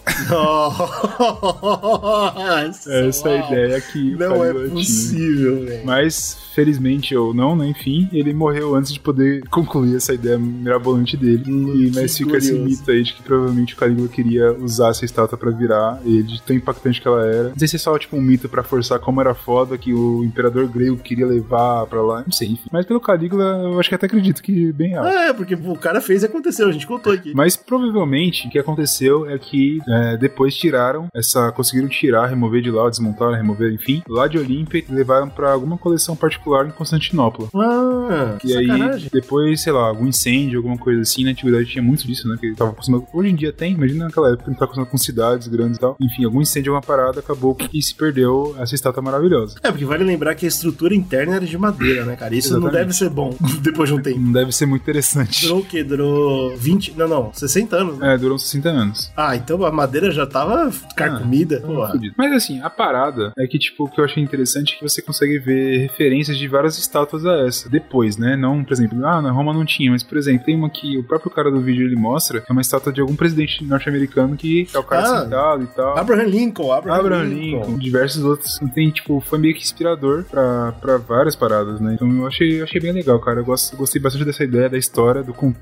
Nossa, 1.20 2.92
Essa 2.92 3.28
é 3.28 3.38
a 3.38 3.42
uau. 3.42 3.52
ideia 3.52 3.80
que 3.80 4.16
Não 4.16 4.44
é 4.44 4.52
possível, 4.68 5.64
velho. 5.64 5.84
Mas, 5.86 6.36
felizmente 6.54 7.14
ou 7.16 7.32
não, 7.34 7.56
né? 7.56 7.66
Enfim, 7.68 8.08
ele 8.12 8.32
morreu 8.32 8.74
antes 8.74 8.92
de 8.92 9.00
poder 9.00 9.42
concluir 9.48 9.96
essa 9.96 10.12
ideia 10.14 10.38
mirabolante 10.38 11.16
dele. 11.16 11.44
e, 11.46 11.90
mas 11.94 12.16
fica 12.16 12.36
esse 12.36 12.50
curioso. 12.52 12.68
mito 12.70 12.90
aí 12.90 13.02
de 13.02 13.12
que 13.14 13.22
provavelmente 13.22 13.74
o 13.74 13.76
Calígula 13.76 14.08
queria 14.08 14.52
usar 14.52 14.90
essa 14.90 15.04
estátua 15.04 15.36
pra 15.38 15.50
virar 15.50 16.00
ele, 16.04 16.22
de 16.22 16.42
tão 16.42 16.54
impactante 16.56 17.00
que 17.00 17.08
ela 17.08 17.24
era. 17.26 17.48
Não 17.50 17.58
sei 17.58 17.68
se 17.68 17.76
é 17.76 17.78
só 17.78 17.98
tipo 17.98 18.16
um 18.16 18.20
mito 18.22 18.48
pra 18.48 18.62
forçar 18.62 18.98
como 18.98 19.20
era 19.20 19.34
foda 19.34 19.76
que 19.78 19.92
o 19.92 20.24
imperador 20.24 20.66
grego 20.68 20.96
queria 20.96 21.26
levar 21.26 21.86
pra 21.86 22.02
lá. 22.02 22.22
Não 22.24 22.32
sei, 22.32 22.48
enfim. 22.48 22.68
Mas 22.72 22.86
pelo 22.86 23.00
Calígula, 23.00 23.44
eu 23.64 23.78
acho 23.78 23.88
que 23.88 23.94
até 23.94 24.06
acredito 24.06 24.42
que 24.42 24.72
bem 24.72 24.90
real. 24.90 25.04
É, 25.06 25.32
porque 25.32 25.54
o 25.54 25.76
cara 25.80 26.00
fez 26.00 26.22
e 26.22 26.26
aconteceu, 26.26 26.68
a 26.68 26.72
gente 26.72 26.86
contou 26.86 27.12
aqui. 27.12 27.32
Mas 27.34 27.56
provavelmente 27.56 28.46
o 28.46 28.50
que 28.50 28.58
aconteceu 28.58 29.28
é 29.28 29.38
que 29.38 29.78
é, 29.88 30.16
depois 30.16 30.54
tiraram 30.54 31.08
essa. 31.14 31.50
conseguiram 31.52 31.88
tirar, 31.88 32.26
remover 32.26 32.62
de 32.62 32.70
lá, 32.70 32.88
desmontaram, 32.88 33.32
remover, 33.34 33.72
enfim, 33.72 34.02
lá 34.08 34.26
de 34.26 34.38
Olímpia 34.38 34.84
e 34.88 34.92
levaram 34.92 35.28
pra 35.28 35.52
alguma 35.52 35.76
coleção 35.78 36.14
particular 36.16 36.66
em 36.66 36.70
Constantinopla. 36.70 37.48
Ah, 37.54 38.36
E 38.44 38.56
aí, 38.56 39.08
depois, 39.12 39.62
sei 39.62 39.72
lá, 39.72 39.86
algum 39.86 40.06
incêndio, 40.06 40.58
alguma 40.58 40.76
coisa 40.78 41.00
assim, 41.02 41.24
na 41.24 41.30
antiguidade 41.30 41.66
tinha 41.66 41.82
muito 41.82 42.06
disso, 42.06 42.28
né? 42.28 42.36
Que 42.40 42.54
tava 42.54 42.70
acostumado. 42.70 43.06
Hoje 43.12 43.30
em 43.30 43.34
dia 43.34 43.52
tem, 43.52 43.72
imagina 43.74 44.04
naquela 44.06 44.32
época, 44.32 44.44
ele 44.50 44.54
tava 44.54 44.64
acostumado 44.66 44.90
com 44.90 44.98
cidades 44.98 45.48
grandes 45.48 45.76
e 45.76 45.80
tal. 45.80 45.96
Enfim, 46.00 46.24
algum 46.24 46.40
incêndio, 46.40 46.72
alguma 46.74 46.86
parada, 46.86 47.20
acabou 47.20 47.56
e 47.72 47.82
se 47.82 47.94
perdeu 47.94 48.54
essa 48.58 48.74
estátua 48.74 49.02
maravilhosa. 49.02 49.56
É, 49.62 49.70
porque 49.70 49.84
vale 49.84 50.04
lembrar 50.04 50.34
que 50.34 50.44
a 50.44 50.48
estrutura 50.48 50.94
interna 50.94 51.36
era 51.36 51.46
de 51.46 51.56
madeira, 51.58 52.04
né, 52.04 52.16
cara? 52.16 52.34
Isso 52.34 52.50
não 52.52 52.60
Exatamente. 52.60 52.80
deve 52.82 52.92
ser 52.96 53.10
bom 53.10 53.36
depois 53.62 53.88
de 53.88 53.94
um 53.94 54.02
tempo. 54.02 54.18
Não 54.20 54.32
deve 54.32 54.52
ser 54.52 54.66
muito 54.66 54.82
interessante. 54.82 55.46
Durou 55.46 55.62
quê? 55.70 55.82
Durou 55.84 56.56
20. 56.56 56.96
Não, 56.96 57.08
não, 57.08 57.32
60 57.32 57.76
anos, 57.76 57.98
né? 57.98 58.14
É, 58.14 58.18
durou 58.18 58.34
uns 58.36 58.42
60 58.44 58.68
anos. 58.68 59.12
Ah, 59.16 59.36
então 59.36 59.64
a 59.64 59.70
madeira 59.72 60.10
já 60.10 60.26
tava 60.26 60.70
carcomida. 60.96 61.60
Fudido. 61.90 62.14
Mas 62.16 62.32
assim, 62.32 62.60
a 62.60 62.70
parada 62.70 63.32
é 63.38 63.46
que, 63.46 63.58
tipo, 63.58 63.84
o 63.84 63.88
que 63.88 64.00
eu 64.00 64.04
achei 64.04 64.22
interessante 64.22 64.74
é 64.74 64.78
que 64.78 64.82
você 64.82 65.00
consegue 65.02 65.38
ver 65.38 65.78
referências 65.78 66.36
de 66.36 66.46
várias 66.48 66.78
estátuas 66.78 67.24
a 67.24 67.46
essa. 67.46 67.68
Depois, 67.68 68.16
né? 68.16 68.36
Não, 68.36 68.62
por 68.64 68.72
exemplo, 68.72 69.04
ah, 69.06 69.22
na 69.22 69.30
Roma 69.30 69.52
não 69.52 69.64
tinha, 69.64 69.90
mas, 69.90 70.02
por 70.02 70.18
exemplo, 70.18 70.44
tem 70.44 70.56
uma 70.56 70.68
que 70.70 70.98
o 70.98 71.04
próprio 71.04 71.30
cara 71.30 71.50
do 71.50 71.60
vídeo 71.60 71.86
ele 71.86 71.96
mostra, 71.96 72.40
que 72.40 72.50
é 72.50 72.52
uma 72.52 72.60
estátua 72.62 72.92
de 72.92 73.00
algum 73.00 73.14
presidente 73.14 73.64
norte-americano 73.64 74.36
que 74.36 74.66
é 74.74 74.78
o 74.78 74.82
cara 74.82 75.02
Ah, 75.02 75.22
sentado 75.22 75.62
e 75.64 75.66
tal. 75.68 75.96
Abraham 75.98 76.24
Lincoln, 76.24 76.72
Abraham, 76.72 76.98
Abraham 76.98 77.24
Lincoln. 77.24 77.60
Lincoln, 77.60 77.78
diversos 77.78 78.22
outros. 78.24 78.58
Tem, 78.74 78.90
tipo, 78.90 79.20
foi 79.20 79.38
meio 79.38 79.54
que 79.54 79.62
inspirador 79.62 80.24
pra, 80.24 80.72
pra 80.80 80.96
várias 80.98 81.36
paradas, 81.36 81.80
né? 81.80 81.94
Então 81.94 82.10
eu 82.10 82.26
achei, 82.26 82.62
achei 82.62 82.80
bem 82.80 82.92
legal, 82.92 83.18
cara. 83.20 83.40
Eu 83.40 83.44
gosto, 83.44 83.76
gostei 83.76 84.00
bastante 84.00 84.24
dessa 84.24 84.44
ideia 84.44 84.68
da 84.68 84.78
história, 84.78 85.22
do 85.22 85.32
contexto 85.34 85.59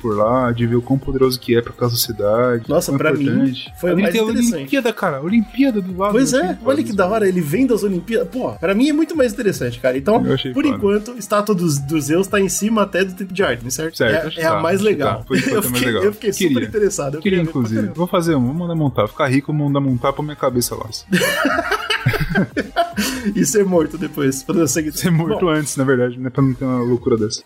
por 0.00 0.16
lá, 0.16 0.50
de 0.52 0.66
ver 0.66 0.76
o 0.76 0.82
quão 0.82 0.98
poderoso 0.98 1.38
que 1.38 1.56
é 1.56 1.62
pra 1.62 1.72
aquela 1.72 1.90
sociedade. 1.90 2.68
Nossa, 2.68 2.92
pra 2.92 3.12
mim, 3.12 3.24
importante. 3.24 3.72
foi 3.80 3.90
Ali 3.90 4.02
mais 4.02 4.12
tem 4.14 4.20
a 4.20 4.24
interessante. 4.24 4.54
Olimpíada, 4.54 4.92
cara. 4.92 5.22
Olimpíada 5.22 5.80
do 5.80 5.96
lado. 5.96 6.12
Pois 6.12 6.32
é, 6.32 6.58
olha 6.64 6.82
que 6.82 6.92
da 6.92 7.06
hora, 7.06 7.28
ele 7.28 7.40
vem 7.40 7.66
das 7.66 7.82
Olimpíadas. 7.82 8.28
Pô, 8.28 8.52
pra 8.52 8.74
mim 8.74 8.88
é 8.88 8.92
muito 8.92 9.16
mais 9.16 9.32
interessante, 9.32 9.78
cara. 9.80 9.96
Então, 9.96 10.22
por 10.22 10.38
foda. 10.38 10.68
enquanto, 10.68 11.14
estátua 11.18 11.54
dos, 11.54 11.78
dos 11.78 12.04
Zeus 12.04 12.26
tá 12.26 12.40
em 12.40 12.48
cima 12.48 12.82
até 12.82 13.04
do 13.04 13.14
tipo 13.14 13.32
de 13.32 13.42
arte, 13.42 13.70
certo? 13.70 13.96
Certo, 13.96 14.24
é 14.24 14.28
é 14.28 14.30
que 14.30 14.40
a 14.40 14.50
tá, 14.52 14.60
mais 14.60 14.78
que 14.78 14.84
legal. 14.84 15.18
tá. 15.18 15.36
Enquanto 15.36 15.48
eu, 15.48 15.50
é 15.50 15.54
mais 15.54 15.66
fiquei, 15.66 15.86
legal. 15.86 16.02
eu 16.04 16.12
fiquei 16.12 16.32
super 16.32 16.48
Queria. 16.48 16.68
interessado. 16.68 17.14
Eu 17.14 17.20
Queria, 17.20 17.40
pra 17.40 17.48
inclusive. 17.48 17.88
Vou 17.94 18.06
fazer 18.06 18.34
uma, 18.34 18.46
vou 18.46 18.54
mandar 18.54 18.74
montar. 18.74 19.08
Ficar 19.08 19.26
rico, 19.28 19.52
vou 19.52 19.66
mandar 19.66 19.80
montar 19.80 20.12
pra 20.12 20.22
minha 20.22 20.36
cabeça 20.36 20.74
lá. 20.74 20.86
E 23.34 23.44
ser 23.44 23.64
morto 23.64 23.98
depois. 23.98 24.42
Pra 24.42 24.66
seguir. 24.66 24.92
Ser 24.92 25.10
morto 25.10 25.40
Bom, 25.40 25.50
antes, 25.50 25.76
na 25.76 25.84
verdade, 25.84 26.18
né? 26.18 26.30
Pra 26.30 26.42
não 26.42 26.54
ter 26.54 26.64
uma 26.64 26.80
loucura 26.82 27.16
dessa. 27.16 27.42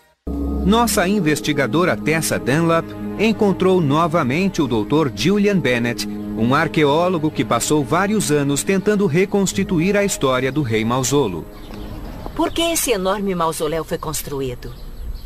Nossa 0.65 1.07
investigadora 1.07 1.97
Tessa 1.97 2.37
Dunlap 2.37 2.85
encontrou 3.17 3.81
novamente 3.81 4.61
o 4.61 4.67
Dr. 4.67 5.11
Julian 5.15 5.59
Bennett, 5.59 6.07
um 6.07 6.53
arqueólogo 6.53 7.31
que 7.31 7.43
passou 7.43 7.83
vários 7.83 8.31
anos 8.31 8.63
tentando 8.63 9.07
reconstituir 9.07 9.97
a 9.97 10.05
história 10.05 10.51
do 10.51 10.61
rei 10.61 10.85
Mausolo. 10.85 11.45
Por 12.35 12.51
que 12.51 12.61
esse 12.61 12.91
enorme 12.91 13.33
mausoléu 13.33 13.83
foi 13.83 13.97
construído? 13.97 14.71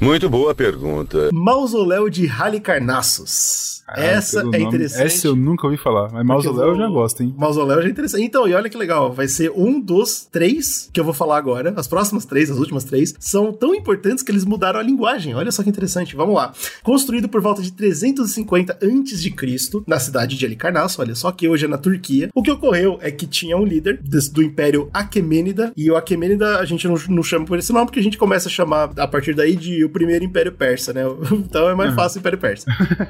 Muito 0.05 0.29
boa 0.29 0.53
pergunta. 0.53 1.31
Mausoléu 1.33 2.11
de 2.11 2.29
Halicarnassus. 2.29 3.75
Essa 3.87 4.39
é 4.39 4.43
nome. 4.43 4.63
interessante. 4.63 5.05
Essa 5.05 5.27
eu 5.27 5.35
nunca 5.35 5.67
ouvi 5.67 5.77
falar, 5.77 6.11
mas 6.11 6.25
mausoléu 6.25 6.69
eu 6.69 6.75
já 6.75 6.87
gosto, 6.87 7.21
hein? 7.21 7.35
Mausoléu 7.37 7.81
já 7.81 7.87
é 7.87 7.91
interessante. 7.91 8.23
Então, 8.23 8.47
e 8.47 8.53
olha 8.53 8.67
que 8.67 8.77
legal, 8.77 9.13
vai 9.13 9.27
ser 9.27 9.51
um 9.51 9.79
dos 9.79 10.25
três 10.25 10.89
que 10.91 10.99
eu 10.99 11.03
vou 11.03 11.13
falar 11.13 11.37
agora. 11.37 11.71
As 11.77 11.87
próximas 11.87 12.25
três, 12.25 12.49
as 12.49 12.57
últimas 12.57 12.83
três, 12.83 13.13
são 13.19 13.53
tão 13.53 13.75
importantes 13.75 14.23
que 14.23 14.31
eles 14.31 14.43
mudaram 14.43 14.79
a 14.79 14.83
linguagem. 14.83 15.35
Olha 15.35 15.51
só 15.51 15.61
que 15.61 15.69
interessante. 15.69 16.15
Vamos 16.15 16.35
lá. 16.35 16.51
Construído 16.81 17.29
por 17.29 17.41
volta 17.41 17.61
de 17.61 17.71
350 17.71 18.73
a.C. 18.73 19.83
na 19.85 19.99
cidade 19.99 20.35
de 20.35 20.45
Halicarnasso, 20.45 21.01
olha 21.01 21.13
só 21.13 21.31
que 21.31 21.47
hoje 21.47 21.65
é 21.65 21.67
na 21.67 21.77
Turquia. 21.77 22.29
O 22.33 22.41
que 22.41 22.51
ocorreu 22.51 22.97
é 23.01 23.11
que 23.11 23.27
tinha 23.27 23.55
um 23.55 23.65
líder 23.65 23.99
do 24.01 24.41
Império 24.41 24.89
Aquemênida, 24.93 25.71
e 25.77 25.91
o 25.91 25.95
Aquemênida 25.95 26.57
a 26.57 26.65
gente 26.65 26.87
não, 26.87 26.95
não 27.09 27.23
chama 27.23 27.45
por 27.45 27.59
esse 27.59 27.71
nome, 27.71 27.85
porque 27.85 27.99
a 27.99 28.03
gente 28.03 28.17
começa 28.17 28.47
a 28.47 28.51
chamar 28.51 28.91
a 28.97 29.07
partir 29.07 29.35
daí 29.35 29.55
de 29.55 29.83
o 29.83 29.89
primeiro 29.95 30.25
Império 30.25 30.51
Persa, 30.51 30.91
né? 30.91 31.03
Então 31.31 31.69
é 31.69 31.73
mais 31.75 31.93
fácil 31.95 32.17
o 32.17 32.19
Império 32.19 32.37
Persa. 32.37 32.65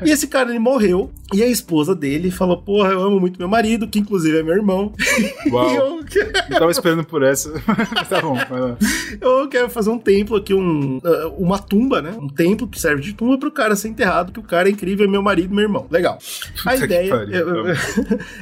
e 0.05 0.11
esse 0.11 0.27
cara, 0.27 0.49
ele 0.51 0.59
morreu, 0.59 1.09
e 1.33 1.41
a 1.41 1.47
esposa 1.47 1.95
dele 1.95 2.29
falou, 2.29 2.61
porra, 2.61 2.89
eu 2.91 3.01
amo 3.01 3.19
muito 3.19 3.39
meu 3.39 3.47
marido, 3.47 3.88
que 3.88 3.97
inclusive 3.99 4.38
é 4.38 4.43
meu 4.43 4.53
irmão. 4.53 4.93
Uau. 5.51 5.75
Eu, 5.75 5.95
Não 6.49 6.59
tava 6.59 6.71
esperando 6.71 7.03
por 7.03 7.23
essa. 7.23 7.51
tá 8.07 8.21
bom, 8.21 8.36
vai 8.36 8.59
lá. 8.61 8.77
eu 9.19 9.47
quero 9.49 9.69
fazer 9.69 9.89
um 9.89 9.97
templo 9.97 10.38
aqui, 10.38 10.53
um, 10.53 10.97
uh, 10.97 11.27
uma 11.38 11.57
tumba, 11.57 12.01
né? 12.01 12.15
Um 12.19 12.27
templo 12.29 12.67
que 12.67 12.79
serve 12.79 13.01
de 13.01 13.13
tumba 13.13 13.38
pro 13.39 13.51
cara 13.51 13.75
ser 13.75 13.88
enterrado, 13.89 14.31
que 14.31 14.39
o 14.39 14.43
cara 14.43 14.69
é 14.69 14.71
incrível, 14.71 15.05
é 15.05 15.09
meu 15.09 15.21
marido 15.23 15.51
e 15.51 15.55
meu 15.55 15.63
irmão. 15.63 15.88
Legal. 15.89 16.19
A 16.65 16.71
Puta 16.71 16.77
que 16.77 16.83
ideia... 16.86 17.09
pariu, 17.09 17.36
eu- 17.36 17.63
tá. 17.63 17.71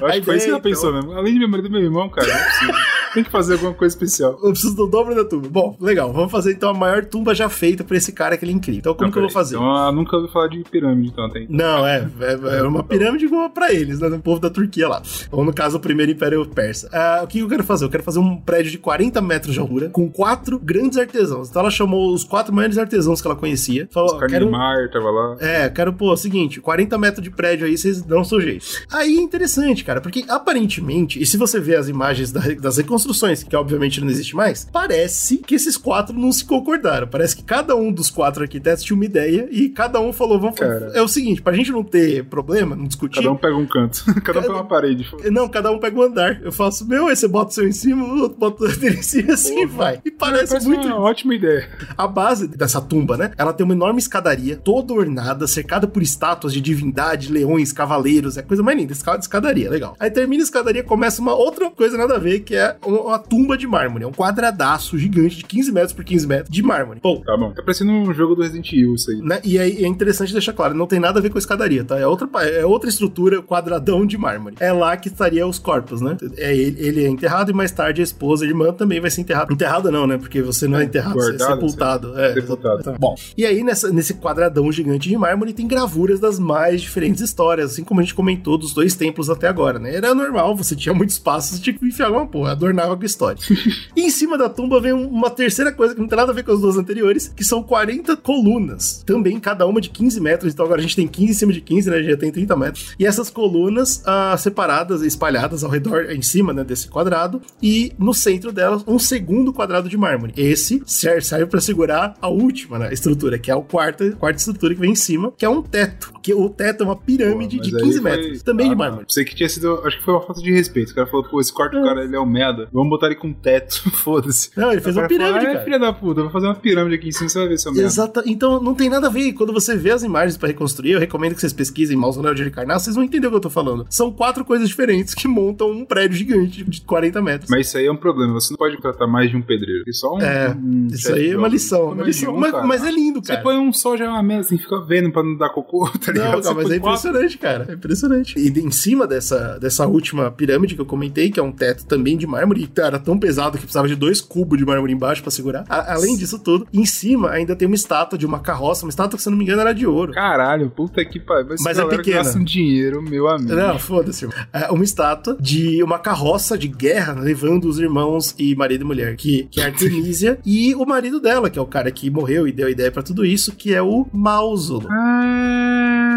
Eu 0.01 0.07
a 0.07 0.09
acho 0.09 0.19
que 0.19 0.25
foi 0.25 0.35
isso 0.37 0.45
que 0.45 0.51
ela 0.51 0.59
ideia, 0.59 0.61
pensou 0.61 0.89
então- 0.89 1.01
mesmo. 1.01 1.17
Além 1.17 1.33
de 1.33 1.39
meu 1.39 1.47
marido 1.49 1.67
e 1.67 1.71
meu 1.71 1.81
irmão, 1.81 2.09
cara, 2.09 2.27
não 2.27 2.35
é 2.35 2.43
possível. 2.49 2.75
Tem 3.13 3.23
que 3.23 3.29
fazer 3.31 3.53
alguma 3.53 3.73
coisa 3.73 3.93
especial. 3.95 4.39
Eu 4.43 4.51
preciso 4.51 4.75
do 4.75 4.87
dobro 4.87 5.13
da 5.15 5.23
tumba. 5.23 5.47
Bom, 5.49 5.77
legal. 5.79 6.11
Vamos 6.11 6.31
fazer 6.31 6.51
então 6.53 6.69
a 6.69 6.73
maior 6.73 7.05
tumba 7.05 7.33
já 7.35 7.47
feita 7.49 7.83
por 7.83 7.95
esse 7.95 8.11
cara 8.11 8.35
que 8.37 8.43
ele 8.45 8.51
é 8.51 8.55
incrível. 8.55 8.79
Então, 8.79 8.93
como 8.93 9.05
Não, 9.07 9.11
que 9.11 9.17
eu 9.19 9.23
vou 9.23 9.31
fazer? 9.31 9.55
Então, 9.55 9.65
ela 9.69 9.91
nunca 9.91 10.15
ouviu 10.15 10.31
falar 10.31 10.47
de 10.47 10.63
pirâmide, 10.69 11.09
então 11.11 11.29
tem. 11.29 11.45
Não, 11.49 11.85
é, 11.85 12.07
é, 12.21 12.57
é 12.59 12.63
uma 12.63 12.83
pirâmide 12.83 13.25
igual 13.25 13.49
pra 13.49 13.71
eles, 13.73 13.99
né? 13.99 14.09
Do 14.09 14.19
povo 14.19 14.39
da 14.39 14.49
Turquia 14.49 14.87
lá. 14.87 15.01
Ou 15.31 15.43
no 15.45 15.53
caso, 15.53 15.77
o 15.77 15.79
primeiro 15.79 16.11
Império 16.11 16.45
Persa. 16.45 16.89
Ah, 16.91 17.21
o 17.23 17.27
que 17.27 17.39
eu 17.39 17.47
quero 17.47 17.63
fazer? 17.63 17.85
Eu 17.85 17.89
quero 17.89 18.03
fazer 18.03 18.19
um 18.19 18.35
prédio 18.37 18.71
de 18.71 18.77
40 18.77 19.21
metros 19.21 19.53
de 19.53 19.59
altura 19.59 19.89
com 19.89 20.09
quatro 20.09 20.57
grandes 20.59 20.97
artesãos. 20.97 21.49
Então 21.49 21.61
ela 21.61 21.71
chamou 21.71 22.13
os 22.13 22.23
quatro 22.23 22.53
maiores 22.53 22.77
artesãos 22.77 23.21
que 23.21 23.27
ela 23.27 23.35
conhecia. 23.35 23.87
Falou, 23.91 24.13
Oscar 24.13 24.27
quero 24.29 24.45
Niemeyer 24.49 24.91
tava 24.91 25.11
lá. 25.11 25.37
É, 25.39 25.69
quero, 25.69 25.93
pô, 25.93 26.15
seguinte, 26.17 26.59
40 26.59 26.97
metros 26.97 27.23
de 27.23 27.29
prédio 27.29 27.67
aí, 27.67 27.77
vocês 27.77 28.01
dão 28.01 28.23
seu 28.23 28.41
jeito. 28.41 28.65
Aí 28.91 29.17
é 29.17 29.21
interessante, 29.21 29.83
cara, 29.83 30.01
porque 30.01 30.25
aparentemente, 30.27 31.21
e 31.21 31.25
se 31.25 31.37
você 31.37 31.59
vê 31.59 31.75
as 31.75 31.87
imagens 31.87 32.31
da- 32.31 32.41
das 32.59 32.77
reconstruções, 32.77 33.02
que 33.47 33.55
obviamente 33.55 33.99
não 34.01 34.09
existe 34.09 34.35
mais, 34.35 34.67
parece 34.71 35.37
que 35.37 35.55
esses 35.55 35.77
quatro 35.77 36.17
não 36.17 36.31
se 36.31 36.43
concordaram. 36.45 37.07
Parece 37.07 37.35
que 37.35 37.43
cada 37.43 37.75
um 37.75 37.91
dos 37.91 38.09
quatro 38.09 38.43
arquitetos 38.43 38.83
tinha 38.83 38.95
uma 38.95 39.05
ideia 39.05 39.47
e 39.51 39.69
cada 39.69 39.99
um 39.99 40.11
falou, 40.13 40.39
vamos 40.39 40.59
Cara. 40.59 40.91
É 40.93 41.01
o 41.01 41.07
seguinte, 41.07 41.41
pra 41.41 41.53
gente 41.53 41.71
não 41.71 41.83
ter 41.83 42.23
problema, 42.25 42.75
não 42.75 42.85
discutir. 42.85 43.15
Cada 43.17 43.31
um 43.31 43.35
pega 43.35 43.55
um 43.55 43.65
canto. 43.65 44.03
Cada 44.23 44.39
um 44.39 44.41
pega 44.43 44.53
uma 44.53 44.65
parede. 44.67 45.07
Não, 45.31 45.47
cada 45.49 45.71
um 45.71 45.79
pega 45.79 45.97
um 45.99 46.03
andar. 46.03 46.41
Eu 46.41 46.51
faço 46.51 46.87
meu, 46.87 47.07
aí 47.07 47.15
você 47.15 47.27
bota 47.27 47.51
o 47.51 47.53
seu 47.53 47.67
em 47.67 47.71
cima, 47.71 48.03
o 48.05 48.21
outro 48.21 48.37
bota 48.37 48.63
o 48.63 48.67
dele 48.77 48.97
em 48.99 49.01
cima 49.01 49.31
e 49.31 49.33
assim 49.33 49.65
vai. 49.65 49.99
E 50.05 50.11
parece, 50.11 50.49
Parece 50.49 50.67
muito. 50.67 50.87
uma 50.87 50.99
ótima 50.99 51.33
ideia. 51.35 51.69
A 51.97 52.07
base 52.07 52.47
dessa 52.47 52.79
tumba, 52.81 53.17
né? 53.17 53.31
Ela 53.37 53.51
tem 53.53 53.63
uma 53.65 53.73
enorme 53.73 53.99
escadaria, 53.99 54.55
toda 54.55 54.93
ornada, 54.93 55.47
cercada 55.47 55.87
por 55.87 56.01
estátuas 56.03 56.53
de 56.53 56.61
divindade, 56.61 57.31
leões, 57.31 57.71
cavaleiros. 57.73 58.37
É 58.37 58.41
a 58.41 58.43
coisa 58.43 58.61
mais 58.63 58.77
linda. 58.77 58.93
esca- 58.93 59.17
Escadaria, 59.17 59.69
legal. 59.69 59.95
Aí 59.99 60.09
termina 60.11 60.43
a 60.43 60.45
escadaria, 60.45 60.83
começa 60.83 61.21
uma 61.21 61.33
outra 61.33 61.69
coisa 61.71 61.97
nada 61.97 62.15
a 62.15 62.19
ver, 62.19 62.41
que 62.41 62.55
é 62.55 62.75
uma 63.01 63.19
tumba 63.19 63.57
de 63.57 63.67
mármore. 63.67 64.03
É 64.03 64.07
um 64.07 64.11
quadradaço 64.11 64.97
gigante 64.97 65.37
de 65.37 65.43
15 65.43 65.71
metros 65.71 65.93
por 65.93 66.03
15 66.03 66.27
metros 66.27 66.49
de 66.49 66.63
mármore. 66.63 66.99
Pô, 66.99 67.21
Tá 67.25 67.37
bom. 67.37 67.51
Tá 67.51 67.61
parecendo 67.61 67.91
um 67.91 68.13
jogo 68.13 68.35
do 68.35 68.41
Resident 68.41 68.71
Evil 68.73 68.95
isso 68.95 69.11
aí. 69.11 69.21
né? 69.21 69.39
E 69.43 69.57
aí 69.59 69.83
é 69.83 69.87
interessante 69.87 70.33
deixar 70.33 70.53
claro, 70.53 70.73
não 70.73 70.87
tem 70.87 70.99
nada 70.99 71.19
a 71.19 71.21
ver 71.21 71.29
com 71.29 71.37
a 71.37 71.39
escadaria, 71.39 71.83
tá? 71.83 71.97
É 71.99 72.05
outra, 72.07 72.27
é 72.43 72.65
outra 72.65 72.89
estrutura, 72.89 73.41
quadradão 73.41 74.05
de 74.05 74.17
mármore. 74.17 74.55
É 74.59 74.71
lá 74.71 74.95
que 74.97 75.07
estaria 75.07 75.45
os 75.47 75.59
corpos, 75.59 76.01
né? 76.01 76.17
É, 76.37 76.55
ele, 76.55 76.85
ele 76.85 77.05
é 77.05 77.09
enterrado 77.09 77.51
e 77.51 77.53
mais 77.53 77.71
tarde 77.71 78.01
a 78.01 78.03
esposa, 78.03 78.45
a 78.45 78.47
irmã 78.47 78.71
também 78.73 78.99
vai 78.99 79.09
ser 79.09 79.21
enterrada. 79.21 79.53
Enterrada 79.53 79.91
não, 79.91 80.05
né? 80.07 80.17
Porque 80.17 80.41
você 80.41 80.67
não 80.67 80.79
é 80.79 80.83
enterrado, 80.83 81.13
você 81.15 81.33
é 81.33 81.37
Guardado, 81.37 81.53
sepultado. 81.53 82.19
É, 82.19 82.33
Sepultado. 82.33 82.75
exatamente. 82.75 82.99
Bom, 82.99 83.15
e 83.37 83.45
aí 83.45 83.63
nessa, 83.63 83.91
nesse 83.91 84.13
quadradão 84.15 84.71
gigante 84.71 85.09
de 85.09 85.17
mármore 85.17 85.53
tem 85.53 85.67
gravuras 85.67 86.19
das 86.19 86.39
mais 86.39 86.81
diferentes 86.81 87.21
histórias, 87.21 87.71
assim 87.71 87.83
como 87.83 87.99
a 87.99 88.03
gente 88.03 88.13
comentou 88.15 88.57
dos 88.57 88.73
dois 88.73 88.95
templos 88.95 89.29
até 89.29 89.47
agora, 89.47 89.79
né? 89.79 89.95
Era 89.95 90.13
normal, 90.13 90.55
você 90.55 90.75
tinha 90.75 90.93
muito 90.93 91.09
espaço, 91.09 91.53
você 91.55 91.61
tinha 91.61 91.73
que 91.77 91.85
enfiar 91.85 92.07
alguma 92.07 92.27
porra, 92.27 92.55
com 92.87 93.01
a 93.01 93.05
história. 93.05 93.37
e 93.95 94.01
em 94.01 94.09
cima 94.09 94.37
da 94.37 94.49
tumba 94.49 94.79
vem 94.81 94.93
um- 94.93 95.07
uma 95.07 95.29
terceira 95.29 95.71
coisa 95.71 95.93
que 95.93 96.01
não 96.01 96.07
tem 96.07 96.17
nada 96.17 96.31
a 96.31 96.35
ver 96.35 96.43
com 96.43 96.51
as 96.51 96.61
duas 96.61 96.77
anteriores, 96.77 97.27
que 97.27 97.43
são 97.43 97.61
40 97.63 98.15
colunas, 98.17 99.03
também 99.05 99.39
cada 99.39 99.65
uma 99.65 99.79
de 99.81 99.89
15 99.89 100.19
metros, 100.19 100.53
então 100.53 100.65
agora 100.65 100.79
a 100.79 100.81
gente 100.81 100.95
tem 100.95 101.07
15 101.07 101.31
em 101.31 101.33
cima 101.35 101.53
de 101.53 101.61
15, 101.61 101.89
né? 101.89 101.95
A 101.97 101.99
gente 102.01 102.11
já 102.11 102.17
tem 102.17 102.31
30 102.31 102.55
metros. 102.55 102.93
E 102.99 103.05
essas 103.05 103.29
colunas 103.29 104.01
ah, 104.05 104.35
separadas, 104.37 105.01
espalhadas 105.01 105.63
ao 105.63 105.69
redor, 105.69 106.11
em 106.11 106.21
cima, 106.21 106.53
né, 106.53 106.63
desse 106.63 106.87
quadrado, 106.87 107.41
e 107.61 107.91
no 107.97 108.13
centro 108.13 108.51
delas 108.51 108.83
um 108.87 108.99
segundo 108.99 109.53
quadrado 109.53 109.87
de 109.89 109.97
mármore. 109.97 110.33
Esse 110.35 110.81
serve, 110.85 111.45
para 111.47 111.61
segurar 111.61 112.15
a 112.21 112.27
última 112.29 112.79
né, 112.79 112.93
estrutura, 112.93 113.37
que 113.39 113.49
é 113.51 113.53
a 113.53 113.61
quarta, 113.61 114.11
quarta 114.13 114.37
estrutura 114.39 114.73
que 114.73 114.79
vem 114.81 114.91
em 114.91 114.95
cima, 114.95 115.31
que 115.37 115.45
é 115.45 115.49
um 115.49 115.61
teto. 115.61 116.13
Que 116.21 116.33
o 116.33 116.49
teto 116.49 116.83
é 116.83 116.85
uma 116.85 116.95
pirâmide 116.95 117.59
de 117.59 117.75
aí 117.75 117.81
15 117.83 118.01
foi- 118.01 118.11
metros, 118.11 118.43
também 118.43 118.67
de 118.67 118.73
Ah, 118.73 118.77
mármore. 118.77 119.05
Sei 119.09 119.23
que 119.25 119.35
tinha 119.35 119.49
sido. 119.49 119.81
Acho 119.85 119.97
que 119.99 120.05
foi 120.05 120.13
uma 120.13 120.21
falta 120.21 120.41
de 120.41 120.51
respeito. 120.51 120.91
O 120.91 120.95
cara 120.95 121.07
falou, 121.07 121.25
pô, 121.27 121.39
esse 121.41 121.53
quarto 121.53 121.77
do 121.79 121.83
cara 121.85 122.03
ele 122.03 122.15
é 122.15 122.19
um 122.19 122.25
merda. 122.25 122.62
Vamos 122.71 122.89
botar 122.89 123.07
ele 123.07 123.15
com 123.15 123.33
teto. 123.33 123.89
Foda-se. 124.03 124.49
Não, 124.55 124.71
ele 124.71 124.81
fez 124.81 124.95
uma 124.97 125.07
pirâmide, 125.07 125.45
"Ah, 125.45 125.51
cara. 125.53 125.63
filha 125.63 125.79
da 125.79 125.91
puta, 125.93 126.21
vou 126.21 126.31
fazer 126.31 126.47
uma 126.47 126.55
pirâmide 126.55 126.95
aqui 126.95 127.09
em 127.09 127.11
cima, 127.11 127.29
você 127.29 127.39
vai 127.39 127.47
ver 127.47 127.57
seu 127.57 127.71
merda. 127.71 127.87
Exata, 127.87 128.23
então 128.25 128.61
não 128.61 128.73
tem 128.75 128.89
nada 128.89 129.07
a 129.07 129.09
ver. 129.09 129.33
Quando 129.33 129.53
você 129.53 129.75
vê 129.75 129.91
as 129.91 130.03
imagens 130.03 130.37
pra 130.37 130.47
reconstruir, 130.47 130.91
eu 130.91 130.99
recomendo 130.99 131.33
que 131.35 131.41
vocês 131.41 131.53
pesquisem 131.53 131.97
Mausoléu 131.97 132.33
de 132.33 132.41
Halicarnasso, 132.41 132.85
vocês 132.85 132.95
vão 132.95 133.03
entender 133.05 133.27
o 133.27 133.29
que 133.31 133.35
eu 133.37 133.41
tô 133.41 133.49
falando. 133.49 133.85
São 133.89 134.11
quatro 134.11 134.43
coisas 134.45 134.67
diferentes 134.67 135.13
que 135.13 135.27
montam 135.27 135.69
um 135.71 135.85
prédio 135.85 136.17
gigante 136.17 136.63
de 136.63 136.81
40 136.81 137.21
metros. 137.21 137.49
Mas 137.49 137.67
isso 137.67 137.77
aí 137.77 137.85
é 137.85 137.91
um 137.91 137.95
problema. 137.97 138.33
Você 138.33 138.51
não 138.53 138.57
pode 138.57 138.75
contratar 138.75 139.07
mais 139.07 139.29
de 139.29 139.37
um 139.37 139.41
pedreiro. 139.41 139.83
É 139.87 139.91
só 139.91 140.15
um. 140.15 140.21
É, 140.21 140.49
um 140.55 140.87
isso 140.91 141.13
aí 141.13 141.29
é 141.31 141.37
uma 141.37 141.47
lição, 141.47 141.91
uma 141.91 142.03
lição. 142.03 142.33
um, 142.35 142.39
mas, 142.39 142.51
mas 142.65 142.83
é 142.85 142.91
lindo, 142.91 143.19
Você 143.23 143.31
cara. 143.33 143.43
põe 143.43 143.57
um 143.57 143.71
só 143.73 143.95
já 143.97 144.05
é 144.05 144.09
uma 144.09 144.23
merda, 144.23 144.41
assim, 144.41 144.57
fica 144.57 144.79
vendo 144.81 145.11
pra 145.11 145.23
não 145.23 145.37
dar 145.37 145.49
cocô, 145.49 145.89
tá 146.03 146.11
ligado? 146.11 146.31
Não, 146.33 146.41
Você 146.43 146.49
não, 146.49 146.55
mas 146.55 146.71
é 146.71 146.79
quatro- 146.79 147.09
impressionante, 147.09 147.37
cara. 147.37 147.65
É 147.69 147.73
impressionante. 147.73 148.39
E 148.39 148.49
em 148.49 148.71
cima 148.71 149.07
dessa, 149.07 149.57
dessa 149.59 149.85
última 149.87 150.31
pirâmide 150.31 150.75
que 150.75 150.81
eu 150.81 150.85
comentei, 150.85 151.29
que 151.31 151.39
é 151.39 151.43
um 151.43 151.51
teto 151.51 151.85
também 151.85 152.17
de 152.17 152.25
mármore, 152.27 152.52
e 152.61 152.69
era 152.77 152.99
tão 152.99 153.17
pesado 153.17 153.57
que 153.57 153.63
precisava 153.63 153.87
de 153.87 153.95
dois 153.95 154.19
cubos 154.21 154.57
de 154.57 154.65
mármore 154.65 154.93
embaixo 154.93 155.21
pra 155.21 155.31
segurar. 155.31 155.63
A- 155.69 155.93
além 155.93 156.17
disso 156.17 156.39
tudo, 156.39 156.67
em 156.73 156.85
cima 156.85 157.29
ainda 157.31 157.55
tem 157.55 157.65
uma 157.67 157.75
estátua 157.75 158.17
de 158.17 158.25
uma 158.25 158.39
carroça, 158.39 158.85
uma 158.85 158.89
estátua 158.89 159.17
que, 159.17 159.23
se 159.23 159.29
eu 159.29 159.31
não 159.31 159.37
me 159.37 159.43
engano, 159.43 159.61
era 159.61 159.73
de 159.73 159.85
ouro. 159.87 160.13
Caralho, 160.13 160.69
puta 160.69 161.03
que 161.05 161.19
pariu. 161.19 161.53
Esse 161.53 161.63
Mas 161.63 161.77
é 161.79 161.85
pequena. 161.85 162.29
um 162.35 162.43
dinheiro, 162.43 163.01
meu 163.01 163.27
amigo. 163.27 163.53
Não, 163.55 163.77
foda-se. 163.79 164.27
É 164.51 164.71
uma 164.71 164.83
estátua 164.83 165.37
de 165.39 165.81
uma 165.83 165.99
carroça 165.99 166.57
de 166.57 166.67
guerra 166.67 167.13
levando 167.19 167.65
os 167.65 167.79
irmãos 167.79 168.33
e 168.37 168.55
marido 168.55 168.81
e 168.83 168.87
mulher, 168.87 169.15
que, 169.15 169.43
que 169.51 169.59
é 169.59 169.63
a 169.65 169.67
Artemisia, 169.67 170.39
e 170.45 170.73
o 170.75 170.85
marido 170.85 171.19
dela, 171.19 171.49
que 171.49 171.57
é 171.59 171.61
o 171.61 171.65
cara 171.65 171.91
que 171.91 172.09
morreu 172.09 172.47
e 172.47 172.51
deu 172.51 172.67
a 172.67 172.71
ideia 172.71 172.91
pra 172.91 173.03
tudo 173.03 173.25
isso, 173.25 173.53
que 173.55 173.73
é 173.73 173.81
o 173.81 174.05
Mausulo. 174.11 174.87
Ah, 174.91 176.12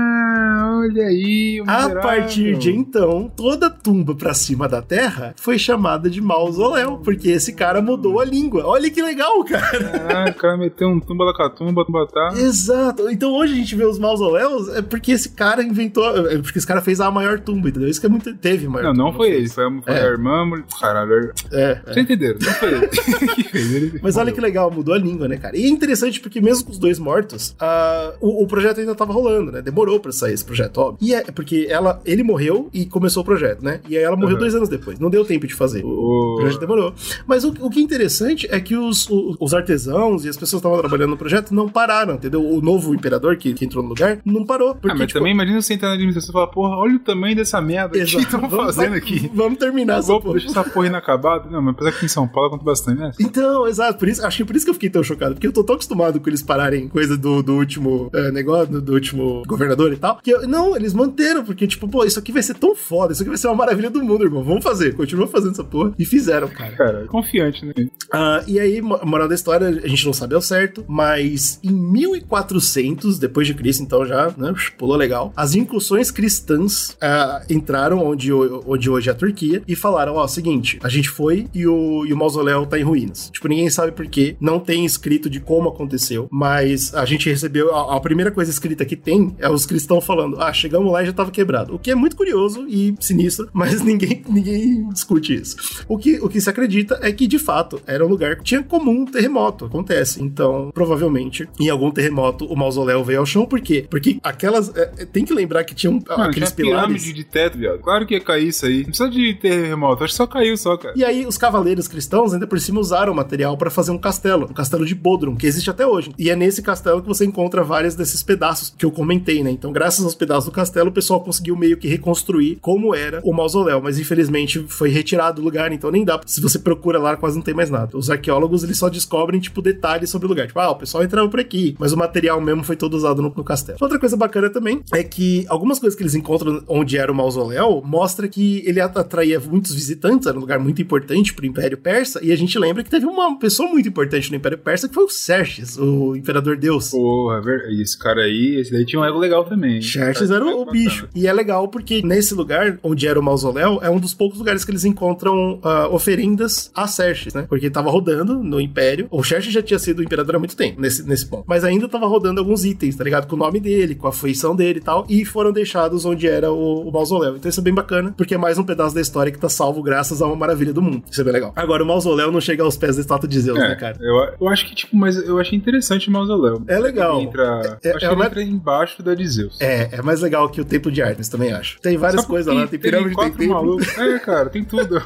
olha 0.87 1.07
aí. 1.07 1.61
o 1.61 1.71
A 1.71 1.91
partir 2.01 2.57
de 2.57 2.71
então, 2.73 3.31
toda 3.37 3.69
tumba 3.71 4.15
pra 4.15 4.35
cima 4.35 4.69
da 4.69 4.81
terra 4.83 5.35
foi 5.37 5.59
chamada 5.59 6.09
de 6.11 6.21
mausoléu, 6.21 6.99
porque 6.99 7.29
esse 7.31 7.53
cara 7.53 7.81
mudou 7.83 8.21
a 8.21 8.25
língua. 8.25 8.65
Olha 8.67 8.91
que 8.91 9.01
legal, 9.03 9.43
cara. 9.45 9.93
Ah, 10.15 10.31
o 10.31 10.35
cara 10.35 10.57
meteu 10.57 10.89
um 10.89 11.01
tumba 11.01 11.25
da 11.27 11.33
catumba, 11.35 11.85
tumba 11.85 12.07
tá. 12.07 12.33
Exato. 12.37 13.09
Então 13.11 13.33
hoje 13.33 13.53
a 13.55 13.57
gente 13.57 13.75
vê 13.75 13.85
os 13.85 13.99
mausoléus 13.99 14.69
é 14.69 14.83
porque 14.83 15.13
esse 15.13 15.31
cara 15.31 15.63
inventou, 15.63 16.05
é 16.29 16.39
porque 16.39 16.59
esse 16.59 16.67
cara 16.67 16.81
fez 16.81 17.01
a 17.01 17.11
maior 17.11 17.41
tumba, 17.41 17.69
entendeu? 17.69 17.89
Isso 17.89 18.01
que 18.01 18.07
é 18.07 18.11
muito 18.11 18.35
teve 18.37 18.69
maior 18.69 18.89
Não, 18.89 18.95
não 18.95 19.05
tumba, 19.07 19.19
foi 19.19 19.29
fez. 19.31 19.39
ele, 19.41 19.49
foi 19.51 19.65
a, 19.65 19.83
foi 19.83 19.95
É. 19.95 20.01
a 20.03 20.07
irmã. 20.07 20.37
Caralho, 20.81 21.33
É, 21.53 21.81
vocês 21.85 21.97
entenderam? 21.99 22.39
Não 22.41 22.53
foi 22.53 22.71
ele. 23.55 24.01
Mas 24.03 24.17
olha 24.17 24.33
que 24.33 24.41
legal, 24.41 24.71
mudou 24.71 24.95
a 24.95 24.99
língua, 24.99 25.27
né, 25.29 25.37
cara? 25.37 25.57
E 25.57 25.65
é 25.65 25.69
interessante 25.69 26.21
porque 26.21 26.41
mesmo 26.41 26.67
com 26.67 26.73
os 26.73 26.79
dois 26.79 26.99
mortos, 26.99 27.55
ah, 27.61 28.13
o, 28.21 28.43
o 28.45 28.47
projeto 28.47 28.81
ainda 28.81 28.95
tava 28.95 29.13
rolando, 29.13 29.53
né? 29.53 29.63
Demorou 29.63 29.99
pra 30.01 30.13
sair 30.13 30.35
esse 30.35 30.45
projeto, 30.45 30.76
óbvio. 30.81 30.99
E 31.07 31.15
é 31.15 31.23
porque 31.31 31.67
ela, 31.71 32.01
ele 32.05 32.23
morreu 32.23 32.69
e 32.73 32.85
começou 32.87 33.23
o 33.23 33.27
projeto, 33.27 33.63
né? 33.65 33.81
E 33.89 33.97
aí 33.97 34.03
ela 34.03 34.17
morreu 34.17 34.35
Uhum. 34.35 34.41
dois 34.41 34.55
anos 34.55 34.69
depois. 34.69 34.99
Não 34.99 35.09
deu 35.11 35.25
tempo 35.25 35.47
de 35.47 35.55
fazer. 35.55 35.85
O 35.85 35.89
O- 35.89 36.37
projeto 36.41 36.61
demorou. 36.61 36.95
Mas 37.27 37.45
o, 37.45 37.55
o 37.61 37.71
que 37.71 37.79
é 37.81 37.83
interessante 37.83 38.47
é 38.51 38.61
que 38.61 38.77
os, 38.77 39.09
o- 39.09 39.37
os 39.41 39.55
artesãos 39.55 40.25
e 40.25 40.29
as 40.29 40.37
pessoas 40.37 40.61
que 40.63 40.67
estavam 40.69 40.79
trabalhando 40.81 41.11
no 41.11 41.17
projeto 41.17 41.53
não 41.55 41.69
pararam, 41.69 42.15
entendeu? 42.15 42.45
O 42.45 42.61
novo 42.61 42.95
imperador 42.95 43.37
que, 43.37 43.53
que 43.55 43.65
entrou 43.65 43.83
no 43.83 43.89
lugar 43.91 44.19
não 44.25 44.45
parou. 44.45 44.75
Porque, 44.75 44.91
ah, 44.91 44.95
mas 44.99 45.07
tipo, 45.09 45.19
também 45.19 45.33
imagina 45.33 45.61
você 45.61 45.75
entrar 45.75 45.89
na 45.89 45.95
administração 45.95 46.31
e 46.31 46.33
falar, 46.33 46.47
porra, 46.49 46.77
olha 46.77 46.97
o 46.97 47.01
tamanho 47.01 47.37
dessa 47.37 47.61
merda 47.61 47.99
que 47.99 48.05
estão 48.19 48.49
fazendo 48.51 48.95
aqui. 48.95 49.31
Vamos 49.35 49.59
terminar 49.59 49.99
essa 49.99 50.13
porra. 50.21 50.33
deixar 50.35 50.49
essa 50.61 50.65
porra 50.71 50.87
inacabada. 50.87 51.49
Não, 51.51 51.61
mas 51.63 51.75
apesar 51.75 51.93
que 51.93 52.05
em 52.05 52.09
São 52.09 52.27
Paulo 52.29 52.51
conta 52.51 52.65
bastante, 52.65 52.99
né? 53.01 53.11
Então, 53.21 53.67
exato, 53.67 53.99
por 53.99 54.09
isso, 54.09 54.25
acho 54.25 54.37
que 54.39 54.45
por 54.45 54.57
isso 54.57 54.65
que 54.65 54.71
eu 54.71 54.75
fiquei 54.75 54.91
tão 54.91 55.03
chocado, 55.03 55.35
porque 55.35 55.47
eu 55.47 55.53
tô 55.53 55.63
tão 55.65 55.75
acostumado 55.75 56.21
com 56.21 56.29
eles 56.29 56.43
pararem 56.43 56.89
coisa 56.89 57.17
do, 57.17 57.43
do 57.43 57.55
último 57.55 58.11
eh, 58.15 58.31
negócio, 58.33 58.67
do, 58.73 58.81
do 58.83 58.93
último 58.95 59.43
governador 59.47 59.93
e 59.93 59.97
tal, 59.97 60.19
que 60.23 60.31
eu, 60.31 60.47
não, 60.49 60.66
não, 60.67 60.77
eles 60.77 60.93
manteram, 60.93 61.45
porque, 61.45 61.67
tipo, 61.67 61.89
pô, 61.89 62.05
isso 62.05 62.19
aqui 62.19 62.33
vai 62.33 62.43
ser 62.43 62.55
tão 62.55 62.75
foda, 62.75 63.13
isso 63.13 63.23
aqui 63.23 63.29
vai 63.29 63.39
ser 63.39 63.47
uma 63.49 63.55
maravilha 63.57 63.91
do 63.91 64.03
mundo, 64.03 64.25
irmão. 64.25 64.43
Vamos 64.43 64.63
fazer. 64.65 64.95
Continua 64.95 65.27
fazendo 65.27 65.53
essa 65.53 65.65
porra. 65.65 65.93
E 65.99 66.05
fizeram, 66.05 66.49
cara. 66.49 66.73
Cara, 66.77 67.07
confiante, 67.07 67.65
né? 67.65 67.73
Ah, 68.13 68.43
e 68.47 68.59
aí, 68.59 68.81
mo- 68.83 69.01
moral 69.05 69.29
da 69.29 69.35
história, 69.35 69.69
a 69.69 69.89
gente 69.89 70.05
não 70.07 70.13
sabe 70.13 70.35
ao 70.35 70.41
certo, 70.43 70.85
mas 70.89 71.59
em 71.63 71.73
1400 71.73 73.19
depois 73.19 73.47
de 73.47 73.55
Cristo, 73.55 73.83
então 73.83 74.05
já, 74.05 74.33
né, 74.37 74.55
pulou 74.79 74.97
legal, 74.97 75.33
as 75.37 75.55
incursões 75.55 76.11
cristãs 76.11 76.97
ah, 77.01 77.43
entraram 77.49 77.99
onde, 78.05 78.33
onde 78.33 78.91
hoje 78.91 79.09
é 79.09 79.13
a 79.13 79.15
Turquia 79.15 79.63
e 79.67 79.75
falaram, 79.77 80.15
ó, 80.15 80.27
seguinte, 80.27 80.79
a 80.83 80.89
gente 80.89 81.09
foi 81.09 81.47
e 81.55 81.67
o, 81.67 82.05
e 82.07 82.13
o 82.13 82.17
mausoléu 82.17 82.67
tá 82.67 82.79
em 82.79 82.83
ruínas. 82.83 83.31
Tipo, 83.31 83.49
ninguém 83.49 83.71
sabe 83.71 83.93
por 83.93 84.07
quê, 84.07 84.37
não 84.41 84.59
tem 84.61 84.85
escrito 84.85 85.29
de 85.31 85.41
como 85.41 85.69
aconteceu, 85.69 86.29
mas 86.31 86.95
a 86.95 87.05
gente 87.05 87.29
recebeu, 87.29 87.75
a, 87.75 87.97
a 87.97 88.01
primeira 88.01 88.31
coisa 88.31 88.51
escrita 88.51 88.85
que 88.85 88.97
tem 88.97 89.35
é 89.39 89.49
os 89.49 89.67
cristãos 89.67 90.05
falando, 90.05 90.41
ah, 90.47 90.53
chegamos 90.53 90.93
lá 90.93 91.03
e 91.03 91.07
já 91.07 91.13
tava 91.13 91.31
quebrado. 91.31 91.75
O 91.75 91.79
que 91.79 91.91
é 91.91 91.95
muito 91.95 92.17
curioso 92.17 92.67
e 92.69 92.95
sinistro, 93.01 93.49
mas 93.53 93.83
ninguém, 93.83 94.23
ninguém 94.29 94.89
discute 94.91 95.35
isso. 95.35 95.57
O 95.89 95.99
que, 95.99 96.19
o 96.21 96.29
que 96.29 96.41
se 96.41 96.49
acredita 96.49 96.99
é 97.03 97.13
que, 97.13 97.27
de 97.27 97.39
fato, 97.39 97.81
era 97.87 98.05
um 98.05 98.09
lugar 98.09 98.37
que 98.37 98.45
tinha 98.45 98.63
comum 98.63 99.03
um 99.03 99.05
terremoto, 99.05 99.65
acontece. 99.65 100.23
Então, 100.23 100.71
provavelmente, 100.73 101.49
em 101.61 101.69
algum 101.69 101.91
terremoto, 101.91 102.45
o 102.47 102.57
mausoléu 102.57 103.05
veio 103.05 103.21
ao 103.21 103.27
chão, 103.27 103.47
por 103.47 103.61
quê? 103.61 103.87
Porque 103.89 104.19
aquelas... 104.23 104.75
é, 104.77 104.93
é, 104.99 105.05
tem 105.05 105.25
que 105.25 105.35
lembrar 105.35 105.65
que 105.65 105.75
tinham 105.75 106.01
Mano, 106.09 106.25
aqueles 106.25 106.53
pilares... 106.53 107.03
de 107.03 107.25
teto, 107.25 107.59
viado. 107.59 107.79
Claro 107.81 108.07
que 108.07 108.15
ia 108.15 108.21
cair 108.21 108.49
isso 108.49 108.67
aí. 108.67 108.79
Não 108.79 108.87
precisa 108.87 109.11
de 109.11 109.35
terremoto, 109.35 110.05
acho 110.05 110.13
que 110.13 110.17
só 110.17 110.27
caiu 110.27 110.57
só, 110.57 110.77
cara. 110.77 110.95
E 110.97 111.05
aí, 111.05 111.27
os 111.27 111.37
cavaleiros 111.37 111.89
cristãos, 111.89 112.33
ainda 112.33 112.47
por 112.47 112.59
cima, 112.61 112.81
usaram 112.81 113.13
o 113.13 113.17
material 113.17 113.57
para 113.57 113.71
fazer 113.71 113.91
um 113.91 113.99
castelo, 113.99 114.47
um 114.51 114.55
castelo 114.55 114.85
de 114.87 114.95
Bodrum, 114.95 115.37
que 115.37 115.47
existe 115.47 115.71
até 115.71 115.87
hoje. 115.87 116.13
E 116.19 116.31
é 116.31 116.37
nesse 116.37 116.63
castelo 116.63 117.03
que 117.03 117.09
você 117.09 117.25
encontra 117.25 117.63
vários 117.63 117.95
desses 117.95 118.23
pedaços 118.23 118.73
que 118.77 118.85
eu 118.85 118.91
comentei, 118.91 119.43
né? 119.43 119.51
Então, 119.51 119.73
graças 119.73 120.05
aos 120.05 120.15
pedaços 120.15 120.36
do 120.45 120.53
castelo, 120.53 120.91
o 120.91 120.93
pessoal 120.93 121.21
conseguiu 121.21 121.57
meio 121.57 121.77
que 121.79 121.89
reconstruir 121.89 122.59
como 122.61 122.95
era 122.95 123.21
o 123.25 123.33
mausoléu, 123.33 123.81
mas 123.81 123.99
infelizmente 123.99 124.65
foi 124.69 124.91
retirado 124.91 125.41
do 125.41 125.45
lugar, 125.45 125.73
então 125.73 125.91
nem 125.91 126.05
dá. 126.05 126.21
Se 126.27 126.41
você 126.41 126.59
procura 126.59 126.99
lá, 126.99 127.17
quase 127.17 127.37
não 127.37 127.43
tem 127.43 127.55
mais 127.55 127.71
nada. 127.71 127.97
Os 127.97 128.11
arqueólogos, 128.11 128.63
eles 128.63 128.79
só 128.79 128.89
descobrem, 128.89 129.41
tipo, 129.41 129.63
detalhes 129.63 130.11
sobre 130.11 130.27
o 130.27 130.29
lugar. 130.29 130.47
Tipo, 130.47 130.61
ah, 130.61 130.71
o 130.71 130.77
pessoal 130.77 131.03
entrava 131.03 131.29
por 131.29 131.41
aqui, 131.41 131.75
mas 131.79 131.93
o 131.93 131.97
material 131.97 132.41
mesmo 132.41 132.63
foi 132.63 132.77
todo 132.77 132.95
usado 132.95 133.23
no, 133.23 133.33
no 133.35 133.45
castelo. 133.45 133.79
Outra 133.81 133.99
coisa 133.99 134.17
bacana 134.17 134.51
também 134.51 134.83
é 134.93 135.03
que 135.03 135.45
algumas 135.49 135.79
coisas 135.79 135.97
que 135.97 136.03
eles 136.03 136.15
encontram 136.15 136.63
onde 136.69 136.97
era 136.97 137.11
o 137.11 137.15
mausoléu 137.15 137.83
mostra 137.85 138.29
que 138.29 138.63
ele 138.67 138.81
atraía 138.81 139.41
muitos 139.41 139.75
visitantes, 139.75 140.27
era 140.27 140.37
um 140.37 140.41
lugar 140.41 140.59
muito 140.59 140.81
importante 140.83 141.35
pro 141.35 141.47
Império 141.47 141.79
Persa, 141.79 142.21
e 142.23 142.33
a 142.33 142.37
gente 142.37 142.59
lembra 142.59 142.83
que 142.83 142.91
teve 142.91 143.07
uma 143.07 143.39
pessoa 143.39 143.69
muito 143.69 143.89
importante 143.89 144.31
no 144.31 144.37
Império 144.37 144.59
Persa 144.59 144.89
que 144.89 144.95
foi 144.95 145.05
o 145.05 145.09
Xerxes, 145.09 145.77
o 145.79 146.15
Imperador 146.17 146.57
Deus. 146.57 146.91
Porra, 146.91 147.41
ver- 147.41 147.71
esse 147.81 147.99
cara 147.99 148.23
aí, 148.23 148.57
esse 148.61 148.73
daí 148.73 148.85
tinha 148.85 149.01
um 149.01 149.05
ego 149.05 149.19
legal 149.19 149.45
também. 149.45 149.81
Xerxes 149.81 150.26
era 150.31 150.45
o, 150.45 150.65
bicho. 150.67 151.09
E 151.15 151.27
é 151.27 151.33
legal 151.33 151.69
porque 151.69 152.03
nesse 152.03 152.35
lugar, 152.35 152.79
onde 152.83 153.07
era 153.07 153.19
o 153.19 153.23
mausoléu, 153.23 153.79
é 153.83 153.91
um 153.91 153.99
dos 153.99 154.15
poucos 154.15 154.39
lugares 154.39 154.65
que 154.65 154.71
eles 154.71 154.85
encontram 154.85 155.59
ah, 155.63 155.89
oferendas 155.91 156.71
a 156.75 156.87
Xerxes, 156.87 157.35
né? 157.35 157.47
Porque 157.49 157.69
tava 157.71 157.91
rodando 157.91 158.43
no 158.43 158.61
Império. 158.61 159.07
O 159.11 159.23
Xerxes 159.23 159.53
já 159.53 159.63
tinha 159.63 159.79
sido 159.79 160.03
imperador 160.03 160.37
há 160.37 160.39
muito 160.39 160.57
tempo, 160.57 160.81
nesse, 160.81 161.07
nesse 161.07 161.27
ponto. 161.27 161.45
Mas 161.47 161.65
ainda 161.65 161.89
tava 161.89 162.07
rodando 162.07 162.41
alguns 162.41 162.65
itens, 162.65 162.97
tá 162.97 163.05
ligado? 163.05 163.27
Com 163.27 163.37
o 163.37 163.39
nome 163.39 163.61
dele, 163.61 163.95
com 163.95 164.07
a 164.09 164.13
feição 164.13 164.55
dele 164.55 164.79
e 164.79 164.83
tal. 164.83 165.05
E 165.09 165.25
foram 165.25 165.53
deixados 165.53 166.05
onde 166.05 166.27
era 166.27 166.51
o, 166.51 166.89
o 166.89 166.93
mausoléu. 166.93 167.37
Então 167.37 167.49
isso 167.49 167.61
é 167.61 167.63
bem 167.63 167.75
bacana, 167.75 168.15
porque 168.17 168.35
é 168.35 168.39
mais 168.39 168.59
um 168.59 168.65
pedaço 168.65 168.95
da 168.95 169.01
história 169.01 169.31
que 169.33 169.39
tá 169.39 169.49
salvo 169.49 169.83
graças 169.83 170.23
a 170.23 170.27
uma 170.27 170.37
maravilha 170.37 170.73
do 170.73 170.83
mundo. 170.83 171.03
Isso 171.11 171.21
é 171.21 171.25
bem 171.25 171.33
legal. 171.33 171.53
Agora, 171.57 171.83
o 171.83 171.87
mausoléu 171.87 172.31
não 172.33 172.41
chega 172.41 172.63
aos 172.63 172.77
pés 172.77 172.97
da 172.97 173.03
estátua 173.03 173.29
de 173.29 173.41
Zeus, 173.41 173.59
É, 173.59 173.69
né, 173.69 173.75
cara? 173.75 173.97
eu, 174.01 174.15
eu 174.41 174.49
acho 174.49 174.67
que, 174.67 174.75
tipo, 174.75 174.97
mas 174.97 175.17
eu 175.17 175.39
achei 175.39 175.57
interessante 175.59 176.09
o 176.09 176.13
mausoléu. 176.13 176.63
É 176.67 176.79
legal. 176.79 177.17
Ele 177.19 177.27
entra, 177.29 177.79
É- 177.83 177.91
acho 177.91 178.05
é 178.05 178.09
que 178.09 178.15
ele 178.15 178.23
entra 178.25 178.43
embaixo 178.43 179.03
da 179.03 179.15
de 179.15 179.29
Zeus. 179.29 179.61
É, 179.61 179.89
é 179.93 180.03
mais 180.03 180.16
legal 180.21 180.49
que 180.49 180.61
o 180.61 180.65
templo 180.65 180.91
de 180.91 181.03
Artemis, 181.03 181.29
também 181.29 181.53
acho. 181.53 181.81
Tem 181.81 181.97
várias 181.97 182.23
Só 182.23 182.29
coisas 182.29 182.55
lá, 182.55 182.67
tem 182.67 182.79
pirâmide, 182.79 183.09
tem 183.09 183.15
quatro 183.17 183.39
templo. 183.39 183.55
malucos. 183.55 183.99
É, 183.99 184.19
cara, 184.19 184.51
tem 184.51 184.65
tudo. 184.65 184.99
É 184.99 185.03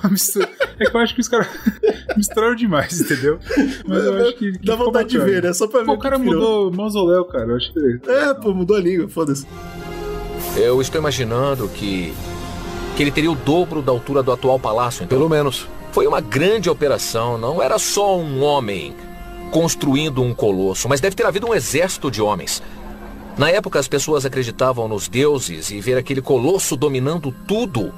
É 0.80 0.90
que 0.90 0.96
eu 0.96 1.00
acho 1.00 1.14
que 1.14 1.20
os 1.20 1.28
caras 1.28 1.46
misturaram 2.16 2.54
demais, 2.54 3.00
entendeu? 3.00 3.38
Mas 3.86 4.04
eu 4.04 4.22
acho 4.22 4.36
que. 4.36 4.52
que 4.52 4.66
Dá 4.66 4.74
vontade 4.76 5.08
de 5.08 5.18
ver, 5.18 5.42
né? 5.42 5.52
Só 5.52 5.66
pra 5.66 5.80
ver 5.80 5.86
Pô, 5.86 5.92
o 5.92 5.96
o 5.96 5.98
cara 5.98 6.18
mudou 6.18 6.72
mausoléu, 6.72 7.24
cara. 7.24 7.50
Eu 7.50 7.56
acho 7.56 7.72
que. 7.72 8.00
É, 8.10 8.34
pô, 8.34 8.52
mudou 8.54 8.76
a 8.76 8.80
língua, 8.80 9.08
foda-se. 9.08 9.46
Eu 10.56 10.80
estou 10.80 11.00
imaginando 11.00 11.68
que. 11.68 12.12
que 12.96 13.02
ele 13.02 13.10
teria 13.10 13.30
o 13.30 13.34
dobro 13.34 13.82
da 13.82 13.92
altura 13.92 14.22
do 14.22 14.32
atual 14.32 14.58
palácio, 14.58 15.04
então. 15.04 15.16
Pelo 15.18 15.28
menos. 15.28 15.68
Foi 15.92 16.06
uma 16.06 16.20
grande 16.20 16.70
operação, 16.70 17.36
não 17.36 17.60
era 17.60 17.76
só 17.76 18.16
um 18.16 18.42
homem 18.44 18.94
construindo 19.50 20.22
um 20.22 20.32
colosso, 20.32 20.88
mas 20.88 21.00
deve 21.00 21.16
ter 21.16 21.26
havido 21.26 21.48
um 21.48 21.54
exército 21.54 22.10
de 22.10 22.22
homens. 22.22 22.62
Na 23.38 23.50
época, 23.50 23.78
as 23.78 23.88
pessoas 23.88 24.26
acreditavam 24.26 24.86
nos 24.86 25.08
deuses 25.08 25.70
e 25.70 25.80
ver 25.80 25.96
aquele 25.96 26.20
colosso 26.20 26.76
dominando 26.76 27.34
tudo. 27.46 27.92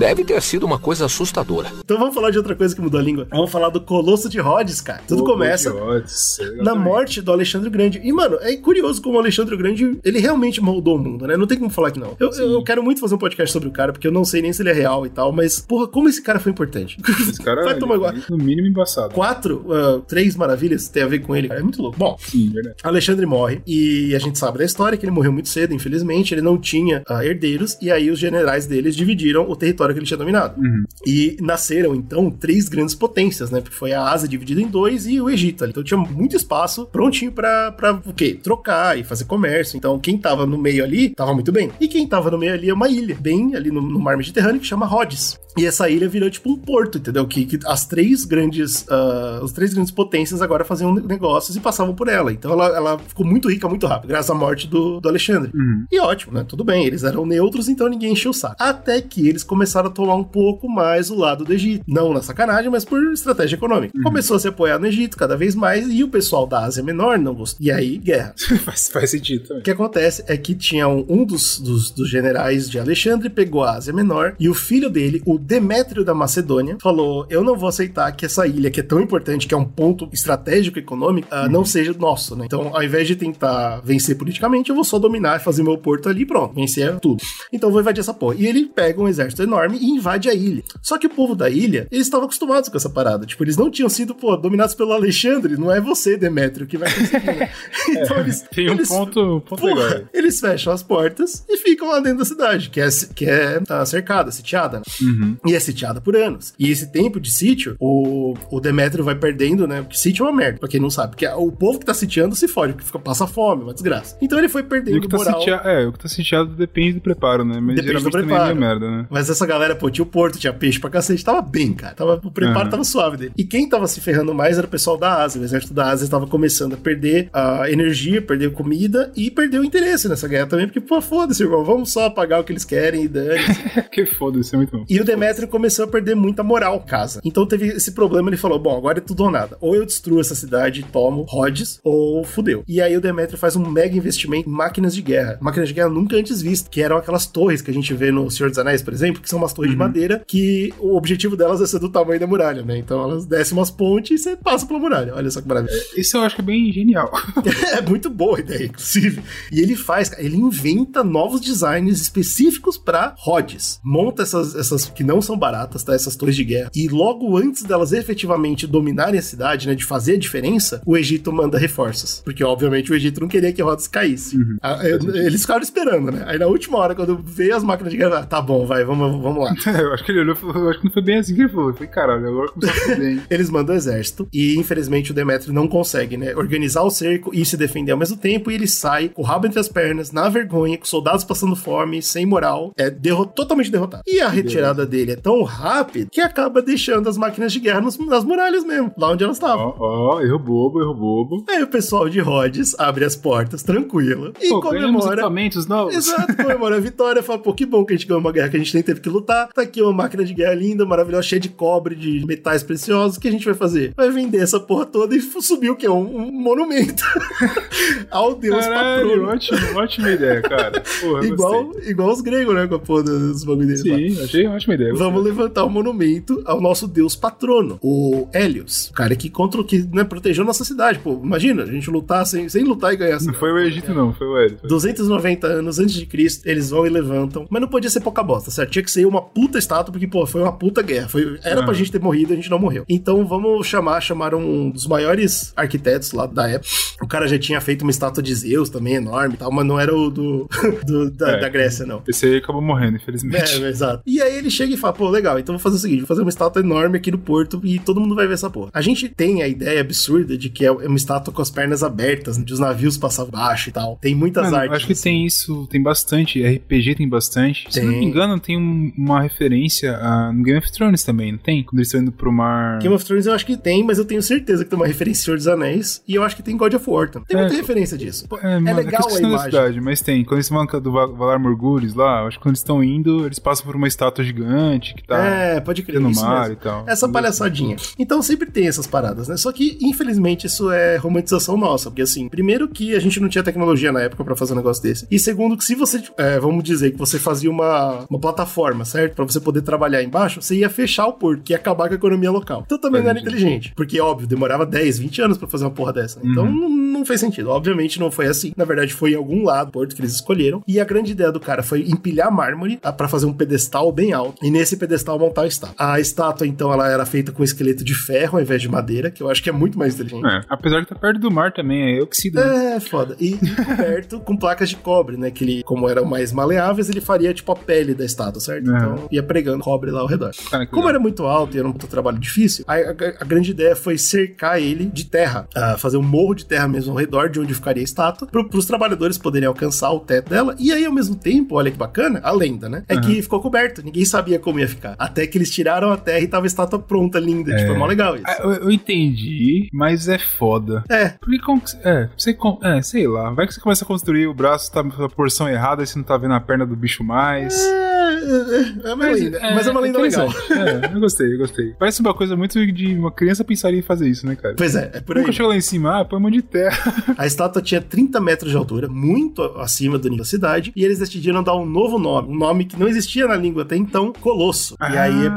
Deve 0.00 0.24
ter 0.24 0.40
sido 0.40 0.64
uma 0.64 0.78
coisa 0.78 1.04
assustadora. 1.04 1.70
Então 1.84 1.98
vamos 1.98 2.14
falar 2.14 2.30
de 2.30 2.38
outra 2.38 2.54
coisa 2.56 2.74
que 2.74 2.80
mudou 2.80 2.98
a 2.98 3.02
língua. 3.02 3.28
Vamos 3.30 3.50
falar 3.50 3.68
do 3.68 3.82
Colosso 3.82 4.30
de 4.30 4.40
Rhodes, 4.40 4.80
cara. 4.80 5.02
Tudo 5.06 5.24
Pô, 5.24 5.32
começa 5.32 5.70
de 5.70 5.78
Rhodes, 5.78 6.38
é 6.40 6.62
na 6.62 6.74
morte 6.74 7.20
do 7.20 7.30
Alexandre 7.30 7.68
o 7.68 7.70
Grande. 7.70 8.00
E, 8.02 8.10
mano, 8.10 8.38
é 8.40 8.56
curioso 8.56 9.02
como 9.02 9.16
o 9.16 9.20
Alexandre 9.20 9.54
o 9.54 9.58
Grande, 9.58 10.00
ele 10.02 10.18
realmente 10.18 10.58
moldou 10.58 10.96
o 10.96 10.98
mundo, 10.98 11.26
né? 11.26 11.36
Não 11.36 11.46
tem 11.46 11.58
como 11.58 11.68
falar 11.68 11.90
que 11.90 12.00
não. 12.00 12.16
Eu, 12.18 12.30
eu, 12.30 12.64
quero 12.64 12.82
muito 12.82 12.98
fazer 12.98 13.14
um 13.14 13.18
podcast 13.18 13.52
sobre 13.52 13.68
o 13.68 13.72
cara, 13.72 13.92
porque 13.92 14.06
eu 14.06 14.10
não 14.10 14.24
sei 14.24 14.40
nem 14.40 14.54
se 14.54 14.62
ele 14.62 14.70
é 14.70 14.72
real 14.72 15.04
e 15.04 15.10
tal, 15.10 15.32
mas, 15.32 15.60
porra, 15.60 15.86
como 15.86 16.08
esse 16.08 16.22
cara 16.22 16.40
foi 16.40 16.50
importante. 16.50 16.96
Esse 17.28 17.36
cara 17.44 17.62
Vai 17.62 17.78
tomar 17.78 17.96
ele- 17.96 18.22
no 18.30 18.38
mínimo 18.38 18.68
embaçado. 18.68 19.12
Quatro, 19.12 19.66
ah, 19.70 20.00
três 20.08 20.34
maravilhas 20.34 20.88
tem 20.88 21.02
a 21.02 21.06
ver 21.08 21.18
com 21.18 21.36
ele, 21.36 21.46
cara. 21.46 21.60
É 21.60 21.62
muito 21.62 21.82
louco. 21.82 21.98
Bom, 21.98 22.16
Sim, 22.18 22.48
verdade. 22.54 22.76
Alexandre 22.82 23.26
morre 23.26 23.60
e 23.66 24.14
a 24.14 24.18
gente 24.18 24.38
sabe 24.38 24.56
da 24.56 24.64
história 24.64 24.96
que 24.96 25.04
ele 25.04 25.12
morreu 25.12 25.30
muito 25.30 25.50
cedo, 25.50 25.74
infelizmente. 25.74 26.32
Ele 26.32 26.40
não 26.40 26.56
tinha 26.56 27.02
ah, 27.06 27.22
herdeiros 27.22 27.76
e 27.82 27.90
aí 27.90 28.10
os 28.10 28.18
generais 28.18 28.66
deles 28.66 28.96
dividiram 28.96 29.42
o 29.46 29.54
território 29.54 29.89
que 29.92 29.98
ele 29.98 30.06
tinha 30.06 30.18
dominado. 30.18 30.60
E 31.06 31.36
nasceram 31.40 31.94
então 31.94 32.30
três 32.30 32.68
grandes 32.68 32.94
potências, 32.94 33.50
né? 33.50 33.60
Porque 33.60 33.76
foi 33.76 33.92
a 33.92 34.02
Ásia 34.04 34.28
dividida 34.28 34.60
em 34.60 34.68
dois 34.68 35.06
e 35.06 35.20
o 35.20 35.28
Egito. 35.30 35.64
ali. 35.64 35.70
Então 35.70 35.82
tinha 35.82 35.98
muito 35.98 36.36
espaço 36.36 36.86
prontinho 36.86 37.32
pra, 37.32 37.72
pra 37.72 37.92
o 37.92 38.12
quê? 38.12 38.38
Trocar 38.42 38.98
e 38.98 39.04
fazer 39.04 39.24
comércio. 39.24 39.76
Então 39.76 39.98
quem 39.98 40.18
tava 40.18 40.46
no 40.46 40.58
meio 40.58 40.84
ali 40.84 41.10
tava 41.10 41.34
muito 41.34 41.52
bem. 41.52 41.70
E 41.80 41.88
quem 41.88 42.06
tava 42.06 42.30
no 42.30 42.38
meio 42.38 42.52
ali 42.52 42.68
é 42.68 42.74
uma 42.74 42.88
ilha, 42.88 43.16
bem 43.20 43.54
ali 43.54 43.70
no, 43.70 43.80
no 43.80 43.98
mar 43.98 44.16
Mediterrâneo, 44.16 44.60
que 44.60 44.66
chama 44.66 44.86
Rhodes. 44.86 45.38
E 45.56 45.66
essa 45.66 45.88
ilha 45.90 46.08
virou 46.08 46.30
tipo 46.30 46.48
um 46.50 46.56
porto, 46.56 46.98
entendeu? 46.98 47.26
Que, 47.26 47.44
que 47.44 47.58
as 47.66 47.84
três 47.86 48.24
grandes, 48.24 48.86
ah, 48.88 49.40
as 49.42 49.52
três 49.52 49.74
grandes 49.74 49.90
potências 49.90 50.40
agora 50.40 50.64
faziam 50.64 50.94
negócios 50.94 51.56
e 51.56 51.60
passavam 51.60 51.94
por 51.94 52.08
ela. 52.08 52.32
Então 52.32 52.52
ela, 52.52 52.66
ela 52.68 52.98
ficou 52.98 53.26
muito 53.26 53.48
rica 53.48 53.68
muito 53.68 53.86
rápido, 53.86 54.08
graças 54.08 54.30
à 54.30 54.34
morte 54.34 54.68
do, 54.68 55.00
do 55.00 55.08
Alexandre. 55.08 55.50
E 55.90 55.98
ótimo, 55.98 56.34
né? 56.34 56.44
Tudo 56.46 56.62
bem, 56.64 56.86
eles 56.86 57.02
eram 57.02 57.26
neutros, 57.26 57.68
então 57.68 57.88
ninguém 57.88 58.12
encheu 58.12 58.30
o 58.30 58.34
saco. 58.34 58.56
Até 58.58 59.00
que 59.00 59.28
eles 59.28 59.42
começaram 59.42 59.79
a 59.88 59.90
tomar 59.90 60.14
um 60.14 60.24
pouco 60.24 60.68
mais 60.68 61.10
o 61.10 61.16
lado 61.16 61.44
do 61.44 61.52
Egito. 61.52 61.84
Não 61.86 62.12
na 62.12 62.22
sacanagem, 62.22 62.70
mas 62.70 62.84
por 62.84 63.12
estratégia 63.12 63.56
econômica. 63.56 63.98
Começou 64.02 64.36
a 64.36 64.40
se 64.40 64.48
apoiar 64.48 64.78
no 64.78 64.86
Egito 64.86 65.16
cada 65.16 65.36
vez 65.36 65.54
mais 65.54 65.88
e 65.88 66.02
o 66.02 66.08
pessoal 66.08 66.46
da 66.46 66.64
Ásia 66.64 66.82
Menor 66.82 67.18
não 67.18 67.34
gostou. 67.34 67.64
E 67.64 67.70
aí, 67.70 67.98
guerra. 67.98 68.34
faz, 68.64 68.88
faz 68.88 69.10
sentido 69.10 69.46
também. 69.46 69.60
O 69.60 69.64
que 69.64 69.70
acontece 69.70 70.24
é 70.26 70.36
que 70.36 70.54
tinha 70.54 70.88
um, 70.88 71.04
um 71.08 71.24
dos, 71.24 71.58
dos, 71.58 71.90
dos 71.90 72.08
generais 72.08 72.68
de 72.68 72.78
Alexandre 72.78 73.28
pegou 73.28 73.62
a 73.62 73.76
Ásia 73.76 73.92
Menor 73.92 74.34
e 74.38 74.48
o 74.48 74.54
filho 74.54 74.90
dele, 74.90 75.22
o 75.26 75.38
Demétrio 75.38 76.04
da 76.04 76.14
Macedônia, 76.14 76.76
falou: 76.80 77.26
Eu 77.30 77.42
não 77.42 77.56
vou 77.56 77.68
aceitar 77.68 78.10
que 78.12 78.26
essa 78.26 78.46
ilha, 78.46 78.70
que 78.70 78.80
é 78.80 78.82
tão 78.82 79.00
importante, 79.00 79.46
que 79.46 79.54
é 79.54 79.56
um 79.56 79.64
ponto 79.64 80.08
estratégico 80.12 80.78
econômico, 80.78 81.28
ah, 81.30 81.48
não 81.48 81.64
seja 81.64 81.94
nosso, 81.98 82.36
né? 82.36 82.44
Então, 82.46 82.70
ao 82.74 82.82
invés 82.82 83.06
de 83.06 83.16
tentar 83.16 83.80
vencer 83.84 84.16
politicamente, 84.16 84.70
eu 84.70 84.74
vou 84.74 84.84
só 84.84 84.98
dominar 84.98 85.36
e 85.36 85.42
fazer 85.42 85.62
meu 85.62 85.78
porto 85.78 86.08
ali, 86.08 86.24
pronto, 86.24 86.54
vencer 86.54 86.98
tudo. 87.00 87.22
Então, 87.52 87.68
eu 87.68 87.72
vou 87.72 87.80
invadir 87.80 88.00
essa 88.00 88.14
porra. 88.14 88.36
E 88.38 88.46
ele 88.46 88.66
pega 88.66 89.00
um 89.00 89.08
exército 89.08 89.42
enorme 89.42 89.59
e 89.68 89.84
invade 89.90 90.28
a 90.28 90.34
ilha. 90.34 90.62
Só 90.82 90.98
que 90.98 91.06
o 91.06 91.10
povo 91.10 91.34
da 91.34 91.48
ilha, 91.50 91.86
eles 91.90 92.06
estavam 92.06 92.26
acostumados 92.26 92.68
com 92.68 92.76
essa 92.76 92.88
parada. 92.90 93.26
Tipo, 93.26 93.44
eles 93.44 93.56
não 93.56 93.70
tinham 93.70 93.88
sido, 93.88 94.14
pô, 94.14 94.36
dominados 94.36 94.74
pelo 94.74 94.92
Alexandre. 94.92 95.56
Não 95.56 95.70
é 95.72 95.80
você, 95.80 96.16
Demétrio, 96.16 96.66
que 96.66 96.76
vai 96.78 96.92
conseguir. 96.92 97.26
né? 97.26 97.50
então, 97.90 98.18
eles, 98.20 98.42
Tem 98.52 98.68
um 98.70 98.74
eles- 98.74 98.88
ponto, 98.88 99.42
ponto. 99.48 99.60
Porra, 99.60 100.08
eles 100.12 100.40
fecham 100.40 100.72
as 100.72 100.82
portas 100.82 101.44
e 101.48 101.56
ficam 101.56 101.88
lá 101.88 102.00
dentro 102.00 102.18
da 102.18 102.24
cidade, 102.24 102.70
que 102.70 102.80
é, 102.80 102.88
que 103.14 103.24
é 103.26 103.60
tá 103.60 103.84
cercada, 103.86 104.30
sitiada. 104.30 104.78
né? 104.78 104.82
Uhum. 105.02 105.36
E 105.46 105.54
é 105.54 105.60
sitiada 105.60 106.00
por 106.00 106.16
anos. 106.16 106.54
E 106.58 106.70
esse 106.70 106.90
tempo 106.90 107.20
de 107.20 107.30
sítio, 107.30 107.76
o, 107.78 108.34
o 108.50 108.60
Demétrio 108.60 109.04
vai 109.04 109.14
perdendo, 109.14 109.66
né? 109.66 109.82
Porque 109.82 109.96
sítio 109.96 110.24
é 110.24 110.28
uma 110.30 110.36
merda, 110.36 110.58
pra 110.58 110.68
quem 110.68 110.80
não 110.80 110.90
sabe. 110.90 111.10
Porque 111.10 111.26
o 111.26 111.50
povo 111.52 111.78
que 111.78 111.86
tá 111.86 111.94
sitiando 111.94 112.34
se 112.34 112.48
fode, 112.48 112.72
porque 112.72 112.86
fica, 112.86 112.98
passa 112.98 113.26
fome, 113.26 113.62
uma 113.64 113.72
desgraça. 113.74 114.16
Então 114.20 114.38
ele 114.38 114.48
foi 114.48 114.62
E 114.62 114.64
o 114.64 114.68
perdendo 114.68 115.00
que 115.00 115.08
tá 115.08 115.16
moral. 115.16 115.38
sitiado, 115.40 115.68
é, 115.68 115.86
o 115.86 115.92
que 115.92 115.98
tá 115.98 116.08
sitiado 116.08 116.50
depende 116.54 116.94
do 116.94 117.00
preparo, 117.00 117.44
né? 117.44 117.60
Mas 117.60 117.76
Depende 117.76 118.02
do 118.02 118.08
é 118.08 118.12
preparo. 118.12 118.44
meio 118.46 118.56
merda, 118.56 118.90
né? 118.90 119.06
Mas 119.10 119.28
essa 119.30 119.46
galera, 119.50 119.74
pô, 119.74 119.90
tinha 119.90 120.02
o 120.02 120.06
porto, 120.06 120.38
tinha 120.38 120.52
peixe 120.52 120.78
pra 120.78 120.88
cacete, 120.90 121.24
tava 121.24 121.42
bem, 121.42 121.72
cara. 121.72 121.94
Tava, 121.94 122.20
o 122.24 122.30
preparo 122.30 122.64
Uhum. 122.64 122.70
tava 122.70 122.84
suave 122.84 123.16
dele. 123.16 123.32
E 123.36 123.44
quem 123.44 123.68
tava 123.68 123.86
se 123.86 124.00
ferrando 124.00 124.34
mais 124.34 124.56
era 124.58 124.66
o 124.66 124.70
pessoal 124.70 124.96
da 124.96 125.22
Ásia. 125.22 125.40
O 125.40 125.44
exército 125.44 125.74
da 125.74 125.90
Ásia 125.90 126.04
estava 126.04 126.26
começando 126.26 126.74
a 126.74 126.76
perder 126.76 127.28
a 127.32 127.70
energia, 127.70 128.22
perder 128.22 128.52
comida 128.52 129.10
e 129.16 129.30
perder 129.30 129.58
o 129.58 129.64
interesse 129.64 130.08
nessa 130.08 130.28
guerra 130.28 130.46
também, 130.46 130.66
porque, 130.66 130.80
pô, 130.80 131.00
foda-se, 131.00 131.42
irmão, 131.42 131.64
vamos 131.64 131.92
só 131.92 132.08
pagar 132.10 132.40
o 132.40 132.44
que 132.44 132.52
eles 132.52 132.64
querem 132.64 133.04
e 133.04 133.08
dane 133.08 133.40
que 133.92 134.06
foda-se, 134.06 134.54
é 134.54 134.58
muito 134.58 134.76
bom. 134.76 134.84
E 134.88 135.00
o 135.00 135.04
Demétrio 135.04 135.48
começou 135.48 135.84
a 135.84 135.88
perder 135.88 136.14
muita 136.14 136.42
moral 136.42 136.80
casa. 136.80 137.20
Então 137.24 137.46
teve 137.46 137.66
esse 137.68 137.92
problema, 137.92 138.28
ele 138.30 138.36
falou: 138.36 138.58
bom, 138.58 138.76
agora 138.76 138.98
é 138.98 139.00
tudo 139.00 139.24
ou 139.24 139.30
nada. 139.30 139.56
Ou 139.60 139.74
eu 139.74 139.84
destruo 139.84 140.20
essa 140.20 140.34
cidade 140.34 140.80
e 140.80 140.82
tomo 140.84 141.22
Rhodes, 141.28 141.80
ou 141.82 142.22
fudeu. 142.24 142.62
E 142.68 142.80
aí 142.80 142.96
o 142.96 143.00
Demétrio 143.00 143.38
faz 143.38 143.56
um 143.56 143.68
mega 143.68 143.96
investimento 143.96 144.48
em 144.48 144.52
máquinas 144.52 144.94
de 144.94 145.02
guerra. 145.02 145.38
Máquinas 145.40 145.68
de 145.68 145.74
guerra 145.74 145.88
nunca 145.88 146.16
antes 146.16 146.40
vistas, 146.42 146.68
que 146.68 146.82
eram 146.82 146.96
aquelas 146.96 147.26
torres 147.26 147.62
que 147.62 147.70
a 147.70 147.74
gente 147.74 147.92
vê 147.94 148.10
no 148.10 148.30
Senhor 148.30 148.48
dos 148.48 148.58
Anéis, 148.58 148.82
por 148.82 148.92
exemplo, 148.92 149.20
que 149.20 149.28
são 149.28 149.38
umas 149.40 149.52
torres 149.52 149.70
de 149.70 149.76
madeira, 149.76 150.22
que 150.26 150.72
o 150.78 150.96
objetivo 150.96 151.36
delas 151.36 151.60
é 151.60 151.66
ser 151.66 151.78
do 151.78 151.88
tamanho 151.88 152.20
da 152.20 152.26
muralha, 152.26 152.62
né? 152.62 152.78
Então 152.78 153.02
elas 153.02 153.26
descem 153.26 153.56
umas 153.56 153.70
pontes 153.70 154.20
e 154.20 154.22
você 154.22 154.36
passa 154.36 154.66
pela 154.66 154.78
muralha. 154.78 155.14
Olha 155.14 155.30
só 155.30 155.40
que 155.40 155.48
maravilha. 155.48 155.72
Isso 155.96 156.16
eu 156.16 156.22
acho 156.22 156.36
que 156.36 156.42
é 156.42 156.44
bem 156.44 156.72
genial. 156.72 157.10
é 157.76 157.80
muito 157.80 158.10
boa 158.10 158.36
a 158.36 158.40
ideia, 158.40 158.66
inclusive. 158.66 159.22
E 159.52 159.60
ele 159.60 159.76
faz, 159.76 160.12
ele 160.18 160.36
inventa 160.36 161.02
novos 161.02 161.40
designs 161.40 162.00
específicos 162.00 162.76
pra 162.76 163.14
Rhodes. 163.18 163.80
Monta 163.84 164.22
essas, 164.22 164.54
essas 164.54 164.86
que 164.86 165.04
não 165.04 165.20
são 165.20 165.38
baratas, 165.38 165.82
tá? 165.82 165.94
Essas 165.94 166.16
torres 166.16 166.36
de 166.36 166.44
guerra. 166.44 166.70
E 166.74 166.88
logo 166.88 167.36
antes 167.36 167.62
delas 167.62 167.92
efetivamente 167.92 168.66
dominarem 168.66 169.18
a 169.18 169.22
cidade, 169.22 169.66
né? 169.66 169.74
De 169.74 169.84
fazer 169.84 170.14
a 170.14 170.18
diferença, 170.18 170.82
o 170.86 170.96
Egito 170.96 171.32
manda 171.32 171.58
reforços. 171.58 172.20
Porque, 172.24 172.44
obviamente, 172.44 172.92
o 172.92 172.94
Egito 172.94 173.20
não 173.20 173.28
queria 173.28 173.52
que 173.52 173.62
Rhodes 173.62 173.86
caísse. 173.86 174.36
Ah, 174.62 174.78
é, 174.82 174.92
Eles 175.24 175.42
ficaram 175.42 175.62
esperando, 175.62 176.10
né? 176.12 176.24
Aí 176.26 176.38
na 176.38 176.46
última 176.46 176.78
hora, 176.78 176.94
quando 176.94 177.18
veio 177.22 177.56
as 177.56 177.62
máquinas 177.62 177.92
de 177.92 177.98
guerra, 177.98 178.20
ah, 178.20 178.26
tá 178.26 178.40
bom, 178.40 178.66
vai, 178.66 178.84
vamos, 178.84 179.22
vamos 179.22 179.29
lá. 179.38 179.54
eu 179.80 179.92
acho 179.92 180.04
que 180.04 180.12
ele 180.12 180.20
olhou 180.20 180.34
e 180.34 180.38
falou, 180.38 180.56
eu 180.56 180.68
acho 180.70 180.78
que 180.80 180.84
não 180.86 180.92
foi 180.92 181.02
bem 181.02 181.18
assim 181.18 181.34
que 181.34 181.40
ele 181.42 181.48
falou. 181.48 181.68
Eu 181.70 181.74
falei, 181.74 181.88
caralho, 181.88 182.28
agora 182.28 182.48
começou 182.52 182.92
a 182.92 182.96
bem. 182.96 183.20
Eles 183.30 183.50
mandam 183.50 183.74
o 183.74 183.78
exército 183.78 184.28
e, 184.32 184.56
infelizmente, 184.56 185.10
o 185.10 185.14
Demétrio 185.14 185.52
não 185.52 185.68
consegue, 185.68 186.16
né? 186.16 186.34
Organizar 186.34 186.82
o 186.82 186.90
cerco 186.90 187.30
e 187.34 187.44
se 187.44 187.56
defender 187.56 187.92
ao 187.92 187.98
mesmo 187.98 188.16
tempo. 188.16 188.50
E 188.50 188.54
ele 188.54 188.66
sai 188.66 189.08
com 189.08 189.22
o 189.22 189.24
rabo 189.24 189.46
entre 189.46 189.58
as 189.60 189.68
pernas, 189.68 190.12
na 190.12 190.28
vergonha, 190.28 190.76
com 190.78 190.84
soldados 190.84 191.24
passando 191.24 191.54
fome, 191.56 192.02
sem 192.02 192.24
moral. 192.26 192.72
É 192.76 192.90
derro 192.90 193.26
totalmente 193.26 193.70
derrotado. 193.70 194.02
E 194.06 194.20
a 194.20 194.28
retirada 194.28 194.84
dele 194.86 195.12
é 195.12 195.16
tão 195.16 195.42
rápida 195.42 196.08
que 196.10 196.20
acaba 196.20 196.60
deixando 196.62 197.08
as 197.08 197.16
máquinas 197.16 197.52
de 197.52 197.60
guerra 197.60 197.80
nos- 197.80 197.98
nas 197.98 198.24
muralhas 198.24 198.64
mesmo, 198.64 198.92
lá 198.96 199.10
onde 199.12 199.24
elas 199.24 199.36
estavam. 199.36 199.74
Ó, 199.78 200.16
ó, 200.16 200.20
erro 200.22 200.38
bobo, 200.38 200.80
erro 200.80 200.94
bobo. 200.94 201.44
Aí 201.48 201.62
o 201.62 201.66
pessoal 201.68 202.08
de 202.08 202.20
Rhodes 202.20 202.74
abre 202.78 203.04
as 203.04 203.16
portas, 203.16 203.62
tranquilo, 203.62 204.32
e 204.40 204.48
Pô, 204.48 204.60
comemora. 204.60 205.12
equipamentos 205.14 205.66
novos. 205.66 205.94
Exato, 205.94 206.36
comemora 206.36 206.76
a 206.76 206.80
vitória. 206.80 207.22
Fala, 207.22 207.38
pô, 207.38 207.52
que 207.54 207.66
bom 207.66 207.84
que 207.84 207.92
a 207.92 207.96
gente 207.96 208.06
ganhou 208.06 208.20
uma 208.20 208.32
guerra 208.32 208.48
que 208.48 208.56
a 208.56 208.58
gente 208.58 208.74
nem 208.74 208.82
teve 208.82 209.00
que 209.00 209.08
lutar. 209.08 209.19
Tá 209.20 209.62
aqui 209.62 209.82
uma 209.82 209.92
máquina 209.92 210.24
de 210.24 210.34
guerra 210.34 210.54
linda, 210.54 210.84
maravilhosa, 210.84 211.22
cheia 211.22 211.40
de 211.40 211.48
cobre, 211.48 211.94
de 211.94 212.24
metais 212.26 212.62
preciosos. 212.62 213.16
O 213.16 213.20
que 213.20 213.28
a 213.28 213.30
gente 213.32 213.44
vai 213.44 213.54
fazer? 213.54 213.92
Vai 213.96 214.10
vender 214.10 214.38
essa 214.38 214.58
porra 214.60 214.86
toda 214.86 215.14
e 215.14 215.20
subir 215.20 215.70
o 215.70 215.76
quê? 215.76 215.88
Um, 215.88 216.26
um 216.26 216.32
monumento 216.32 217.02
ao 218.10 218.34
deus 218.34 218.64
Caralho, 218.66 219.08
patrono. 219.08 219.28
ótimo, 219.28 219.58
ótima 219.78 220.10
ideia, 220.10 220.42
cara. 220.42 220.82
Porra, 221.00 221.26
Igual, 221.26 221.72
igual 221.84 222.10
os 222.10 222.20
gregos, 222.20 222.54
né? 222.54 222.66
Com 222.66 222.74
a 222.74 222.78
porra 222.78 223.02
dos 223.04 223.44
bagulho 223.44 223.66
deles 223.66 223.84
lá. 223.84 223.96
Sim, 223.96 224.22
achei 224.24 224.46
ótima 224.46 224.74
ideia. 224.74 224.94
Vamos 224.94 225.22
levantar 225.22 225.64
um 225.64 225.70
monumento 225.70 226.42
ao 226.44 226.60
nosso 226.60 226.86
deus 226.86 227.14
patrono, 227.16 227.78
o 227.82 228.28
Hélios. 228.32 228.88
O 228.88 228.92
cara 228.92 229.14
que 229.16 229.28
contra 229.30 229.62
que 229.64 229.86
né, 229.92 230.04
protegeu 230.04 230.44
nossa 230.44 230.64
cidade. 230.64 230.98
Pô, 230.98 231.20
imagina, 231.22 231.62
a 231.62 231.66
gente 231.66 231.90
lutar 231.90 232.26
sem, 232.26 232.48
sem 232.48 232.64
lutar 232.64 232.92
e 232.92 232.96
ganhar. 232.96 233.20
Não 233.20 233.34
foi 233.34 233.52
o 233.52 233.58
Egito, 233.58 233.92
não, 233.92 234.12
foi 234.12 234.26
o 234.26 234.36
Hélio. 234.38 234.58
290 234.62 235.46
anos 235.46 235.78
antes 235.78 235.94
de 235.94 236.06
Cristo, 236.06 236.46
eles 236.48 236.70
vão 236.70 236.86
e 236.86 236.90
levantam. 236.90 237.46
Mas 237.50 237.60
não 237.60 237.68
podia 237.68 237.90
ser 237.90 238.00
pouca 238.00 238.22
bosta, 238.22 238.50
certo? 238.50 238.70
Tinha 238.70 238.82
que 238.82 238.90
ser 238.90 239.06
uma 239.10 239.22
puta 239.22 239.58
estátua, 239.58 239.92
porque, 239.92 240.06
pô, 240.06 240.26
foi 240.26 240.40
uma 240.42 240.52
puta 240.52 240.82
guerra. 240.82 241.08
Foi, 241.08 241.38
era 241.44 241.60
Ah. 241.60 241.64
pra 241.64 241.74
gente 241.74 241.90
ter 241.92 242.00
morrido, 242.00 242.32
a 242.32 242.36
gente 242.36 242.50
não 242.50 242.58
morreu. 242.58 242.84
Então 242.88 243.26
vamos 243.26 243.66
chamar, 243.66 244.00
chamaram 244.00 244.40
um 244.40 244.70
dos 244.70 244.86
maiores 244.86 245.52
arquitetos 245.56 246.12
lá 246.12 246.26
da 246.26 246.48
época. 246.48 246.68
O 247.02 247.06
cara 247.06 247.26
já 247.28 247.38
tinha 247.38 247.60
feito 247.60 247.82
uma 247.82 247.90
estátua 247.90 248.22
de 248.22 248.34
Zeus 248.34 248.68
também, 248.70 248.94
enorme 248.94 249.34
e 249.34 249.36
tal, 249.38 249.50
mas 249.52 249.66
não 249.66 249.78
era 249.78 249.94
o 249.94 250.10
do, 250.10 250.48
do- 250.86 251.10
da, 251.10 251.30
É. 251.32 251.40
da 251.40 251.48
Grécia, 251.48 251.84
não. 251.86 252.02
Esse 252.08 252.26
aí 252.26 252.36
acabou 252.36 252.62
morrendo, 252.62 252.96
infelizmente. 252.96 253.62
É, 253.62 253.68
exato. 253.68 254.02
E 254.06 254.20
aí 254.20 254.36
ele 254.38 254.50
chega 254.50 254.72
e 254.74 254.76
fala, 254.76 254.92
pô, 254.92 255.08
legal, 255.08 255.38
então 255.38 255.54
vou 255.54 255.60
fazer 255.62 255.76
o 255.76 255.78
seguinte, 255.78 255.98
vou 256.00 256.06
fazer 256.06 256.22
uma 256.22 256.30
estátua 256.30 256.60
enorme 256.62 256.96
aqui 256.98 257.10
no 257.10 257.18
porto 257.18 257.60
e 257.64 257.78
todo 257.78 258.00
mundo 258.00 258.14
vai 258.14 258.26
ver 258.26 258.34
essa 258.34 258.48
porra. 258.50 258.70
A 258.72 258.80
gente 258.80 259.08
tem 259.08 259.42
a 259.42 259.48
ideia 259.48 259.80
absurda 259.80 260.36
de 260.36 260.48
que 260.50 260.64
é 260.64 260.70
uma 260.70 260.96
estátua 260.96 261.32
com 261.32 261.42
as 261.42 261.50
pernas 261.50 261.82
abertas, 261.82 262.38
onde 262.38 262.52
os 262.52 262.58
navios 262.58 262.96
passavam 262.96 263.30
baixo 263.30 263.68
e 263.70 263.72
tal. 263.72 263.98
Tem 264.00 264.14
muitas 264.14 264.44
Mano, 264.44 264.56
artes. 264.56 264.76
acho 264.76 264.86
que 264.86 264.94
tem 264.94 265.24
isso, 265.26 265.66
tem 265.70 265.82
bastante. 265.82 266.42
RPG 266.42 266.94
tem 266.96 267.08
bastante. 267.08 267.66
Se 267.70 267.80
não 267.80 267.88
me 267.88 267.98
Tem. 268.00 268.08
engano, 268.08 268.38
tem 268.38 268.56
um- 268.56 268.92
uma 269.00 269.20
referência 269.22 269.96
a, 269.96 270.32
no 270.32 270.42
Game 270.42 270.58
of 270.58 270.70
Thrones 270.72 271.02
também, 271.02 271.32
não 271.32 271.38
tem? 271.38 271.62
Quando 271.64 271.78
eles 271.78 271.88
estão 271.88 272.00
indo 272.00 272.12
pro 272.12 272.32
mar. 272.32 272.78
Game 272.80 272.94
of 272.94 273.04
Thrones 273.04 273.26
eu 273.26 273.32
acho 273.32 273.46
que 273.46 273.56
tem, 273.56 273.82
mas 273.84 273.98
eu 273.98 274.04
tenho 274.04 274.22
certeza 274.22 274.64
que 274.64 274.70
tem 274.70 274.78
uma 274.78 274.86
referência 274.86 275.22
em 275.22 275.24
Senhor 275.24 275.36
dos 275.36 275.48
Anéis 275.48 276.02
e 276.06 276.14
eu 276.14 276.22
acho 276.22 276.36
que 276.36 276.42
tem 276.42 276.56
God 276.56 276.74
of 276.74 276.88
War 276.90 277.08
também. 277.10 277.26
Tem 277.26 277.36
É, 277.38 277.40
muita 277.42 277.56
referência 277.56 277.96
disso. 277.96 278.26
É, 278.42 278.56
É, 278.56 278.58
mano, 278.60 278.76
legal 278.76 279.06
eu 279.10 279.16
a 279.16 279.18
imagem. 279.20 279.44
cidade, 279.46 279.80
mas 279.80 280.00
tem. 280.00 280.24
Quando 280.24 280.34
eles 280.38 280.48
vão 280.48 280.66
do 280.66 280.92
Va- 280.92 281.06
Valar 281.06 281.38
Morgulhos 281.38 281.94
lá, 281.94 282.20
eu 282.22 282.26
acho 282.28 282.36
que 282.38 282.42
quando 282.42 282.52
eles 282.52 282.60
estão 282.60 282.82
indo, 282.84 283.24
eles 283.26 283.38
passam 283.38 283.64
por 283.66 283.74
uma 283.76 283.88
estátua 283.88 284.22
gigante 284.24 284.94
que 284.94 285.02
tá 285.06 285.16
É, 285.18 285.60
pode 285.60 285.82
crer. 285.82 286.00
no 286.00 286.10
mar 286.14 286.40
mesmo. 286.40 286.52
e 286.54 286.56
tal. 286.56 286.84
Essa 286.86 287.08
palhaçadinha. 287.08 287.76
Então 287.98 288.20
sempre 288.22 288.50
tem 288.50 288.66
essas 288.68 288.86
paradas, 288.86 289.28
né? 289.28 289.36
Só 289.36 289.52
que, 289.52 289.78
infelizmente, 289.80 290.46
isso 290.46 290.70
é 290.70 290.96
romantização 290.96 291.56
nossa. 291.56 291.90
Porque, 291.90 292.02
assim, 292.02 292.28
primeiro 292.28 292.68
que 292.68 292.94
a 292.94 293.00
gente 293.00 293.18
não 293.20 293.28
tinha 293.28 293.42
tecnologia 293.44 293.92
na 293.92 294.00
época 294.02 294.24
pra 294.24 294.36
fazer 294.36 294.52
um 294.52 294.56
negócio 294.56 294.82
desse. 294.82 295.06
E 295.10 295.18
segundo, 295.18 295.56
que 295.56 295.64
se 295.64 295.74
você, 295.74 296.02
é, 296.18 296.38
vamos 296.38 296.62
dizer, 296.64 296.90
que 296.92 296.98
você 296.98 297.18
fazia 297.18 297.50
uma, 297.50 298.04
uma 298.08 298.18
plataforma, 298.20 298.84
certo? 298.90 299.14
Pra 299.14 299.24
você 299.24 299.40
poder 299.40 299.62
trabalhar 299.62 300.02
embaixo, 300.02 300.40
você 300.42 300.56
ia 300.56 300.68
fechar 300.70 301.06
o 301.06 301.12
porto, 301.14 301.48
ia 301.50 301.56
acabar 301.56 301.88
com 301.88 301.94
a 301.94 301.96
economia 301.96 302.30
local. 302.30 302.62
Então 302.66 302.78
também 302.78 303.02
não 303.02 303.10
era 303.10 303.18
inteligente. 303.20 303.72
Porque, 303.76 304.00
óbvio, 304.00 304.26
demorava 304.26 304.64
10, 304.66 304.98
20 304.98 305.22
anos 305.22 305.38
pra 305.38 305.48
fazer 305.48 305.64
uma 305.64 305.70
porra 305.70 305.92
dessa. 305.92 306.20
Então 306.24 306.44
Uhum. 306.44 306.52
não, 306.52 306.68
não 307.00 307.06
fez 307.06 307.20
sentido. 307.20 307.50
Obviamente 307.50 307.98
não 308.00 308.10
foi 308.10 308.26
assim. 308.26 308.52
Na 308.56 308.64
verdade, 308.64 308.92
foi 308.92 309.12
em 309.12 309.16
algum 309.16 309.44
lado 309.44 309.66
do 309.68 309.72
porto 309.72 309.94
que 309.94 310.00
eles 310.02 310.14
escolheram. 310.14 310.62
E 310.66 310.80
a 310.80 310.84
grande 310.84 311.12
ideia 311.12 311.30
do 311.32 311.38
cara 311.40 311.62
foi 311.62 311.82
empilhar 311.82 312.30
mármore 312.32 312.78
ah, 312.82 312.92
pra 312.92 313.08
fazer 313.08 313.26
um 313.26 313.32
pedestal 313.32 313.90
bem 313.92 314.12
alto. 314.12 314.44
E 314.44 314.50
nesse 314.50 314.76
pedestal 314.76 315.18
montar 315.18 315.42
a 315.42 315.46
estátua. 315.46 315.74
A 315.78 316.00
estátua, 316.00 316.46
então, 316.46 316.72
ela 316.72 316.88
era 316.90 317.04
feita 317.06 317.30
com 317.32 317.42
esqueleto 317.44 317.84
de 317.84 317.94
ferro 317.94 318.36
ao 318.38 318.42
invés 318.42 318.60
de 318.62 318.68
madeira, 318.68 319.10
que 319.10 319.22
eu 319.22 319.30
acho 319.30 319.42
que 319.42 319.48
é 319.48 319.52
muito 319.52 319.78
mais 319.78 319.94
inteligente. 319.94 320.26
É, 320.26 320.40
apesar 320.48 320.78
de 320.78 320.82
estar 320.84 320.96
perto 320.96 321.20
do 321.20 321.30
mar 321.30 321.52
também, 321.52 321.96
é 321.98 322.02
oxida. 322.02 322.44
né? 322.44 322.76
É, 322.76 322.80
foda. 322.80 323.16
E, 323.20 323.34
e 323.34 323.54
coberto 323.64 324.20
com 324.20 324.36
placas 324.36 324.68
de 324.70 324.76
cobre, 324.76 325.16
né? 325.16 325.30
Que 325.30 325.44
ele, 325.44 325.62
como 325.62 325.88
eram 325.88 326.04
mais 326.04 326.32
maleáveis, 326.32 326.88
ele 326.88 327.00
faria 327.00 327.32
tipo 327.34 327.52
a 327.52 327.56
pele 327.56 327.94
da 327.94 328.04
estátua, 328.04 328.40
certo? 328.40 328.70
É. 328.70 328.79
Então 328.80 329.08
ia 329.10 329.22
pregando 329.22 329.62
cobre 329.62 329.90
lá 329.90 330.00
ao 330.00 330.06
redor. 330.06 330.30
Cara, 330.50 330.66
Como 330.66 330.82
legal. 330.82 330.90
era 330.90 330.98
muito 331.00 331.24
alto 331.24 331.56
e 331.56 331.60
era 331.60 331.68
um 331.68 331.72
trabalho 331.72 332.18
difícil, 332.18 332.64
a, 332.66 332.74
a- 332.74 333.14
a 333.20 333.24
grande 333.24 333.50
ideia 333.50 333.74
foi 333.76 333.96
cercar 333.98 334.60
ele 334.60 334.86
de 334.86 335.04
terra, 335.04 335.46
ah, 335.54 335.76
fazer 335.78 335.96
um 335.96 336.02
morro 336.02 336.34
de 336.34 336.44
terra 336.44 336.66
mesmo 336.68 336.92
ao 336.92 336.98
redor 336.98 337.28
de 337.28 337.40
onde 337.40 337.54
ficaria 337.54 337.82
a 337.82 337.84
estátua, 337.84 338.28
para 338.28 338.46
os 338.58 338.66
trabalhadores 338.66 339.18
poderem 339.18 339.46
alcançar 339.48 339.90
o 339.92 340.00
teto 340.00 340.30
dela. 340.30 340.54
E 340.58 340.72
aí, 340.72 340.84
ao 340.84 340.92
mesmo 340.92 341.14
tempo, 341.16 341.56
olha 341.56 341.70
que 341.70 341.76
bacana, 341.78 342.20
a 342.22 342.30
lenda, 342.32 342.68
né? 342.68 342.84
É 342.88 342.96
que 342.98 343.22
ficou 343.22 343.40
coberto, 343.40 343.82
ninguém 343.82 344.04
sabia 344.04 344.38
como 344.38 344.58
ia 344.60 344.68
ficar. 344.68 344.94
Até 344.98 345.26
que 345.26 345.36
eles 345.38 345.50
tiraram 345.50 345.90
a 345.90 345.96
terra 345.96 346.20
e 346.20 346.26
tava 346.26 346.46
a 346.46 346.48
estátua 346.48 346.78
pronta, 346.78 347.18
linda. 347.18 347.54
Tipo, 347.56 347.72
é 347.72 347.78
mó 347.78 347.86
legal 347.86 348.14
isso. 348.16 348.24
Ah, 348.26 348.38
Eu, 348.42 348.52
eu 348.52 348.70
entendi, 348.70 349.68
mas 349.72 350.08
é 350.08 350.18
foda. 350.18 350.84
É. 350.88 351.10
Porque 351.20 351.38
como 351.40 351.60
que, 351.60 351.72
é, 351.82 352.08
você, 352.16 352.36
é, 352.62 352.82
sei 352.82 353.06
lá, 353.06 353.30
vai 353.30 353.46
que 353.46 353.54
você 353.54 353.60
começa 353.60 353.84
a 353.84 353.86
construir 353.86 354.26
o 354.26 354.34
braço, 354.34 354.70
tá 354.72 354.82
na 354.82 355.08
porção 355.08 355.48
errada, 355.48 355.82
e 355.82 355.86
você 355.86 355.98
não 355.98 356.04
tá 356.04 356.16
vendo 356.16 356.34
a 356.34 356.40
perna 356.40 356.66
do 356.66 356.76
bicho 356.76 357.02
mais. 357.04 357.58
É, 357.60 358.59
é, 358.59 358.59
é 358.84 358.94
uma 358.94 359.08
lenda, 359.08 359.40
mas 359.40 359.66
é 359.66 359.70
uma 359.70 359.80
lenda 359.80 359.98
legal. 359.98 360.28
interessante. 360.28 360.52
É, 360.52 360.94
eu 360.94 361.00
gostei, 361.00 361.34
eu 361.34 361.38
gostei. 361.38 361.74
Parece 361.78 362.00
uma 362.00 362.14
coisa 362.14 362.36
muito 362.36 362.64
de 362.72 362.94
uma 362.94 363.10
criança 363.10 363.44
pensaria 363.44 363.78
em 363.78 363.82
fazer 363.82 364.08
isso, 364.08 364.26
né, 364.26 364.36
cara? 364.36 364.54
Pois 364.56 364.74
é, 364.74 364.90
é 364.94 365.00
por 365.00 365.16
aí. 365.16 365.22
Nunca 365.22 365.32
chegou 365.32 365.50
lá 365.50 365.56
em 365.56 365.60
cima, 365.60 366.00
ah, 366.00 366.04
põe 366.04 366.18
um 366.18 366.22
monte 366.22 366.34
de 366.34 366.42
terra. 366.42 367.14
A 367.16 367.26
estátua 367.26 367.62
tinha 367.62 367.80
30 367.80 368.20
metros 368.20 368.50
de 368.50 368.56
altura, 368.56 368.88
muito 368.88 369.42
acima 369.58 369.98
do 369.98 370.08
nível 370.08 370.24
da 370.24 370.28
cidade, 370.28 370.72
e 370.74 370.84
eles 370.84 370.98
decidiram 370.98 371.42
dar 371.42 371.56
um 371.56 371.66
novo 371.66 371.98
nome, 371.98 372.28
um 372.28 372.38
nome 372.38 372.64
que 372.64 372.78
não 372.78 372.88
existia 372.88 373.26
na 373.26 373.36
língua 373.36 373.62
até 373.62 373.76
então, 373.76 374.12
Colosso. 374.12 374.76
E 374.80 374.96
aí 374.96 375.26
é, 375.26 375.30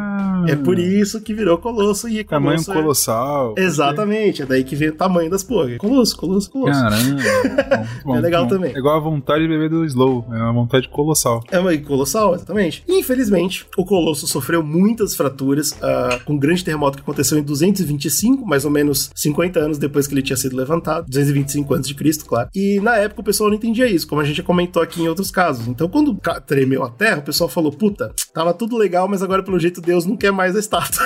é 0.47 0.55
por 0.55 0.77
isso 0.79 1.21
que 1.21 1.33
virou 1.33 1.57
Colosso 1.57 2.07
e 2.09 2.19
Ah. 2.19 2.25
Tamanho 2.25 2.57
Colosso 2.57 2.71
é- 2.71 2.73
colossal. 2.75 3.55
Exatamente, 3.57 4.41
é 4.41 4.45
daí 4.45 4.63
que 4.63 4.75
vem 4.75 4.89
o 4.89 4.95
tamanho 4.95 5.29
das 5.29 5.43
porras. 5.43 5.77
Colosso, 5.77 6.15
Colosso, 6.17 6.49
Colosso. 6.51 6.79
Caramba. 6.81 7.21
Bom, 8.05 8.15
É 8.17 8.21
legal 8.21 8.43
bom. 8.43 8.49
também. 8.49 8.73
É 8.75 8.77
igual 8.79 8.97
a 8.97 8.99
vontade 8.99 9.41
de 9.43 9.47
beber 9.47 9.69
do 9.69 9.85
Slow, 9.85 10.25
é 10.31 10.35
uma 10.37 10.53
vontade 10.53 10.87
colossal. 10.89 11.43
É 11.51 11.59
uma 11.59 11.75
colossal, 11.77 12.35
exatamente. 12.35 12.83
E, 12.87 12.99
infelizmente, 12.99 13.65
o 13.77 13.85
Colosso 13.85 14.27
sofreu 14.27 14.63
muitas 14.63 15.15
fraturas 15.15 15.75
ah, 15.81 16.19
com 16.25 16.33
um 16.33 16.37
grande 16.37 16.63
terremoto 16.63 16.97
que 16.97 17.03
aconteceu 17.03 17.37
em 17.37 17.43
225, 17.43 18.45
mais 18.45 18.65
ou 18.65 18.71
menos 18.71 19.09
50 19.15 19.59
anos 19.59 19.77
depois 19.77 20.07
que 20.07 20.13
ele 20.13 20.21
tinha 20.21 20.37
sido 20.37 20.55
levantado, 20.55 21.05
225 21.07 21.73
antes 21.73 21.87
de 21.87 21.95
Cristo, 21.95 22.25
claro. 22.25 22.49
E 22.55 22.79
na 22.81 22.95
época 22.97 23.21
o 23.21 23.23
pessoal 23.23 23.49
não 23.49 23.55
entendia 23.57 23.87
isso, 23.87 24.07
como 24.07 24.21
a 24.21 24.23
gente 24.23 24.37
já 24.37 24.43
comentou 24.43 24.81
aqui 24.81 25.01
em 25.01 25.07
outros 25.07 25.31
casos. 25.31 25.67
Então, 25.67 25.87
quando 25.89 26.17
tremeu 26.45 26.83
a 26.83 26.89
terra, 26.89 27.19
o 27.19 27.23
pessoal 27.23 27.49
falou: 27.49 27.71
"Puta, 27.71 28.13
tava 28.33 28.53
tudo 28.53 28.77
legal, 28.77 29.07
mas 29.07 29.21
agora 29.23 29.43
pelo 29.43 29.59
jeito 29.59 29.81
Deus 29.81 30.05
não 30.05 30.15
quer 30.17 30.31
mais 30.33 30.55
a 30.55 30.59
estátua". 30.59 31.03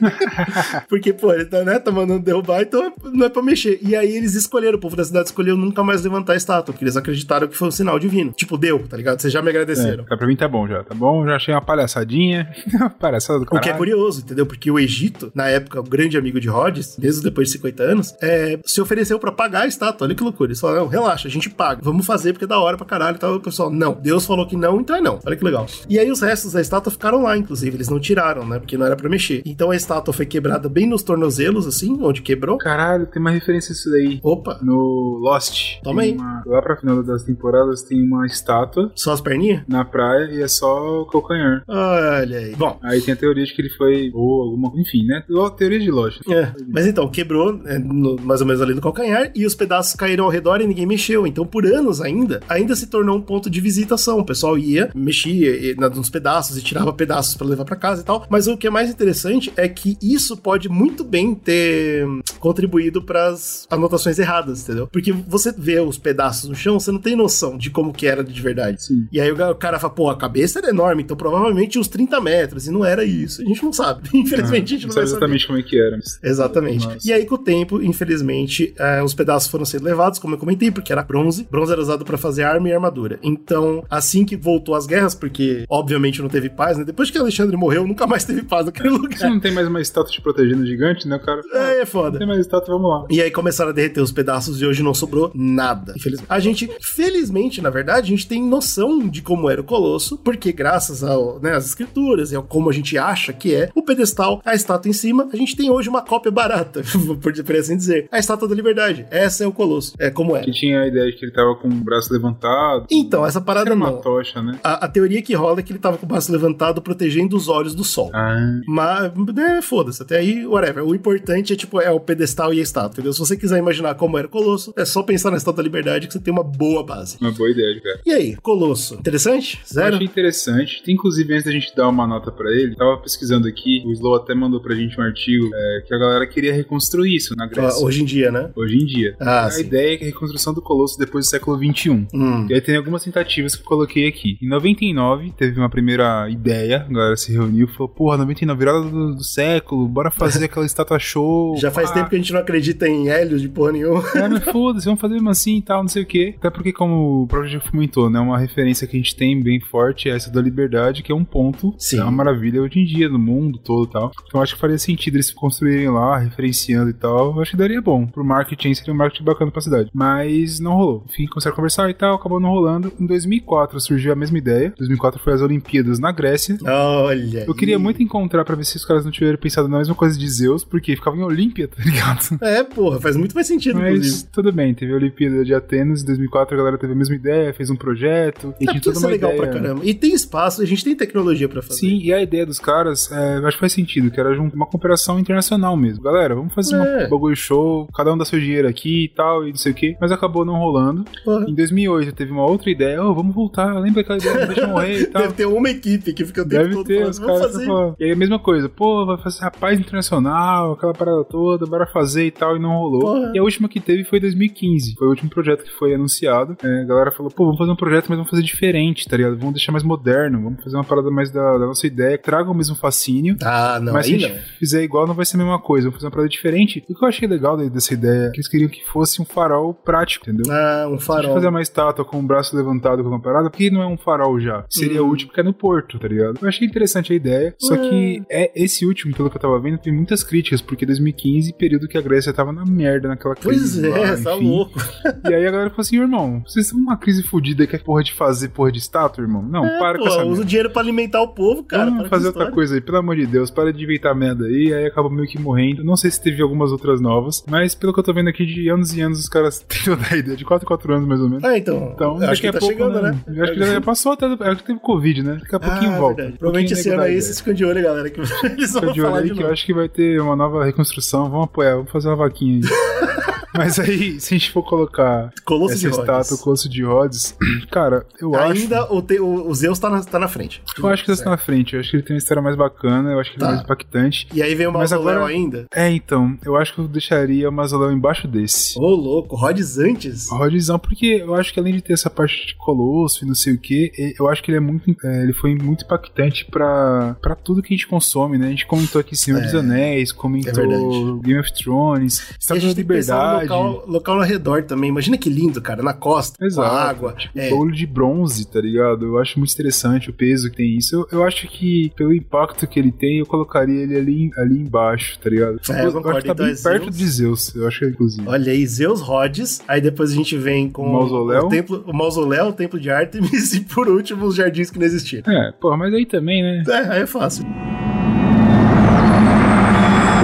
Porque, 0.88 1.12
pô, 1.12 1.32
ele 1.32 1.44
tá, 1.44 1.62
né, 1.62 1.78
tá 1.78 1.90
mandando 1.90 2.20
derrubar, 2.24 2.62
então 2.62 2.92
não 3.12 3.26
é 3.26 3.28
pra 3.28 3.42
mexer. 3.42 3.78
E 3.82 3.94
aí 3.94 4.16
eles 4.16 4.34
escolheram, 4.34 4.78
o 4.78 4.80
povo 4.80 4.96
da 4.96 5.04
cidade 5.04 5.26
escolheu 5.26 5.56
nunca 5.56 5.82
mais 5.82 6.02
levantar 6.02 6.34
a 6.34 6.36
estátua, 6.36 6.72
porque 6.72 6.84
eles 6.84 6.96
acreditaram 6.96 7.48
que 7.48 7.56
foi 7.56 7.68
um 7.68 7.70
sinal 7.70 7.98
divino. 7.98 8.32
Tipo, 8.32 8.56
deu, 8.56 8.86
tá 8.88 8.96
ligado? 8.96 9.20
Vocês 9.20 9.32
já 9.32 9.42
me 9.42 9.50
agradeceram. 9.50 10.04
É, 10.10 10.16
pra 10.16 10.26
mim 10.26 10.36
tá 10.36 10.48
bom 10.48 10.66
já, 10.66 10.82
tá 10.82 10.94
bom? 10.94 11.24
Já 11.26 11.36
achei 11.36 11.54
uma 11.54 11.60
palhaçadinha. 11.60 12.50
palhaçada 12.98 13.40
do 13.40 13.44
O 13.44 13.48
que 13.48 13.56
é 13.56 13.60
caralho. 13.60 13.78
curioso, 13.78 14.20
entendeu? 14.22 14.46
Porque 14.46 14.70
o 14.70 14.78
Egito, 14.78 15.30
na 15.34 15.48
época, 15.48 15.80
o 15.80 15.84
grande 15.84 16.16
amigo 16.16 16.40
de 16.40 16.48
Rhodes, 16.48 16.96
mesmo 16.98 17.22
depois 17.22 17.48
de 17.48 17.52
50 17.54 17.82
anos, 17.82 18.14
é, 18.22 18.58
se 18.64 18.80
ofereceu 18.80 19.18
pra 19.18 19.32
pagar 19.32 19.62
a 19.62 19.66
estátua. 19.66 20.06
Olha 20.06 20.14
que 20.14 20.22
loucura. 20.22 20.48
Eles 20.50 20.60
falaram, 20.60 20.82
não, 20.82 20.88
relaxa, 20.88 21.28
a 21.28 21.30
gente 21.30 21.50
paga. 21.50 21.80
Vamos 21.82 22.06
fazer 22.06 22.32
porque 22.32 22.44
é 22.44 22.48
da 22.48 22.58
hora 22.58 22.76
pra 22.76 22.86
caralho 22.86 23.16
e 23.16 23.18
tal. 23.18 23.34
O 23.34 23.40
pessoal, 23.40 23.70
não. 23.70 23.92
Deus 23.94 24.24
falou 24.26 24.46
que 24.46 24.56
não, 24.56 24.80
então 24.80 24.96
é 24.96 25.00
não. 25.00 25.18
Olha 25.24 25.36
que 25.36 25.44
legal. 25.44 25.66
E 25.88 25.98
aí 25.98 26.10
os 26.10 26.20
restos 26.20 26.52
da 26.52 26.60
estátua 26.60 26.90
ficaram 26.90 27.22
lá, 27.22 27.36
inclusive. 27.36 27.76
Eles 27.76 27.88
não 27.88 27.98
tiraram, 28.00 28.46
né? 28.46 28.59
Porque 28.60 28.76
não 28.76 28.86
era 28.86 28.96
pra 28.96 29.08
mexer. 29.08 29.42
Então 29.44 29.70
a 29.70 29.76
estátua 29.76 30.12
foi 30.14 30.26
quebrada 30.26 30.68
bem 30.68 30.86
nos 30.86 31.02
tornozelos, 31.02 31.66
assim, 31.66 31.98
onde 32.02 32.22
quebrou. 32.22 32.58
Caralho, 32.58 33.06
tem 33.06 33.20
uma 33.20 33.30
referência 33.30 33.72
a 33.72 33.74
isso 33.74 33.90
daí. 33.90 34.20
Opa. 34.22 34.58
No 34.62 35.18
Lost. 35.22 35.80
Toma 35.82 36.02
aí. 36.02 36.12
uma- 36.12 36.42
lá 36.46 36.62
pra 36.62 36.76
final 36.76 37.02
das 37.02 37.22
temporadas 37.24 37.82
tem 37.82 38.02
uma 38.02 38.26
estátua 38.26 38.90
Só 38.94 39.12
as 39.12 39.20
perninhas? 39.20 39.62
na 39.68 39.84
praia 39.84 40.30
e 40.32 40.42
é 40.42 40.48
só 40.48 41.02
o 41.02 41.06
calcanhar. 41.06 41.62
Olha 41.66 42.38
aí. 42.38 42.54
Bom, 42.56 42.78
Aí 42.82 43.00
tem 43.00 43.14
a 43.14 43.16
teoria 43.16 43.44
de 43.44 43.54
que 43.54 43.60
ele 43.62 43.70
foi. 43.70 44.10
Ou 44.14 44.42
alguma. 44.42 44.72
Enfim, 44.76 45.04
né? 45.06 45.22
A 45.46 45.50
teoria 45.50 45.78
de 45.78 45.90
Lost. 45.90 46.20
É, 46.28 46.52
mas 46.68 46.86
então, 46.86 47.08
quebrou 47.08 47.60
é, 47.66 47.78
no- 47.78 48.16
mais 48.22 48.40
ou 48.40 48.46
menos 48.46 48.60
ali 48.62 48.74
no 48.74 48.80
calcanhar 48.80 49.30
e 49.34 49.46
os 49.46 49.54
pedaços 49.54 49.94
caíram 49.94 50.24
ao 50.24 50.30
redor 50.30 50.60
e 50.60 50.66
ninguém 50.66 50.86
mexeu. 50.86 51.26
Então, 51.26 51.46
por 51.46 51.64
anos 51.66 52.00
ainda, 52.00 52.40
ainda 52.48 52.74
se 52.76 52.86
tornou 52.86 53.16
um 53.16 53.20
ponto 53.22 53.48
de 53.50 53.60
visitação. 53.60 54.18
O 54.18 54.24
pessoal 54.24 54.58
ia, 54.58 54.90
mexia 54.94 55.74
nos 55.94 56.10
pedaços 56.10 56.56
e 56.56 56.62
tirava 56.62 56.92
pedaços 56.92 57.34
pra 57.34 57.46
levar 57.46 57.64
pra 57.64 57.76
casa 57.76 58.02
e 58.02 58.04
tal. 58.04 58.26
Mas 58.30 58.46
o 58.54 58.58
que 58.58 58.66
é 58.66 58.70
mais 58.70 58.90
interessante 58.90 59.52
é 59.56 59.68
que 59.68 59.96
isso 60.02 60.36
pode 60.36 60.68
muito 60.68 61.02
bem 61.04 61.34
ter 61.34 62.06
contribuído 62.38 63.02
pras 63.02 63.66
anotações 63.70 64.18
erradas, 64.18 64.62
entendeu? 64.62 64.86
Porque 64.86 65.12
você 65.12 65.52
vê 65.52 65.80
os 65.80 65.98
pedaços 65.98 66.48
no 66.48 66.54
chão, 66.54 66.78
você 66.78 66.90
não 66.90 66.98
tem 66.98 67.16
noção 67.16 67.56
de 67.56 67.70
como 67.70 67.92
que 67.92 68.06
era 68.06 68.22
de 68.22 68.40
verdade. 68.40 68.84
Sim. 68.84 69.06
E 69.12 69.20
aí 69.20 69.30
o 69.30 69.54
cara 69.54 69.78
fala, 69.78 69.92
pô, 69.92 70.10
a 70.10 70.16
cabeça 70.16 70.58
era 70.58 70.70
enorme, 70.70 71.02
então 71.02 71.16
provavelmente 71.16 71.78
uns 71.78 71.88
30 71.88 72.20
metros. 72.20 72.66
E 72.66 72.70
não 72.70 72.84
era 72.84 73.04
isso. 73.04 73.42
A 73.42 73.44
gente 73.44 73.62
não 73.62 73.72
sabe. 73.72 74.08
Infelizmente, 74.14 74.74
a 74.74 74.76
gente 74.78 74.86
não 74.86 74.90
não 74.90 74.94
sei 74.94 75.02
vai 75.02 75.06
saber. 75.06 75.16
exatamente 75.16 75.46
como 75.46 75.58
é 75.58 75.62
que 75.62 75.80
era. 75.80 75.98
Exatamente. 76.22 76.88
E 77.04 77.12
aí, 77.12 77.24
com 77.24 77.34
o 77.34 77.38
tempo, 77.38 77.82
infelizmente, 77.82 78.74
eh, 78.78 79.02
os 79.02 79.14
pedaços 79.14 79.50
foram 79.50 79.64
sendo 79.64 79.84
levados, 79.84 80.18
como 80.18 80.34
eu 80.34 80.38
comentei, 80.38 80.70
porque 80.70 80.92
era 80.92 81.02
bronze. 81.02 81.46
Bronze 81.50 81.72
era 81.72 81.80
usado 81.80 82.04
pra 82.04 82.18
fazer 82.18 82.42
arma 82.42 82.68
e 82.68 82.72
armadura. 82.72 83.18
Então, 83.22 83.84
assim 83.88 84.24
que 84.24 84.36
voltou 84.36 84.74
às 84.74 84.86
guerras, 84.86 85.14
porque 85.14 85.64
obviamente 85.68 86.20
não 86.20 86.28
teve 86.28 86.48
paz, 86.50 86.76
né? 86.78 86.84
Depois 86.84 87.10
que 87.10 87.18
Alexandre 87.18 87.56
morreu, 87.56 87.86
nunca 87.86 88.06
mais 88.06 88.24
teve 88.30 88.42
paz 88.46 88.66
naquele 88.66 88.90
Você 88.90 88.98
lugar. 88.98 89.30
não 89.30 89.40
tem 89.40 89.52
mais 89.52 89.68
uma 89.68 89.80
estátua 89.80 90.10
te 90.10 90.20
protegendo 90.20 90.64
gigante, 90.66 91.06
né, 91.08 91.18
cara? 91.18 91.40
É, 91.52 91.76
é 91.76 91.78
Não 91.80 91.86
foda. 91.86 92.18
tem 92.18 92.26
mais 92.26 92.40
estátua, 92.40 92.74
vamos 92.74 92.90
lá. 92.90 93.06
E 93.10 93.20
aí 93.20 93.30
começaram 93.30 93.70
a 93.70 93.74
derreter 93.74 94.00
os 94.00 94.12
pedaços 94.12 94.60
e 94.60 94.66
hoje 94.66 94.82
não 94.82 94.94
sobrou 94.94 95.30
nada. 95.34 95.92
Infelizmente. 95.96 96.26
A 96.30 96.38
gente, 96.40 96.70
felizmente, 96.80 97.60
na 97.62 97.70
verdade, 97.70 98.06
a 98.06 98.10
gente 98.10 98.26
tem 98.28 98.42
noção 98.42 99.08
de 99.08 99.22
como 99.22 99.48
era 99.50 99.60
o 99.60 99.64
Colosso, 99.64 100.18
porque 100.18 100.52
graças 100.52 101.02
né, 101.40 101.52
às 101.54 101.66
escrituras 101.66 102.32
e 102.32 102.36
ao 102.36 102.42
como 102.42 102.68
a 102.70 102.72
gente 102.72 102.96
acha 102.98 103.32
que 103.32 103.54
é, 103.54 103.70
o 103.74 103.82
pedestal, 103.82 104.40
a 104.44 104.54
estátua 104.54 104.88
em 104.88 104.92
cima, 104.92 105.28
a 105.32 105.36
gente 105.36 105.56
tem 105.56 105.70
hoje 105.70 105.88
uma 105.88 106.02
cópia 106.02 106.30
barata, 106.30 106.82
por, 107.22 107.32
por 107.44 107.56
assim 107.56 107.76
dizer. 107.76 108.08
A 108.10 108.18
estátua 108.18 108.48
da 108.48 108.54
liberdade. 108.54 109.06
Essa 109.10 109.44
é 109.44 109.46
o 109.46 109.52
Colosso. 109.52 109.94
É 109.98 110.10
como 110.10 110.36
é. 110.36 110.40
Que 110.40 110.52
tinha 110.52 110.82
a 110.82 110.86
ideia 110.86 111.10
de 111.10 111.16
que 111.18 111.24
ele 111.24 111.32
tava 111.32 111.54
com 111.56 111.68
o 111.68 111.72
braço 111.72 112.12
levantado. 112.12 112.86
Então, 112.90 113.24
essa 113.26 113.40
parada 113.40 113.68
Era 113.70 113.74
uma 113.76 113.90
não. 113.90 114.00
tocha, 114.00 114.42
né? 114.42 114.58
A, 114.62 114.84
a 114.84 114.88
teoria 114.88 115.22
que 115.22 115.34
rola 115.34 115.60
é 115.60 115.62
que 115.62 115.72
ele 115.72 115.78
tava 115.78 115.96
com 115.96 116.06
o 116.06 116.08
braço 116.08 116.30
levantado 116.32 116.80
protegendo 116.82 117.36
os 117.36 117.48
olhos 117.48 117.74
do 117.74 117.84
sol. 117.84 118.10
Ah, 118.12 118.19
Mas, 118.66 119.12
né, 119.34 119.60
foda-se, 119.62 120.02
até 120.02 120.18
aí, 120.18 120.46
whatever. 120.46 120.84
O 120.84 120.94
importante 120.94 121.52
é, 121.52 121.56
tipo, 121.56 121.80
é 121.80 121.90
o 121.90 122.00
pedestal 122.00 122.52
e 122.54 122.60
a 122.60 122.62
estátua, 122.62 122.90
entendeu? 122.92 123.12
Se 123.12 123.18
você 123.18 123.36
quiser 123.36 123.58
imaginar 123.58 123.94
como 123.94 124.16
era 124.18 124.26
o 124.26 124.30
Colosso, 124.30 124.72
é 124.76 124.84
só 124.84 125.02
pensar 125.02 125.30
na 125.30 125.36
estátua 125.36 125.62
da 125.62 125.62
liberdade 125.62 126.06
que 126.06 126.12
você 126.12 126.20
tem 126.20 126.32
uma 126.32 126.44
boa 126.44 126.84
base. 126.84 127.16
uma 127.20 127.30
boa 127.32 127.50
ideia, 127.50 127.80
cara. 127.80 128.00
E 128.06 128.12
aí, 128.12 128.36
Colosso? 128.36 128.94
Interessante? 128.94 129.58
Eu 129.62 129.74
Zero? 129.74 129.94
achei 129.96 130.06
interessante. 130.06 130.82
Inclusive, 130.88 131.32
antes 131.32 131.44
da 131.44 131.50
gente 131.52 131.74
dar 131.74 131.88
uma 131.88 132.06
nota 132.06 132.30
pra 132.30 132.50
ele, 132.50 132.74
tava 132.76 132.96
pesquisando 132.98 133.46
aqui, 133.48 133.82
o 133.86 133.92
Slow 133.92 134.16
até 134.16 134.34
mandou 134.34 134.60
pra 134.60 134.74
gente 134.74 134.98
um 134.98 135.02
artigo 135.02 135.50
é, 135.54 135.84
que 135.86 135.94
a 135.94 135.98
galera 135.98 136.26
queria 136.26 136.52
reconstruir 136.52 137.14
isso 137.16 137.34
na 137.36 137.46
Grécia. 137.46 137.80
Ah, 137.80 137.84
Hoje 137.84 138.02
em 138.02 138.04
dia, 138.04 138.30
né? 138.30 138.50
Hoje 138.54 138.76
em 138.76 138.86
dia. 138.86 139.16
Ah, 139.20 139.46
a 139.46 139.50
sim. 139.50 139.62
ideia 139.62 139.94
é 139.94 139.96
que 139.96 140.04
a 140.04 140.06
reconstrução 140.06 140.52
do 140.54 140.62
Colosso 140.62 140.98
depois 140.98 141.26
do 141.26 141.28
século 141.30 141.56
XXI. 141.56 142.06
Hum. 142.14 142.46
E 142.48 142.54
aí 142.54 142.60
tem 142.60 142.76
algumas 142.76 143.02
tentativas 143.04 143.54
que 143.54 143.62
eu 143.62 143.66
coloquei 143.66 144.06
aqui. 144.06 144.38
Em 144.42 144.48
99, 144.48 145.32
teve 145.36 145.58
uma 145.58 145.68
primeira 145.68 146.28
ideia, 146.30 146.86
a 146.88 146.92
galera 146.92 147.16
se 147.16 147.32
reuniu 147.32 147.66
e 147.66 147.72
falou, 147.72 147.88
porra, 148.10 148.18
99, 148.18 148.58
virada 148.58 148.82
do, 148.82 149.14
do 149.14 149.24
século, 149.24 149.86
bora 149.86 150.10
fazer 150.10 150.44
aquela 150.46 150.66
estátua 150.66 150.98
show. 150.98 151.56
Já 151.56 151.70
faz 151.70 151.90
tempo 151.90 152.10
que 152.10 152.16
a 152.16 152.18
gente 152.18 152.32
não 152.32 152.40
acredita 152.40 152.88
em 152.88 153.08
Hélios 153.08 153.40
de 153.40 153.48
porra 153.48 153.72
nenhuma. 153.72 154.02
É, 154.14 154.28
mas 154.28 154.42
foda-se, 154.50 154.86
vamos 154.86 155.00
fazer 155.00 155.14
mesmo 155.14 155.30
assim 155.30 155.58
e 155.58 155.62
tal, 155.62 155.82
não 155.82 155.88
sei 155.88 156.02
o 156.02 156.06
quê. 156.06 156.34
Até 156.36 156.50
porque, 156.50 156.72
como 156.72 157.22
o 157.22 157.26
próprio 157.26 157.50
já 157.50 157.60
comentou, 157.60 158.10
né? 158.10 158.18
Uma 158.18 158.38
referência 158.38 158.86
que 158.86 158.96
a 158.96 158.98
gente 159.00 159.14
tem 159.14 159.40
bem 159.40 159.60
forte 159.60 160.08
é 160.08 160.16
essa 160.16 160.30
da 160.30 160.40
liberdade, 160.40 161.02
que 161.02 161.12
é 161.12 161.14
um 161.14 161.24
ponto, 161.24 161.74
Sim. 161.78 161.98
é 161.98 162.02
uma 162.02 162.10
maravilha 162.10 162.60
hoje 162.60 162.80
em 162.80 162.84
dia, 162.84 163.08
no 163.08 163.18
mundo 163.18 163.58
todo 163.58 163.88
e 163.88 163.92
tal. 163.92 164.10
Então 164.26 164.42
acho 164.42 164.54
que 164.54 164.60
faria 164.60 164.78
sentido 164.78 165.16
eles 165.16 165.32
construírem 165.32 165.88
lá, 165.88 166.18
referenciando 166.18 166.90
e 166.90 166.94
tal. 166.94 167.34
Eu 167.36 167.42
acho 167.42 167.52
que 167.52 167.56
daria 167.56 167.80
bom. 167.80 168.06
Pro 168.06 168.24
marketing 168.24 168.74
seria 168.74 168.92
um 168.92 168.96
marketing 168.96 169.24
bacana 169.24 169.50
pra 169.50 169.60
cidade. 169.60 169.90
Mas 169.94 170.58
não 170.58 170.74
rolou. 170.74 171.04
Enfim, 171.08 171.26
começaram 171.26 171.52
a 171.52 171.56
conversar 171.56 171.90
e 171.90 171.94
tal, 171.94 172.16
acabou 172.16 172.40
não 172.40 172.50
rolando. 172.50 172.92
Em 172.98 173.06
2004 173.06 173.80
surgiu 173.80 174.12
a 174.12 174.16
mesma 174.16 174.38
ideia. 174.38 174.74
2004 174.76 175.20
foi 175.22 175.32
as 175.32 175.42
Olimpíadas 175.42 175.98
na 175.98 176.10
Grécia. 176.10 176.58
Olha. 176.64 177.44
Eu 177.46 177.54
queria 177.54 177.76
aí. 177.76 177.82
Muito 178.00 178.04
encontrar 178.04 178.44
pra 178.44 178.54
ver 178.56 178.64
se 178.64 178.76
os 178.76 178.84
caras 178.84 179.04
não 179.04 179.10
tiveram 179.12 179.38
pensado 179.38 179.68
na 179.68 179.78
mesma 179.78 179.94
coisa 179.94 180.18
de 180.18 180.28
Zeus, 180.28 180.64
porque 180.64 180.96
ficava 180.96 181.16
em 181.16 181.22
Olímpia, 181.22 181.68
tá 181.68 181.82
ligado? 181.82 182.38
É, 182.42 182.62
porra, 182.64 183.00
faz 183.00 183.16
muito 183.16 183.34
mais 183.34 183.46
sentido, 183.46 183.78
Mas 183.78 183.94
inclusive. 183.96 184.28
tudo 184.32 184.52
bem, 184.52 184.74
teve 184.74 184.92
a 184.92 184.96
Olimpíada 184.96 185.44
de 185.44 185.54
Atenas 185.54 186.02
em 186.02 186.06
2004, 186.06 186.54
a 186.54 186.58
galera 186.58 186.78
teve 186.78 186.92
a 186.92 186.96
mesma 186.96 187.14
ideia, 187.14 187.52
fez 187.52 187.70
um 187.70 187.76
projeto, 187.76 188.54
e 188.60 188.64
É, 188.64 188.70
tinha 188.70 188.80
tudo 188.80 188.94
toda 188.94 188.96
isso 188.96 189.04
é 189.04 189.08
uma 189.08 189.12
legal 189.12 189.30
ideia. 189.34 189.50
pra 189.50 189.60
caramba. 189.60 189.84
E 189.84 189.94
tem 189.94 190.12
espaço, 190.14 190.62
a 190.62 190.64
gente 190.66 190.84
tem 190.84 190.94
tecnologia 190.96 191.48
pra 191.48 191.62
fazer. 191.62 191.80
Sim, 191.80 192.00
e 192.02 192.12
a 192.12 192.20
ideia 192.22 192.46
dos 192.46 192.58
caras, 192.58 193.10
é, 193.10 193.38
acho 193.38 193.56
que 193.56 193.60
faz 193.60 193.72
sentido, 193.72 194.10
que 194.10 194.18
era 194.20 194.40
uma 194.40 194.66
cooperação 194.66 195.18
internacional 195.18 195.76
mesmo. 195.76 196.02
Galera, 196.02 196.34
vamos 196.34 196.54
fazer 196.54 196.76
É. 196.76 197.06
um 197.06 197.10
bagulho 197.10 197.36
show, 197.36 197.86
cada 197.94 198.12
um 198.12 198.18
dá 198.18 198.24
seu 198.24 198.38
dinheiro 198.40 198.68
aqui 198.68 199.04
e 199.04 199.08
tal, 199.08 199.44
e 199.46 199.50
não 199.50 199.56
sei 199.56 199.72
o 199.72 199.74
que, 199.74 199.96
mas 200.00 200.10
acabou 200.12 200.44
não 200.44 200.54
rolando. 200.54 201.04
Porra. 201.24 201.44
Em 201.48 201.54
2008 201.54 202.12
teve 202.12 202.32
uma 202.32 202.44
outra 202.44 202.70
ideia, 202.70 203.02
oh, 203.02 203.14
vamos 203.14 203.34
voltar, 203.34 203.78
lembra 203.78 204.00
aquela 204.02 204.18
ideia, 204.18 204.38
não 204.40 204.46
deixa 204.46 204.60
eu 204.62 204.68
morrer 204.68 205.00
e 205.00 205.06
tal. 205.10 205.22
Deve 205.22 205.34
ter 205.34 205.46
uma 205.46 205.70
equipe 205.70 206.12
que 206.12 206.24
fica 206.24 206.42
o 206.42 206.48
tempo 206.48 206.62
Deve 206.62 206.74
todo 206.74 206.86
ter, 206.86 206.94
falando, 206.98 207.12
os 207.12 207.18
vamos 207.18 207.38
caras 207.40 207.52
fazer. 207.52 207.66
falando. 207.66 207.89
E 207.98 208.04
aí 208.04 208.12
a 208.12 208.16
mesma 208.16 208.38
coisa, 208.38 208.68
pô, 208.68 209.04
vai 209.06 209.18
fazer 209.18 209.44
a 209.44 209.50
paz 209.50 209.78
internacional, 209.78 210.72
aquela 210.72 210.92
parada 210.92 211.24
toda, 211.24 211.66
bora 211.66 211.86
fazer 211.86 212.26
e 212.26 212.30
tal, 212.30 212.56
e 212.56 212.58
não 212.58 212.70
rolou. 212.70 213.00
Porra. 213.00 213.32
E 213.34 213.38
a 213.38 213.42
última 213.42 213.68
que 213.68 213.80
teve 213.80 214.04
foi 214.04 214.20
2015, 214.20 214.94
foi 214.96 215.06
o 215.06 215.10
último 215.10 215.30
projeto 215.30 215.64
que 215.64 215.70
foi 215.70 215.94
anunciado. 215.94 216.56
É, 216.62 216.82
a 216.82 216.84
galera 216.84 217.10
falou, 217.10 217.30
pô, 217.30 217.44
vamos 217.44 217.58
fazer 217.58 217.70
um 217.70 217.76
projeto, 217.76 218.06
mas 218.08 218.18
vamos 218.18 218.30
fazer 218.30 218.42
diferente, 218.42 219.06
tá 219.08 219.16
ligado? 219.16 219.36
Vamos 219.38 219.54
deixar 219.54 219.72
mais 219.72 219.84
moderno, 219.84 220.42
vamos 220.42 220.62
fazer 220.62 220.76
uma 220.76 220.84
parada 220.84 221.10
mais 221.10 221.30
da, 221.30 221.52
da 221.58 221.66
nossa 221.66 221.86
ideia, 221.86 222.18
traga 222.18 222.50
o 222.50 222.54
mesmo 222.54 222.74
fascínio. 222.76 223.36
Ah, 223.42 223.78
não, 223.80 223.92
mas 223.92 224.06
se 224.06 224.14
a 224.14 224.18
gente 224.18 224.32
não. 224.32 224.40
fizer 224.58 224.82
igual, 224.82 225.06
não 225.06 225.14
vai 225.14 225.24
ser 225.24 225.36
a 225.36 225.38
mesma 225.38 225.58
coisa. 225.60 225.84
Vamos 225.88 225.96
fazer 225.96 226.06
uma 226.06 226.10
parada 226.12 226.28
diferente. 226.28 226.84
E 226.88 226.92
o 226.92 226.96
que 226.96 227.04
eu 227.04 227.08
achei 227.08 227.28
legal 227.28 227.56
dessa 227.56 227.94
ideia 227.94 228.26
é 228.28 228.30
que 228.30 228.36
eles 228.36 228.48
queriam 228.48 228.68
que 228.68 228.84
fosse 228.86 229.20
um 229.20 229.24
farol 229.24 229.74
prático, 229.74 230.28
entendeu? 230.28 230.50
Ah, 230.52 230.86
um 230.88 230.98
Se 230.98 231.10
a 231.10 231.14
gente 231.14 231.22
farol. 231.24 231.34
fazer 231.34 231.48
uma 231.48 231.62
estátua 231.62 232.04
com 232.04 232.18
o 232.18 232.22
braço 232.22 232.56
levantado 232.56 233.02
com 233.02 233.08
uma 233.08 233.20
parada, 233.20 233.50
por 233.50 233.56
que 233.56 233.70
não 233.70 233.82
é 233.82 233.86
um 233.86 233.96
farol 233.96 234.38
já? 234.40 234.64
Seria 234.68 235.02
Hum. 235.02 235.08
útil 235.10 235.28
porque 235.28 235.40
é 235.40 235.44
no 235.44 235.52
porto, 235.54 235.98
tá 235.98 236.08
ligado? 236.08 236.38
Eu 236.42 236.48
achei 236.48 236.66
interessante 236.66 237.12
a 237.12 237.16
ideia, 237.16 237.54
só 237.58 237.76
que 237.88 238.22
é 238.30 238.50
esse 238.54 238.86
último, 238.86 239.14
pelo 239.14 239.30
que 239.30 239.36
eu 239.36 239.40
tava 239.40 239.58
vendo, 239.60 239.78
tem 239.78 239.92
muitas 239.92 240.22
críticas, 240.22 240.60
porque 240.60 240.84
2015, 240.86 241.52
período 241.54 241.88
que 241.88 241.98
a 241.98 242.00
Grécia 242.00 242.32
tava 242.32 242.52
na 242.52 242.64
merda 242.64 243.08
naquela 243.08 243.34
Pois 243.34 243.56
crise. 243.56 243.86
é, 243.86 243.90
lá, 243.90 244.16
tá 244.22 244.34
louco. 244.34 244.78
E 245.28 245.34
aí 245.34 245.46
a 245.46 245.50
galera 245.50 245.70
falou 245.70 245.82
assim, 245.82 245.98
irmão, 245.98 246.42
vocês 246.46 246.66
estão 246.66 246.80
numa 246.80 246.96
crise 246.96 247.22
fodida 247.22 247.66
que 247.66 247.76
é 247.76 247.78
porra 247.78 248.02
de 248.02 248.12
fazer 248.12 248.48
porra 248.48 248.72
de 248.72 248.78
estátua, 248.78 249.22
irmão? 249.22 249.42
Não, 249.42 249.64
É, 249.64 249.78
para 249.78 249.98
pô, 249.98 250.04
com 250.04 250.10
essa 250.10 250.24
usa 250.24 250.42
o 250.42 250.44
dinheiro 250.44 250.70
pra 250.70 250.82
alimentar 250.82 251.20
o 251.22 251.28
povo, 251.28 251.62
cara. 251.64 251.90
Vamos 251.90 252.08
fazer 252.08 252.28
outra 252.28 252.50
coisa 252.50 252.74
aí, 252.74 252.80
pelo 252.80 252.98
amor 252.98 253.16
de 253.16 253.26
Deus, 253.26 253.50
para 253.50 253.72
de 253.72 253.84
inventar 253.84 254.14
merda 254.14 254.46
aí, 254.46 254.72
aí 254.72 254.86
acaba 254.86 255.10
meio 255.10 255.28
que 255.28 255.38
morrendo. 255.38 255.84
Não 255.84 255.96
sei 255.96 256.10
se 256.10 256.20
teve 256.20 256.42
algumas 256.42 256.72
outras 256.72 257.00
novas, 257.00 257.44
mas 257.48 257.74
pelo 257.74 257.92
que 257.92 258.00
eu 258.00 258.04
tô 258.04 258.12
vendo 258.12 258.28
aqui, 258.28 258.44
de 258.46 258.68
anos 258.68 258.94
e 258.96 259.00
anos 259.00 259.20
os 259.20 259.28
caras 259.28 259.60
têm 259.68 259.82
toda 259.84 260.02
a 260.10 260.16
ideia, 260.16 260.36
de 260.36 260.44
4 260.44 260.64
em 260.64 260.68
4 260.68 260.94
anos 260.94 261.08
mais 261.08 261.20
ou 261.20 261.28
menos. 261.28 261.44
Ah, 261.44 261.56
então. 261.56 261.92
Então, 261.94 262.16
acho 262.16 262.26
daqui 262.26 262.40
que 262.40 262.46
a 262.48 262.52
tá 262.52 262.58
pouco, 262.58 262.74
chegando, 262.74 263.02
né? 263.02 263.20
Eu 263.28 263.44
acho 263.44 263.52
que 263.54 263.62
já 263.64 263.80
passou 263.80 264.12
até. 264.12 264.26
Acho 264.26 264.56
que 264.56 264.64
teve 264.66 264.80
Covid, 264.80 265.22
né? 265.22 265.38
Daqui 265.40 265.54
a 265.56 265.60
pouquinho 265.60 265.92
ah, 265.92 265.98
volta. 265.98 266.16
verdade. 266.16 266.38
Provavelmente 266.38 266.72
esse 266.72 266.88
ano 266.88 267.02
aí, 267.02 267.20
vocês 267.20 267.38
ficam 267.38 267.54
de 267.54 267.64
olho, 267.70 267.82
galera, 267.82 268.10
que 268.10 268.20
eles 268.44 268.72
vão 268.72 268.92
de 268.92 269.00
olho 269.00 269.02
falar 269.02 269.18
aí 269.18 269.28
de 269.30 269.34
que 269.34 269.42
eu 269.42 269.50
acho 269.50 269.64
que 269.64 269.74
vai 269.74 269.88
ter 269.88 270.20
uma 270.20 270.36
nova 270.36 270.64
reconstrução. 270.64 271.30
Vamos 271.30 271.46
apoiar, 271.46 271.76
vamos 271.76 271.90
fazer 271.90 272.08
uma 272.08 272.16
vaquinha 272.16 272.60
aí. 272.60 273.30
Mas 273.54 273.78
aí, 273.78 274.20
se 274.20 274.34
a 274.34 274.38
gente 274.38 274.50
for 274.50 274.62
colocar 274.62 275.32
Colosso 275.44 275.72
essa 275.74 275.80
de 275.80 275.86
Rhodes. 275.88 276.00
estátua, 276.00 276.36
o 276.36 276.38
Colosso 276.40 276.68
de 276.68 276.82
Rhodes, 276.84 277.36
cara, 277.70 278.06
eu 278.20 278.34
acho. 278.34 278.62
Ainda 278.62 278.92
o, 278.92 279.02
te- 279.02 279.20
o, 279.20 279.48
o 279.48 279.54
Zeus 279.54 279.78
tá 279.78 279.90
na, 279.90 280.02
tá 280.02 280.18
na 280.18 280.28
frente. 280.28 280.62
Eu 280.78 280.86
acho 280.88 281.04
que 281.04 281.10
ele 281.10 281.18
tá 281.22 281.30
na 281.30 281.36
frente. 281.36 281.74
Eu 281.74 281.80
acho 281.80 281.90
que 281.90 281.96
ele 281.96 282.02
tem 282.02 282.14
uma 282.14 282.18
história 282.18 282.42
mais 282.42 282.56
bacana, 282.56 283.10
eu 283.12 283.20
acho 283.20 283.30
que 283.30 283.36
ele 283.36 283.40
Tá. 283.44 283.46
é 283.46 283.50
mais 283.52 283.64
impactante. 283.64 284.28
E 284.32 284.42
aí 284.42 284.54
vem 284.54 284.66
o 284.66 284.72
mausoléu 284.72 285.08
agora- 285.18 285.26
ainda. 285.26 285.66
É, 285.74 285.90
então, 285.90 286.38
eu 286.44 286.56
acho 286.56 286.74
que 286.74 286.80
eu 286.80 286.88
deixaria 286.88 287.48
o 287.48 287.52
mausoléu 287.52 287.90
embaixo 287.92 288.28
desse. 288.28 288.78
Ô, 288.78 288.86
louco, 288.94 289.34
Rhodes 289.36 289.78
antes. 289.78 290.30
O 290.30 290.36
Rodzão, 290.36 290.78
porque 290.78 291.06
eu 291.06 291.34
acho 291.34 291.52
que 291.52 291.60
além 291.60 291.74
de 291.74 291.82
ter 291.82 291.92
essa 291.94 292.08
parte 292.10 292.46
de 292.46 292.54
colosso 292.56 293.24
e 293.24 293.28
não 293.28 293.34
sei 293.34 293.54
o 293.54 293.58
que, 293.58 293.92
eu 294.18 294.28
acho 294.28 294.42
que 294.42 294.50
ele 294.50 294.58
é 294.58 294.60
muito. 294.60 294.94
é, 295.04 295.22
ele 295.22 295.32
foi 295.32 295.54
muito 295.54 295.84
impactante 295.84 296.44
pra, 296.50 297.16
pra 297.20 297.34
tudo 297.34 297.62
que 297.62 297.74
a 297.74 297.76
gente 297.76 297.86
consome, 297.88 298.38
né? 298.38 298.46
A 298.46 298.50
gente 298.50 298.66
comentou 298.66 299.00
aqui 299.00 299.16
Senhor 299.16 299.38
É, 299.40 299.44
dos 299.44 299.54
Anéis, 299.54 300.10
é 300.10 300.14
comentou 300.14 300.52
verdade. 300.54 301.20
Game 301.22 301.40
of 301.40 301.52
Thrones, 301.52 302.30
Estátua 302.38 302.68
da 302.68 302.74
Liberdade. 302.74 303.39
Local, 303.42 303.84
local 303.86 304.14
ao 304.16 304.22
redor 304.22 304.62
também. 304.64 304.90
Imagina 304.90 305.16
que 305.18 305.28
lindo, 305.30 305.60
cara, 305.60 305.82
na 305.82 305.92
costa, 305.92 306.44
Exato. 306.44 306.68
com 306.68 306.74
a 306.74 306.80
água. 306.82 307.12
Tipo, 307.12 307.38
É. 307.38 307.50
bolo 307.50 307.72
de 307.72 307.86
bronze, 307.86 308.46
tá 308.46 308.60
ligado? 308.60 309.04
Eu 309.06 309.18
acho 309.18 309.38
muito 309.38 309.52
interessante 309.52 310.10
o 310.10 310.12
peso 310.12 310.50
que 310.50 310.56
tem 310.56 310.76
isso. 310.76 310.94
Eu, 310.96 311.18
eu 311.20 311.24
acho 311.26 311.46
que, 311.48 311.92
pelo 311.96 312.14
impacto 312.14 312.66
que 312.66 312.78
ele 312.78 312.92
tem, 312.92 313.18
eu 313.18 313.26
colocaria 313.26 313.82
ele 313.82 313.96
ali, 313.96 314.30
ali 314.36 314.58
embaixo, 314.60 315.18
tá 315.18 315.28
ligado? 315.30 315.60
É, 315.70 315.80
eu 315.80 315.84
eu 315.86 315.92
concordo, 315.92 316.18
acho 316.18 316.20
que 316.22 316.26
tá 316.28 316.32
então 316.34 316.46
bem 316.46 316.54
é 316.54 316.62
perto 316.62 316.82
Zeus. 316.92 316.96
de 316.96 317.06
Zeus, 317.08 317.54
eu 317.54 317.66
acho, 317.66 317.84
inclusive. 317.84 318.28
Olha 318.28 318.52
aí, 318.52 318.66
Zeus 318.66 319.00
Rhodes. 319.00 319.60
Aí 319.66 319.80
depois 319.80 320.10
a 320.12 320.14
gente 320.14 320.36
vem 320.36 320.68
com 320.70 320.82
O 320.88 320.92
mausoléu. 320.92 321.46
o, 321.46 321.48
templo, 321.48 321.84
o 321.86 321.92
mausoléu, 321.96 322.48
o 322.48 322.52
templo 322.52 322.78
de 322.78 322.90
Artemis 322.90 323.54
e 323.54 323.60
por 323.60 323.88
último 323.88 324.24
os 324.26 324.34
jardins 324.34 324.70
que 324.70 324.78
não 324.78 324.86
existiram. 324.86 325.32
É, 325.32 325.52
pô, 325.52 325.76
mas 325.76 325.92
aí 325.94 326.06
também, 326.06 326.42
né? 326.42 326.62
É, 326.68 326.92
aí 326.92 327.02
é 327.02 327.06
fácil. 327.06 327.44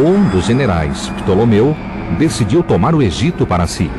Um 0.05 0.29
dos 0.31 0.45
generais, 0.47 1.09
Ptolomeu, 1.23 1.75
decidiu 2.19 2.63
tomar 2.63 2.95
o 2.95 3.03
Egito 3.03 3.47
para 3.47 3.67
si. 3.67 3.91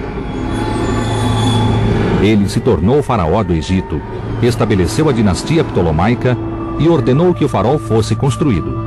Ele 2.22 2.50
se 2.50 2.60
tornou 2.60 3.04
faraó 3.04 3.44
do 3.44 3.54
Egito, 3.54 4.02
estabeleceu 4.42 5.10
a 5.10 5.14
dinastia 5.14 5.64
ptolomaica 5.64 6.38
e 6.80 6.90
ordenou 6.90 7.34
que 7.34 7.46
o 7.46 7.50
farol 7.50 7.78
fosse 7.78 8.16
construído. 8.16 8.78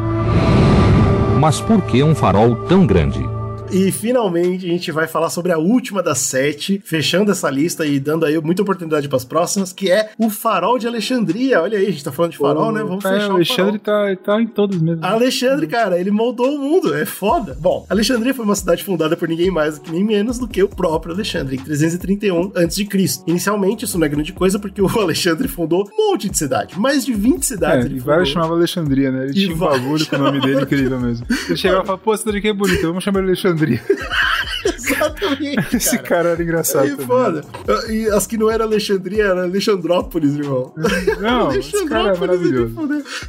Mas 1.41 1.61
por 1.61 1.83
que 1.83 2.03
um 2.03 2.15
farol 2.15 2.55
tão 2.55 2.87
grande? 2.87 3.40
E 3.73 3.93
finalmente 3.93 4.67
a 4.67 4.69
gente 4.69 4.91
vai 4.91 5.07
falar 5.07 5.31
sobre 5.31 5.53
a 5.53 5.59
última 5.59 6.03
das 6.03 6.19
sete, 6.19 6.81
fechando 6.85 7.31
essa 7.31 7.49
lista 7.49 7.87
e 7.87 8.01
dando 8.01 8.27
aí 8.27 8.37
muita 8.41 8.63
oportunidade 8.63 9.09
para 9.09 9.17
as 9.17 9.25
próximas, 9.25 9.73
que 9.73 9.91
é 9.91 10.11
o 10.19 10.29
farol 10.29 10.79
de 10.79 10.87
Alexandria. 10.89 11.63
Olha 11.63 11.79
aí, 11.79 11.87
a 11.87 11.91
gente 11.91 12.03
tá 12.03 12.11
falando 12.11 12.33
de 12.33 12.39
farol, 12.39 12.73
né? 12.73 12.83
Vamos 12.83 13.05
É, 13.05 13.13
fechar 13.15 13.29
o 13.29 13.33
o 13.33 13.35
Alexandre 13.37 13.79
farol. 13.85 14.17
tá, 14.17 14.17
tá 14.25 14.43
em 14.43 14.47
todos 14.47 14.81
mesmo. 14.83 15.05
Alexandre, 15.05 15.67
cara, 15.69 16.01
ele 16.01 16.11
moldou 16.11 16.53
o 16.55 16.59
mundo, 16.59 16.95
é 16.95 17.07
foda. 17.07 17.57
Bom, 17.61 17.87
Alexandria 17.89 18.35
foi 18.35 18.45
uma 18.45 18.57
cidade 18.57 18.83
fundada 18.83 19.17
por 19.17 19.29
ninguém 19.29 19.51
mais 19.51 19.79
do 19.79 19.83
que 19.83 19.93
nem 19.93 20.05
menos 20.05 20.39
do 20.39 20.49
que 20.49 20.63
o 20.63 20.69
próprio 20.69 21.15
Alexandre, 21.15 21.57
em 21.57 21.61
331 21.61 22.53
a.C. 22.57 22.89
Inicialmente, 23.27 23.85
isso 23.85 23.99
não 23.99 24.07
é 24.07 24.09
grande 24.09 24.33
coisa, 24.33 24.59
porque 24.59 24.83
o 24.83 24.89
Alexandre 24.99 25.47
fundou 25.47 25.89
um 25.97 26.11
monte 26.11 26.29
de 26.29 26.37
cidade, 26.37 26.79
mais 26.79 27.05
de 27.07 27.13
20 27.15 27.39
É, 27.41 27.43
cidades 27.45 27.87
ele 27.87 27.97
e 27.97 28.01
vários 28.01 28.31
chamavam 28.31 28.57
Alexandria, 28.57 29.11
né? 29.13 29.25
Ele 29.25 29.31
E 29.31 29.35
tinha 29.35 29.55
um 29.55 29.59
bagulho 29.59 30.07
com 30.07 30.17
o 30.17 30.19
nome 30.19 30.41
dele 30.41 30.63
incrível 30.63 30.99
mesmo. 31.01 31.25
Ele 31.49 31.57
chegava 31.57 31.83
e 31.83 31.87
falava, 31.87 32.03
pô, 32.03 32.13
essa 32.15 32.31
daqui 32.33 32.49
é 32.49 32.53
bonita, 32.53 32.87
vamos 32.87 33.05
chamar 33.05 33.21
ele 33.23 33.37
de 33.67 33.81
Exatamente, 34.65 35.77
Esse 35.77 35.99
cara 35.99 36.31
era 36.31 36.43
engraçado. 36.43 36.85
Aí, 36.85 36.91
também. 36.91 37.07
foda. 37.07 37.45
E 37.89 38.07
as 38.09 38.27
que 38.27 38.37
não 38.37 38.51
era 38.51 38.65
Alexandria, 38.65 39.25
era 39.25 39.43
Alexandrópolis, 39.45 40.35
irmão. 40.37 40.73
Não, 41.21 41.53
esse 41.53 41.85
cara 41.87 42.15
é 42.15 42.19
maravilhoso. 42.19 42.75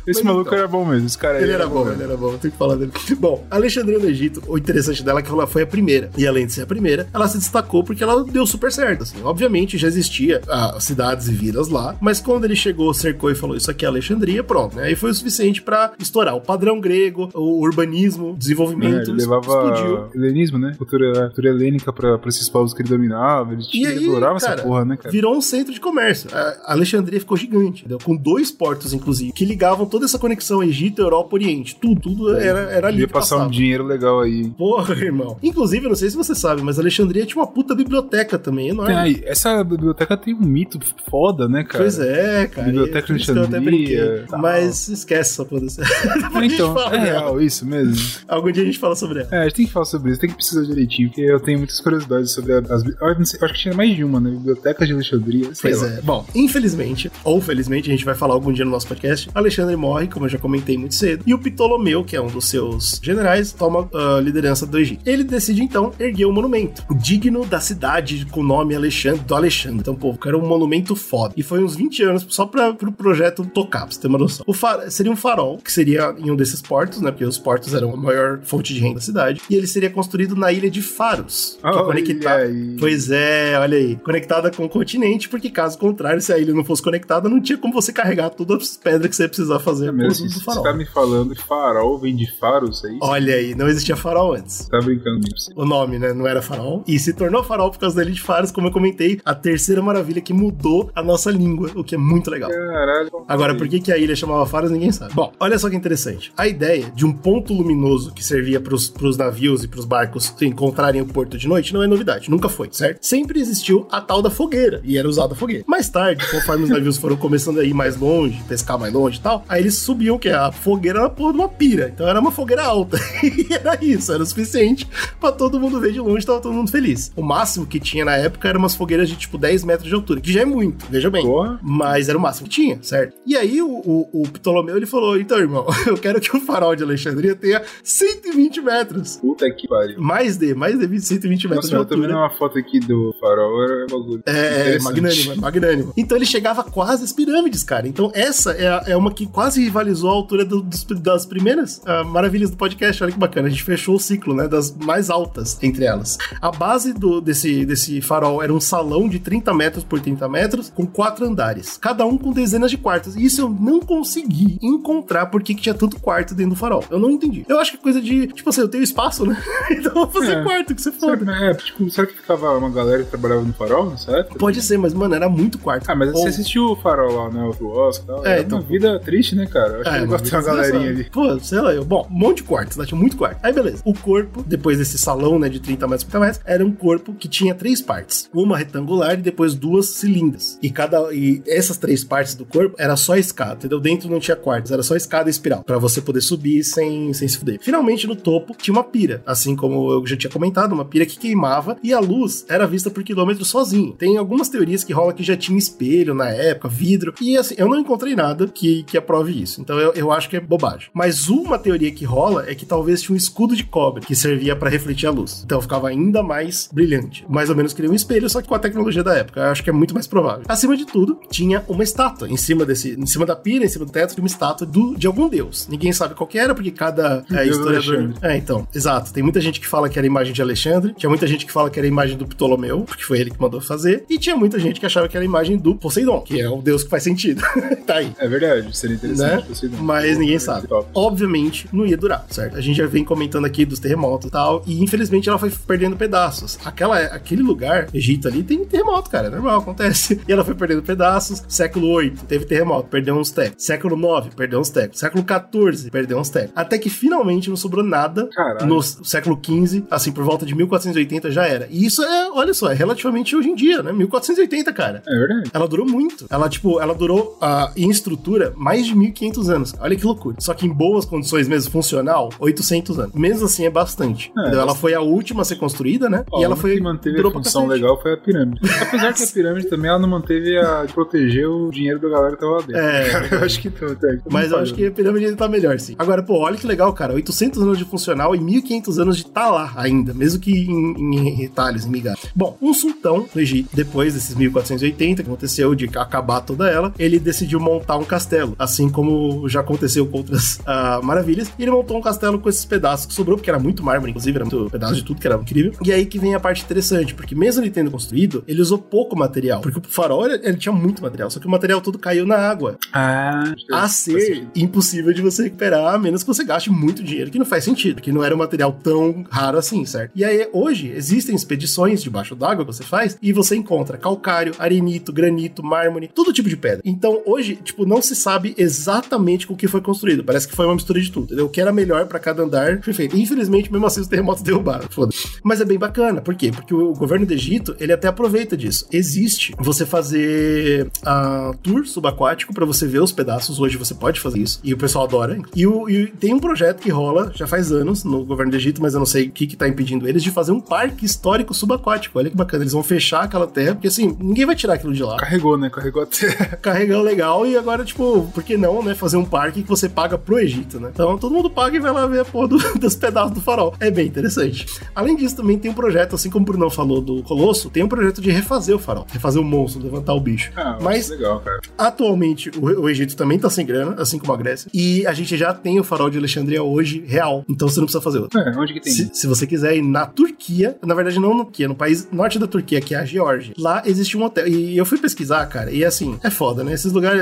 Esse 0.08 0.24
Mas 0.24 0.24
maluco 0.24 0.48
então, 0.50 0.58
era 0.60 0.68
bom 0.68 0.86
mesmo. 0.86 1.08
Esse 1.08 1.18
cara 1.18 1.42
Ele 1.42 1.52
era 1.52 1.68
bom, 1.68 1.90
ele 1.90 2.04
era 2.04 2.18
bom, 2.18 2.38
tenho 2.38 2.52
que 2.52 2.58
falar 2.58 2.76
dele. 2.76 2.92
Bom, 3.18 3.46
Alexandria 3.50 4.00
no 4.00 4.08
Egito, 4.08 4.42
o 4.48 4.58
interessante 4.58 5.04
dela 5.04 5.20
é 5.20 5.24
que 5.24 5.32
ela 5.32 5.48
foi 5.48 5.64
a 5.64 5.68
primeira. 5.68 6.10
E 6.18 6.26
além 6.28 6.46
de 6.46 6.54
ser 6.54 6.62
a 6.62 6.66
primeira, 6.66 7.08
ela 7.14 7.28
se 7.28 7.38
destacou 7.38 7.84
porque 7.84 8.04
ela 8.04 8.24
deu 8.24 8.46
super 8.46 8.72
certo. 8.72 9.04
Assim. 9.04 9.18
Obviamente 9.24 9.78
já 9.78 9.88
existia 9.88 10.42
ah, 10.50 10.78
cidades 10.80 11.28
e 11.28 11.32
vilas 11.34 11.68
lá, 11.70 11.96
mas 12.02 12.20
quando 12.20 12.46
ele 12.46 12.56
chegou, 12.56 12.94
cercou 12.94 13.30
e 13.32 13.36
falou: 13.36 13.56
Isso 13.56 13.70
aqui 13.70 13.86
é 13.86 13.88
Alexandria, 13.88 14.44
pronto. 14.44 14.76
Né? 14.76 14.84
Aí 14.86 14.96
foi 14.96 15.12
o 15.12 15.14
suficiente 15.14 15.62
pra 15.62 15.92
estourar 16.00 16.36
o 16.36 16.42
padrão 16.42 16.80
grego, 16.80 17.30
o 17.34 17.60
urbanismo, 17.62 18.32
É, 18.32 18.38
desenvolvimento. 18.38 19.10
ele 19.10 19.18
levava 19.20 19.42
explodiu. 19.42 20.10
helenismo, 20.16 20.58
né? 20.58 20.74
Cultura, 20.78 21.01
cultura 21.02 21.50
helênica 21.50 21.92
pra, 21.94 22.18
pra 22.18 22.30
esses 22.30 22.48
povos 22.50 22.74
que 22.74 22.82
ele 22.82 22.90
dominava. 22.90 23.54
Ele, 23.54 23.64
tinha, 23.64 23.90
aí, 23.90 23.98
adorava 24.08 24.40
cara, 24.40 24.54
essa 24.54 24.64
porra, 24.64 24.86
né, 24.86 24.98
cara? 24.98 25.12
virou 25.12 25.36
um 25.36 25.42
centro 25.42 25.74
de 25.74 25.80
comércio. 25.80 26.30
A 26.34 26.74
Alexandria 26.74 27.20
ficou 27.20 27.38
gigante, 27.38 27.82
entendeu? 27.82 28.00
Com 28.04 28.16
dois 28.16 28.52
portos, 28.52 28.94
inclusive, 28.94 29.32
que 29.32 29.46
ligavam 29.46 29.86
toda 29.86 30.06
essa 30.06 30.20
conexão 30.20 30.64
Egito, 30.64 31.02
Europa, 31.02 31.36
Oriente. 31.36 31.76
Tudo, 31.76 32.02
tudo 32.02 32.36
era, 32.36 32.60
era 32.72 32.88
ali 32.88 33.06
que 33.06 33.14
passar 33.14 33.36
passava. 33.36 33.48
um 33.48 33.52
dinheiro 33.52 33.84
legal 33.86 34.22
aí. 34.22 34.50
Porra, 34.50 34.94
irmão. 34.96 35.38
Inclusive, 35.42 35.86
eu 35.86 35.90
não 35.90 35.96
sei 35.96 36.10
se 36.10 36.16
você 36.16 36.36
sabe, 36.36 36.62
mas 36.62 36.80
Alexandria 36.80 37.26
tinha 37.26 37.42
uma 37.42 37.48
puta 37.48 37.76
biblioteca 37.76 38.38
também, 38.38 38.70
enorme. 38.70 38.94
Aí, 38.94 39.22
essa 39.26 39.64
biblioteca 39.64 40.18
tem 40.18 40.34
um 40.34 40.42
mito 40.42 40.80
foda, 41.10 41.48
né, 41.48 41.64
cara? 41.64 41.84
Pois 41.84 42.00
é, 42.00 42.48
cara. 42.48 42.68
Biblioteca 42.68 43.14
e 43.14 43.22
até 43.22 43.32
Alexandria. 43.32 44.26
Mas 44.32 44.88
esquece 44.88 45.32
essa 45.32 45.46
porra. 45.46 45.62
Então, 46.42 46.76
é 46.92 46.98
real 46.98 47.42
isso 47.42 47.66
mesmo. 47.66 48.20
Algum 48.28 48.52
dia 48.52 48.64
a 48.64 48.66
gente 48.66 48.80
fala 48.80 48.96
sobre 48.96 49.20
ela. 49.22 49.30
É, 49.32 49.40
a 49.40 49.44
gente 49.44 49.56
tem 49.56 49.66
que 49.66 49.72
falar 49.72 49.86
sobre 49.86 50.12
isso, 50.12 50.20
tem 50.20 50.30
que 50.30 50.36
pesquisar 50.36 50.64
direitinho, 50.92 51.10
porque 51.10 51.22
eu 51.22 51.40
tenho 51.40 51.58
muitas 51.58 51.80
curiosidades 51.80 52.32
sobre 52.32 52.54
as. 52.54 52.82
Sei, 53.30 53.40
acho 53.42 53.54
que 53.54 53.60
tinha 53.60 53.74
mais 53.74 53.96
de 53.96 54.04
uma, 54.04 54.20
né? 54.20 54.30
Biblioteca 54.32 54.86
de 54.86 54.94
Alexandria. 54.94 55.54
sei 55.56 55.72
Pois 55.72 55.82
lá. 55.82 55.88
é. 55.90 56.02
Bom, 56.02 56.26
infelizmente, 56.36 57.12
ou 57.24 57.40
felizmente, 57.42 57.90
a 57.90 57.92
gente 57.92 58.06
vai 58.06 58.16
falar 58.16 58.34
algum 58.34 58.52
dia 58.52 58.66
no 58.66 58.72
nosso 58.72 58.88
podcast. 58.88 59.30
Alexandre 59.34 59.76
morre, 59.76 60.08
como 60.08 60.26
eu 60.26 60.30
já 60.30 60.38
comentei 60.38 60.78
muito 60.78 60.96
cedo, 60.96 61.24
e 61.26 61.34
o 61.34 61.40
Ptolomeu, 61.40 62.04
que 62.04 62.16
é 62.16 62.22
um 62.22 62.28
dos 62.28 62.46
seus 62.46 63.00
generais, 63.02 63.52
toma 63.54 63.90
a 63.94 64.20
liderança 64.20 64.66
do 64.66 64.78
Egito. 64.78 65.02
Ele 65.06 65.24
decide 65.24 65.62
então 65.64 65.92
erguer 66.00 66.26
um 66.26 66.34
monumento 66.34 66.84
digno 66.96 67.46
da 67.46 67.60
cidade 67.60 68.26
com 68.32 68.42
o 68.42 68.44
nome 68.44 68.76
Alexandre, 68.76 69.22
do 69.22 69.36
Alexandre. 69.36 69.80
Então, 69.80 69.96
pô, 69.96 70.16
era 70.26 70.38
um 70.38 70.46
monumento 70.46 70.96
foda. 70.96 71.34
E 71.38 71.44
foi 71.44 71.64
uns 71.64 71.76
20 71.76 72.04
anos 72.04 72.26
só 72.30 72.46
para 72.46 72.74
pro 72.74 72.92
projeto 72.92 73.46
tocar, 73.46 73.82
pra 73.86 73.92
você 73.92 74.02
ter 74.02 74.08
uma 74.08 74.18
noção. 74.18 74.44
O 74.48 74.54
seria 74.90 75.12
um 75.12 75.16
farol, 75.16 75.58
que 75.58 75.72
seria 75.72 76.14
em 76.18 76.30
um 76.32 76.36
desses 76.36 76.62
portos, 76.62 77.02
né? 77.02 77.12
Porque 77.12 77.26
os 77.26 77.38
portos 77.38 77.74
eram 77.74 77.94
a 77.94 77.98
maior 77.98 78.40
fonte 78.44 78.74
de 78.74 78.80
renda 78.80 78.96
da 78.96 79.02
cidade. 79.02 79.42
E 79.50 79.56
ele 79.56 79.68
seria 79.68 79.90
construído 79.90 80.36
na 80.36 80.52
ilha 80.52 80.70
de 80.70 80.81
Faros, 80.82 81.58
que 81.62 81.68
Olha 81.68 81.84
conecta... 81.84 82.32
aí. 82.34 82.76
Pois 82.80 83.12
é, 83.12 83.58
olha 83.60 83.78
aí. 83.78 83.96
Conectada 83.98 84.52
com 84.52 84.66
o 84.66 84.70
continente, 84.70 85.30
porque 85.30 85.50
caso 85.50 85.78
contrário, 85.78 86.22
se 86.22 86.34
a 86.34 86.38
ilha 86.38 86.54
não 86.54 86.64
fosse 86.64 86.82
conectada, 86.82 87.30
não 87.30 87.42
tinha 87.42 87.58
como 87.58 87.74
você 87.74 87.92
carregar 87.94 88.30
todas 88.30 88.62
as 88.62 88.78
pedras 88.78 89.10
que 89.10 89.16
você 89.16 89.24
ia 89.24 89.30
precisar 89.30 89.60
fazer 89.60 89.90
É 89.90 89.92
mesmo, 89.92 90.28
você 90.30 90.40
do 90.40 90.44
farol. 90.44 90.64
tá 90.64 90.74
me 90.74 90.86
falando 90.86 91.36
que 91.36 91.44
farol 91.44 91.98
vem 92.00 92.16
de 92.16 92.30
faros, 92.40 92.84
é 92.84 92.90
isso? 92.90 93.00
Olha 93.02 93.36
aí, 93.36 93.56
não 93.56 93.68
existia 93.68 93.96
farol 93.96 94.34
antes. 94.34 94.68
Tá 94.70 94.80
brincando 94.80 95.20
comigo. 95.22 95.36
O 95.56 95.66
nome, 95.66 96.00
né? 96.00 96.14
Não 96.14 96.28
era 96.28 96.42
farol. 96.42 96.84
E 96.88 96.98
se 97.00 97.14
tornou 97.14 97.44
farol 97.44 97.72
por 97.72 97.80
causa 97.80 97.96
da 97.96 98.04
ilha 98.04 98.12
de 98.12 98.22
Faros, 98.22 98.52
como 98.52 98.68
eu 98.68 98.72
comentei, 98.72 99.20
a 99.26 99.34
terceira 99.34 99.82
maravilha 99.82 100.22
que 100.22 100.34
mudou 100.34 100.92
a 100.96 101.02
nossa 101.02 101.32
língua, 101.32 101.72
o 101.76 101.84
que 101.84 101.96
é 101.96 101.98
muito 101.98 102.30
legal. 102.30 102.50
Caralho. 102.50 103.10
Agora, 103.28 103.56
por 103.56 103.68
que, 103.68 103.80
que 103.80 103.92
a 103.92 103.98
ilha 103.98 104.16
chamava 104.16 104.46
Faros, 104.46 104.72
ninguém 104.72 104.92
sabe. 104.92 105.14
Bom, 105.14 105.32
olha 105.40 105.58
só 105.58 105.70
que 105.70 105.76
interessante. 105.76 106.32
A 106.38 106.48
ideia 106.48 106.92
de 106.96 107.06
um 107.06 107.12
ponto 107.12 107.54
luminoso 107.54 108.14
que 108.14 108.24
servia 108.24 108.60
pros, 108.60 108.90
pros 108.90 109.18
navios 109.18 109.64
e 109.64 109.68
pros 109.68 109.86
barcos 109.86 110.30
encontrarem 110.72 111.02
o 111.02 111.06
porto 111.06 111.38
de 111.38 111.48
noite 111.48 111.74
não 111.74 111.84
é 111.84 111.88
novidade, 111.88 112.30
nunca 112.30 112.48
foi, 112.48 112.70
certo? 112.72 113.06
Sempre 113.06 113.40
existiu 113.40 113.86
a 113.92 114.00
tal 114.00 114.22
da 114.22 114.30
fogueira, 114.30 114.82
e 114.84 114.98
era 114.98 115.08
usada 115.08 115.34
a 115.34 115.36
fogueira. 115.36 115.64
Mais 115.68 115.90
tarde, 115.90 116.26
conforme 116.32 116.64
os 116.64 116.70
navios 116.70 116.98
foram 116.98 117.18
começando 117.18 117.60
a 117.60 117.64
ir 117.64 117.74
mais 117.74 117.98
longe, 117.98 118.42
pescar 118.48 118.80
mais 118.80 118.94
longe 118.94 119.20
e 119.20 119.22
tal, 119.22 119.44
aí 119.50 119.62
eles 119.62 119.76
subiam, 119.76 120.18
que 120.18 120.30
a 120.30 120.52
fogueira 120.52 121.00
era 121.00 121.10
porra 121.10 121.34
de 121.34 121.40
uma 121.40 121.50
pira. 121.50 121.92
Então 121.94 122.08
era 122.08 122.20
uma 122.20 122.32
fogueira 122.32 122.64
alta. 122.64 122.98
e 123.24 123.54
era 123.54 123.78
isso, 123.84 124.12
era 124.14 124.24
o 124.24 124.26
suficiente 124.26 124.88
pra 125.20 125.32
todo 125.32 125.60
mundo 125.60 125.80
ver 125.80 125.92
de 125.92 126.00
longe, 126.00 126.26
tava 126.26 126.40
todo 126.40 126.54
mundo 126.54 126.72
feliz. 126.72 127.12
O 127.16 127.22
máximo 127.22 127.66
que 127.66 127.80
tinha 127.80 128.06
na 128.06 128.16
época 128.16 128.48
eram 128.48 128.60
umas 128.60 128.76
fogueiras 128.76 129.10
de 129.10 129.16
tipo 129.16 129.38
10 129.38 129.64
metros 129.66 129.90
de 129.90 129.96
altura, 129.96 130.22
que 130.22 130.32
já 130.32 130.42
é 130.42 130.46
muito, 130.46 130.86
veja 130.90 131.10
bem. 131.10 131.26
Porra. 131.26 131.60
Mas 131.62 132.08
era 132.08 132.18
o 132.18 132.22
máximo 132.22 132.48
que 132.48 132.56
tinha, 132.56 132.80
certo? 132.82 133.16
E 133.26 133.36
aí 133.36 133.62
o, 133.62 133.68
o, 133.70 134.22
o 134.22 134.24
Ptolomeu 134.24 134.78
ele 134.78 134.86
falou: 134.86 135.20
então, 135.20 135.38
irmão, 135.38 135.66
eu 135.86 135.98
quero 135.98 136.22
que 136.22 136.36
o 136.36 136.40
farol 136.40 136.76
de 136.76 136.84
Alexandria 136.84 137.36
tenha 137.36 137.62
120 137.84 138.62
metros. 138.62 139.18
Puta 139.18 139.50
que 139.52 139.68
pariu. 139.68 140.00
Mais 140.00 140.38
de, 140.38 140.54
mais 140.62 140.78
de 140.78 140.86
20, 140.86 141.02
120 141.02 141.48
metros 141.48 141.56
Nossa, 141.56 141.68
de 141.70 141.76
eu 141.76 141.86
tô 141.86 141.96
vendo 141.96 142.12
altura. 142.14 142.20
uma 142.20 142.30
foto 142.38 142.60
aqui 142.60 142.80
do 142.80 143.16
farol, 143.20 143.64
era 143.64 143.86
bagulho. 143.90 144.22
É, 144.28 144.76
é 144.76 144.80
magnânimo, 144.80 145.32
é 145.34 145.36
magnânimo. 145.38 145.94
Então 145.98 146.16
ele 146.16 146.26
chegava 146.26 146.64
quase 146.64 147.04
às 147.04 147.12
pirâmides, 147.12 147.64
cara. 147.64 147.88
Então 147.88 148.12
essa 148.14 148.52
é, 148.52 148.68
a- 148.68 148.84
é 148.88 148.96
uma 148.96 149.12
que 149.12 149.26
quase 149.26 149.62
rivalizou 149.64 150.10
a 150.12 150.14
altura 150.14 150.46
do- 150.46 150.62
dos- 150.62 150.84
das 151.02 151.26
primeiras 151.26 151.82
ah, 151.86 152.04
maravilhas 152.04 152.52
do 152.52 152.58
podcast. 152.58 153.04
Olha 153.04 153.12
que 153.12 153.18
bacana. 153.18 153.48
A 153.48 153.50
gente 153.52 153.64
fechou 153.64 153.96
o 153.96 154.00
ciclo, 154.00 154.36
né? 154.36 154.48
Das 154.48 154.72
mais 154.76 155.10
altas 155.10 155.58
entre 155.64 155.86
elas. 155.86 156.18
A 156.40 156.52
base 156.52 156.94
do, 156.94 157.20
desse, 157.20 157.66
desse 157.66 158.00
farol 158.02 158.44
era 158.44 158.54
um 158.54 158.60
salão 158.62 159.10
de 159.10 159.18
30 159.20 159.52
metros 159.54 159.84
por 159.84 160.00
30 160.00 160.30
metros, 160.30 160.70
com 160.70 160.86
quatro 160.86 161.26
andares. 161.26 161.78
Cada 161.78 162.06
um 162.06 162.18
com 162.18 162.32
dezenas 162.32 162.70
de 162.70 162.78
quartos. 162.78 163.16
E 163.16 163.26
isso 163.26 163.42
eu 163.42 163.50
não 163.50 163.80
consegui 163.80 164.60
encontrar 164.62 165.26
por 165.28 165.42
que 165.42 165.56
que 165.56 165.62
tinha 165.62 165.74
tanto 165.76 166.00
quarto 166.00 166.36
dentro 166.36 166.52
do 166.52 166.56
farol. 166.56 166.84
Eu 166.92 167.00
não 167.00 167.10
entendi. 167.10 167.46
Eu 167.50 167.60
acho 167.60 167.72
que 167.72 167.78
é 167.78 167.82
coisa 167.82 168.00
de, 168.02 168.28
tipo 168.28 168.50
assim, 168.50 168.62
eu 168.62 168.68
tenho 168.68 168.84
espaço, 168.84 169.26
né? 169.26 169.36
então 169.72 169.92
eu 169.94 170.08
vou 170.08 170.10
fazer 170.10 170.34
É. 170.34 170.44
quarto, 170.44 170.51
que 170.76 170.82
você 170.82 170.92
quarto. 170.92 171.26
né? 171.26 171.50
É, 171.52 171.54
tipo, 171.54 171.90
será 171.90 172.08
que 172.08 172.14
ficava 172.14 172.58
uma 172.58 172.70
galera 172.70 173.04
que 173.04 173.10
trabalhava 173.10 173.42
no 173.42 173.54
farol 173.54 173.90
nessa 173.90 174.12
época? 174.18 174.38
Pode 174.38 174.62
ser, 174.62 174.78
mas, 174.78 174.94
mano, 174.94 175.16
era 175.16 175.28
muito 175.30 175.58
quarto. 175.58 175.90
Ah, 175.90 175.96
mas 175.96 176.10
Ou- 176.10 176.16
você 176.22 176.28
assistiu 176.30 176.66
o 176.72 176.76
farol 176.76 177.14
lá, 177.16 177.30
né? 177.30 177.52
O 177.60 177.68
Oscar 177.68 178.04
e 178.04 178.08
tal. 178.08 178.26
É, 178.28 178.38
É, 178.38 178.42
então. 178.42 178.60
uma 178.60 178.68
vida 178.68 179.00
triste, 179.00 179.36
né, 179.36 179.46
cara? 179.48 179.74
Eu 179.76 179.82
acho 179.82 179.90
É, 179.90 179.92
que 179.94 179.98
eu 179.98 180.04
uma 180.04 180.08
gosto 180.08 180.26
de 180.26 180.36
uma 180.36 180.42
galerinha 180.44 180.94
desgraçada. 180.94 181.30
ali. 181.32 181.38
Pô, 181.40 181.40
sei 181.46 181.62
lá, 181.62 181.74
eu, 181.74 181.86
bom, 181.86 182.08
um 182.10 182.14
monte 182.14 182.38
de 182.38 182.44
quartos, 182.44 182.78
lá 182.78 182.86
tinha 182.86 183.00
muito 183.00 183.18
quarto. 183.18 183.40
Aí 183.44 183.54
beleza. 183.54 183.82
O 183.86 183.94
corpo, 183.94 184.44
depois 184.46 184.78
desse 184.78 184.98
salão, 184.98 185.40
né, 185.40 185.50
de 185.50 185.60
30 185.60 185.88
metros 185.88 186.04
por 186.04 186.12
30 186.12 186.26
metros, 186.26 186.42
era 186.46 186.66
um 186.66 186.72
corpo 186.72 187.14
que 187.14 187.28
tinha 187.28 187.54
três 187.56 187.82
partes. 187.82 188.30
Uma 188.34 188.58
retangular 188.58 189.14
e 189.14 189.18
depois 189.18 189.54
duas 189.56 189.88
cilindras. 189.88 190.58
E 190.62 190.70
cada 190.70 191.14
e 191.14 191.42
essas 191.48 191.78
três 191.78 192.04
partes 192.04 192.36
do 192.36 192.46
corpo 192.46 192.76
era 192.78 192.96
só 192.96 193.16
escada, 193.16 193.54
entendeu? 193.56 193.80
Dentro 193.80 194.10
não 194.10 194.20
tinha 194.20 194.36
quartos, 194.36 194.72
era 194.72 194.84
só 194.84 194.96
escada 194.96 195.30
e 195.30 195.32
espiral, 195.32 195.64
Pra 195.64 195.78
você 195.78 196.02
poder 196.02 196.22
subir 196.22 196.64
sem, 196.64 197.14
sem 197.14 197.28
se 197.28 197.38
fuder. 197.38 197.60
Finalmente 197.62 198.08
no 198.08 198.16
topo 198.16 198.56
tinha 198.58 198.74
uma 198.74 198.84
pira, 198.84 199.22
assim 199.26 199.56
como 199.56 199.92
eu 199.92 200.06
já 200.08 200.16
tinha 200.18 200.31
comentado, 200.32 200.74
uma 200.74 200.86
pira 200.86 201.06
que 201.06 201.20
queimava 201.20 201.78
e 201.84 201.94
a 201.94 202.00
luz 202.00 202.46
era 202.50 202.66
vista 202.66 202.90
por 202.90 203.04
quilômetro 203.04 203.46
sozinho. 203.46 203.94
Tem 203.94 204.18
algumas 204.18 204.50
teorias 204.50 204.84
que 204.84 204.94
rola 204.94 205.14
que 205.14 205.24
já 205.24 205.38
tinha 205.38 205.58
espelho 205.58 206.14
na 206.14 206.30
época, 206.30 206.68
vidro, 206.68 207.14
e 207.22 207.38
assim, 207.38 207.56
eu 207.58 207.68
não 207.68 207.80
encontrei 207.80 208.16
nada 208.16 208.48
que, 208.48 208.84
que 208.84 208.98
aprove 208.98 209.40
isso. 209.40 209.62
Então 209.62 209.80
eu, 209.80 209.94
eu 209.94 210.12
acho 210.12 210.30
que 210.30 210.38
é 210.38 210.40
bobagem. 210.40 210.90
Mas 210.94 211.30
uma 211.30 211.60
teoria 211.60 211.92
que 211.92 212.06
rola 212.06 212.50
é 212.50 212.56
que 212.56 212.66
talvez 212.66 213.02
tinha 213.02 213.14
um 213.14 213.18
escudo 213.18 213.56
de 213.56 213.64
cobre 213.64 214.06
que 214.06 214.16
servia 214.16 214.56
pra 214.56 214.70
refletir 214.70 215.08
a 215.08 215.12
luz. 215.12 215.42
Então 215.46 215.62
ficava 215.62 215.90
ainda 215.90 216.24
mais 216.24 216.70
brilhante. 216.72 217.26
Mais 217.30 217.50
ou 217.50 217.56
menos 217.56 217.74
que 217.74 217.82
um 217.88 217.94
espelho, 217.94 218.30
só 218.30 218.42
que 218.42 218.48
com 218.48 218.56
a 218.56 218.60
tecnologia 218.60 219.04
da 219.04 219.16
época. 219.16 219.42
Eu 219.42 219.48
acho 219.48 219.64
que 219.64 219.70
é 219.70 219.74
muito 219.74 219.94
mais 219.94 220.08
provável. 220.08 220.44
Acima 220.48 220.78
de 220.78 220.86
tudo, 220.86 221.20
tinha 221.30 221.64
uma 221.68 221.84
estátua 221.84 222.30
em 222.30 222.38
cima 222.38 222.66
desse, 222.66 222.92
em 222.92 223.06
cima 223.06 223.26
da 223.26 223.36
pira, 223.36 223.66
em 223.66 223.68
cima 223.68 223.86
do 223.86 223.92
teto, 223.92 224.14
tinha 224.14 224.24
uma 224.24 224.28
estátua 224.28 224.66
do, 224.66 224.96
de 224.96 225.08
algum 225.08 225.28
deus. 225.28 225.68
Ninguém 225.68 225.92
sabe 225.92 226.16
qual 226.16 226.28
que 226.28 226.38
era, 226.38 226.54
porque 226.54 226.72
cada 226.72 227.24
é, 227.32 227.46
historiador. 227.48 227.96
Alexandre. 227.96 228.18
É, 228.22 228.38
então, 228.38 228.68
exato. 228.74 229.12
Tem 229.14 229.24
muita 229.24 229.42
gente 229.42 229.60
que 229.60 229.68
fala 229.68 229.90
que 229.90 229.98
era 229.98 230.06
a 230.06 230.10
imagem 230.22 230.34
de 230.34 230.42
Alexandre, 230.42 230.94
tinha 230.96 231.10
muita 231.10 231.28
gente 231.28 231.46
que 231.46 231.52
fala 231.52 231.70
que 231.70 231.80
era 231.80 231.88
a 231.88 231.90
imagem 231.90 232.18
do 232.18 232.26
Ptolomeu, 232.26 232.82
porque 232.82 233.04
foi 233.04 233.20
ele 233.20 233.32
que 233.32 233.42
mandou 233.42 233.60
fazer, 233.60 234.06
e 234.10 234.18
tinha 234.18 234.36
muita 234.36 234.60
gente 234.60 234.80
que 234.80 234.86
achava 234.86 235.08
que 235.08 235.18
era 235.18 235.24
a 235.24 235.26
imagem 235.26 235.58
do 235.58 235.76
Poseidon, 235.76 236.22
que 236.22 236.40
é 236.40 236.50
o 236.50 236.62
deus 236.62 236.84
que 236.84 236.90
faz 236.90 237.04
sentido. 237.04 237.42
tá 237.86 237.96
aí. 237.96 238.14
É 238.18 238.28
verdade, 238.28 238.76
seria 238.78 238.96
interessante. 238.96 239.36
Né? 239.36 239.42
Poseidon. 239.48 239.78
Mas 239.78 240.18
ninguém 240.18 240.36
é 240.36 240.40
sabe. 240.40 240.68
top. 240.68 240.90
Obviamente, 240.94 241.68
não 241.74 241.86
ia 241.86 241.98
durar, 241.98 242.26
certo? 242.30 242.58
A 242.58 242.62
gente 242.62 242.78
já 242.78 242.86
vem 242.86 243.04
comentando 243.04 243.46
aqui 243.46 243.66
dos 243.66 243.80
terremotos 243.80 244.28
e 244.28 244.32
tal, 244.32 244.64
e 244.66 244.84
infelizmente 244.84 245.28
ela 245.28 245.40
foi 245.40 245.52
perdendo 245.68 245.96
pedaços. 245.96 246.60
Aquela, 246.64 246.98
aquele 247.00 247.42
lugar, 247.42 247.88
Egito 247.94 248.28
ali, 248.28 248.44
tem 248.44 248.64
terremoto, 248.64 249.10
cara, 249.10 249.28
é 249.28 249.30
normal, 249.30 249.60
acontece. 249.60 250.22
E 250.28 250.32
ela 250.32 250.46
foi 250.46 250.54
perdendo 250.54 250.84
pedaços. 250.84 251.44
Século 251.48 251.90
8 251.90 252.26
teve 252.26 252.46
terremoto, 252.46 252.88
perdeu 252.90 253.16
uns 253.16 253.32
tecos. 253.32 253.66
Século 253.66 253.98
9 253.98 254.30
perdeu 254.36 254.60
uns 254.60 254.70
tecos. 254.70 255.00
Século 255.00 255.24
14 255.24 255.90
perdeu 255.90 256.20
uns 256.20 256.30
tecos. 256.30 256.52
Até 256.56 256.78
que 256.78 256.90
finalmente 256.90 257.50
não 257.50 257.58
sobrou 257.58 257.84
nada. 257.84 258.30
Caralho. 258.34 258.66
No 258.66 258.82
século 258.82 259.36
15, 259.36 259.86
assim, 259.90 260.11
por 260.12 260.24
volta 260.24 260.46
de 260.46 260.56
1480 260.56 261.32
já 261.32 261.46
era. 261.46 261.68
E 261.70 261.86
isso 261.86 262.04
é, 262.04 262.30
olha 262.32 262.54
só, 262.54 262.72
é 262.72 262.74
relativamente 262.74 263.36
hoje 263.36 263.50
em 263.50 263.56
dia, 263.56 263.82
né? 263.82 263.92
1480, 263.92 264.74
cara. 264.74 265.04
É 265.08 265.18
verdade. 265.18 265.52
Ela 265.54 265.68
durou 265.68 265.86
muito. 265.86 266.26
Ela, 266.30 266.50
tipo, 266.50 266.80
ela 266.80 266.94
durou 266.94 267.38
ah, 267.42 267.72
em 267.76 267.90
estrutura 267.90 268.54
mais 268.56 268.86
de 268.86 268.96
1500 268.96 269.50
anos. 269.50 269.76
Olha 269.80 269.96
que 269.96 270.06
loucura. 270.06 270.36
Só 270.40 270.54
que 270.54 270.66
em 270.66 270.70
boas 270.70 271.06
condições 271.06 271.48
mesmo, 271.48 271.72
funcional, 271.72 272.30
800 272.40 273.00
anos. 273.00 273.14
Mesmo 273.14 273.46
assim 273.46 273.66
é 273.66 273.70
bastante. 273.70 274.32
É? 274.48 274.56
Ela 274.56 274.76
foi 274.76 274.94
a 274.94 275.02
última 275.02 275.42
a 275.42 275.46
ser 275.46 275.56
construída, 275.56 276.10
né? 276.10 276.24
Ó, 276.32 276.42
e 276.42 276.44
ela 276.44 276.56
foi. 276.56 276.76
que 276.76 276.82
manteve 276.82 277.20
a 277.20 277.32
função 277.32 277.68
legal 277.68 278.00
foi 278.02 278.14
a 278.14 278.18
pirâmide. 278.18 278.60
Apesar 278.82 279.14
que 279.14 279.24
a 279.24 279.28
pirâmide 279.34 279.68
também 279.68 279.90
ela 279.90 280.00
não 280.00 280.10
manteve 280.10 280.58
a 280.58 280.86
de 280.86 280.94
proteger 280.94 281.48
o 281.48 281.70
dinheiro 281.70 282.00
da 282.00 282.10
galera 282.10 282.36
que 282.36 282.42
tava 282.42 282.54
lá 282.54 282.62
dentro. 282.62 282.78
É. 282.78 283.30
eu 283.32 283.44
acho 283.44 283.62
que 283.62 283.70
tá, 283.70 283.86
Mas 284.30 284.52
eu 284.52 284.60
acho 284.60 284.74
que 284.74 284.86
a 284.86 284.92
pirâmide 284.92 285.26
ainda 285.26 285.38
tá 285.38 285.48
melhor, 285.48 285.80
sim. 285.80 285.96
Agora, 285.98 286.24
pô, 286.24 286.40
olha 286.40 286.58
que 286.58 286.68
legal, 286.68 286.92
cara. 286.94 287.14
800 287.14 287.62
anos 287.62 287.78
de 287.78 287.86
funcional 287.86 288.36
e 288.36 288.40
1500 288.40 289.00
anos 289.00 289.18
de 289.18 289.26
tá 289.26 289.50
lá 289.50 289.74
ainda, 289.76 290.01
mesmo 290.14 290.40
que 290.40 290.52
em, 290.52 291.16
em 291.16 291.36
retalhos, 291.36 291.86
em 291.86 291.90
migalhas. 291.90 292.26
Bom, 292.36 292.58
um 292.62 292.74
sultão 292.74 293.28
no 293.34 293.42
Egito, 293.42 293.70
depois 293.74 294.14
desses 294.14 294.36
1480, 294.36 295.24
que 295.24 295.30
aconteceu 295.30 295.76
de 295.76 295.86
acabar 295.98 296.42
toda 296.42 296.70
ela, 296.70 296.94
ele 296.98 297.20
decidiu 297.20 297.60
montar 297.60 297.98
um 297.98 298.04
castelo, 298.04 298.56
assim 298.58 298.90
como 298.90 299.48
já 299.48 299.62
aconteceu 299.62 300.06
com 300.06 300.18
outras 300.18 300.60
ah, 300.66 301.00
maravilhas. 301.04 301.52
E 301.58 301.64
ele 301.64 301.72
montou 301.72 301.98
um 301.98 302.02
castelo 302.02 302.40
com 302.40 302.50
esses 302.50 302.66
pedaços 302.66 303.06
que 303.06 303.14
sobrou, 303.14 303.38
porque 303.38 303.50
era 303.50 303.60
muito 303.60 303.84
mármore, 303.84 304.12
inclusive, 304.12 304.38
era 304.38 304.46
muito 304.46 304.70
pedaço 304.70 304.96
de 304.96 305.04
tudo 305.04 305.20
que 305.20 305.28
era 305.28 305.36
incrível. 305.36 305.74
E 305.84 305.92
aí 305.92 306.06
que 306.06 306.20
vem 306.20 306.36
a 306.36 306.40
parte 306.40 306.64
interessante, 306.64 307.14
porque 307.14 307.36
mesmo 307.36 307.64
ele 307.64 307.72
tendo 307.72 307.92
construído, 307.92 308.44
ele 308.48 308.62
usou 308.62 308.78
pouco 308.78 309.18
material. 309.18 309.62
Porque 309.62 309.80
o 309.80 309.84
farol, 309.84 310.26
ele, 310.26 310.46
ele 310.48 310.58
tinha 310.58 310.74
muito 310.74 311.02
material, 311.02 311.30
só 311.30 311.40
que 311.40 311.48
o 311.48 311.50
material 311.50 311.82
todo 311.82 311.98
caiu 311.98 312.26
na 312.26 312.38
água 312.38 312.78
Ah, 312.94 313.54
a 313.72 313.88
ser 313.88 314.48
impossível 314.56 315.14
de 315.14 315.22
você 315.22 315.44
recuperar, 315.44 315.94
a 315.94 315.98
menos 315.98 316.24
que 316.24 316.28
você 316.28 316.44
gaste 316.44 316.70
muito 316.70 317.04
dinheiro, 317.04 317.32
que 317.32 317.40
não 317.40 317.46
faz 317.46 317.64
sentido, 317.64 317.96
porque 317.96 318.12
não 318.12 318.24
era 318.24 318.36
um 318.36 318.38
material 318.38 318.72
tão 318.84 319.26
raro 319.30 319.58
assim, 319.58 319.86
certo? 319.92 320.12
E 320.16 320.24
aí, 320.24 320.48
hoje, 320.54 320.88
existem 320.96 321.36
expedições 321.36 322.02
debaixo 322.02 322.36
d'água 322.36 322.66
que 322.66 322.74
você 322.74 322.84
faz 322.84 323.18
e 323.22 323.32
você 323.34 323.56
encontra 323.56 323.98
calcário, 323.98 324.54
arenito, 324.60 325.12
granito, 325.14 325.64
mármore, 325.64 326.10
todo 326.14 326.34
tipo 326.34 326.50
de 326.50 326.58
pedra. 326.58 326.82
Então, 326.86 327.22
hoje, 327.26 327.56
tipo, 327.64 327.86
não 327.86 328.02
se 328.02 328.16
sabe 328.16 328.54
exatamente 328.58 329.46
com 329.48 329.54
o 329.54 329.58
que 329.58 329.68
foi 329.68 329.82
construído. 329.82 330.24
Parece 330.24 330.48
que 330.48 330.56
foi 330.56 330.66
uma 330.66 330.76
mistura 330.76 331.00
de 331.00 331.12
tudo, 331.12 331.26
entendeu? 331.26 331.46
O 331.46 331.50
que 331.50 331.62
era 331.62 331.72
melhor 331.72 332.06
pra 332.08 332.20
cada 332.20 332.44
andar 332.44 332.82
foi 332.82 332.94
feito. 332.94 333.18
Infelizmente, 333.18 333.72
mesmo 333.72 333.86
assim, 333.86 334.02
os 334.02 334.08
terremotos 334.08 334.44
derrubaram. 334.44 334.88
Foda. 334.90 335.12
Mas 335.44 335.62
é 335.62 335.66
bem 335.66 335.78
bacana. 335.78 336.22
Por 336.22 336.36
quê? 336.36 336.52
Porque 336.52 336.74
o 336.74 336.94
governo 336.94 337.26
do 337.26 337.34
Egito, 337.34 337.76
ele 337.80 337.94
até 337.94 338.08
aproveita 338.08 338.56
disso. 338.58 338.86
Existe 338.92 339.54
você 339.60 339.86
fazer 339.86 340.90
a 341.04 341.54
tour 341.62 341.86
subaquático 341.86 342.54
pra 342.54 342.66
você 342.66 342.88
ver 342.88 343.00
os 343.02 343.12
pedaços. 343.12 343.60
Hoje 343.60 343.78
você 343.78 343.94
pode 343.94 344.20
fazer 344.20 344.40
isso. 344.40 344.60
E 344.64 344.74
o 344.74 344.78
pessoal 344.78 345.06
adora. 345.06 345.38
E, 345.56 345.66
o- 345.68 345.90
e 345.90 346.08
tem 346.08 346.34
um 346.34 346.40
projeto 346.40 346.80
que 346.82 346.90
rola 346.90 347.32
já 347.36 347.48
faz 347.48 347.72
anos 347.72 348.04
no 348.04 348.24
governo 348.26 348.52
do 348.52 348.58
Egito, 348.58 348.82
mas 348.82 348.94
eu 348.94 349.00
não 349.00 349.06
sei 349.06 349.28
o 349.28 349.32
que 349.32 349.48
que 349.48 349.56
tá 349.56 349.68
impedindo 349.68 349.81
eles 350.08 350.24
de 350.24 350.32
fazer 350.32 350.52
um 350.52 350.60
parque 350.60 351.06
histórico 351.06 351.54
subaquático. 351.54 352.18
Olha 352.20 352.30
que 352.30 352.36
bacana. 352.36 352.64
Eles 352.64 352.74
vão 352.74 352.84
fechar 352.84 353.24
aquela 353.24 353.48
terra, 353.48 353.74
porque 353.76 353.88
assim, 353.88 354.16
ninguém 354.20 354.46
vai 354.46 354.56
tirar 354.56 354.74
aquilo 354.76 354.94
de 354.94 355.04
lá. 355.04 355.18
Carregou, 355.18 355.58
né? 355.58 355.70
Carregou 355.70 356.04
até. 356.04 356.28
Carregando 356.62 357.04
legal 357.04 357.46
e 357.46 357.58
agora, 357.58 357.84
tipo, 357.84 358.30
por 358.34 358.44
que 358.44 358.58
não, 358.58 358.84
né? 358.84 358.94
Fazer 358.96 359.18
um 359.18 359.26
parque 359.26 359.64
que 359.64 359.70
você 359.70 359.88
paga 359.90 360.18
pro 360.18 360.40
Egito, 360.40 360.80
né? 360.80 360.90
Então 360.94 361.18
todo 361.18 361.34
mundo 361.34 361.50
paga 361.50 361.76
e 361.76 361.80
vai 361.80 361.92
lá 361.92 362.06
ver 362.06 362.22
a 362.22 362.26
porra 362.26 362.48
do- 362.50 362.58
dos 362.80 362.96
pedaços 362.96 363.32
do 363.34 363.42
farol. 363.42 363.74
É 363.80 363.90
bem 363.92 364.08
interessante. 364.08 364.66
Além 364.96 365.16
disso, 365.16 365.36
também 365.36 365.58
tem 365.58 365.72
um 365.72 365.74
projeto, 365.74 366.16
assim 366.16 366.30
como 366.30 366.44
o 366.44 366.46
Brunão 366.46 366.70
falou 366.70 367.02
do 367.02 367.24
Colosso, 367.24 367.70
tem 367.70 367.84
um 367.84 367.88
projeto 367.88 368.22
de 368.22 368.30
refazer 368.32 368.76
o 368.76 368.80
farol, 368.80 369.06
refazer 369.12 369.42
o 369.42 369.46
monstro, 369.46 369.82
levantar 369.84 370.14
o 370.14 370.20
bicho. 370.20 370.52
Ah, 370.56 370.78
Mas 370.82 371.10
legal, 371.10 371.40
cara. 371.40 371.60
Atualmente, 371.78 372.50
o, 372.58 372.82
o 372.82 372.90
Egito 372.90 373.16
também 373.16 373.38
tá 373.40 373.50
sem 373.50 373.66
grana, 373.66 373.96
assim 374.02 374.18
como 374.20 374.32
a 374.34 374.38
Grécia. 374.38 374.70
E 374.74 375.06
a 375.08 375.14
gente 375.14 375.36
já 375.36 375.54
tem 375.54 375.80
o 375.80 375.84
farol 375.84 376.10
de 376.10 376.18
Alexandria 376.18 376.64
hoje 376.64 377.04
real. 377.08 377.44
Então 377.50 377.68
você 377.68 377.80
não 377.80 377.86
precisa 377.86 378.02
fazer 378.02 378.20
outro. 378.20 378.40
É, 378.40 378.58
onde 378.58 378.74
que 378.74 378.80
tem? 378.82 378.94
Se, 378.94 379.10
se 379.14 379.28
você 379.28 379.46
quiser 379.48 379.71
ir 379.76 379.82
na 379.82 380.06
Turquia, 380.06 380.78
na 380.86 380.94
verdade 380.94 381.20
não 381.20 381.38
na 381.38 381.44
Turquia, 381.44 381.68
no 381.68 381.76
país 381.76 382.08
norte 382.12 382.38
da 382.40 382.48
Turquia, 382.48 382.82
que 382.82 382.96
é 382.96 383.00
a 383.00 383.06
Geórgia, 383.06 383.54
lá 383.58 383.82
existe 383.86 384.18
um 384.18 384.24
hotel. 384.24 384.48
E 384.48 384.78
eu 384.78 384.86
fui 384.86 384.98
pesquisar, 384.98 385.46
cara, 385.48 385.72
e 385.72 385.84
assim, 385.86 386.18
é 386.24 386.30
foda, 386.30 386.64
né? 386.64 386.74
Esses 386.74 386.92
lugares, 386.92 387.22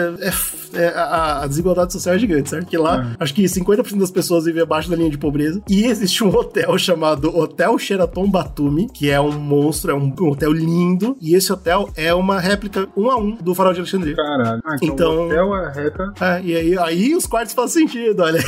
é, 0.73 0.83
é- 0.83 0.87
a, 0.95 1.43
a 1.43 1.47
desigualdade 1.47 1.93
social 1.93 2.15
é 2.15 2.19
gigante, 2.19 2.49
certo? 2.49 2.67
Que 2.67 2.77
lá, 2.77 3.15
acho 3.19 3.33
que 3.33 3.43
50% 3.43 3.97
das 3.99 4.11
pessoas 4.11 4.45
vivem 4.45 4.61
abaixo 4.63 4.89
da 4.89 4.95
linha 4.95 5.09
de 5.09 5.17
pobreza. 5.17 5.61
E 5.69 5.85
existe 5.85 6.23
um 6.23 6.29
hotel 6.29 6.77
chamado 6.77 7.35
Hotel 7.35 7.77
Sheraton 7.77 8.29
Batumi, 8.29 8.87
que 8.89 9.09
é 9.09 9.19
um 9.19 9.31
monstro, 9.31 9.91
é 9.91 9.93
um, 9.95 10.13
um 10.19 10.29
hotel 10.29 10.51
lindo. 10.51 11.17
E 11.21 11.35
esse 11.35 11.51
hotel 11.51 11.89
é 11.95 12.13
uma 12.13 12.39
réplica 12.39 12.87
um 12.95 13.09
a 13.09 13.17
um 13.17 13.31
do 13.35 13.53
farol 13.55 13.73
de 13.73 13.79
Alexandria. 13.79 14.15
Caralho. 14.15 14.61
Ah, 14.65 14.75
então, 14.81 14.93
Então- 14.93 15.11
o 15.17 15.25
hotel 15.27 15.55
é 15.55 15.71
réplica. 15.73 16.13
É, 16.21 16.41
e 16.43 16.55
aí, 16.55 16.77
aí 16.77 17.15
os 17.15 17.25
quartos 17.25 17.53
fazem 17.53 17.87
sentido, 17.87 18.21
olha. 18.23 18.39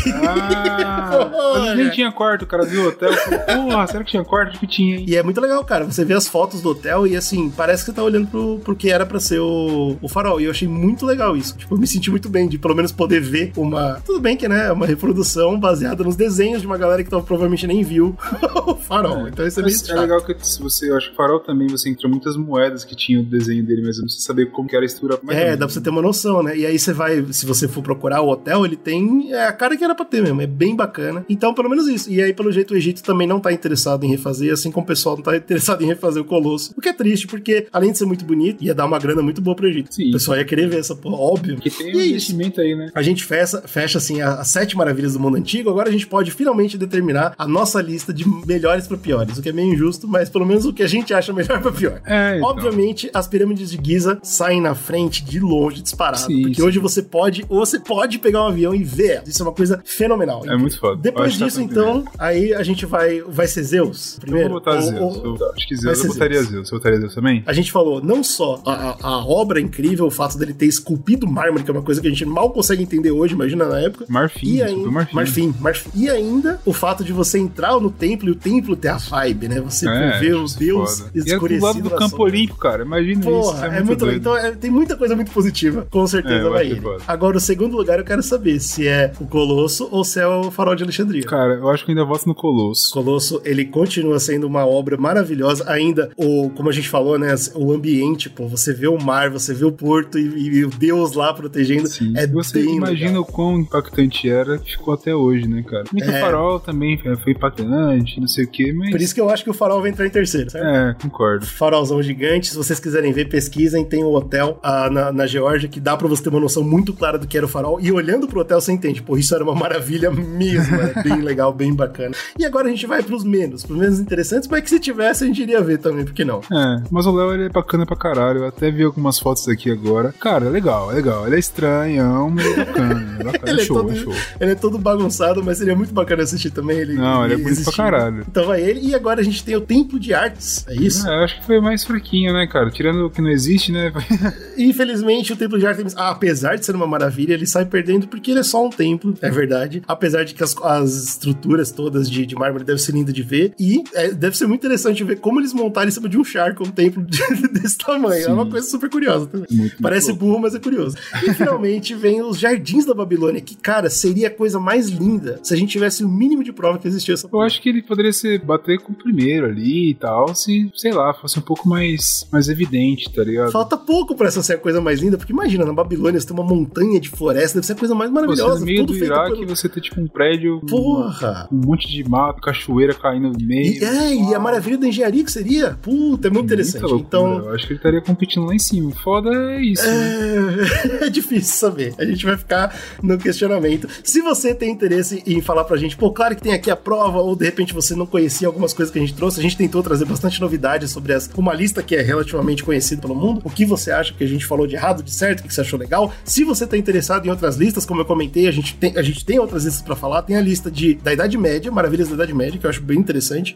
Ah, 0.85 1.73
nem 1.75 1.89
tinha 1.89 2.11
quarto, 2.11 2.43
o 2.43 2.47
cara 2.47 2.63
viu 2.65 2.83
o 2.85 2.87
hotel 2.89 3.11
porra, 3.11 3.87
será 3.91 4.03
que 4.03 4.11
tinha 4.11 4.23
quarto? 4.23 4.59
Que 4.59 4.67
tinha, 4.67 4.97
hein? 4.97 5.05
E 5.07 5.15
é 5.15 5.23
muito 5.23 5.39
legal, 5.41 5.63
cara. 5.63 5.85
Você 5.85 6.03
vê 6.05 6.13
as 6.13 6.27
fotos 6.27 6.61
do 6.61 6.69
hotel 6.69 7.05
e 7.05 7.15
assim, 7.15 7.49
parece 7.49 7.83
que 7.83 7.91
você 7.91 7.95
tá 7.95 8.03
olhando 8.03 8.27
pro, 8.27 8.59
pro 8.59 8.75
que 8.75 8.89
era 8.89 9.05
pra 9.05 9.19
ser 9.19 9.39
o, 9.39 9.97
o 10.01 10.09
farol. 10.09 10.39
E 10.39 10.45
eu 10.45 10.51
achei 10.51 10.67
muito 10.67 11.05
legal 11.05 11.35
isso. 11.35 11.57
Tipo, 11.57 11.75
eu 11.75 11.79
me 11.79 11.87
senti 11.87 12.09
muito 12.09 12.29
bem 12.29 12.47
de 12.47 12.57
pelo 12.57 12.75
menos 12.75 12.91
poder 12.91 13.21
ver 13.21 13.51
uma. 13.55 14.01
Tudo 14.05 14.19
bem 14.19 14.35
que, 14.37 14.47
né? 14.47 14.71
Uma 14.71 14.85
reprodução 14.85 15.59
baseada 15.59 16.03
nos 16.03 16.15
desenhos 16.15 16.61
de 16.61 16.67
uma 16.67 16.77
galera 16.77 17.03
que 17.03 17.09
tava, 17.09 17.23
provavelmente 17.23 17.67
nem 17.67 17.83
viu 17.83 18.15
o 18.65 18.75
farol. 18.75 19.27
Então 19.27 19.45
isso 19.45 19.59
é 19.59 19.63
bem 19.63 19.71
Mas 19.71 19.83
é 19.83 19.87
chato. 19.87 19.99
legal 19.99 20.21
que 20.21 20.35
se 20.45 20.61
você, 20.61 20.89
eu 20.89 20.97
acho 20.97 21.07
que 21.07 21.13
o 21.13 21.17
farol 21.17 21.39
também 21.39 21.67
você 21.67 21.89
encontra 21.89 22.09
muitas 22.09 22.37
moedas 22.37 22.83
que 22.83 22.95
tinham 22.95 23.21
o 23.21 23.25
desenho 23.25 23.65
dele, 23.65 23.81
mas 23.85 23.97
eu 23.97 24.03
não 24.03 24.09
sei 24.09 24.21
saber 24.21 24.51
como 24.51 24.67
que 24.67 24.75
era 24.75 24.83
a 24.83 24.87
estrutura. 24.87 25.19
É, 25.29 25.35
menos. 25.35 25.59
dá 25.59 25.65
pra 25.65 25.73
você 25.73 25.81
ter 25.81 25.89
uma 25.89 26.01
noção, 26.01 26.43
né? 26.43 26.57
E 26.57 26.65
aí 26.65 26.77
você 26.77 26.93
vai, 26.93 27.25
se 27.31 27.45
você 27.45 27.67
for 27.67 27.81
procurar 27.81 28.21
o 28.21 28.29
hotel, 28.29 28.65
ele 28.65 28.75
tem 28.75 29.31
é, 29.33 29.47
a 29.47 29.53
cara 29.53 29.75
que 29.75 29.83
era 29.83 29.95
pra 29.95 30.05
ter 30.05 30.21
mesmo, 30.21 30.41
é 30.41 30.47
bem 30.47 30.75
bacana. 30.75 31.25
Então, 31.29 31.53
pelo 31.53 31.69
menos 31.69 31.87
isso. 31.87 32.11
E 32.11 32.21
aí, 32.21 32.33
pelo 32.33 32.51
jeito, 32.51 32.73
o 32.73 32.77
Egito 32.77 33.03
também 33.03 33.27
não 33.27 33.39
tá 33.39 33.51
interessado 33.71 34.03
em 34.03 34.09
refazer, 34.09 34.51
assim 34.51 34.71
como 34.71 34.83
o 34.83 34.87
pessoal 34.87 35.15
não 35.15 35.23
tá 35.23 35.35
interessado 35.35 35.81
em 35.83 35.87
refazer 35.87 36.21
o 36.21 36.25
Colosso. 36.25 36.73
O 36.75 36.81
que 36.81 36.89
é 36.89 36.93
triste, 36.93 37.25
porque 37.27 37.67
além 37.71 37.91
de 37.91 37.97
ser 37.97 38.05
muito 38.05 38.25
bonito, 38.25 38.63
ia 38.63 38.75
dar 38.75 38.85
uma 38.85 38.99
grana 38.99 39.21
muito 39.21 39.41
boa 39.41 39.55
pro 39.55 39.67
Egito. 39.67 39.93
Sim. 39.93 40.09
O 40.09 40.13
pessoal 40.13 40.37
ia 40.37 40.45
querer 40.45 40.67
ver 40.67 40.79
essa 40.79 40.95
porra, 40.95 41.15
óbvio. 41.17 41.57
Que 41.57 41.69
tem 41.69 41.89
E 41.89 41.95
um 41.95 41.99
é 41.99 42.03
isso. 42.03 42.09
investimento 42.09 42.61
aí, 42.61 42.75
né? 42.75 42.91
A 42.93 43.01
gente 43.01 43.23
fecha, 43.23 43.61
fecha 43.65 43.97
assim, 43.97 44.21
as 44.21 44.47
sete 44.49 44.75
maravilhas 44.75 45.13
do 45.13 45.19
mundo 45.19 45.37
antigo. 45.37 45.69
Agora 45.69 45.89
a 45.89 45.91
gente 45.91 46.05
pode 46.07 46.31
finalmente 46.31 46.77
determinar 46.77 47.33
a 47.37 47.47
nossa 47.47 47.81
lista 47.81 48.13
de 48.13 48.27
melhores 48.45 48.87
pra 48.87 48.97
piores. 48.97 49.37
O 49.37 49.41
que 49.41 49.49
é 49.49 49.53
meio 49.53 49.73
injusto, 49.73 50.07
mas 50.07 50.29
pelo 50.29 50.45
menos 50.45 50.65
o 50.65 50.73
que 50.73 50.83
a 50.83 50.87
gente 50.87 51.13
acha 51.13 51.31
melhor 51.31 51.61
pra 51.61 51.71
pior. 51.71 52.01
É, 52.05 52.37
então. 52.37 52.49
Obviamente, 52.49 53.09
as 53.13 53.27
pirâmides 53.27 53.71
de 53.71 53.79
Giza 53.83 54.19
saem 54.21 54.59
na 54.59 54.75
frente 54.75 55.23
de 55.23 55.39
longe, 55.39 55.81
disparado. 55.81 56.25
Sim, 56.25 56.41
porque 56.41 56.55
sim. 56.55 56.63
hoje 56.63 56.79
você 56.79 57.01
pode, 57.01 57.45
ou 57.47 57.65
você 57.65 57.79
pode 57.79 58.19
pegar 58.19 58.43
um 58.43 58.47
avião 58.47 58.75
e 58.75 58.83
ver. 58.83 59.23
Isso 59.25 59.41
é 59.41 59.45
uma 59.45 59.53
coisa 59.53 59.81
fenomenal. 59.85 60.43
É 60.45 60.57
muito 60.57 60.77
foda. 60.79 60.97
Depois 61.01 61.37
tá 61.37 61.45
disso, 61.45 61.61
então, 61.61 62.03
aí 62.17 62.53
a 62.53 62.63
gente 62.63 62.85
vai. 62.85 63.21
Vai 63.21 63.47
ser 63.47 63.60
Zeus? 63.63 64.17
primeiro? 64.19 64.47
Eu 64.47 64.51
vou 64.51 64.59
botar 64.59 64.75
Ou- 64.75 64.81
Zeus. 64.81 65.17
ou- 65.17 65.37
Eu 65.37 65.51
acho 65.55 65.67
que 65.67 65.75
Zeus. 65.75 65.97
ser 65.99 66.07
Eu 66.07 66.13
botaria 66.13 66.37
Zeus. 66.39 66.49
Zeus. 66.51 66.69
Você 66.69 66.75
botaria 66.75 66.99
Zeus 66.99 67.15
também? 67.15 67.43
A 67.45 67.53
gente 67.53 67.71
falou 67.71 68.01
não 68.03 68.23
só 68.23 68.61
a, 68.65 68.97
a- 69.01 69.25
obra 69.25 69.59
incrível, 69.59 70.05
o 70.05 70.11
fato 70.11 70.37
dele 70.37 70.53
ter 70.53 70.65
esculpido 70.65 71.27
mármore, 71.27 71.63
que 71.63 71.69
é 71.69 71.73
uma 71.73 71.81
coisa 71.83 72.01
que 72.01 72.07
a 72.07 72.09
gente 72.09 72.25
mal 72.25 72.49
consegue 72.51 72.83
entender 72.83 73.11
hoje, 73.11 73.33
imagina 73.33 73.65
na 73.65 73.79
época. 73.79 74.05
Marfim, 74.09 74.55
E 74.55 74.63
ainda, 74.63 74.89
marfim. 74.91 75.15
marfim, 75.15 75.53
marfim. 75.59 75.89
E 75.95 76.09
ainda 76.09 76.59
o 76.65 76.73
fato 76.73 77.03
de 77.03 77.13
você 77.13 77.37
entrar 77.39 77.79
no 77.79 77.89
templo 77.91 78.27
e 78.29 78.31
o 78.31 78.35
templo 78.35 78.75
ter 78.75 78.89
a 78.89 78.97
vibe, 78.97 79.47
né? 79.47 79.61
Você 79.61 79.87
É, 79.87 80.19
ver 80.19 80.35
os 80.35 80.51
isso 80.51 80.59
deus 80.59 80.99
foda. 80.99 81.11
E 81.13 81.17
era 81.19 81.25
do 81.25 81.31
escurecidos. 81.33 81.63
lado 81.63 81.81
do 81.81 81.89
Campo 81.89 82.09
sombra. 82.11 82.25
Olímpico, 82.25 82.59
cara. 82.59 82.83
Imagina 82.83 83.19
isso. 83.21 83.29
Porra, 83.29 83.67
é 83.67 83.81
muito, 83.83 83.99
doido. 83.99 84.17
Então 84.17 84.37
é, 84.37 84.51
tem 84.51 84.69
muita 84.71 84.95
coisa 84.95 85.15
muito 85.15 85.31
positiva. 85.31 85.87
Com 85.89 86.05
certeza 86.07 86.35
É, 86.35 86.43
eu 86.45 86.51
vai. 86.51 86.81
Agora, 87.07 87.37
o 87.37 87.39
segundo 87.39 87.75
lugar 87.77 87.99
eu 87.99 88.05
quero 88.05 88.21
saber 88.23 88.59
se 88.59 88.87
é 88.87 89.11
o 89.19 89.25
Colosso 89.25 89.87
ou 89.91 90.03
se 90.03 90.19
é 90.19 90.27
o 90.27 90.49
Farol 90.51 90.75
de 90.75 90.83
Alexandria. 90.83 91.23
Cara, 91.23 91.55
eu 91.55 91.69
acho 91.69 91.85
que 91.85 91.91
eu 91.91 91.95
ainda 91.97 92.05
voto 92.07 92.27
no 92.27 92.35
Colosso. 92.35 92.91
Colosso, 92.93 93.41
ele 93.51 93.65
continua 93.65 94.19
sendo 94.19 94.47
uma 94.47 94.65
obra 94.65 94.97
maravilhosa. 94.97 95.69
Ainda, 95.69 96.09
o, 96.15 96.49
como 96.51 96.69
a 96.69 96.71
gente 96.71 96.89
falou, 96.89 97.17
né? 97.19 97.33
O 97.55 97.71
ambiente, 97.71 98.29
pô, 98.29 98.47
você 98.47 98.73
vê 98.73 98.87
o 98.87 98.97
mar, 99.01 99.29
você 99.29 99.53
vê 99.53 99.65
o 99.65 99.71
porto 99.71 100.17
e, 100.17 100.57
e 100.57 100.65
o 100.65 100.69
Deus 100.69 101.13
lá 101.13 101.33
protegendo. 101.33 101.87
É 102.15 102.27
Você 102.27 102.59
bem 102.63 102.75
imagina 102.77 103.07
legal. 103.11 103.23
o 103.23 103.25
quão 103.25 103.59
impactante 103.59 104.29
era 104.29 104.57
que 104.57 104.71
ficou 104.71 104.93
até 104.93 105.13
hoje, 105.13 105.47
né, 105.47 105.63
cara? 105.63 105.83
Muito 105.91 106.09
É. 106.09 106.19
farol 106.19 106.59
também 106.59 106.99
é, 107.05 107.15
foi 107.17 107.33
impactante, 107.33 108.19
não 108.19 108.27
sei 108.27 108.45
o 108.45 108.47
que, 108.47 108.71
mas. 108.73 108.91
Por 108.91 109.01
isso 109.01 109.13
que 109.13 109.21
eu 109.21 109.29
acho 109.29 109.43
que 109.43 109.49
o 109.49 109.53
farol 109.53 109.81
vai 109.81 109.89
entrar 109.91 110.05
em 110.05 110.09
terceiro, 110.09 110.49
certo? 110.49 110.65
É, 110.65 110.95
concordo. 111.01 111.45
Farolzão 111.45 112.01
gigante. 112.01 112.49
Se 112.49 112.55
vocês 112.55 112.79
quiserem 112.79 113.11
ver, 113.11 113.29
pesquisem. 113.29 113.83
Tem 113.85 114.03
um 114.03 114.13
hotel 114.13 114.59
ah, 114.63 114.89
na, 114.89 115.11
na 115.11 115.27
Geórgia 115.27 115.67
que 115.69 115.79
dá 115.79 115.95
pra 115.97 116.07
você 116.07 116.23
ter 116.23 116.29
uma 116.29 116.39
noção 116.39 116.63
muito 116.63 116.93
clara 116.93 117.17
do 117.17 117.27
que 117.27 117.37
era 117.37 117.45
o 117.45 117.49
farol. 117.49 117.79
E 117.81 117.91
olhando 117.91 118.27
pro 118.27 118.39
hotel, 118.41 118.59
você 118.61 118.71
entende. 118.71 119.01
Pô, 119.01 119.17
isso 119.17 119.33
era 119.35 119.43
uma 119.43 119.55
maravilha 119.55 120.11
mesmo. 120.11 120.75
É 120.75 121.03
bem 121.03 121.21
legal, 121.21 121.51
bem 121.53 121.73
bacana. 121.73 122.15
E 122.37 122.45
agora 122.45 122.67
a 122.67 122.69
gente 122.69 122.85
vai 122.85 123.01
pros 123.03 123.23
menos, 123.41 123.63
pros 123.63 123.77
menos 123.77 123.99
interessantes, 123.99 124.47
mas 124.47 124.61
que 124.61 124.69
se 124.69 124.79
tivesse 124.79 125.23
a 125.23 125.27
gente 125.27 125.41
iria 125.41 125.61
ver 125.61 125.77
também, 125.79 126.05
por 126.05 126.13
que 126.13 126.23
não? 126.23 126.39
É, 126.51 126.83
mas 126.91 127.05
o 127.05 127.11
Léo 127.11 127.33
ele 127.33 127.45
é 127.45 127.49
bacana 127.49 127.85
pra 127.85 127.95
caralho. 127.95 128.39
Eu 128.39 128.47
até 128.47 128.69
vi 128.71 128.83
algumas 128.83 129.19
fotos 129.19 129.47
aqui 129.47 129.71
agora. 129.71 130.13
Cara, 130.19 130.45
é 130.45 130.49
legal, 130.49 130.91
é 130.91 130.95
legal. 130.95 131.25
Ele 131.27 131.35
é 131.35 131.39
estranhão, 131.39 132.29
mas 132.29 132.45
é 132.45 132.55
bacana. 132.65 133.17
É 133.19 133.23
bacana. 133.23 133.41
Ele 133.51 133.59
É 133.59 133.63
é, 133.63 133.65
show, 133.65 133.77
todo, 133.77 133.91
é 133.91 133.95
show. 133.95 134.13
ele 134.39 134.51
é 134.51 134.55
todo 134.55 134.77
bagunçado, 134.77 135.43
mas 135.43 135.57
seria 135.57 135.75
muito 135.75 135.93
bacana 135.93 136.23
assistir 136.23 136.51
também. 136.51 136.77
Ele, 136.77 136.93
Não, 136.95 137.25
ele 137.25 137.33
é 137.35 137.37
bonito 137.37 137.63
pra 137.63 137.73
caralho. 137.73 138.25
Então 138.27 138.45
vai 138.45 138.61
ele. 138.61 138.79
E 138.81 138.95
agora 138.95 139.21
a 139.21 139.23
gente 139.23 139.43
tem 139.43 139.55
o 139.55 139.61
Templo 139.61 139.99
de 139.99 140.13
Artes. 140.13 140.65
É 140.67 140.75
isso? 140.75 141.07
É, 141.07 141.19
eu 141.19 141.23
acho 141.23 141.39
que 141.39 141.45
foi 141.45 141.59
mais 141.59 141.83
fraquinho, 141.83 142.33
né, 142.33 142.47
cara? 142.47 142.69
Tirando 142.69 143.05
o 143.05 143.09
que 143.09 143.21
não 143.21 143.29
existe, 143.29 143.71
né? 143.71 143.91
Infelizmente, 144.57 145.33
o 145.33 145.35
Templo 145.35 145.57
de 145.59 145.65
Artemis, 145.65 145.95
ah, 145.97 146.09
apesar 146.09 146.55
de 146.55 146.65
ser 146.65 146.75
uma 146.75 146.87
maravilha, 146.87 147.33
ele 147.33 147.45
sai 147.47 147.65
perdendo 147.65 148.07
porque 148.07 148.31
ele 148.31 148.39
é 148.39 148.43
só 148.43 148.65
um 148.65 148.69
templo, 148.69 149.13
é 149.21 149.29
verdade. 149.29 149.81
Apesar 149.87 150.23
de 150.23 150.33
que 150.33 150.43
as, 150.43 150.55
as 150.63 150.91
estruturas 151.03 151.71
todas 151.71 152.09
de, 152.09 152.25
de 152.25 152.35
mármore 152.35 152.63
devem 152.63 152.81
ser 152.81 152.91
lindas 152.93 153.13
de 153.13 153.23
ver. 153.31 153.53
E 153.59 153.83
é, 153.93 154.11
deve 154.11 154.37
ser 154.37 154.45
muito 154.47 154.59
interessante 154.61 155.03
ver 155.03 155.19
como 155.19 155.39
eles 155.39 155.53
montaram 155.53 155.87
em 155.87 155.91
cima 155.91 156.09
de 156.09 156.17
um 156.17 156.23
charco 156.23 156.63
um 156.63 156.71
templo 156.71 157.03
de- 157.03 157.21
desse 157.49 157.77
tamanho. 157.77 158.25
É 158.27 158.31
uma 158.33 158.45
coisa 158.45 158.67
super 158.67 158.89
curiosa 158.89 159.25
também. 159.27 159.47
Parece 159.81 160.11
burro, 160.13 160.39
mas 160.39 160.53
é 160.53 160.59
curioso. 160.59 160.97
E 161.23 161.33
finalmente 161.33 161.95
vem 161.95 162.21
os 162.21 162.37
Jardins 162.37 162.85
da 162.85 162.93
Babilônia, 162.93 163.41
que, 163.41 163.55
cara, 163.55 163.89
seria 163.89 164.27
a 164.27 164.31
coisa 164.31 164.59
mais 164.59 164.89
linda 164.89 165.39
se 165.43 165.53
a 165.53 165.57
gente 165.57 165.69
tivesse 165.71 166.03
o 166.03 166.09
mínimo 166.09 166.43
de 166.43 166.51
prova 166.51 166.77
que 166.77 166.87
existia 166.87 167.13
essa 167.13 167.27
Eu 167.31 167.41
acho 167.41 167.61
que 167.61 167.69
ele 167.69 167.81
poderia 167.81 168.11
ser 168.13 168.43
bater 168.43 168.79
com 168.79 168.91
o 168.91 168.95
primeiro 168.95 169.45
ali 169.47 169.91
e 169.91 169.93
tal, 169.95 170.35
se, 170.35 170.69
sei 170.75 170.91
lá, 170.91 171.13
fosse 171.13 171.39
um 171.39 171.41
pouco 171.41 171.67
mais, 171.69 172.27
mais 172.31 172.49
evidente, 172.49 173.11
tá 173.13 173.23
ligado? 173.23 173.51
Falta 173.51 173.77
pouco 173.77 174.15
pra 174.15 174.27
essa 174.27 174.41
ser 174.43 174.53
a 174.53 174.57
coisa 174.57 174.81
mais 174.81 174.99
linda, 174.99 175.17
porque 175.17 175.31
imagina, 175.33 175.65
na 175.65 175.73
Babilônia 175.73 176.19
você 176.19 176.27
tem 176.27 176.35
uma 176.35 176.43
montanha 176.47 176.99
de 176.99 177.09
floresta, 177.09 177.55
deve 177.55 177.67
ser 177.67 177.73
a 177.73 177.75
coisa 177.77 177.95
mais 177.95 178.09
Pô, 178.11 178.15
você 178.15 178.21
maravilhosa. 178.25 178.59
no 178.59 178.65
meio 178.65 178.85
tudo 178.85 178.97
do 178.99 179.05
Iraque, 179.05 179.35
pelo- 179.39 179.55
você 179.55 179.69
ter 179.69 179.79
tipo 179.81 180.01
um 180.01 180.07
prédio. 180.07 180.59
Porra! 180.67 181.47
Um, 181.51 181.57
um 181.57 181.61
monte 181.67 181.87
de 181.87 182.03
mato, 182.07 182.41
cachoeira 182.41 182.93
caindo 182.93 183.20
no 183.29 183.45
meio. 183.45 183.81
E, 183.81 183.83
é, 183.83 184.15
e 184.15 184.35
a 184.35 184.39
maravilha 184.39 184.77
da 184.77 184.87
engenharia 184.87 185.23
que 185.23 185.31
seria? 185.31 185.77
Puta, 185.81 186.27
é 186.27 186.31
muito 186.31 186.45
interessante. 186.45 186.81
Loucura. 186.81 187.03
Então, 187.07 187.37
Eu 187.39 187.53
acho 187.53 187.67
que 187.67 187.73
ele 187.73 187.79
estaria 187.79 188.01
competindo 188.01 188.45
lá 188.45 188.55
em 188.55 188.59
cima. 188.59 188.91
Foda 189.03 189.29
é 189.29 189.61
isso. 189.61 189.85
né? 189.85 191.01
é, 191.01 191.05
é 191.07 191.09
difícil 191.09 191.55
saber. 191.55 191.93
A 191.97 192.05
gente 192.05 192.25
vai 192.25 192.37
ficar 192.37 192.75
no 193.01 193.17
questionamento. 193.17 193.87
Se 194.03 194.21
você 194.21 194.53
tem 194.53 194.71
interesse 194.71 195.23
em 195.25 195.41
falar 195.41 195.63
pra 195.63 195.77
gente, 195.77 195.95
pô, 195.95 196.11
claro 196.11 196.35
que 196.35 196.41
tem 196.41 196.53
aqui 196.53 196.69
a 196.69 196.75
prova, 196.75 197.19
ou 197.19 197.35
de 197.35 197.45
repente 197.45 197.73
você 197.73 197.95
não 197.95 198.05
conhecia 198.05 198.47
algumas 198.47 198.73
coisas 198.73 198.91
que 198.91 198.99
a 198.99 199.01
gente 199.01 199.13
trouxe, 199.13 199.39
a 199.39 199.43
gente 199.43 199.57
tentou 199.57 199.81
trazer 199.83 200.05
bastante 200.05 200.39
novidades 200.41 200.91
sobre 200.91 201.13
as, 201.13 201.29
uma 201.35 201.53
lista 201.53 201.81
que 201.83 201.95
é 201.95 202.01
relativamente 202.01 202.63
conhecida 202.63 203.01
pelo 203.01 203.15
mundo. 203.15 203.41
O 203.43 203.49
que 203.49 203.65
você 203.65 203.91
acha 203.91 204.13
que 204.13 204.23
a 204.23 204.27
gente 204.27 204.45
falou 204.45 204.67
de 204.67 204.75
errado, 204.75 205.03
de 205.03 205.11
certo, 205.11 205.41
o 205.41 205.43
que 205.43 205.53
você 205.53 205.61
achou 205.61 205.79
legal? 205.79 206.13
Se 206.23 206.43
você 206.43 206.65
tá 206.65 206.77
interessado 206.77 207.25
em 207.25 207.29
outras 207.29 207.55
listas, 207.55 207.85
como 207.85 208.01
eu 208.01 208.05
comentei, 208.05 208.47
a 208.47 208.51
gente 208.51 208.75
tem, 208.75 208.97
a 208.97 209.01
gente 209.01 209.25
tem 209.25 209.39
outras 209.39 209.65
listas 209.65 209.81
pra 209.81 209.95
falar. 209.95 210.21
Tem 210.23 210.35
a 210.35 210.41
lista 210.41 210.69
de, 210.69 210.95
da 210.95 211.13
Idade 211.13 211.37
Média, 211.37 211.71
Maravilhas 211.71 212.09
da 212.09 212.15
Idade 212.15 212.33
Média, 212.33 212.59
que 212.59 212.65
eu 212.65 212.69
acho 212.69 212.81
bem 212.81 212.97
interessante. 212.97 213.10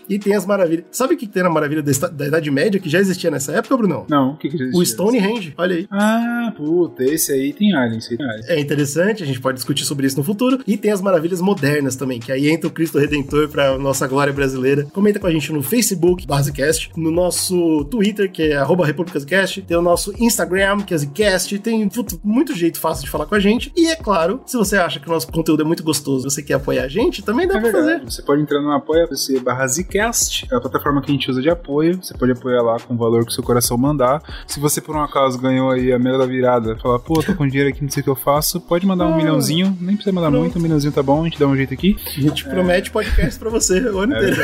E 0.09 0.19
tem 0.19 0.33
as 0.35 0.45
maravilhas. 0.45 0.85
Sabe 0.91 1.15
o 1.15 1.17
que 1.17 1.27
tem 1.27 1.43
na 1.43 1.49
Maravilha 1.49 1.81
da, 1.83 2.25
Idade 2.27 2.51
Média, 2.51 2.79
que 2.79 2.89
já 2.89 2.99
existia 2.99 3.29
nessa 3.31 3.51
época, 3.53 3.77
Brunão? 3.77 4.05
Não, 4.09 4.31
o 4.31 4.37
que 4.37 4.49
que 4.49 4.57
já 4.57 4.65
O 4.65 4.67
existia? 4.67 4.85
Stonehenge, 4.93 5.53
olha 5.57 5.75
aí. 5.75 5.87
Ah, 5.91 6.53
puta, 6.55 7.03
esse 7.03 7.31
aí 7.31 7.53
tem 7.53 7.73
alien, 7.75 7.99
esse 7.99 8.11
aí 8.13 8.17
tem 8.17 8.25
alien. 8.29 8.45
É 8.47 8.59
interessante, 8.59 9.23
a 9.23 9.25
gente 9.25 9.39
pode 9.39 9.55
discutir 9.55 9.85
sobre 9.85 10.07
isso 10.07 10.17
no 10.17 10.23
futuro. 10.23 10.59
E 10.67 10.77
tem 10.77 10.91
as 10.91 11.01
maravilhas 11.01 11.41
modernas 11.41 11.95
também, 11.95 12.19
que 12.19 12.31
aí 12.31 12.49
entra 12.49 12.67
o 12.67 12.71
Cristo 12.71 12.97
Redentor 12.97 13.49
pra 13.49 13.77
nossa 13.77 14.07
glória 14.07 14.33
brasileira. 14.33 14.85
Comenta 14.93 15.19
com 15.19 15.27
a 15.27 15.31
gente 15.31 15.51
no 15.51 15.61
Facebook, 15.61 16.25
Basecast, 16.27 16.91
no 16.95 17.11
nosso 17.11 17.85
Twitter, 17.85 18.31
que 18.31 18.43
é 18.43 18.55
arroba 18.57 18.85
RepúblicasCast, 18.85 19.61
tem 19.61 19.77
o 19.77 19.81
nosso 19.81 20.13
Instagram, 20.19 20.81
que 20.81 20.93
é 20.93 20.97
Zcast, 20.97 21.57
tem 21.59 21.87
puto, 21.89 22.19
muito 22.23 22.55
jeito 22.55 22.79
fácil 22.79 23.03
de 23.05 23.09
falar 23.09 23.25
com 23.25 23.35
a 23.35 23.39
gente. 23.39 23.71
E 23.75 23.87
é 23.87 23.95
claro, 23.95 24.41
se 24.45 24.57
você 24.57 24.77
acha 24.77 24.99
que 24.99 25.07
o 25.07 25.11
nosso 25.11 25.27
conteúdo 25.31 25.61
é 25.61 25.65
muito 25.65 25.83
gostoso, 25.83 26.29
você 26.29 26.41
quer 26.41 26.55
apoiar 26.55 26.83
a 26.83 26.87
gente, 26.87 27.23
também 27.23 27.47
dá 27.47 27.57
É 27.57 27.61
pra 27.61 27.71
verdade. 27.71 27.93
fazer. 27.99 28.05
Você 28.11 28.21
pode 28.21 28.41
entrar 28.41 28.61
no 28.61 28.71
apoia.se 28.71 29.39
barra 29.45 29.67
Zcast, 29.67 30.47
é 30.51 30.55
a 30.55 30.59
plataforma 30.59 31.01
que 31.01 31.11
a 31.11 31.13
gente 31.13 31.29
usa 31.29 31.41
de 31.41 31.49
apoio. 31.49 31.99
Você 32.03 32.13
pode 32.17 32.31
apoiar 32.31 32.61
lá 32.63 32.79
com 32.79 32.95
o 32.95 32.97
valor 32.97 33.23
que 33.23 33.31
o 33.31 33.33
seu 33.33 33.43
coração 33.43 33.77
mandar. 33.77 34.21
Se 34.47 34.59
você 34.59 34.81
por 34.81 34.95
um 34.95 35.01
acaso 35.01 35.37
ganhou 35.39 35.69
aí 35.69 35.93
a 35.93 35.99
mega 35.99 36.17
da 36.17 36.25
virada, 36.25 36.75
falar, 36.77 36.97
pô, 36.99 37.21
tô 37.21 37.35
com 37.35 37.47
dinheiro 37.47 37.69
aqui, 37.69 37.83
não 37.83 37.89
sei 37.91 38.01
o 38.01 38.03
que 38.03 38.09
eu 38.09 38.15
faço, 38.15 38.59
pode 38.59 38.85
mandar 38.87 39.05
um 39.07 39.13
Ah. 39.13 39.17
milhãozinho, 39.17 39.77
nem 39.79 39.95
precisa 39.95 40.13
mandar 40.13 40.29
Pronto. 40.29 40.41
muito, 40.41 40.59
um 40.59 40.61
milhãozinho 40.61 40.91
tá 40.91 41.03
bom, 41.03 41.21
a 41.21 41.23
gente 41.25 41.39
dá 41.39 41.45
um 41.47 41.55
jeito 41.55 41.73
aqui. 41.73 41.95
A 42.17 42.21
gente 42.21 42.43
promete 42.45 42.89
podcast 42.91 43.39
pra 43.39 43.49
você 43.51 43.79
o 43.81 43.99
ano 43.99 44.15
É 44.15 44.17
inteiro. 44.31 44.41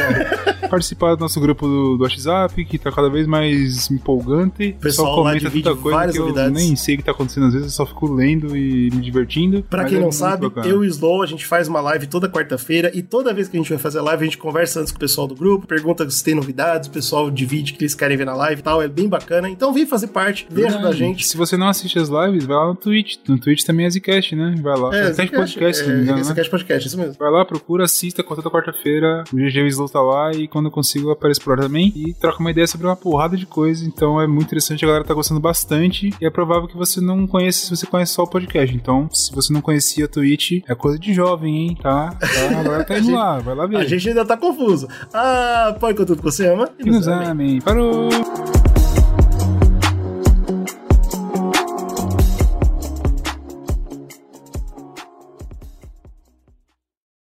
Participar 0.70 1.16
do 1.16 1.22
nosso 1.22 1.40
grupo 1.42 1.68
do, 1.68 1.98
do 1.98 2.04
WhatsApp, 2.04 2.64
que 2.66 2.78
tá 2.78 2.92
cada 2.92 3.10
vez 3.10 3.26
mais 3.28 3.90
empolgante. 3.90 4.76
O 4.78 4.82
pessoal 4.82 5.22
lá 5.24 5.34
divide 5.36 5.70
várias 5.74 6.14
que 6.16 6.22
eu 6.22 6.26
novidades. 6.28 6.54
nem 6.54 6.76
sei 6.76 6.96
o 6.96 6.98
que 7.00 7.04
tá 7.04 7.12
acontecendo, 7.12 7.48
às 7.48 7.54
vezes 7.54 7.68
eu 7.68 7.74
só 7.74 7.86
fico 7.86 8.12
lendo 8.14 8.56
e 8.56 8.90
me 8.92 9.02
divertindo. 9.02 9.64
Pra 9.64 9.84
quem 9.86 9.98
é 9.98 10.02
não 10.02 10.12
sabe, 10.12 10.48
bacana. 10.48 10.68
eu 10.68 10.84
e 10.84 10.88
o 10.88 10.90
Slow, 10.90 11.24
a 11.24 11.26
gente 11.26 11.46
faz 11.46 11.68
uma 11.68 11.82
live 11.82 12.06
toda 12.08 12.30
quarta-feira 12.30 12.92
e 12.94 13.02
toda 13.02 13.34
vez 13.34 13.48
que 13.48 13.58
a 13.58 13.60
gente 13.60 13.70
vai 13.70 13.78
fazer 13.80 14.00
live, 14.02 14.22
a 14.22 14.26
gente 14.26 14.38
conversa 14.38 14.80
antes 14.80 14.91
com 14.92 14.98
o 14.98 15.00
pessoal 15.00 15.28
do 15.28 15.36
grupo, 15.36 15.66
pergunta 15.68 16.10
se 16.10 16.24
tem 16.24 16.36
novidades, 16.36 16.88
o 16.88 16.92
pessoal 16.92 17.30
divide 17.32 17.74
o 17.74 17.76
que 17.76 17.84
eles 17.84 17.96
querem 17.96 18.18
ver 18.18 18.26
na 18.26 18.36
live 18.36 18.60
e 18.60 18.64
tal, 18.64 18.82
é 18.82 18.88
bem 18.88 19.08
bacana. 19.08 19.50
Então 19.50 19.74
vem 19.74 19.86
fazer 19.86 20.08
parte, 20.08 20.48
vem 20.50 20.66
ajudar 20.66 20.90
a 20.90 20.94
gente. 20.94 21.28
Se 21.28 21.38
você 21.38 21.58
não 21.58 21.68
assiste 21.68 21.98
as 21.98 22.10
lives, 22.10 22.46
vai 22.46 22.58
lá 22.58 22.68
no 22.68 22.76
Twitch. 22.76 23.18
No 23.28 23.40
Twitch 23.40 23.64
também 23.64 23.86
é 23.86 23.90
Zcast, 23.90 24.36
né? 24.36 24.56
Vai 24.62 24.78
lá. 24.78 24.96
É, 24.96 25.12
Zcast 25.14 25.36
Podcast, 25.36 25.84
se 25.84 25.88
não 25.88 25.96
me 25.96 26.00
é, 26.00 26.04
engano, 26.04 26.18
né? 26.18 26.24
Zcast 26.24 26.50
Podcast, 26.50 26.88
isso 26.88 26.98
mesmo. 26.98 27.14
Vai 27.18 27.32
lá, 27.32 27.46
procura, 27.46 27.86
assista, 27.86 28.24
toda 28.24 28.50
quarta-feira. 28.50 29.24
O 29.34 29.36
GG 29.38 29.68
Slow 29.68 29.90
tá 29.90 30.02
lá 30.02 30.32
e 30.32 30.48
quando 30.48 30.66
eu 30.66 30.72
consigo 30.72 31.10
eu 31.10 31.12
apareço 31.12 31.42
por 31.42 31.58
lá 31.58 31.64
também. 31.64 31.92
E 31.96 32.14
troca 32.14 32.40
uma 32.40 32.52
ideia 32.52 32.68
sobre 32.68 32.88
uma 32.88 32.96
porrada 32.96 33.38
de 33.38 33.46
coisa. 33.46 33.86
Então 33.86 34.20
é 34.22 34.28
muito 34.28 34.48
interessante, 34.48 34.84
a 34.84 34.88
galera 34.88 35.06
tá 35.06 35.14
gostando 35.14 35.40
bastante. 35.40 36.14
E 36.20 36.26
é 36.26 36.30
provável 36.30 36.68
que 36.68 36.78
você 36.78 37.00
não 37.02 37.26
conheça 37.28 37.66
se 37.66 37.70
você 37.70 37.86
conhece 37.86 38.14
só 38.14 38.24
o 38.24 38.28
podcast. 38.28 38.76
Então, 38.76 39.10
se 39.12 39.34
você 39.34 39.54
não 39.54 39.62
conhecia 39.62 40.06
a 40.06 40.08
Twitch, 40.08 40.64
é 40.68 40.76
coisa 40.76 40.98
de 40.98 41.14
jovem, 41.14 41.56
hein? 41.56 41.78
Tá? 41.82 42.12
tá 42.12 42.60
agora 42.60 42.84
tá 42.84 42.98
indo 42.98 43.06
gente- 43.08 43.16
lá, 43.16 43.40
vai 43.40 43.56
lá 43.56 43.66
ver. 43.66 43.78
A 43.78 43.86
gente 43.86 44.10
ainda 44.10 44.26
tá 44.26 44.38
confuso. 44.38 44.71
Ah, 45.14 45.76
põe 45.80 45.94
com 45.94 46.06
tudo 46.06 46.18
que 46.18 46.24
você 46.24 46.48
ama. 46.48 46.70
E 46.80 46.90
nos 46.90 47.08
amem. 47.08 47.60
Parou! 47.62 48.10